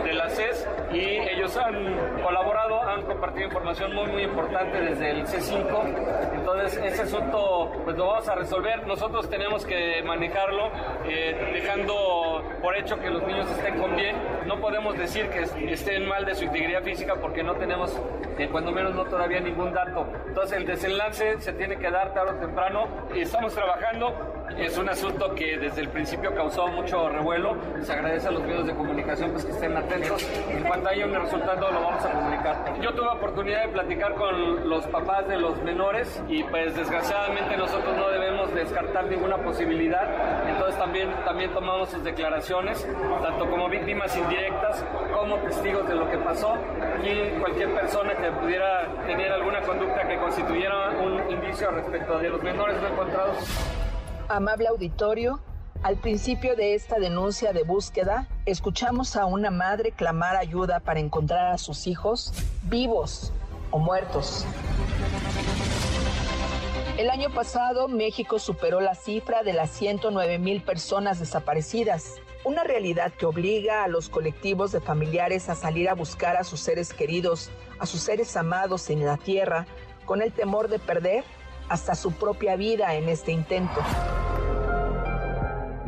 de 0.05 0.13
la 0.15 0.31
CES, 0.31 0.67
y 0.99 1.29
ellos 1.29 1.57
han 1.57 1.95
colaborado, 2.23 2.83
han 2.83 3.03
compartido 3.03 3.47
información 3.47 3.95
muy, 3.95 4.07
muy 4.07 4.23
importante 4.23 4.81
desde 4.81 5.11
el 5.11 5.27
C5. 5.27 6.35
Entonces, 6.35 6.81
ese 6.85 7.03
asunto 7.03 7.71
pues 7.85 7.97
lo 7.97 8.07
vamos 8.07 8.29
a 8.29 8.35
resolver. 8.35 8.87
Nosotros 8.87 9.31
tenemos 9.31 9.65
que 9.65 10.03
manejarlo 10.03 10.71
eh, 11.07 11.51
dejando 11.53 12.43
por 12.61 12.77
hecho 12.77 12.99
que 12.99 13.11
los 13.11 13.23
niños 13.23 13.49
estén 13.51 13.79
con 13.79 13.95
bien. 13.95 14.17
No 14.47 14.61
podemos 14.61 14.99
decir 14.99 15.29
que 15.31 15.43
estén 15.73 16.09
mal 16.09 16.25
de 16.25 16.35
su 16.35 16.45
integridad 16.45 16.83
física 16.83 17.15
porque 17.21 17.45
no 17.45 17.55
tenemos, 17.55 17.97
eh, 18.39 18.49
cuando 18.51 18.73
menos 18.73 18.95
no 18.95 19.05
todavía 19.05 19.41
ningún 19.41 19.73
dato. 19.73 20.07
Entonces, 20.27 20.59
el 20.59 20.67
desenlace 20.67 21.41
se 21.41 21.53
tiene 21.53 21.79
que 21.79 21.91
dar 21.91 22.13
tarde 22.13 22.33
o 22.33 22.41
temprano 22.41 22.89
y 23.15 23.21
estamos 23.21 23.55
trabajando. 23.55 24.38
Es 24.57 24.77
un 24.79 24.89
asunto 24.89 25.35
que 25.35 25.59
desde 25.59 25.83
el 25.83 25.89
principio 25.89 26.35
causó 26.35 26.67
mucho 26.69 27.09
revuelo. 27.09 27.57
Se 27.83 27.93
agradece 27.93 28.29
a 28.29 28.31
los 28.31 28.43
medios 28.43 28.67
de 28.67 28.75
comunicación 28.75 29.31
pues, 29.33 29.45
que 29.45 29.53
estén 29.53 29.77
atentos. 29.77 30.29
En 30.49 30.63
cuanto 30.65 30.89
haya 30.89 31.07
un 31.07 31.15
resultado 31.15 31.71
lo 31.71 31.81
vamos 31.81 32.05
a 32.05 32.11
comunicar. 32.11 32.81
Yo 32.81 32.93
tuve 32.93 33.09
oportunidad 33.09 33.63
de 33.63 33.69
platicar 33.69 34.15
con 34.15 34.69
los 34.69 34.87
papás 34.87 35.29
de 35.29 35.37
los 35.37 35.63
menores 35.63 36.23
y 36.29 36.43
pues 36.45 36.75
desgraciadamente 36.75 37.57
nosotros 37.57 37.97
no 37.97 38.09
debemos 38.09 38.53
descartar 38.55 39.07
ninguna 39.07 39.37
posibilidad. 39.39 40.49
Entonces 40.49 40.79
también, 40.79 41.11
también 41.25 41.53
tomamos 41.53 41.91
sus 41.91 42.03
declaraciones, 42.03 42.87
tanto 43.23 43.49
como 43.49 43.69
víctimas 43.69 44.17
indirectas 44.17 44.85
como 45.15 45.37
testigos 45.37 45.89
de 45.89 45.95
lo 45.95 46.11
que 46.11 46.19
pasó. 46.19 46.57
Y 47.05 47.39
cualquier 47.39 47.73
persona 47.75 48.15
que 48.15 48.31
pudiera 48.33 48.87
tener 49.07 49.31
alguna 49.31 49.61
conducta 49.61 50.07
que 50.07 50.17
constituyera 50.19 50.91
un 50.91 51.31
indicio 51.31 51.71
respecto 51.71 52.19
de 52.19 52.31
los 52.31 52.43
menores 52.43 52.81
no 52.81 52.89
encontrados. 52.89 53.78
Amable 54.29 54.69
auditorio, 54.69 55.41
al 55.83 55.97
principio 55.97 56.55
de 56.55 56.75
esta 56.75 56.99
denuncia 56.99 57.55
de 57.55 57.63
búsqueda, 57.63 58.29
escuchamos 58.45 59.17
a 59.17 59.25
una 59.25 59.51
madre 59.51 59.91
clamar 59.91 60.37
ayuda 60.37 60.81
para 60.81 61.01
encontrar 61.01 61.47
a 61.47 61.57
sus 61.57 61.87
hijos 61.87 62.35
vivos 62.65 63.33
o 63.71 63.79
muertos. 63.79 64.45
El 66.99 67.09
año 67.09 67.31
pasado, 67.31 67.89
México 67.89 68.39
superó 68.39 68.83
la 68.83 68.95
cifra 68.95 69.43
de 69.43 69.55
las 69.55 69.71
109 69.71 70.39
mil 70.39 70.61
personas 70.63 71.21
desaparecidas, 71.21 72.17
una 72.45 72.65
realidad 72.65 73.15
que 73.15 73.25
obliga 73.25 73.83
a 73.83 73.89
los 73.89 74.11
colectivos 74.11 74.73
de 74.73 74.81
familiares 74.83 75.49
a 75.49 75.55
salir 75.55 75.89
a 75.89 75.95
buscar 75.95 76.37
a 76.37 76.45
sus 76.45 76.61
seres 76.61 76.93
queridos, 76.93 77.51
a 77.79 77.87
sus 77.87 78.03
seres 78.03 78.37
amados 78.37 78.91
en 78.91 79.07
la 79.07 79.17
tierra, 79.17 79.65
con 80.05 80.21
el 80.21 80.33
temor 80.33 80.69
de 80.69 80.79
perder 80.79 81.25
hasta 81.69 81.95
su 81.95 82.13
propia 82.13 82.57
vida 82.57 82.95
en 82.95 83.09
este 83.09 83.33
intento. 83.33 83.81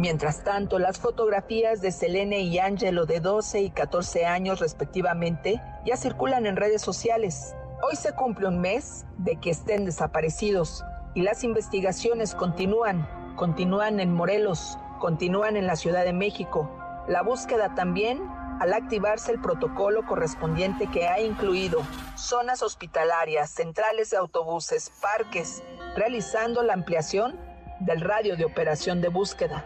Mientras 0.01 0.45
tanto, 0.45 0.79
las 0.79 0.99
fotografías 0.99 1.83
de 1.83 1.93
Selene 1.93 2.41
y 2.41 2.59
Angelo 2.59 3.05
de 3.05 3.21
12 3.21 3.61
y 3.61 3.71
14 3.71 4.25
años 4.25 4.59
respectivamente 4.59 5.61
ya 5.85 5.97
circulan 5.97 6.47
en 6.47 6.57
redes 6.57 6.81
sociales. 6.81 7.55
Hoy 7.83 7.97
se 7.97 8.15
cumple 8.15 8.49
un 8.49 8.61
mes 8.61 9.05
de 9.19 9.37
que 9.37 9.51
estén 9.51 9.85
desaparecidos 9.85 10.85
y 11.15 11.23
las 11.23 11.45
investigaciones 11.45 12.35
continúan, 12.35 13.07
continúan 13.37 14.01
en 14.01 14.15
Morelos, 14.15 14.79
continúan 15.01 15.57
en 15.57 15.67
la 15.67 15.77
Ciudad 15.77 16.05
de 16.05 16.15
México. 16.15 16.71
La 17.07 17.23
búsqueda 17.23 17.75
también 17.75 18.21
al 18.61 18.75
activarse 18.75 19.33
el 19.33 19.41
protocolo 19.41 20.07
correspondiente 20.07 20.87
que 20.87 21.09
ha 21.09 21.19
incluido 21.19 21.81
zonas 22.15 22.63
hospitalarias, 22.63 23.51
centrales 23.51 24.11
de 24.11 24.19
autobuses, 24.19 24.93
parques, 25.01 25.63
realizando 25.97 26.63
la 26.63 26.75
ampliación 26.75 27.41
del 27.81 28.03
radio 28.03 28.37
de 28.37 28.45
operación 28.45 29.01
de 29.01 29.09
búsqueda. 29.09 29.65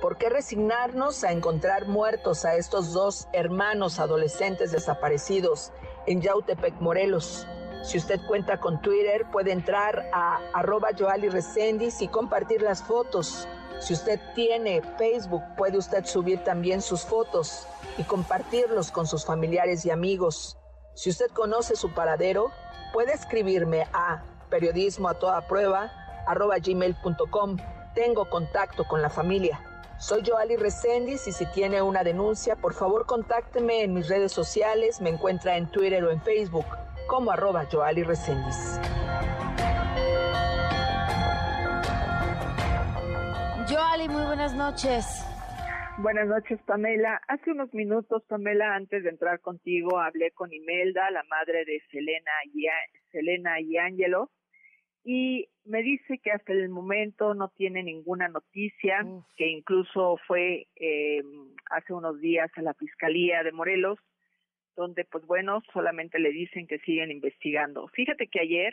¿Por 0.00 0.16
qué 0.16 0.30
resignarnos 0.30 1.24
a 1.24 1.32
encontrar 1.32 1.88
muertos 1.88 2.44
a 2.44 2.54
estos 2.54 2.92
dos 2.92 3.26
hermanos 3.32 3.98
adolescentes 3.98 4.70
desaparecidos 4.70 5.72
en 6.06 6.22
Yautepec, 6.22 6.74
Morelos? 6.80 7.48
Si 7.82 7.98
usted 7.98 8.20
cuenta 8.28 8.60
con 8.60 8.80
Twitter, 8.80 9.26
puede 9.32 9.50
entrar 9.50 10.08
a 10.12 10.38
arroba 10.54 10.90
Joali 10.96 11.28
Recendis 11.28 12.00
y 12.00 12.08
compartir 12.08 12.62
las 12.62 12.82
fotos. 12.82 13.48
Si 13.80 13.92
usted 13.92 14.20
tiene 14.34 14.82
Facebook, 14.98 15.42
puede 15.56 15.78
usted 15.78 16.04
subir 16.04 16.42
también 16.44 16.80
sus 16.80 17.02
fotos 17.02 17.66
y 17.98 18.02
compartirlos 18.04 18.90
con 18.90 19.06
sus 19.06 19.24
familiares 19.24 19.84
y 19.84 19.90
amigos. 19.90 20.56
Si 20.94 21.10
usted 21.10 21.28
conoce 21.30 21.76
su 21.76 21.92
paradero, 21.92 22.50
puede 22.92 23.12
escribirme 23.12 23.86
a 23.92 24.22
periodismo 24.48 25.08
a 25.08 25.14
toda 25.14 25.46
prueba 25.46 25.90
gmail.com. 26.62 27.56
Tengo 27.94 28.28
contacto 28.30 28.84
con 28.84 29.02
la 29.02 29.10
familia. 29.10 29.60
Soy 29.98 30.22
Joali 30.26 30.56
Recendis 30.56 31.26
y 31.28 31.32
si 31.32 31.46
tiene 31.46 31.80
una 31.82 32.02
denuncia, 32.02 32.56
por 32.56 32.74
favor 32.74 33.06
contácteme 33.06 33.82
en 33.82 33.94
mis 33.94 34.08
redes 34.08 34.32
sociales. 34.32 35.00
Me 35.00 35.10
encuentra 35.10 35.56
en 35.56 35.70
Twitter 35.70 36.04
o 36.04 36.10
en 36.10 36.20
Facebook 36.20 36.66
como 37.06 37.30
arroba 37.30 37.66
Joali 37.70 38.02
Recendis. 38.02 38.80
Joali, 43.74 44.08
muy 44.08 44.24
buenas 44.24 44.54
noches. 44.54 45.04
Buenas 45.98 46.28
noches, 46.28 46.60
Pamela. 46.64 47.20
Hace 47.26 47.50
unos 47.50 47.74
minutos, 47.74 48.22
Pamela, 48.28 48.76
antes 48.76 49.02
de 49.02 49.10
entrar 49.10 49.40
contigo, 49.40 49.98
hablé 49.98 50.30
con 50.30 50.52
Imelda, 50.52 51.10
la 51.10 51.24
madre 51.24 51.64
de 51.64 51.82
Selena 51.90 52.30
y, 52.52 52.66
Selena 53.10 53.60
y 53.60 53.76
Angelo, 53.76 54.30
y 55.02 55.48
me 55.64 55.82
dice 55.82 56.20
que 56.22 56.30
hasta 56.30 56.52
el 56.52 56.68
momento 56.68 57.34
no 57.34 57.48
tiene 57.48 57.82
ninguna 57.82 58.28
noticia, 58.28 59.04
que 59.36 59.48
incluso 59.48 60.20
fue 60.28 60.68
eh, 60.76 61.24
hace 61.68 61.92
unos 61.92 62.20
días 62.20 62.52
a 62.54 62.62
la 62.62 62.74
Fiscalía 62.74 63.42
de 63.42 63.50
Morelos, 63.50 63.98
donde 64.76 65.04
pues 65.04 65.26
bueno, 65.26 65.62
solamente 65.72 66.20
le 66.20 66.30
dicen 66.30 66.68
que 66.68 66.78
siguen 66.78 67.10
investigando. 67.10 67.88
Fíjate 67.88 68.28
que 68.28 68.38
ayer, 68.38 68.72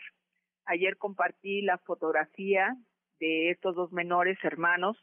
ayer 0.65 0.95
compartí 0.97 1.63
la 1.63 1.79
fotografía 1.79 2.77
de 3.21 3.51
estos 3.51 3.75
dos 3.75 3.93
menores 3.93 4.37
hermanos 4.43 4.97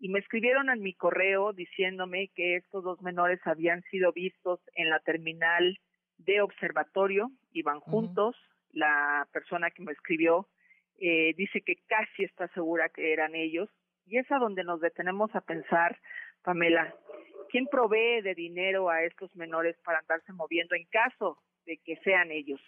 y 0.00 0.08
me 0.08 0.20
escribieron 0.20 0.70
en 0.70 0.80
mi 0.80 0.94
correo 0.94 1.52
diciéndome 1.52 2.30
que 2.34 2.56
estos 2.56 2.84
dos 2.84 3.02
menores 3.02 3.40
habían 3.44 3.82
sido 3.90 4.12
vistos 4.12 4.60
en 4.76 4.88
la 4.90 5.00
terminal 5.00 5.78
de 6.18 6.40
observatorio, 6.40 7.30
iban 7.52 7.80
juntos, 7.80 8.36
la 8.70 9.26
persona 9.32 9.70
que 9.70 9.82
me 9.82 9.92
escribió 9.92 10.48
eh, 11.00 11.34
dice 11.36 11.62
que 11.62 11.76
casi 11.88 12.24
está 12.24 12.48
segura 12.48 12.88
que 12.88 13.12
eran 13.12 13.34
ellos, 13.34 13.68
y 14.06 14.18
es 14.18 14.30
a 14.30 14.38
donde 14.38 14.64
nos 14.64 14.80
detenemos 14.80 15.34
a 15.34 15.40
pensar, 15.40 15.98
Pamela, 16.42 16.94
¿quién 17.50 17.66
provee 17.66 18.22
de 18.22 18.34
dinero 18.34 18.90
a 18.90 19.02
estos 19.02 19.34
menores 19.36 19.76
para 19.84 19.98
andarse 19.98 20.32
moviendo 20.32 20.74
en 20.74 20.86
caso 20.86 21.38
de 21.66 21.78
que 21.78 21.96
sean 22.04 22.30
ellos? 22.30 22.60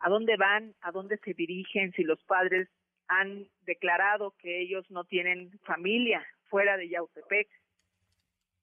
¿A 0.00 0.08
dónde 0.08 0.36
van? 0.36 0.74
¿A 0.80 0.92
dónde 0.92 1.18
se 1.18 1.34
dirigen 1.34 1.92
si 1.92 2.04
los 2.04 2.22
padres 2.24 2.68
han 3.08 3.48
declarado 3.62 4.34
que 4.38 4.60
ellos 4.60 4.88
no 4.90 5.04
tienen 5.04 5.58
familia 5.60 6.24
fuera 6.48 6.76
de 6.76 6.88
Yautepec. 6.88 7.48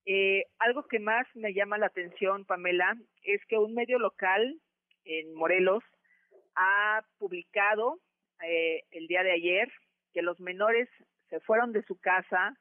Eh, 0.06 0.46
algo 0.60 0.88
que 0.88 1.00
más 1.00 1.28
me 1.36 1.54
llama 1.54 1.78
la 1.78 1.88
atención, 1.88 2.46
Pamela, 2.46 2.96
es 3.24 3.44
que 3.48 3.58
un 3.58 3.74
medio 3.74 3.98
local 4.00 4.60
en 5.04 5.34
Morelos 5.34 5.84
ha 6.56 7.04
publicado 7.18 8.00
eh, 8.44 8.84
el 8.92 9.08
día 9.08 9.24
de 9.24 9.32
ayer 9.32 9.72
que 10.14 10.22
los 10.22 10.40
menores 10.40 10.88
se 11.30 11.40
fueron 11.40 11.72
de 11.74 11.84
su 11.84 12.00
casa 12.00 12.56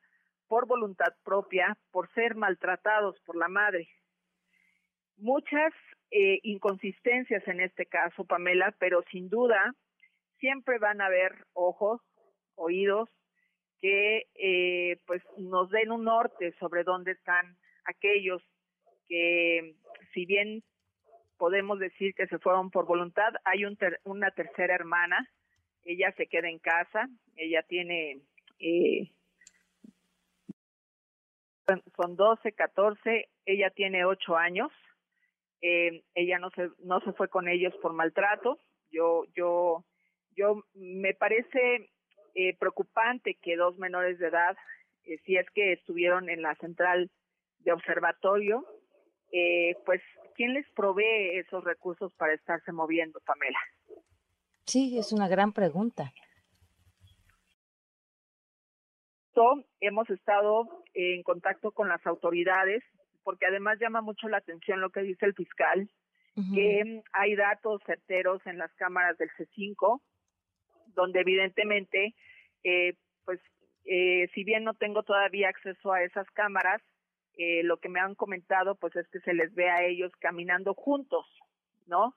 por 0.49 0.67
voluntad 0.67 1.15
propia, 1.23 1.77
por 1.91 2.13
ser 2.15 2.35
maltratados 2.35 3.21
por 3.21 3.37
la 3.37 3.49
madre. 3.49 3.89
Muchas 5.17 5.73
eh, 6.11 6.41
inconsistencias 6.43 7.47
en 7.47 7.61
este 7.61 7.87
caso, 7.87 8.25
Pamela, 8.25 8.75
pero 8.79 9.03
sin 9.11 9.29
duda 9.29 9.75
siempre 10.39 10.79
van 10.79 11.01
a 11.01 11.07
haber 11.07 11.33
ojos, 11.53 12.01
oídos, 12.57 13.09
que 13.81 14.27
eh, 14.35 14.99
pues 15.07 15.23
nos 15.37 15.71
den 15.71 15.93
un 15.93 16.05
norte 16.05 16.55
sobre 16.59 16.85
dónde 16.85 17.13
están 17.13 17.57
aquellos 17.85 18.43
que, 19.09 19.75
si 20.15 20.25
bien 20.25 20.63
podemos 21.37 21.79
decir 21.79 22.15
que 22.15 22.27
se 22.27 22.39
fueron 22.39 22.71
por 22.71 22.87
voluntad. 22.87 23.35
Hay 23.45 23.65
un 23.65 23.77
una 24.05 24.31
tercera 24.31 24.75
hermana, 24.75 25.29
ella 25.85 26.13
se 26.17 26.27
queda 26.27 26.49
en 26.49 26.59
casa, 26.59 27.09
ella 27.37 27.63
tiene, 27.63 28.23
eh, 28.59 29.11
son 31.97 32.17
12, 32.17 32.53
14, 32.53 33.29
ella 33.47 33.71
tiene 33.71 34.05
8 34.05 34.37
años, 34.37 34.71
eh, 35.61 36.03
ella 36.15 36.39
no 36.39 36.51
se, 36.51 36.71
no 36.79 37.01
se 37.01 37.13
fue 37.13 37.29
con 37.29 37.49
ellos 37.49 37.75
por 37.83 37.93
maltrato, 37.93 38.59
yo, 38.91 39.25
yo, 39.35 39.85
yo, 40.37 40.65
me 40.75 41.15
parece 41.15 41.91
eh, 42.35 42.57
preocupante 42.59 43.39
que 43.41 43.57
dos 43.57 43.79
menores 43.79 44.19
de 44.19 44.29
edad, 44.29 44.57
eh, 45.05 45.19
si 45.25 45.37
es 45.37 45.47
que 45.51 45.73
estuvieron 45.73 46.29
en 46.29 46.43
la 46.43 46.55
central 46.57 47.11
de 47.61 47.73
observatorio, 47.73 48.67
eh, 49.33 49.77
pues, 49.87 50.03
¿quién 50.35 50.55
les 50.55 50.69
provee 50.73 51.39
esos 51.39 51.65
recursos 51.65 52.13
para 52.15 52.35
estarse 52.35 52.73
moviendo, 52.73 53.21
Pamela? 53.25 53.59
Sí, 54.67 54.99
es 54.99 55.13
una 55.13 55.29
gran 55.29 55.53
pregunta. 55.53 56.13
Hemos 59.81 60.09
estado 60.11 60.85
en 60.95 61.23
contacto 61.23 61.73
con 61.73 61.89
las 61.89 62.05
autoridades, 62.07 62.83
porque 63.23 63.47
además 63.47 63.79
llama 63.81 64.01
mucho 64.01 64.29
la 64.29 64.39
atención 64.39 64.81
lo 64.81 64.91
que 64.91 65.03
dice 65.03 65.27
el 65.27 65.35
fiscal, 65.35 65.91
que 66.53 67.03
hay 67.13 67.37
datos 67.37 67.81
certeros 67.87 68.45
en 68.47 68.59
las 68.59 68.73
cámaras 68.75 69.17
del 69.19 69.31
C5, 69.31 70.01
donde 70.95 71.21
evidentemente, 71.21 72.15
eh, 72.63 72.95
pues, 73.25 73.41
eh, 73.85 74.29
si 74.35 74.45
bien 74.45 74.65
no 74.65 74.75
tengo 74.75 75.03
todavía 75.03 75.49
acceso 75.49 75.93
a 75.93 76.03
esas 76.03 76.31
cámaras, 76.31 76.83
eh, 77.37 77.63
lo 77.65 77.79
que 77.79 77.89
me 77.89 78.01
han 78.01 78.15
comentado 78.15 78.77
pues 78.77 78.95
es 78.95 79.09
que 79.09 79.19
se 79.21 79.35
les 79.35 79.53
ve 79.55 79.69
a 79.69 79.85
ellos 79.85 80.13
caminando 80.21 80.73
juntos, 80.75 81.27
¿no? 81.87 82.15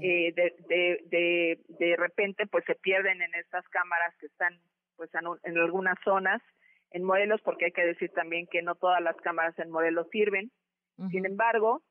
Eh, 0.00 0.32
de, 0.34 0.54
de, 0.68 1.00
de, 1.06 1.60
de 1.68 1.96
repente 1.96 2.46
pues 2.46 2.64
se 2.64 2.74
pierden 2.74 3.22
en 3.22 3.34
estas 3.36 3.66
cámaras 3.68 4.14
que 4.18 4.26
están 4.26 4.58
pues 4.96 5.10
en, 5.14 5.26
en, 5.44 5.58
algunas 5.58 5.96
zonas, 6.04 6.42
en 6.90 7.04
Morelos, 7.04 7.40
porque 7.42 7.66
hay 7.66 7.72
que 7.72 7.86
decir 7.86 8.10
también 8.12 8.48
que 8.48 8.62
no 8.62 8.74
todas 8.74 9.00
las 9.02 9.16
cámaras 9.16 9.56
en 9.58 9.70
Morelos 9.70 10.08
sirven. 10.10 10.50
Sin 11.10 11.26
embargo, 11.26 11.82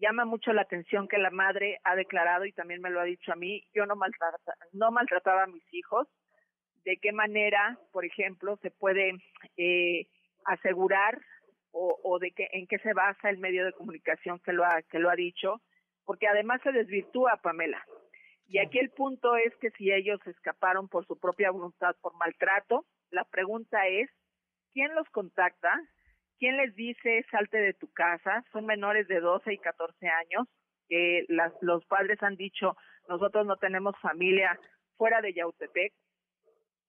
llama 0.00 0.24
mucho 0.24 0.52
la 0.52 0.62
atención 0.62 1.08
que 1.08 1.18
la 1.18 1.30
madre 1.30 1.78
ha 1.84 1.96
declarado 1.96 2.44
y 2.44 2.52
también 2.52 2.80
me 2.80 2.90
lo 2.90 3.00
ha 3.00 3.04
dicho 3.04 3.32
a 3.32 3.36
mí, 3.36 3.62
yo 3.74 3.86
no, 3.86 3.96
maltrata, 3.96 4.54
no 4.72 4.90
maltrataba 4.90 5.44
a 5.44 5.48
mis 5.48 5.64
hijos, 5.72 6.08
de 6.84 6.98
qué 6.98 7.12
manera, 7.12 7.78
por 7.92 8.04
ejemplo, 8.04 8.56
se 8.62 8.70
puede 8.70 9.12
eh, 9.56 10.06
asegurar 10.44 11.18
o, 11.72 11.98
o 12.02 12.18
de 12.18 12.30
qué, 12.32 12.48
en 12.52 12.66
qué 12.66 12.78
se 12.78 12.92
basa 12.92 13.30
el 13.30 13.38
medio 13.38 13.64
de 13.64 13.72
comunicación 13.72 14.38
que 14.40 14.52
lo 14.52 14.64
ha, 14.64 14.82
que 14.82 14.98
lo 14.98 15.10
ha 15.10 15.16
dicho, 15.16 15.60
porque 16.04 16.28
además 16.28 16.60
se 16.62 16.72
desvirtúa, 16.72 17.40
Pamela. 17.42 17.82
Y 18.46 18.58
aquí 18.58 18.78
el 18.78 18.90
punto 18.90 19.36
es 19.36 19.56
que 19.56 19.70
si 19.70 19.90
ellos 19.90 20.20
escaparon 20.26 20.88
por 20.88 21.06
su 21.06 21.18
propia 21.18 21.50
voluntad, 21.50 21.96
por 22.00 22.14
maltrato, 22.16 22.84
la 23.10 23.24
pregunta 23.24 23.86
es, 23.88 24.10
¿quién 24.72 24.94
los 24.94 25.08
contacta? 25.10 25.80
¿Quién 26.38 26.56
les 26.56 26.74
dice 26.74 27.24
salte 27.30 27.58
de 27.58 27.74
tu 27.74 27.90
casa? 27.92 28.44
Son 28.52 28.66
menores 28.66 29.08
de 29.08 29.20
12 29.20 29.52
y 29.52 29.58
14 29.58 30.08
años. 30.08 30.48
que 30.88 31.24
las, 31.28 31.52
los 31.62 31.84
padres 31.86 32.22
han 32.22 32.36
dicho, 32.36 32.76
nosotros 33.08 33.46
no 33.46 33.56
tenemos 33.56 33.94
familia 34.02 34.58
fuera 34.96 35.22
de 35.22 35.32
Yautepec. 35.32 35.92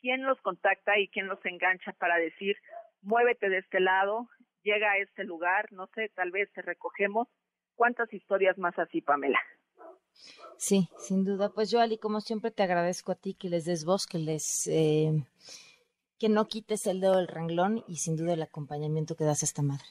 ¿Quién 0.01 0.23
los 0.23 0.39
contacta 0.41 0.99
y 0.99 1.07
quién 1.07 1.27
los 1.27 1.39
engancha 1.45 1.93
para 1.93 2.17
decir, 2.17 2.57
muévete 3.01 3.49
de 3.49 3.59
este 3.59 3.79
lado, 3.79 4.27
llega 4.63 4.91
a 4.91 4.97
este 4.97 5.23
lugar, 5.23 5.71
no 5.71 5.87
sé, 5.95 6.11
tal 6.15 6.31
vez 6.31 6.51
te 6.53 6.61
recogemos. 6.61 7.27
¿Cuántas 7.75 8.11
historias 8.13 8.57
más 8.57 8.77
así, 8.77 9.01
Pamela? 9.01 9.39
Sí, 10.57 10.89
sin 10.97 11.23
duda. 11.23 11.51
Pues 11.53 11.69
yo, 11.69 11.79
Ali, 11.79 11.97
como 11.97 12.21
siempre, 12.21 12.51
te 12.51 12.63
agradezco 12.63 13.11
a 13.11 13.15
ti 13.15 13.33
que 13.33 13.49
les 13.49 13.65
des 13.65 13.85
voz, 13.85 14.05
que 14.07 14.17
les... 14.17 14.67
Eh, 14.67 15.11
que 16.19 16.29
no 16.29 16.45
quites 16.47 16.87
el 16.87 17.01
dedo 17.01 17.17
del 17.17 17.27
renglón 17.27 17.83
y 17.87 17.97
sin 17.97 18.15
duda 18.15 18.33
el 18.33 18.41
acompañamiento 18.41 19.15
que 19.15 19.25
das 19.25 19.43
a 19.43 19.45
esta 19.45 19.61
madre. 19.61 19.85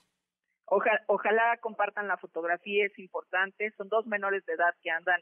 Ojalá, 0.67 1.03
ojalá 1.09 1.57
compartan 1.61 2.09
la 2.09 2.17
fotografía, 2.17 2.87
es 2.87 2.99
importante. 2.99 3.73
Son 3.77 3.89
dos 3.89 4.07
menores 4.07 4.45
de 4.47 4.55
edad 4.55 4.75
que 4.83 4.91
andan 4.91 5.21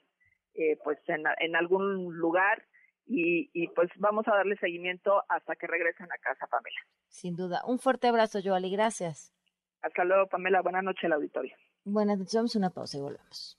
eh, 0.55 0.79
pues 0.85 0.99
en, 1.09 1.25
en 1.41 1.57
algún 1.57 2.17
lugar 2.17 2.65
y, 3.07 3.51
y, 3.53 3.69
pues 3.69 3.91
vamos 3.97 4.29
a 4.29 4.37
darle 4.37 4.57
seguimiento 4.57 5.25
hasta 5.29 5.57
que 5.57 5.67
regresen 5.67 6.07
a 6.13 6.19
casa, 6.19 6.47
Pamela. 6.47 6.81
Sin 7.09 7.35
duda. 7.35 7.63
Un 7.67 7.79
fuerte 7.79 8.07
abrazo, 8.07 8.39
Joali. 8.43 8.71
Gracias. 8.71 9.35
Hasta 9.83 10.05
luego, 10.05 10.29
Pamela. 10.29 10.63
Buenas 10.63 10.85
noches 10.85 11.05
al 11.05 11.15
auditorio. 11.15 11.57
Buenas 11.85 12.19
noches. 12.19 12.35
Vamos 12.35 12.55
a 12.55 12.59
una 12.59 12.71
pausa 12.71 12.99
y 12.99 13.01
volvemos. 13.01 13.59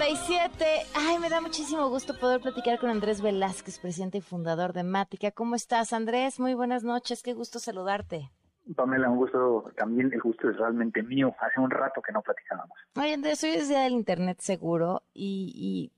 47. 0.00 0.64
Ay, 0.94 1.18
me 1.18 1.28
da 1.28 1.42
muchísimo 1.42 1.90
gusto 1.90 2.18
poder 2.18 2.40
platicar 2.40 2.78
con 2.78 2.88
Andrés 2.88 3.20
Velázquez, 3.20 3.78
presidente 3.78 4.16
y 4.16 4.20
fundador 4.22 4.72
de 4.72 4.82
Mática. 4.82 5.30
¿Cómo 5.30 5.56
estás, 5.56 5.92
Andrés? 5.92 6.40
Muy 6.40 6.54
buenas 6.54 6.82
noches. 6.82 7.22
Qué 7.22 7.34
gusto 7.34 7.58
saludarte. 7.58 8.30
Pamela, 8.74 9.10
un 9.10 9.18
gusto, 9.18 9.70
también 9.76 10.10
el 10.10 10.22
gusto 10.22 10.48
es 10.48 10.56
realmente 10.56 11.02
mío. 11.02 11.34
Hace 11.38 11.60
un 11.60 11.70
rato 11.70 12.00
que 12.00 12.12
no 12.12 12.22
platicábamos. 12.22 12.78
Oye, 12.96 13.12
Andrés, 13.12 13.44
hoy 13.44 13.50
es 13.50 13.68
día 13.68 13.80
del 13.80 13.92
Internet 13.92 14.40
seguro 14.40 15.02
y, 15.12 15.52
y 15.54 15.92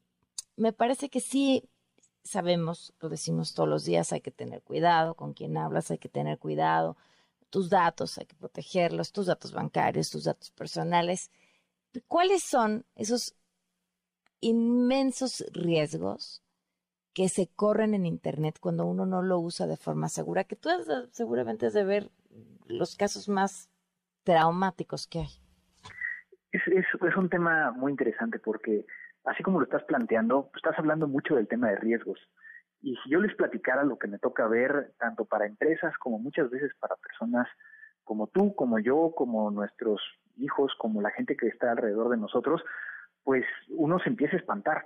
me 0.61 0.73
parece 0.73 1.09
que 1.09 1.21
sí 1.21 1.71
sabemos, 2.25 2.95
lo 3.01 3.09
decimos 3.09 3.55
todos 3.55 3.69
los 3.69 3.85
días, 3.85 4.13
hay 4.13 4.21
que 4.21 4.33
tener 4.33 4.63
cuidado 4.63 5.15
con 5.15 5.33
quién 5.33 5.57
hablas, 5.57 5.93
hay 5.93 5.99
que 5.99 6.09
tener 6.09 6.41
cuidado. 6.41 6.97
Tus 7.51 7.71
datos, 7.71 8.19
hay 8.19 8.27
que 8.27 8.35
protegerlos, 8.35 9.13
tus 9.13 9.27
datos 9.27 9.53
bancarios, 9.53 10.11
tus 10.11 10.25
datos 10.25 10.51
personales. 10.51 11.31
¿Cuáles 12.09 12.43
son 12.43 12.85
esos 12.97 13.37
inmensos 14.43 15.45
riesgos 15.53 16.43
que 17.15 17.29
se 17.29 17.49
corren 17.55 17.95
en 17.95 18.05
Internet 18.05 18.57
cuando 18.61 18.85
uno 18.87 19.07
no 19.07 19.23
lo 19.23 19.39
usa 19.39 19.67
de 19.67 19.77
forma 19.77 20.09
segura, 20.09 20.45
que 20.45 20.57
tú 20.57 20.69
seguramente 21.11 21.67
has 21.67 21.75
de 21.75 21.85
ver 21.85 22.11
los 22.67 22.97
casos 22.97 23.29
más 23.29 23.71
traumáticos 24.25 25.07
que 25.07 25.21
hay. 25.21 25.29
Es, 26.51 26.63
es, 26.67 26.85
es, 27.01 27.17
un 27.17 27.29
tema 27.29 27.73
muy 27.73 27.93
interesante 27.93 28.39
porque, 28.39 28.87
así 29.25 29.43
como 29.43 29.59
lo 29.59 29.65
estás 29.65 29.85
planteando, 29.85 30.51
estás 30.55 30.79
hablando 30.79 31.07
mucho 31.07 31.35
del 31.37 31.49
tema 31.49 31.69
de 31.71 31.77
riesgos. 31.77 32.19
Y 32.81 32.97
si 32.97 33.11
yo 33.11 33.21
les 33.21 33.35
platicara 33.37 33.85
lo 33.85 33.99
que 33.99 34.09
me 34.09 34.19
toca 34.19 34.47
ver, 34.49 34.93
tanto 34.99 35.25
para 35.25 35.47
empresas 35.47 35.97
como 35.99 36.19
muchas 36.19 36.51
veces 36.51 36.73
para 36.81 36.97
personas 36.97 37.49
como 38.05 38.27
tú, 38.27 38.55
como 38.55 38.79
yo, 38.79 39.13
como 39.15 39.51
nuestros 39.51 40.01
hijos, 40.37 40.73
como 40.79 41.01
la 41.01 41.11
gente 41.11 41.37
que 41.37 41.47
está 41.47 41.71
alrededor 41.71 42.11
de 42.11 42.17
nosotros, 42.17 42.63
pues 43.25 43.45
uno 43.69 43.99
se 44.01 44.09
empieza 44.09 44.37
a 44.37 44.41
espantar, 44.41 44.85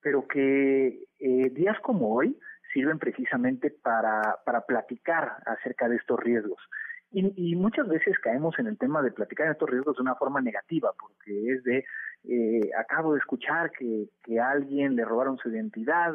pero 0.00 0.26
que 0.26 1.04
eh, 1.18 1.50
días 1.50 1.78
como 1.80 2.14
hoy 2.14 2.38
sirven 2.72 2.98
precisamente 2.98 3.70
para, 3.70 4.38
para 4.44 4.62
platicar 4.62 5.42
acerca 5.46 5.88
de 5.88 5.96
estos 5.96 6.18
riesgos. 6.20 6.60
Y, 7.10 7.56
muchas 7.56 7.88
veces 7.88 8.18
caemos 8.18 8.58
en 8.58 8.66
el 8.66 8.76
tema 8.76 9.00
de 9.00 9.10
platicar 9.10 9.46
de 9.46 9.52
estos 9.52 9.70
riesgos 9.70 9.96
de 9.96 10.02
una 10.02 10.14
forma 10.16 10.42
negativa, 10.42 10.92
porque 11.00 11.52
es 11.52 11.64
de, 11.64 11.84
eh, 12.24 12.70
acabo 12.78 13.14
de 13.14 13.18
escuchar 13.20 13.70
que, 13.70 14.10
que 14.22 14.38
a 14.38 14.50
alguien 14.50 14.94
le 14.94 15.06
robaron 15.06 15.38
su 15.38 15.48
identidad 15.48 16.14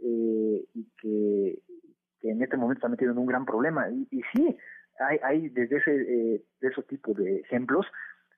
eh, 0.00 0.64
y 0.74 0.88
que, 1.00 1.58
en 2.22 2.42
este 2.42 2.56
momento 2.56 2.78
está 2.78 2.88
metido 2.88 3.14
un 3.14 3.26
gran 3.26 3.46
problema. 3.46 3.88
Y, 3.88 4.22
sí, 4.34 4.56
hay, 4.98 5.18
hay 5.22 5.48
desde 5.48 5.78
ese, 5.78 5.94
eh, 5.94 6.42
de 6.60 6.68
esos 6.68 6.86
tipos 6.86 7.16
de 7.16 7.36
ejemplos 7.40 7.86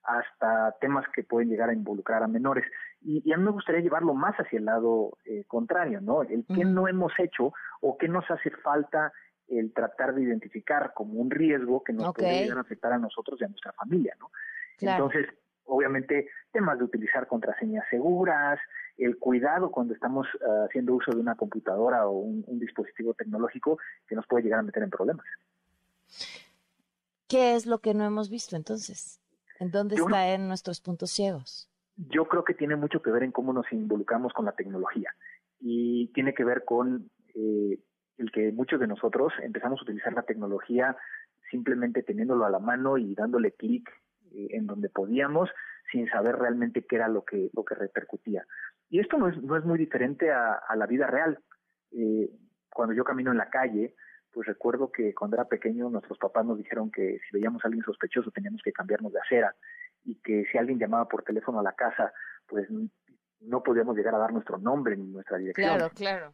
hasta 0.07 0.73
temas 0.79 1.05
que 1.13 1.23
pueden 1.23 1.49
llegar 1.49 1.69
a 1.69 1.73
involucrar 1.73 2.23
a 2.23 2.27
menores. 2.27 2.65
Y, 3.01 3.31
a 3.31 3.37
mí 3.37 3.43
me 3.43 3.51
gustaría 3.51 3.81
llevarlo 3.81 4.13
más 4.13 4.35
hacia 4.37 4.57
el 4.57 4.65
lado 4.65 5.17
eh, 5.25 5.43
contrario, 5.47 5.99
¿no? 5.99 6.23
El 6.23 6.45
qué 6.45 6.63
no 6.63 6.87
hemos 6.87 7.11
hecho 7.19 7.53
o 7.81 7.97
qué 7.97 8.07
nos 8.07 8.29
hace 8.31 8.49
falta 8.49 9.11
el 9.49 9.73
tratar 9.73 10.15
de 10.15 10.23
identificar 10.23 10.93
como 10.93 11.19
un 11.19 11.29
riesgo 11.29 11.83
que 11.83 11.93
nos 11.93 12.13
puede 12.13 12.43
llegar 12.43 12.57
a 12.57 12.61
afectar 12.61 12.93
a 12.93 12.97
nosotros 12.97 13.39
y 13.39 13.43
a 13.43 13.49
nuestra 13.49 13.73
familia, 13.73 14.15
¿no? 14.19 14.31
Entonces, 14.79 15.27
obviamente, 15.65 16.29
temas 16.51 16.77
de 16.77 16.85
utilizar 16.85 17.27
contraseñas 17.27 17.85
seguras, 17.89 18.59
el 18.97 19.17
cuidado 19.17 19.71
cuando 19.71 19.93
estamos 19.93 20.25
ah, 20.47 20.65
haciendo 20.67 20.95
uso 20.95 21.11
de 21.11 21.19
una 21.19 21.35
computadora 21.35 22.07
o 22.07 22.11
un, 22.11 22.43
un 22.47 22.59
dispositivo 22.59 23.13
tecnológico 23.13 23.77
que 24.07 24.15
nos 24.15 24.25
puede 24.25 24.43
llegar 24.43 24.59
a 24.59 24.63
meter 24.63 24.83
en 24.83 24.89
problemas. 24.89 25.25
¿Qué 27.27 27.55
es 27.55 27.65
lo 27.65 27.79
que 27.79 27.93
no 27.93 28.05
hemos 28.05 28.29
visto 28.29 28.55
entonces? 28.55 29.19
¿En 29.59 29.71
dónde 29.71 29.95
están 29.95 30.47
nuestros 30.47 30.81
puntos 30.81 31.11
ciegos? 31.11 31.69
yo 31.97 32.25
creo 32.25 32.43
que 32.43 32.53
tiene 32.53 32.75
mucho 32.75 33.01
que 33.01 33.11
ver 33.11 33.23
en 33.23 33.31
cómo 33.31 33.53
nos 33.53 33.71
involucramos 33.71 34.33
con 34.33 34.45
la 34.45 34.51
tecnología 34.51 35.13
y 35.59 36.07
tiene 36.13 36.33
que 36.33 36.43
ver 36.43 36.63
con 36.63 37.09
eh, 37.33 37.79
el 38.17 38.31
que 38.31 38.51
muchos 38.51 38.79
de 38.79 38.87
nosotros 38.87 39.33
empezamos 39.41 39.79
a 39.79 39.83
utilizar 39.83 40.13
la 40.13 40.23
tecnología 40.23 40.95
simplemente 41.49 42.03
teniéndolo 42.03 42.45
a 42.45 42.49
la 42.49 42.59
mano 42.59 42.97
y 42.97 43.15
dándole 43.15 43.51
clic 43.51 43.89
eh, 44.31 44.49
en 44.51 44.67
donde 44.67 44.89
podíamos 44.89 45.49
sin 45.91 46.07
saber 46.09 46.35
realmente 46.35 46.85
qué 46.85 46.97
era 46.97 47.07
lo 47.07 47.25
que 47.25 47.49
lo 47.53 47.65
que 47.65 47.73
repercutía 47.73 48.45
y 48.89 48.99
esto 48.99 49.17
no 49.17 49.29
es 49.29 49.41
no 49.41 49.57
es 49.57 49.65
muy 49.65 49.79
diferente 49.79 50.31
a, 50.31 50.53
a 50.53 50.75
la 50.75 50.85
vida 50.85 51.07
real 51.07 51.39
eh, 51.91 52.29
cuando 52.71 52.93
yo 52.93 53.03
camino 53.03 53.31
en 53.31 53.37
la 53.37 53.49
calle 53.49 53.95
pues 54.37 54.45
recuerdo 54.45 54.91
que 54.91 55.15
cuando 55.15 55.35
era 55.35 55.45
pequeño 55.45 55.89
nuestros 55.89 56.19
papás 56.19 56.45
nos 56.45 56.59
dijeron 56.59 56.91
que 56.91 57.17
si 57.25 57.35
veíamos 57.35 57.65
a 57.65 57.69
alguien 57.69 57.83
sospechoso 57.83 58.29
teníamos 58.29 58.61
que 58.61 58.71
cambiarnos 58.71 59.11
de 59.11 59.19
acera 59.19 59.55
y 60.05 60.13
que 60.21 60.45
si 60.51 60.59
alguien 60.59 60.77
llamaba 60.77 61.07
por 61.07 61.23
teléfono 61.23 61.59
a 61.59 61.63
la 61.63 61.71
casa, 61.71 62.13
pues 62.45 62.67
no 63.39 63.63
podíamos 63.63 63.97
llegar 63.97 64.13
a 64.13 64.19
dar 64.19 64.31
nuestro 64.31 64.59
nombre 64.59 64.95
ni 64.95 65.07
nuestra 65.07 65.39
dirección. 65.39 65.75
Claro, 65.75 65.91
claro. 65.95 66.33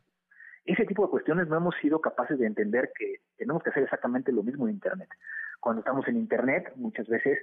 Ese 0.65 0.83
tipo 0.83 1.03
de 1.05 1.11
cuestiones 1.11 1.47
no 1.47 1.55
hemos 1.55 1.75
sido 1.77 2.01
capaces 2.01 2.37
de 2.37 2.45
entender 2.45 2.91
que 2.93 3.21
tenemos 3.37 3.63
que 3.63 3.69
hacer 3.69 3.83
exactamente 3.83 4.33
lo 4.33 4.43
mismo 4.43 4.67
en 4.67 4.73
Internet. 4.73 5.07
Cuando 5.61 5.79
estamos 5.79 6.05
en 6.09 6.17
Internet, 6.17 6.73
muchas 6.75 7.07
veces 7.07 7.39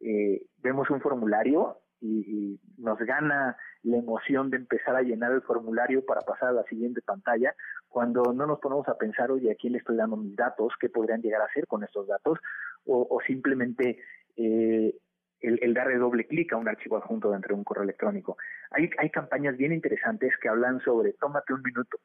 eh, 0.00 0.40
vemos 0.62 0.88
un 0.88 1.02
formulario 1.02 1.82
y, 2.00 2.60
nos 2.76 2.98
gana 3.00 3.56
la 3.82 3.96
emoción 3.96 4.50
de 4.50 4.56
empezar 4.56 4.94
a 4.94 5.02
llenar 5.02 5.32
el 5.32 5.42
formulario 5.42 6.04
para 6.04 6.20
pasar 6.20 6.50
a 6.50 6.52
la 6.52 6.62
siguiente 6.64 7.02
pantalla, 7.02 7.54
cuando 7.88 8.32
no 8.32 8.46
nos 8.46 8.60
ponemos 8.60 8.88
a 8.88 8.96
pensar, 8.96 9.30
oye, 9.30 9.50
¿a 9.50 9.56
quién 9.56 9.72
le 9.72 9.80
estoy 9.80 9.96
dando 9.96 10.16
mis 10.16 10.36
datos? 10.36 10.72
¿Qué 10.80 10.88
podrían 10.88 11.20
llegar 11.20 11.42
a 11.42 11.46
hacer 11.46 11.66
con 11.66 11.82
estos 11.82 12.06
datos? 12.06 12.38
O, 12.86 13.06
o 13.10 13.20
simplemente 13.22 13.98
eh, 14.36 14.94
el, 15.40 15.58
el, 15.62 15.74
darle 15.74 15.96
doble 15.96 16.26
clic 16.26 16.52
a 16.52 16.56
un 16.56 16.68
archivo 16.68 16.96
adjunto 16.96 17.30
dentro 17.30 17.54
de 17.54 17.58
un 17.58 17.64
correo 17.64 17.84
electrónico. 17.84 18.36
Hay, 18.70 18.90
hay 18.98 19.10
campañas 19.10 19.56
bien 19.56 19.72
interesantes 19.72 20.32
que 20.40 20.48
hablan 20.48 20.80
sobre 20.80 21.12
tómate 21.14 21.52
un 21.52 21.62
minuto. 21.62 21.98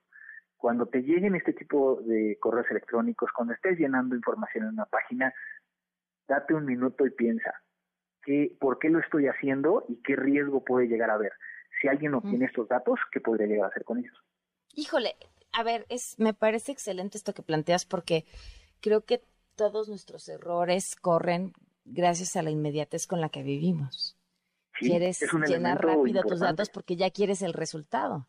Cuando 0.57 0.85
te 0.87 1.01
lleguen 1.03 1.35
este 1.35 1.53
tipo 1.53 2.01
de 2.01 2.37
correos 2.39 2.67
electrónicos, 2.71 3.31
cuando 3.35 3.53
estés 3.53 3.77
llenando 3.77 4.15
información 4.15 4.65
en 4.65 4.73
una 4.73 4.85
página, 4.85 5.33
date 6.27 6.53
un 6.53 6.65
minuto 6.65 7.05
y 7.05 7.11
piensa, 7.11 7.53
¿qué, 8.23 8.55
¿por 8.59 8.79
qué 8.79 8.89
lo 8.89 8.99
estoy 8.99 9.27
haciendo 9.27 9.85
y 9.87 9.95
qué 10.01 10.15
riesgo 10.15 10.63
puede 10.63 10.87
llegar 10.87 11.09
a 11.09 11.15
haber? 11.15 11.33
Si 11.81 11.87
alguien 11.87 12.13
obtiene 12.13 12.45
estos 12.45 12.67
datos, 12.67 12.99
¿qué 13.11 13.19
podría 13.19 13.47
llegar 13.47 13.65
a 13.65 13.69
hacer 13.69 13.83
con 13.83 13.99
ellos? 13.99 14.15
Híjole, 14.75 15.15
a 15.51 15.63
ver, 15.63 15.85
es, 15.89 16.17
me 16.19 16.33
parece 16.33 16.71
excelente 16.71 17.17
esto 17.17 17.33
que 17.33 17.43
planteas 17.43 17.85
porque 17.85 18.25
creo 18.81 19.01
que 19.01 19.21
todos 19.55 19.89
nuestros 19.89 20.27
errores 20.29 20.95
corren 20.95 21.53
gracias 21.85 22.35
a 22.35 22.41
la 22.41 22.49
inmediatez 22.49 23.07
con 23.07 23.21
la 23.21 23.29
que 23.29 23.43
vivimos. 23.43 24.17
quieres 24.79 25.21
llenar 25.47 25.83
rápido 25.83 26.23
tus 26.23 26.39
datos 26.39 26.69
porque 26.69 26.95
ya 26.95 27.11
quieres 27.11 27.41
el 27.41 27.53
resultado. 27.53 28.27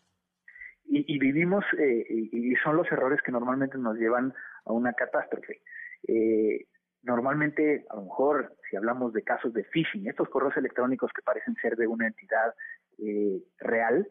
Y, 0.86 1.18
vivimos, 1.18 1.64
eh, 1.78 2.04
y 2.08 2.54
son 2.62 2.76
los 2.76 2.86
errores 2.92 3.20
que 3.24 3.32
normalmente 3.32 3.78
nos 3.78 3.96
llevan 3.96 4.32
a 4.64 4.72
una 4.72 4.92
catástrofe. 4.92 5.62
Eh, 6.06 6.66
normalmente, 7.05 7.86
a 7.90 7.97
lo 7.97 8.02
mejor, 8.02 8.56
si 8.68 8.76
hablamos 8.76 9.12
de 9.12 9.22
casos 9.22 9.52
de 9.52 9.64
phishing, 9.64 10.09
estos 10.09 10.28
correos 10.28 10.56
electrónicos 10.56 11.10
que 11.14 11.22
parecen 11.22 11.55
ser 11.56 11.76
de 11.76 11.86
una 11.86 12.06
entidad 12.06 12.55
eh, 12.98 13.43
real, 13.59 14.09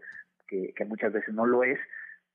que, 0.47 0.73
que 0.75 0.85
muchas 0.85 1.11
veces 1.11 1.33
no 1.33 1.45
lo 1.45 1.63
es, 1.63 1.79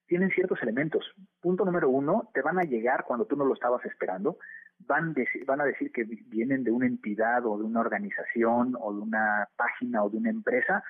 tienen 0.07 0.31
ciertos 0.31 0.63
elementos. 0.63 1.05
Punto 1.41 1.65
número 1.65 1.89
uno, 1.91 2.31
te 2.33 2.43
van 2.43 2.59
a 2.59 2.65
llegar 2.65 3.05
cuando 3.05 3.27
tú 3.27 3.37
no 3.37 3.45
lo 3.45 3.55
estabas 3.55 3.85
esperando 3.85 4.39
van, 4.87 5.15
van 5.47 5.61
a 5.61 5.65
decir 5.65 5.91
que 5.93 6.05
vienen 6.05 6.65
de 6.65 6.71
una 6.71 6.87
entidad 6.87 7.45
o 7.47 7.59
de 7.59 7.65
una 7.65 7.81
organización 7.81 8.77
o 8.79 8.95
de 8.95 9.01
una 9.01 9.49
página 9.57 10.05
o 10.05 10.11
de 10.11 10.19
una 10.19 10.31
empresa 10.31 10.83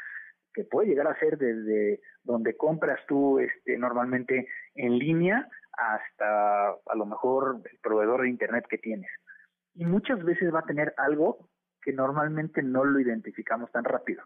que 0.53 0.65
puede 0.65 0.89
llegar 0.89 1.07
a 1.07 1.19
ser 1.19 1.39
desde 1.39 2.01
donde 2.23 2.57
compras 2.57 3.01
tú 3.07 3.39
este, 3.39 3.79
normalmente 3.79 4.49
en 4.75 4.99
línea 4.99 5.49
hasta 5.73 6.71
a 6.71 6.95
lo 6.97 7.07
mejor 7.07 7.61
el 7.71 7.79
proveedor 7.79 8.23
de 8.23 8.31
internet 8.31 8.67
que 8.69 8.79
tienes. 8.79 9.11
Y 9.79 9.85
muchas 9.85 10.25
veces 10.25 10.53
va 10.53 10.59
a 10.59 10.67
tener 10.67 10.93
algo 10.97 11.49
que 11.81 11.93
normalmente 11.93 12.65
no 12.65 12.85
lo 12.85 12.99
identificamos 12.99 13.71
tan 13.71 13.85
rápido. 13.85 14.25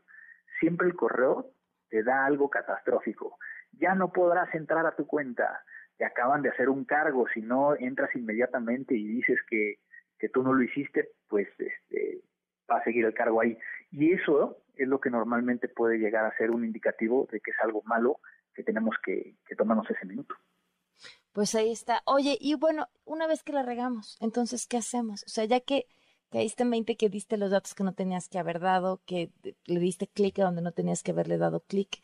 Siempre 0.58 0.86
el 0.86 0.94
correo 0.94 1.50
te 1.90 2.02
da 2.02 2.24
algo 2.24 2.48
catastrófico. 2.48 3.36
Ya 3.72 3.94
no 3.94 4.14
podrás 4.14 4.54
entrar 4.54 4.86
a 4.86 4.96
tu 4.96 5.06
cuenta, 5.06 5.62
te 5.98 6.06
acaban 6.06 6.40
de 6.40 6.48
hacer 6.48 6.70
un 6.70 6.86
cargo, 6.86 7.26
si 7.34 7.42
no 7.42 7.76
entras 7.76 8.16
inmediatamente 8.16 8.94
y 8.94 9.06
dices 9.06 9.40
que, 9.46 9.74
que 10.18 10.30
tú 10.30 10.42
no 10.42 10.54
lo 10.54 10.62
hiciste, 10.62 11.10
pues 11.28 11.48
este, 11.58 12.22
va 12.70 12.78
a 12.78 12.84
seguir 12.84 13.04
el 13.04 13.12
cargo 13.12 13.42
ahí. 13.42 13.58
Y 13.90 14.12
eso 14.12 14.56
es 14.74 14.88
lo 14.88 15.00
que 15.02 15.10
normalmente 15.10 15.68
puede 15.68 15.98
llegar 15.98 16.24
a 16.24 16.34
ser 16.38 16.50
un 16.50 16.64
indicativo 16.64 17.28
de 17.30 17.40
que 17.40 17.50
es 17.50 17.56
algo 17.62 17.82
malo 17.84 18.20
que 18.54 18.62
tenemos 18.62 18.96
que, 19.04 19.34
que 19.44 19.54
tomarnos 19.54 19.90
ese 19.90 20.06
minuto. 20.06 20.34
Pues 21.32 21.54
ahí 21.54 21.72
está. 21.72 22.02
Oye, 22.04 22.36
y 22.40 22.54
bueno, 22.54 22.88
una 23.04 23.26
vez 23.26 23.42
que 23.42 23.52
la 23.52 23.62
regamos, 23.62 24.18
entonces, 24.20 24.66
¿qué 24.66 24.76
hacemos? 24.76 25.24
O 25.24 25.28
sea, 25.28 25.44
ya 25.46 25.60
que 25.60 25.86
caíste 26.30 26.62
en 26.62 26.70
20 26.70 26.96
que 26.96 27.08
diste 27.08 27.36
los 27.38 27.50
datos 27.50 27.74
que 27.74 27.84
no 27.84 27.94
tenías 27.94 28.28
que 28.28 28.38
haber 28.38 28.60
dado, 28.60 29.00
que 29.06 29.30
le 29.66 29.80
diste 29.80 30.08
clic 30.08 30.38
a 30.38 30.44
donde 30.44 30.62
no 30.62 30.72
tenías 30.72 31.02
que 31.02 31.12
haberle 31.12 31.38
dado 31.38 31.60
clic, 31.60 32.02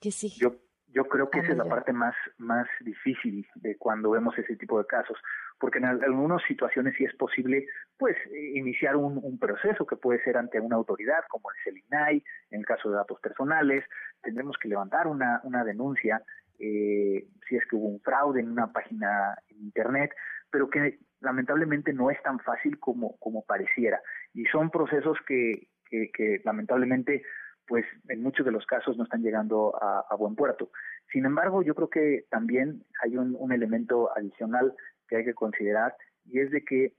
¿qué 0.00 0.10
sigue? 0.10 0.36
Yo, 0.38 0.56
yo 0.88 1.04
creo 1.04 1.30
que 1.30 1.40
esa 1.40 1.52
es 1.52 1.58
la 1.58 1.64
parte 1.64 1.92
más, 1.92 2.14
más 2.38 2.66
difícil 2.80 3.46
de 3.54 3.76
cuando 3.76 4.10
vemos 4.10 4.36
ese 4.36 4.56
tipo 4.56 4.78
de 4.78 4.86
casos, 4.86 5.16
porque 5.58 5.78
en 5.78 5.84
algunas 5.84 6.42
situaciones 6.48 6.94
sí 6.96 7.04
es 7.04 7.14
posible, 7.14 7.66
pues, 7.98 8.16
iniciar 8.54 8.96
un, 8.96 9.20
un 9.22 9.38
proceso 9.38 9.86
que 9.86 9.96
puede 9.96 10.22
ser 10.24 10.36
ante 10.36 10.58
una 10.58 10.76
autoridad, 10.76 11.20
como 11.28 11.50
es 11.52 11.66
el 11.66 11.78
INAI, 11.78 12.24
en 12.50 12.60
el 12.60 12.66
caso 12.66 12.88
de 12.88 12.96
datos 12.96 13.20
personales, 13.20 13.84
tendremos 14.22 14.56
que 14.58 14.68
levantar 14.68 15.06
una, 15.06 15.40
una 15.44 15.64
denuncia 15.64 16.22
eh, 16.60 17.26
si 17.48 17.56
es 17.56 17.66
que 17.66 17.76
hubo 17.76 17.88
un 17.88 18.00
fraude 18.00 18.40
en 18.40 18.50
una 18.50 18.70
página 18.72 19.34
en 19.48 19.60
Internet, 19.60 20.12
pero 20.50 20.68
que 20.68 20.98
lamentablemente 21.20 21.92
no 21.92 22.10
es 22.10 22.22
tan 22.22 22.38
fácil 22.40 22.78
como, 22.78 23.16
como 23.18 23.44
pareciera. 23.44 24.00
Y 24.34 24.44
son 24.46 24.70
procesos 24.70 25.18
que, 25.26 25.68
que, 25.88 26.40
lamentablemente 26.44 27.22
pues 27.66 27.84
en 28.08 28.22
muchos 28.22 28.44
de 28.44 28.50
los 28.50 28.66
casos 28.66 28.96
no 28.96 29.04
están 29.04 29.22
llegando 29.22 29.72
a, 29.80 30.14
buen 30.16 30.34
puerto. 30.34 30.72
Sin 31.12 31.24
embargo, 31.24 31.62
yo 31.62 31.74
creo 31.76 31.88
que 31.88 32.26
también 32.28 32.84
hay 33.00 33.16
un, 33.16 33.36
un, 33.38 33.52
elemento 33.52 34.10
adicional 34.16 34.74
que 35.06 35.16
hay 35.16 35.24
que 35.24 35.34
considerar 35.34 35.94
y 36.24 36.40
es 36.40 36.50
de 36.50 36.64
que 36.64 36.94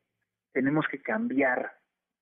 tenemos 0.54 0.86
que 0.90 1.02
cambiar 1.02 1.74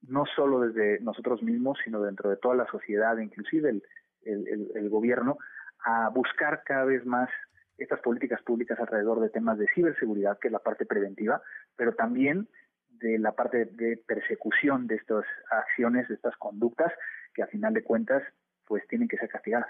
no 0.02 0.26
solo 0.36 0.62
desde 0.62 1.00
nosotros 1.02 1.44
mismos, 1.44 1.78
sino 1.84 2.02
dentro 2.02 2.32
de 2.32 2.38
toda 2.38 2.56
la 2.56 2.66
sociedad, 2.66 3.16
inclusive 3.20 3.70
el, 3.70 3.84
el, 4.24 4.72
el 4.74 4.90
gobierno, 4.90 5.38
a 5.84 6.10
buscar 6.10 6.64
cada 6.64 6.86
vez 6.86 7.06
más 7.06 7.30
estas 7.78 8.00
políticas 8.02 8.42
públicas 8.42 8.78
alrededor 8.80 9.20
de 9.22 9.30
temas 9.30 9.58
de 9.58 9.68
ciberseguridad, 9.74 10.38
que 10.40 10.50
es 10.50 10.52
la 10.52 10.60
parte 10.60 10.86
preventiva, 10.86 11.42
pero 11.76 11.94
también 11.94 12.50
de 12.90 13.18
la 13.18 13.32
parte 13.32 13.66
de 13.66 13.98
persecución 14.06 14.88
de 14.88 14.96
estas 14.96 15.26
acciones, 15.50 16.08
de 16.10 16.16
estas 16.16 16.36
conductas, 16.38 16.92
que 17.34 17.44
a 17.44 17.48
final 17.48 17.74
de 17.74 17.84
cuentas 17.84 18.22
pues 18.66 18.86
tienen 18.88 19.08
que 19.08 19.18
ser 19.18 19.30
castigadas. 19.30 19.70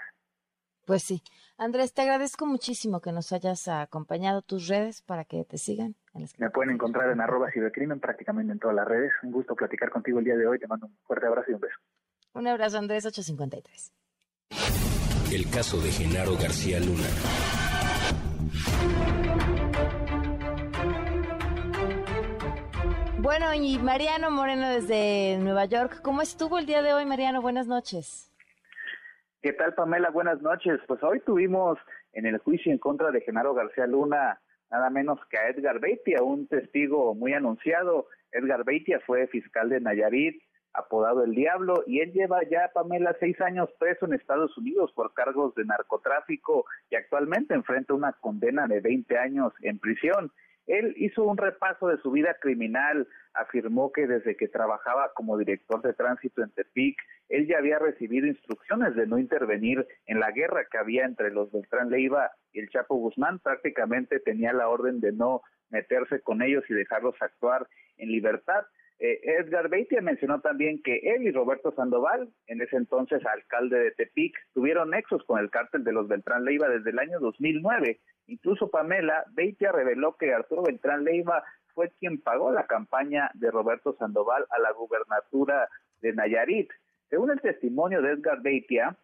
Pues 0.86 1.02
sí. 1.04 1.22
Andrés, 1.56 1.94
te 1.94 2.02
agradezco 2.02 2.46
muchísimo 2.46 3.00
que 3.00 3.12
nos 3.12 3.32
hayas 3.32 3.68
acompañado 3.68 4.42
tus 4.42 4.66
redes 4.66 5.02
para 5.02 5.24
que 5.24 5.44
te 5.44 5.58
sigan. 5.58 5.94
Me 6.38 6.50
pueden 6.50 6.74
encontrar 6.74 7.10
en 7.10 7.20
arroba 7.20 7.50
cibercrimen 7.52 8.00
prácticamente 8.00 8.52
en 8.52 8.58
todas 8.58 8.74
las 8.74 8.88
redes. 8.88 9.12
Un 9.22 9.30
gusto 9.30 9.54
platicar 9.54 9.90
contigo 9.90 10.18
el 10.18 10.24
día 10.24 10.36
de 10.36 10.46
hoy. 10.46 10.58
Te 10.58 10.66
mando 10.66 10.86
un 10.86 10.96
fuerte 11.04 11.26
abrazo 11.26 11.50
y 11.50 11.54
un 11.54 11.60
beso. 11.60 11.76
Un 12.34 12.48
abrazo, 12.48 12.78
Andrés 12.78 13.06
853. 13.06 14.79
El 15.32 15.48
caso 15.48 15.80
de 15.80 15.90
Genaro 15.92 16.32
García 16.32 16.80
Luna. 16.80 17.06
Bueno, 23.18 23.54
y 23.54 23.78
Mariano 23.78 24.30
Moreno 24.30 24.68
desde 24.68 25.38
Nueva 25.38 25.66
York. 25.66 26.00
¿Cómo 26.02 26.20
estuvo 26.22 26.58
el 26.58 26.66
día 26.66 26.82
de 26.82 26.92
hoy, 26.92 27.06
Mariano? 27.06 27.40
Buenas 27.40 27.68
noches. 27.68 28.32
¿Qué 29.40 29.52
tal, 29.52 29.74
Pamela? 29.74 30.10
Buenas 30.10 30.42
noches. 30.42 30.80
Pues 30.88 31.00
hoy 31.02 31.20
tuvimos 31.20 31.78
en 32.12 32.26
el 32.26 32.38
juicio 32.38 32.72
en 32.72 32.78
contra 32.78 33.12
de 33.12 33.20
Genaro 33.20 33.54
García 33.54 33.86
Luna 33.86 34.40
nada 34.70 34.88
menos 34.90 35.18
que 35.30 35.38
a 35.38 35.48
Edgar 35.48 35.80
Beitia, 35.80 36.22
un 36.22 36.46
testigo 36.46 37.14
muy 37.14 37.32
anunciado. 37.34 38.06
Edgar 38.32 38.64
Beitia 38.64 39.00
fue 39.00 39.26
fiscal 39.26 39.68
de 39.68 39.80
Nayarit, 39.80 40.40
apodado 40.72 41.24
El 41.24 41.34
Diablo, 41.34 41.82
y 41.86 42.00
él 42.00 42.12
lleva 42.12 42.40
ya, 42.48 42.70
Pamela, 42.72 43.16
seis 43.18 43.40
años 43.40 43.68
preso 43.78 44.06
en 44.06 44.14
Estados 44.14 44.56
Unidos 44.56 44.92
por 44.92 45.12
cargos 45.14 45.54
de 45.54 45.64
narcotráfico 45.64 46.64
y 46.90 46.96
actualmente 46.96 47.54
enfrenta 47.54 47.94
una 47.94 48.12
condena 48.12 48.66
de 48.66 48.80
20 48.80 49.18
años 49.18 49.52
en 49.62 49.78
prisión. 49.78 50.32
Él 50.66 50.94
hizo 50.96 51.24
un 51.24 51.36
repaso 51.36 51.88
de 51.88 51.98
su 51.98 52.12
vida 52.12 52.36
criminal, 52.40 53.08
afirmó 53.34 53.90
que 53.90 54.06
desde 54.06 54.36
que 54.36 54.46
trabajaba 54.46 55.12
como 55.14 55.36
director 55.36 55.82
de 55.82 55.94
tránsito 55.94 56.42
en 56.42 56.50
Tepic, 56.50 56.96
él 57.28 57.48
ya 57.48 57.58
había 57.58 57.78
recibido 57.78 58.26
instrucciones 58.26 58.94
de 58.94 59.06
no 59.06 59.18
intervenir 59.18 59.86
en 60.06 60.20
la 60.20 60.30
guerra 60.30 60.66
que 60.70 60.78
había 60.78 61.04
entre 61.04 61.30
los 61.30 61.50
Beltrán 61.50 61.90
Leiva 61.90 62.30
y 62.52 62.60
el 62.60 62.68
Chapo 62.68 62.96
Guzmán, 62.96 63.38
prácticamente 63.40 64.20
tenía 64.20 64.52
la 64.52 64.68
orden 64.68 65.00
de 65.00 65.12
no 65.12 65.42
meterse 65.70 66.20
con 66.20 66.42
ellos 66.42 66.64
y 66.68 66.74
dejarlos 66.74 67.14
actuar 67.20 67.66
en 67.96 68.10
libertad. 68.10 68.64
Eh, 69.02 69.18
Edgar 69.22 69.70
Beitia 69.70 70.02
mencionó 70.02 70.42
también 70.42 70.82
que 70.82 70.98
él 70.98 71.22
y 71.22 71.32
Roberto 71.32 71.72
Sandoval, 71.72 72.28
en 72.46 72.60
ese 72.60 72.76
entonces 72.76 73.24
alcalde 73.24 73.78
de 73.78 73.90
Tepic, 73.92 74.36
tuvieron 74.52 74.90
nexos 74.90 75.24
con 75.24 75.40
el 75.40 75.50
cártel 75.50 75.84
de 75.84 75.92
los 75.92 76.06
Beltrán 76.06 76.44
Leiva 76.44 76.68
desde 76.68 76.90
el 76.90 76.98
año 76.98 77.18
2009. 77.18 77.98
Incluso 78.26 78.70
Pamela 78.70 79.24
Beitia 79.32 79.72
reveló 79.72 80.16
que 80.18 80.34
Arturo 80.34 80.64
Beltrán 80.64 81.04
Leiva 81.04 81.42
fue 81.74 81.90
quien 81.98 82.20
pagó 82.20 82.52
la 82.52 82.66
campaña 82.66 83.30
de 83.32 83.50
Roberto 83.50 83.96
Sandoval 83.98 84.44
a 84.50 84.58
la 84.58 84.72
gubernatura 84.72 85.66
de 86.02 86.12
Nayarit. 86.12 86.70
Según 87.08 87.30
el 87.30 87.40
testimonio 87.40 88.02
de 88.02 88.12
Edgar 88.12 88.42
Beitia, 88.42 88.98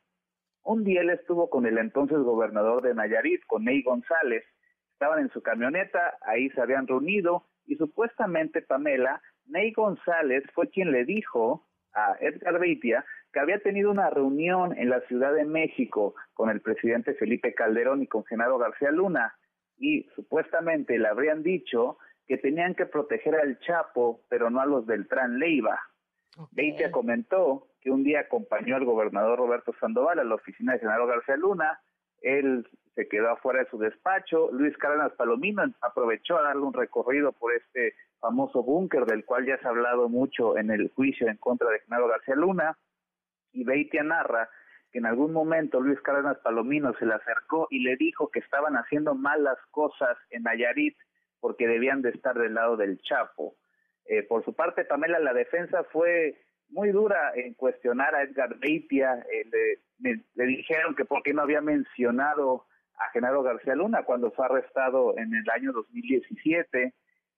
un 0.63 0.85
día 0.85 1.01
él 1.01 1.11
estuvo 1.11 1.49
con 1.49 1.65
el 1.65 1.79
entonces 1.79 2.19
gobernador 2.19 2.83
de 2.83 2.95
Nayarit, 2.95 3.47
con 3.47 3.65
Ney 3.65 3.83
González. 3.83 4.45
Estaban 4.93 5.21
en 5.21 5.31
su 5.31 5.41
camioneta, 5.43 6.19
ahí 6.21 6.51
se 6.51 6.61
habían 6.61 6.87
reunido 6.87 7.47
y 7.65 7.77
supuestamente 7.77 8.61
Pamela, 8.61 9.23
Ney 9.47 9.73
González 9.73 10.45
fue 10.55 10.69
quien 10.71 10.93
le 10.93 11.05
dijo 11.05 11.67
a 11.95 12.17
Edgar 12.21 12.59
Beitia 12.59 13.05
que 13.33 13.41
había 13.41 13.59
tenido 13.61 13.91
una 13.91 14.11
reunión 14.11 14.77
en 14.77 14.91
la 14.91 15.01
Ciudad 15.03 15.35
de 15.35 15.45
México 15.45 16.15
con 16.35 16.51
el 16.51 16.61
presidente 16.61 17.15
Felipe 17.15 17.55
Calderón 17.55 18.03
y 18.03 18.07
con 18.07 18.25
Genaro 18.25 18.59
García 18.59 18.91
Luna 18.91 19.35
y 19.79 20.05
supuestamente 20.15 20.99
le 20.99 21.09
habrían 21.09 21.43
dicho 21.43 21.99
que 22.27 22.39
tenían 22.39 22.75
que 22.75 22.87
proteger 22.87 23.37
al 23.37 23.59
Chapo, 23.61 24.23
pero 24.29 24.51
no 24.51 24.61
a 24.61 24.67
los 24.67 24.87
Beltrán 24.87 25.39
Leiva. 25.39 25.79
Beitia 26.51 26.91
comentó 26.91 27.69
que 27.81 27.91
un 27.91 28.03
día 28.03 28.21
acompañó 28.21 28.77
al 28.77 28.85
gobernador 28.85 29.39
Roberto 29.39 29.73
Sandoval 29.81 30.19
a 30.19 30.25
la 30.25 30.35
oficina 30.35 30.73
de 30.73 30.81
Genaro 30.81 31.07
García 31.07 31.37
Luna, 31.37 31.81
él 32.21 32.67
se 32.95 33.09
quedó 33.09 33.31
afuera 33.31 33.61
de 33.61 33.71
su 33.71 33.79
despacho, 33.79 34.51
Luis 34.53 34.77
Cárdenas 34.79 35.13
Palomino 35.13 35.63
aprovechó 35.83 36.39
a 36.39 36.43
darle 36.43 36.63
un 36.63 36.73
recorrido 36.73 37.33
por 37.33 37.53
este 37.55 37.95
famoso 38.21 38.63
búnker 38.63 39.05
del 39.05 39.25
cual 39.25 39.47
ya 39.47 39.59
se 39.59 39.67
ha 39.67 39.71
hablado 39.71 40.09
mucho 40.09 40.57
en 40.57 40.71
el 40.71 40.91
juicio 40.95 41.29
en 41.29 41.37
contra 41.37 41.71
de 41.71 41.81
Genaro 41.81 42.09
García 42.09 42.35
Luna, 42.35 42.79
y 43.53 43.65
Beitia 43.65 44.03
narra 44.03 44.51
que 44.93 44.99
en 44.99 45.07
algún 45.07 45.33
momento 45.33 45.81
Luis 45.81 46.01
Cárdenas 46.03 46.39
Palomino 46.39 46.95
se 46.99 47.07
le 47.07 47.15
acercó 47.15 47.67
y 47.71 47.81
le 47.81 47.97
dijo 47.97 48.31
que 48.31 48.41
estaban 48.41 48.75
haciendo 48.75 49.15
malas 49.15 49.59
cosas 49.71 50.17
en 50.31 50.43
Nayarit 50.43 50.97
porque 51.41 51.67
debían 51.67 52.03
de 52.03 52.11
estar 52.11 52.37
del 52.39 52.55
lado 52.55 52.77
del 52.77 53.01
Chapo. 53.03 53.57
Eh, 54.05 54.23
por 54.23 54.45
su 54.45 54.55
parte, 54.55 54.85
Pamela, 54.85 55.19
la 55.19 55.33
defensa 55.33 55.85
fue 55.85 56.39
muy 56.69 56.91
dura 56.91 57.33
en 57.35 57.55
cuestionar 57.55 58.15
a 58.15 58.23
Edgar 58.23 58.59
Beitia. 58.59 59.25
Eh, 59.33 59.79
le, 59.99 60.25
le, 60.35 60.45
dijeron 60.45 60.95
que 60.95 61.05
por 61.05 61.23
qué 61.23 61.33
no 61.33 61.43
había 61.43 61.61
mencionado 61.61 62.67
a 62.99 63.11
Genaro 63.11 63.43
García 63.43 63.75
Luna 63.75 64.05
cuando 64.05 64.31
fue 64.33 64.47
arrestado 64.47 65.17
en 65.19 65.35
el 65.35 65.49
año 65.51 65.73
2017, 65.73 66.95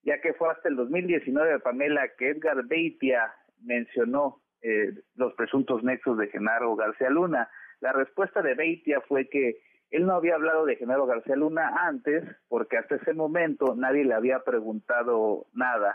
ya 0.08 0.22
que 0.22 0.32
fue 0.32 0.50
hasta 0.50 0.70
el 0.70 0.76
2019, 0.76 1.60
Pamela, 1.60 2.08
que 2.16 2.30
Edgar 2.30 2.64
Beitia 2.64 3.30
mencionó 3.60 4.40
eh, 4.62 4.94
los 5.16 5.34
presuntos 5.34 5.84
nexos 5.84 6.16
de 6.16 6.28
Genaro 6.28 6.74
García 6.76 7.10
Luna. 7.10 7.50
La 7.80 7.92
respuesta 7.92 8.40
de 8.40 8.54
Beitia 8.54 9.02
fue 9.02 9.28
que 9.28 9.60
él 9.90 10.06
no 10.06 10.14
había 10.14 10.36
hablado 10.36 10.64
de 10.64 10.76
Genaro 10.76 11.04
García 11.04 11.36
Luna 11.36 11.86
antes, 11.86 12.24
porque 12.48 12.78
hasta 12.78 12.94
ese 12.94 13.12
momento 13.12 13.74
nadie 13.76 14.02
le 14.02 14.14
había 14.14 14.38
preguntado 14.44 15.44
nada. 15.52 15.94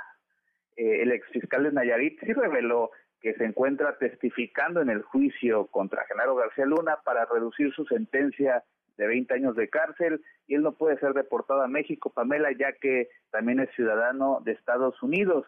Eh, 0.75 1.01
el 1.01 1.11
exfiscal 1.11 1.63
de 1.63 1.71
Nayarit 1.71 2.19
sí 2.19 2.33
reveló 2.33 2.91
que 3.19 3.33
se 3.33 3.45
encuentra 3.45 3.97
testificando 3.97 4.79
en 4.81 4.91
el 4.91 5.01
juicio 5.01 5.65
contra 5.67 6.05
Genaro 6.05 6.35
García 6.35 6.67
Luna 6.67 6.99
para 7.03 7.25
reducir 7.25 7.73
su 7.73 7.83
sentencia 7.85 8.63
de 8.97 9.07
20 9.07 9.33
años 9.33 9.55
de 9.55 9.69
cárcel 9.69 10.21
y 10.47 10.55
él 10.55 10.61
no 10.61 10.73
puede 10.73 10.97
ser 10.99 11.13
deportado 11.13 11.61
a 11.61 11.67
México, 11.67 12.11
Pamela, 12.11 12.51
ya 12.51 12.73
que 12.73 13.09
también 13.31 13.59
es 13.59 13.69
ciudadano 13.75 14.41
de 14.43 14.51
Estados 14.53 15.01
Unidos. 15.01 15.45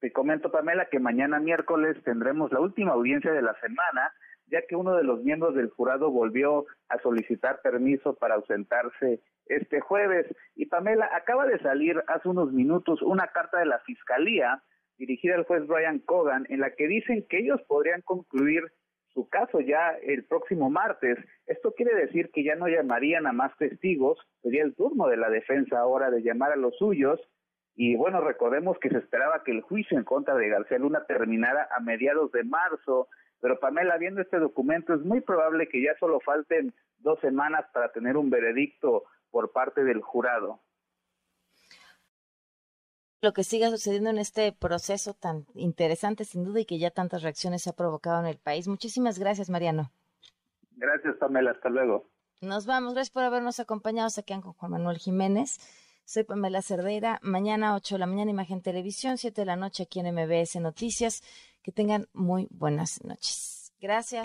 Te 0.00 0.12
comento, 0.12 0.50
Pamela, 0.50 0.88
que 0.90 1.00
mañana 1.00 1.38
miércoles 1.40 1.96
tendremos 2.04 2.52
la 2.52 2.60
última 2.60 2.92
audiencia 2.92 3.32
de 3.32 3.42
la 3.42 3.58
semana 3.60 4.12
ya 4.48 4.62
que 4.62 4.76
uno 4.76 4.96
de 4.96 5.04
los 5.04 5.22
miembros 5.22 5.54
del 5.54 5.70
jurado 5.70 6.10
volvió 6.10 6.66
a 6.88 6.98
solicitar 7.00 7.60
permiso 7.62 8.14
para 8.14 8.36
ausentarse 8.36 9.20
este 9.46 9.80
jueves. 9.80 10.26
Y 10.54 10.66
Pamela, 10.66 11.10
acaba 11.12 11.46
de 11.46 11.58
salir 11.60 12.02
hace 12.06 12.28
unos 12.28 12.52
minutos 12.52 13.02
una 13.02 13.28
carta 13.28 13.58
de 13.58 13.66
la 13.66 13.80
Fiscalía 13.80 14.62
dirigida 14.98 15.34
al 15.34 15.44
juez 15.44 15.66
Brian 15.66 15.98
Cogan 16.00 16.46
en 16.48 16.60
la 16.60 16.70
que 16.70 16.88
dicen 16.88 17.26
que 17.28 17.38
ellos 17.38 17.60
podrían 17.68 18.02
concluir 18.02 18.72
su 19.16 19.28
caso 19.30 19.60
ya 19.60 19.96
el 20.02 20.24
próximo 20.24 20.68
martes. 20.68 21.16
Esto 21.46 21.72
quiere 21.72 21.94
decir 21.94 22.30
que 22.32 22.44
ya 22.44 22.54
no 22.54 22.68
llamarían 22.68 23.26
a 23.26 23.32
más 23.32 23.56
testigos, 23.56 24.18
sería 24.42 24.62
el 24.62 24.74
turno 24.74 25.08
de 25.08 25.16
la 25.16 25.30
defensa 25.30 25.78
ahora 25.78 26.10
de 26.10 26.20
llamar 26.20 26.52
a 26.52 26.56
los 26.56 26.76
suyos. 26.76 27.18
Y 27.74 27.96
bueno, 27.96 28.20
recordemos 28.20 28.78
que 28.78 28.90
se 28.90 28.98
esperaba 28.98 29.42
que 29.42 29.52
el 29.52 29.62
juicio 29.62 29.96
en 29.96 30.04
contra 30.04 30.34
de 30.34 30.50
García 30.50 30.78
Luna 30.78 31.06
terminara 31.06 31.66
a 31.74 31.80
mediados 31.80 32.30
de 32.32 32.44
marzo 32.44 33.08
pero 33.40 33.58
Pamela, 33.60 33.98
viendo 33.98 34.20
este 34.20 34.38
documento, 34.38 34.94
es 34.94 35.02
muy 35.02 35.20
probable 35.20 35.68
que 35.68 35.82
ya 35.82 35.96
solo 35.98 36.20
falten 36.20 36.74
dos 36.98 37.20
semanas 37.20 37.66
para 37.72 37.92
tener 37.92 38.16
un 38.16 38.30
veredicto 38.30 39.04
por 39.30 39.52
parte 39.52 39.84
del 39.84 40.00
jurado. 40.00 40.60
Lo 43.22 43.32
que 43.32 43.44
siga 43.44 43.70
sucediendo 43.70 44.10
en 44.10 44.18
este 44.18 44.52
proceso 44.52 45.14
tan 45.14 45.46
interesante, 45.54 46.24
sin 46.24 46.44
duda, 46.44 46.60
y 46.60 46.64
que 46.66 46.78
ya 46.78 46.90
tantas 46.90 47.22
reacciones 47.22 47.62
se 47.62 47.70
ha 47.70 47.72
provocado 47.72 48.20
en 48.20 48.26
el 48.26 48.36
país. 48.36 48.68
Muchísimas 48.68 49.18
gracias, 49.18 49.48
Mariano. 49.48 49.90
Gracias, 50.76 51.16
Pamela. 51.16 51.52
Hasta 51.52 51.70
luego. 51.70 52.08
Nos 52.42 52.66
vamos. 52.66 52.92
Gracias 52.94 53.12
por 53.12 53.24
habernos 53.24 53.60
acompañado. 53.60 54.10
Se 54.10 54.22
quedan 54.22 54.42
con 54.42 54.52
Juan 54.52 54.72
Manuel 54.72 54.98
Jiménez. 54.98 55.58
Soy 56.04 56.24
Pamela 56.24 56.62
Cerdeira. 56.62 57.18
Mañana 57.22 57.74
8 57.74 57.96
de 57.96 57.98
la 57.98 58.06
mañana, 58.06 58.30
Imagen 58.30 58.62
Televisión, 58.62 59.18
7 59.18 59.40
de 59.40 59.46
la 59.46 59.56
noche 59.56 59.84
aquí 59.84 60.00
en 60.00 60.14
MBS 60.14 60.60
Noticias. 60.60 61.22
Que 61.62 61.72
tengan 61.72 62.06
muy 62.12 62.46
buenas 62.50 63.02
noches. 63.02 63.72
Gracias. 63.80 64.24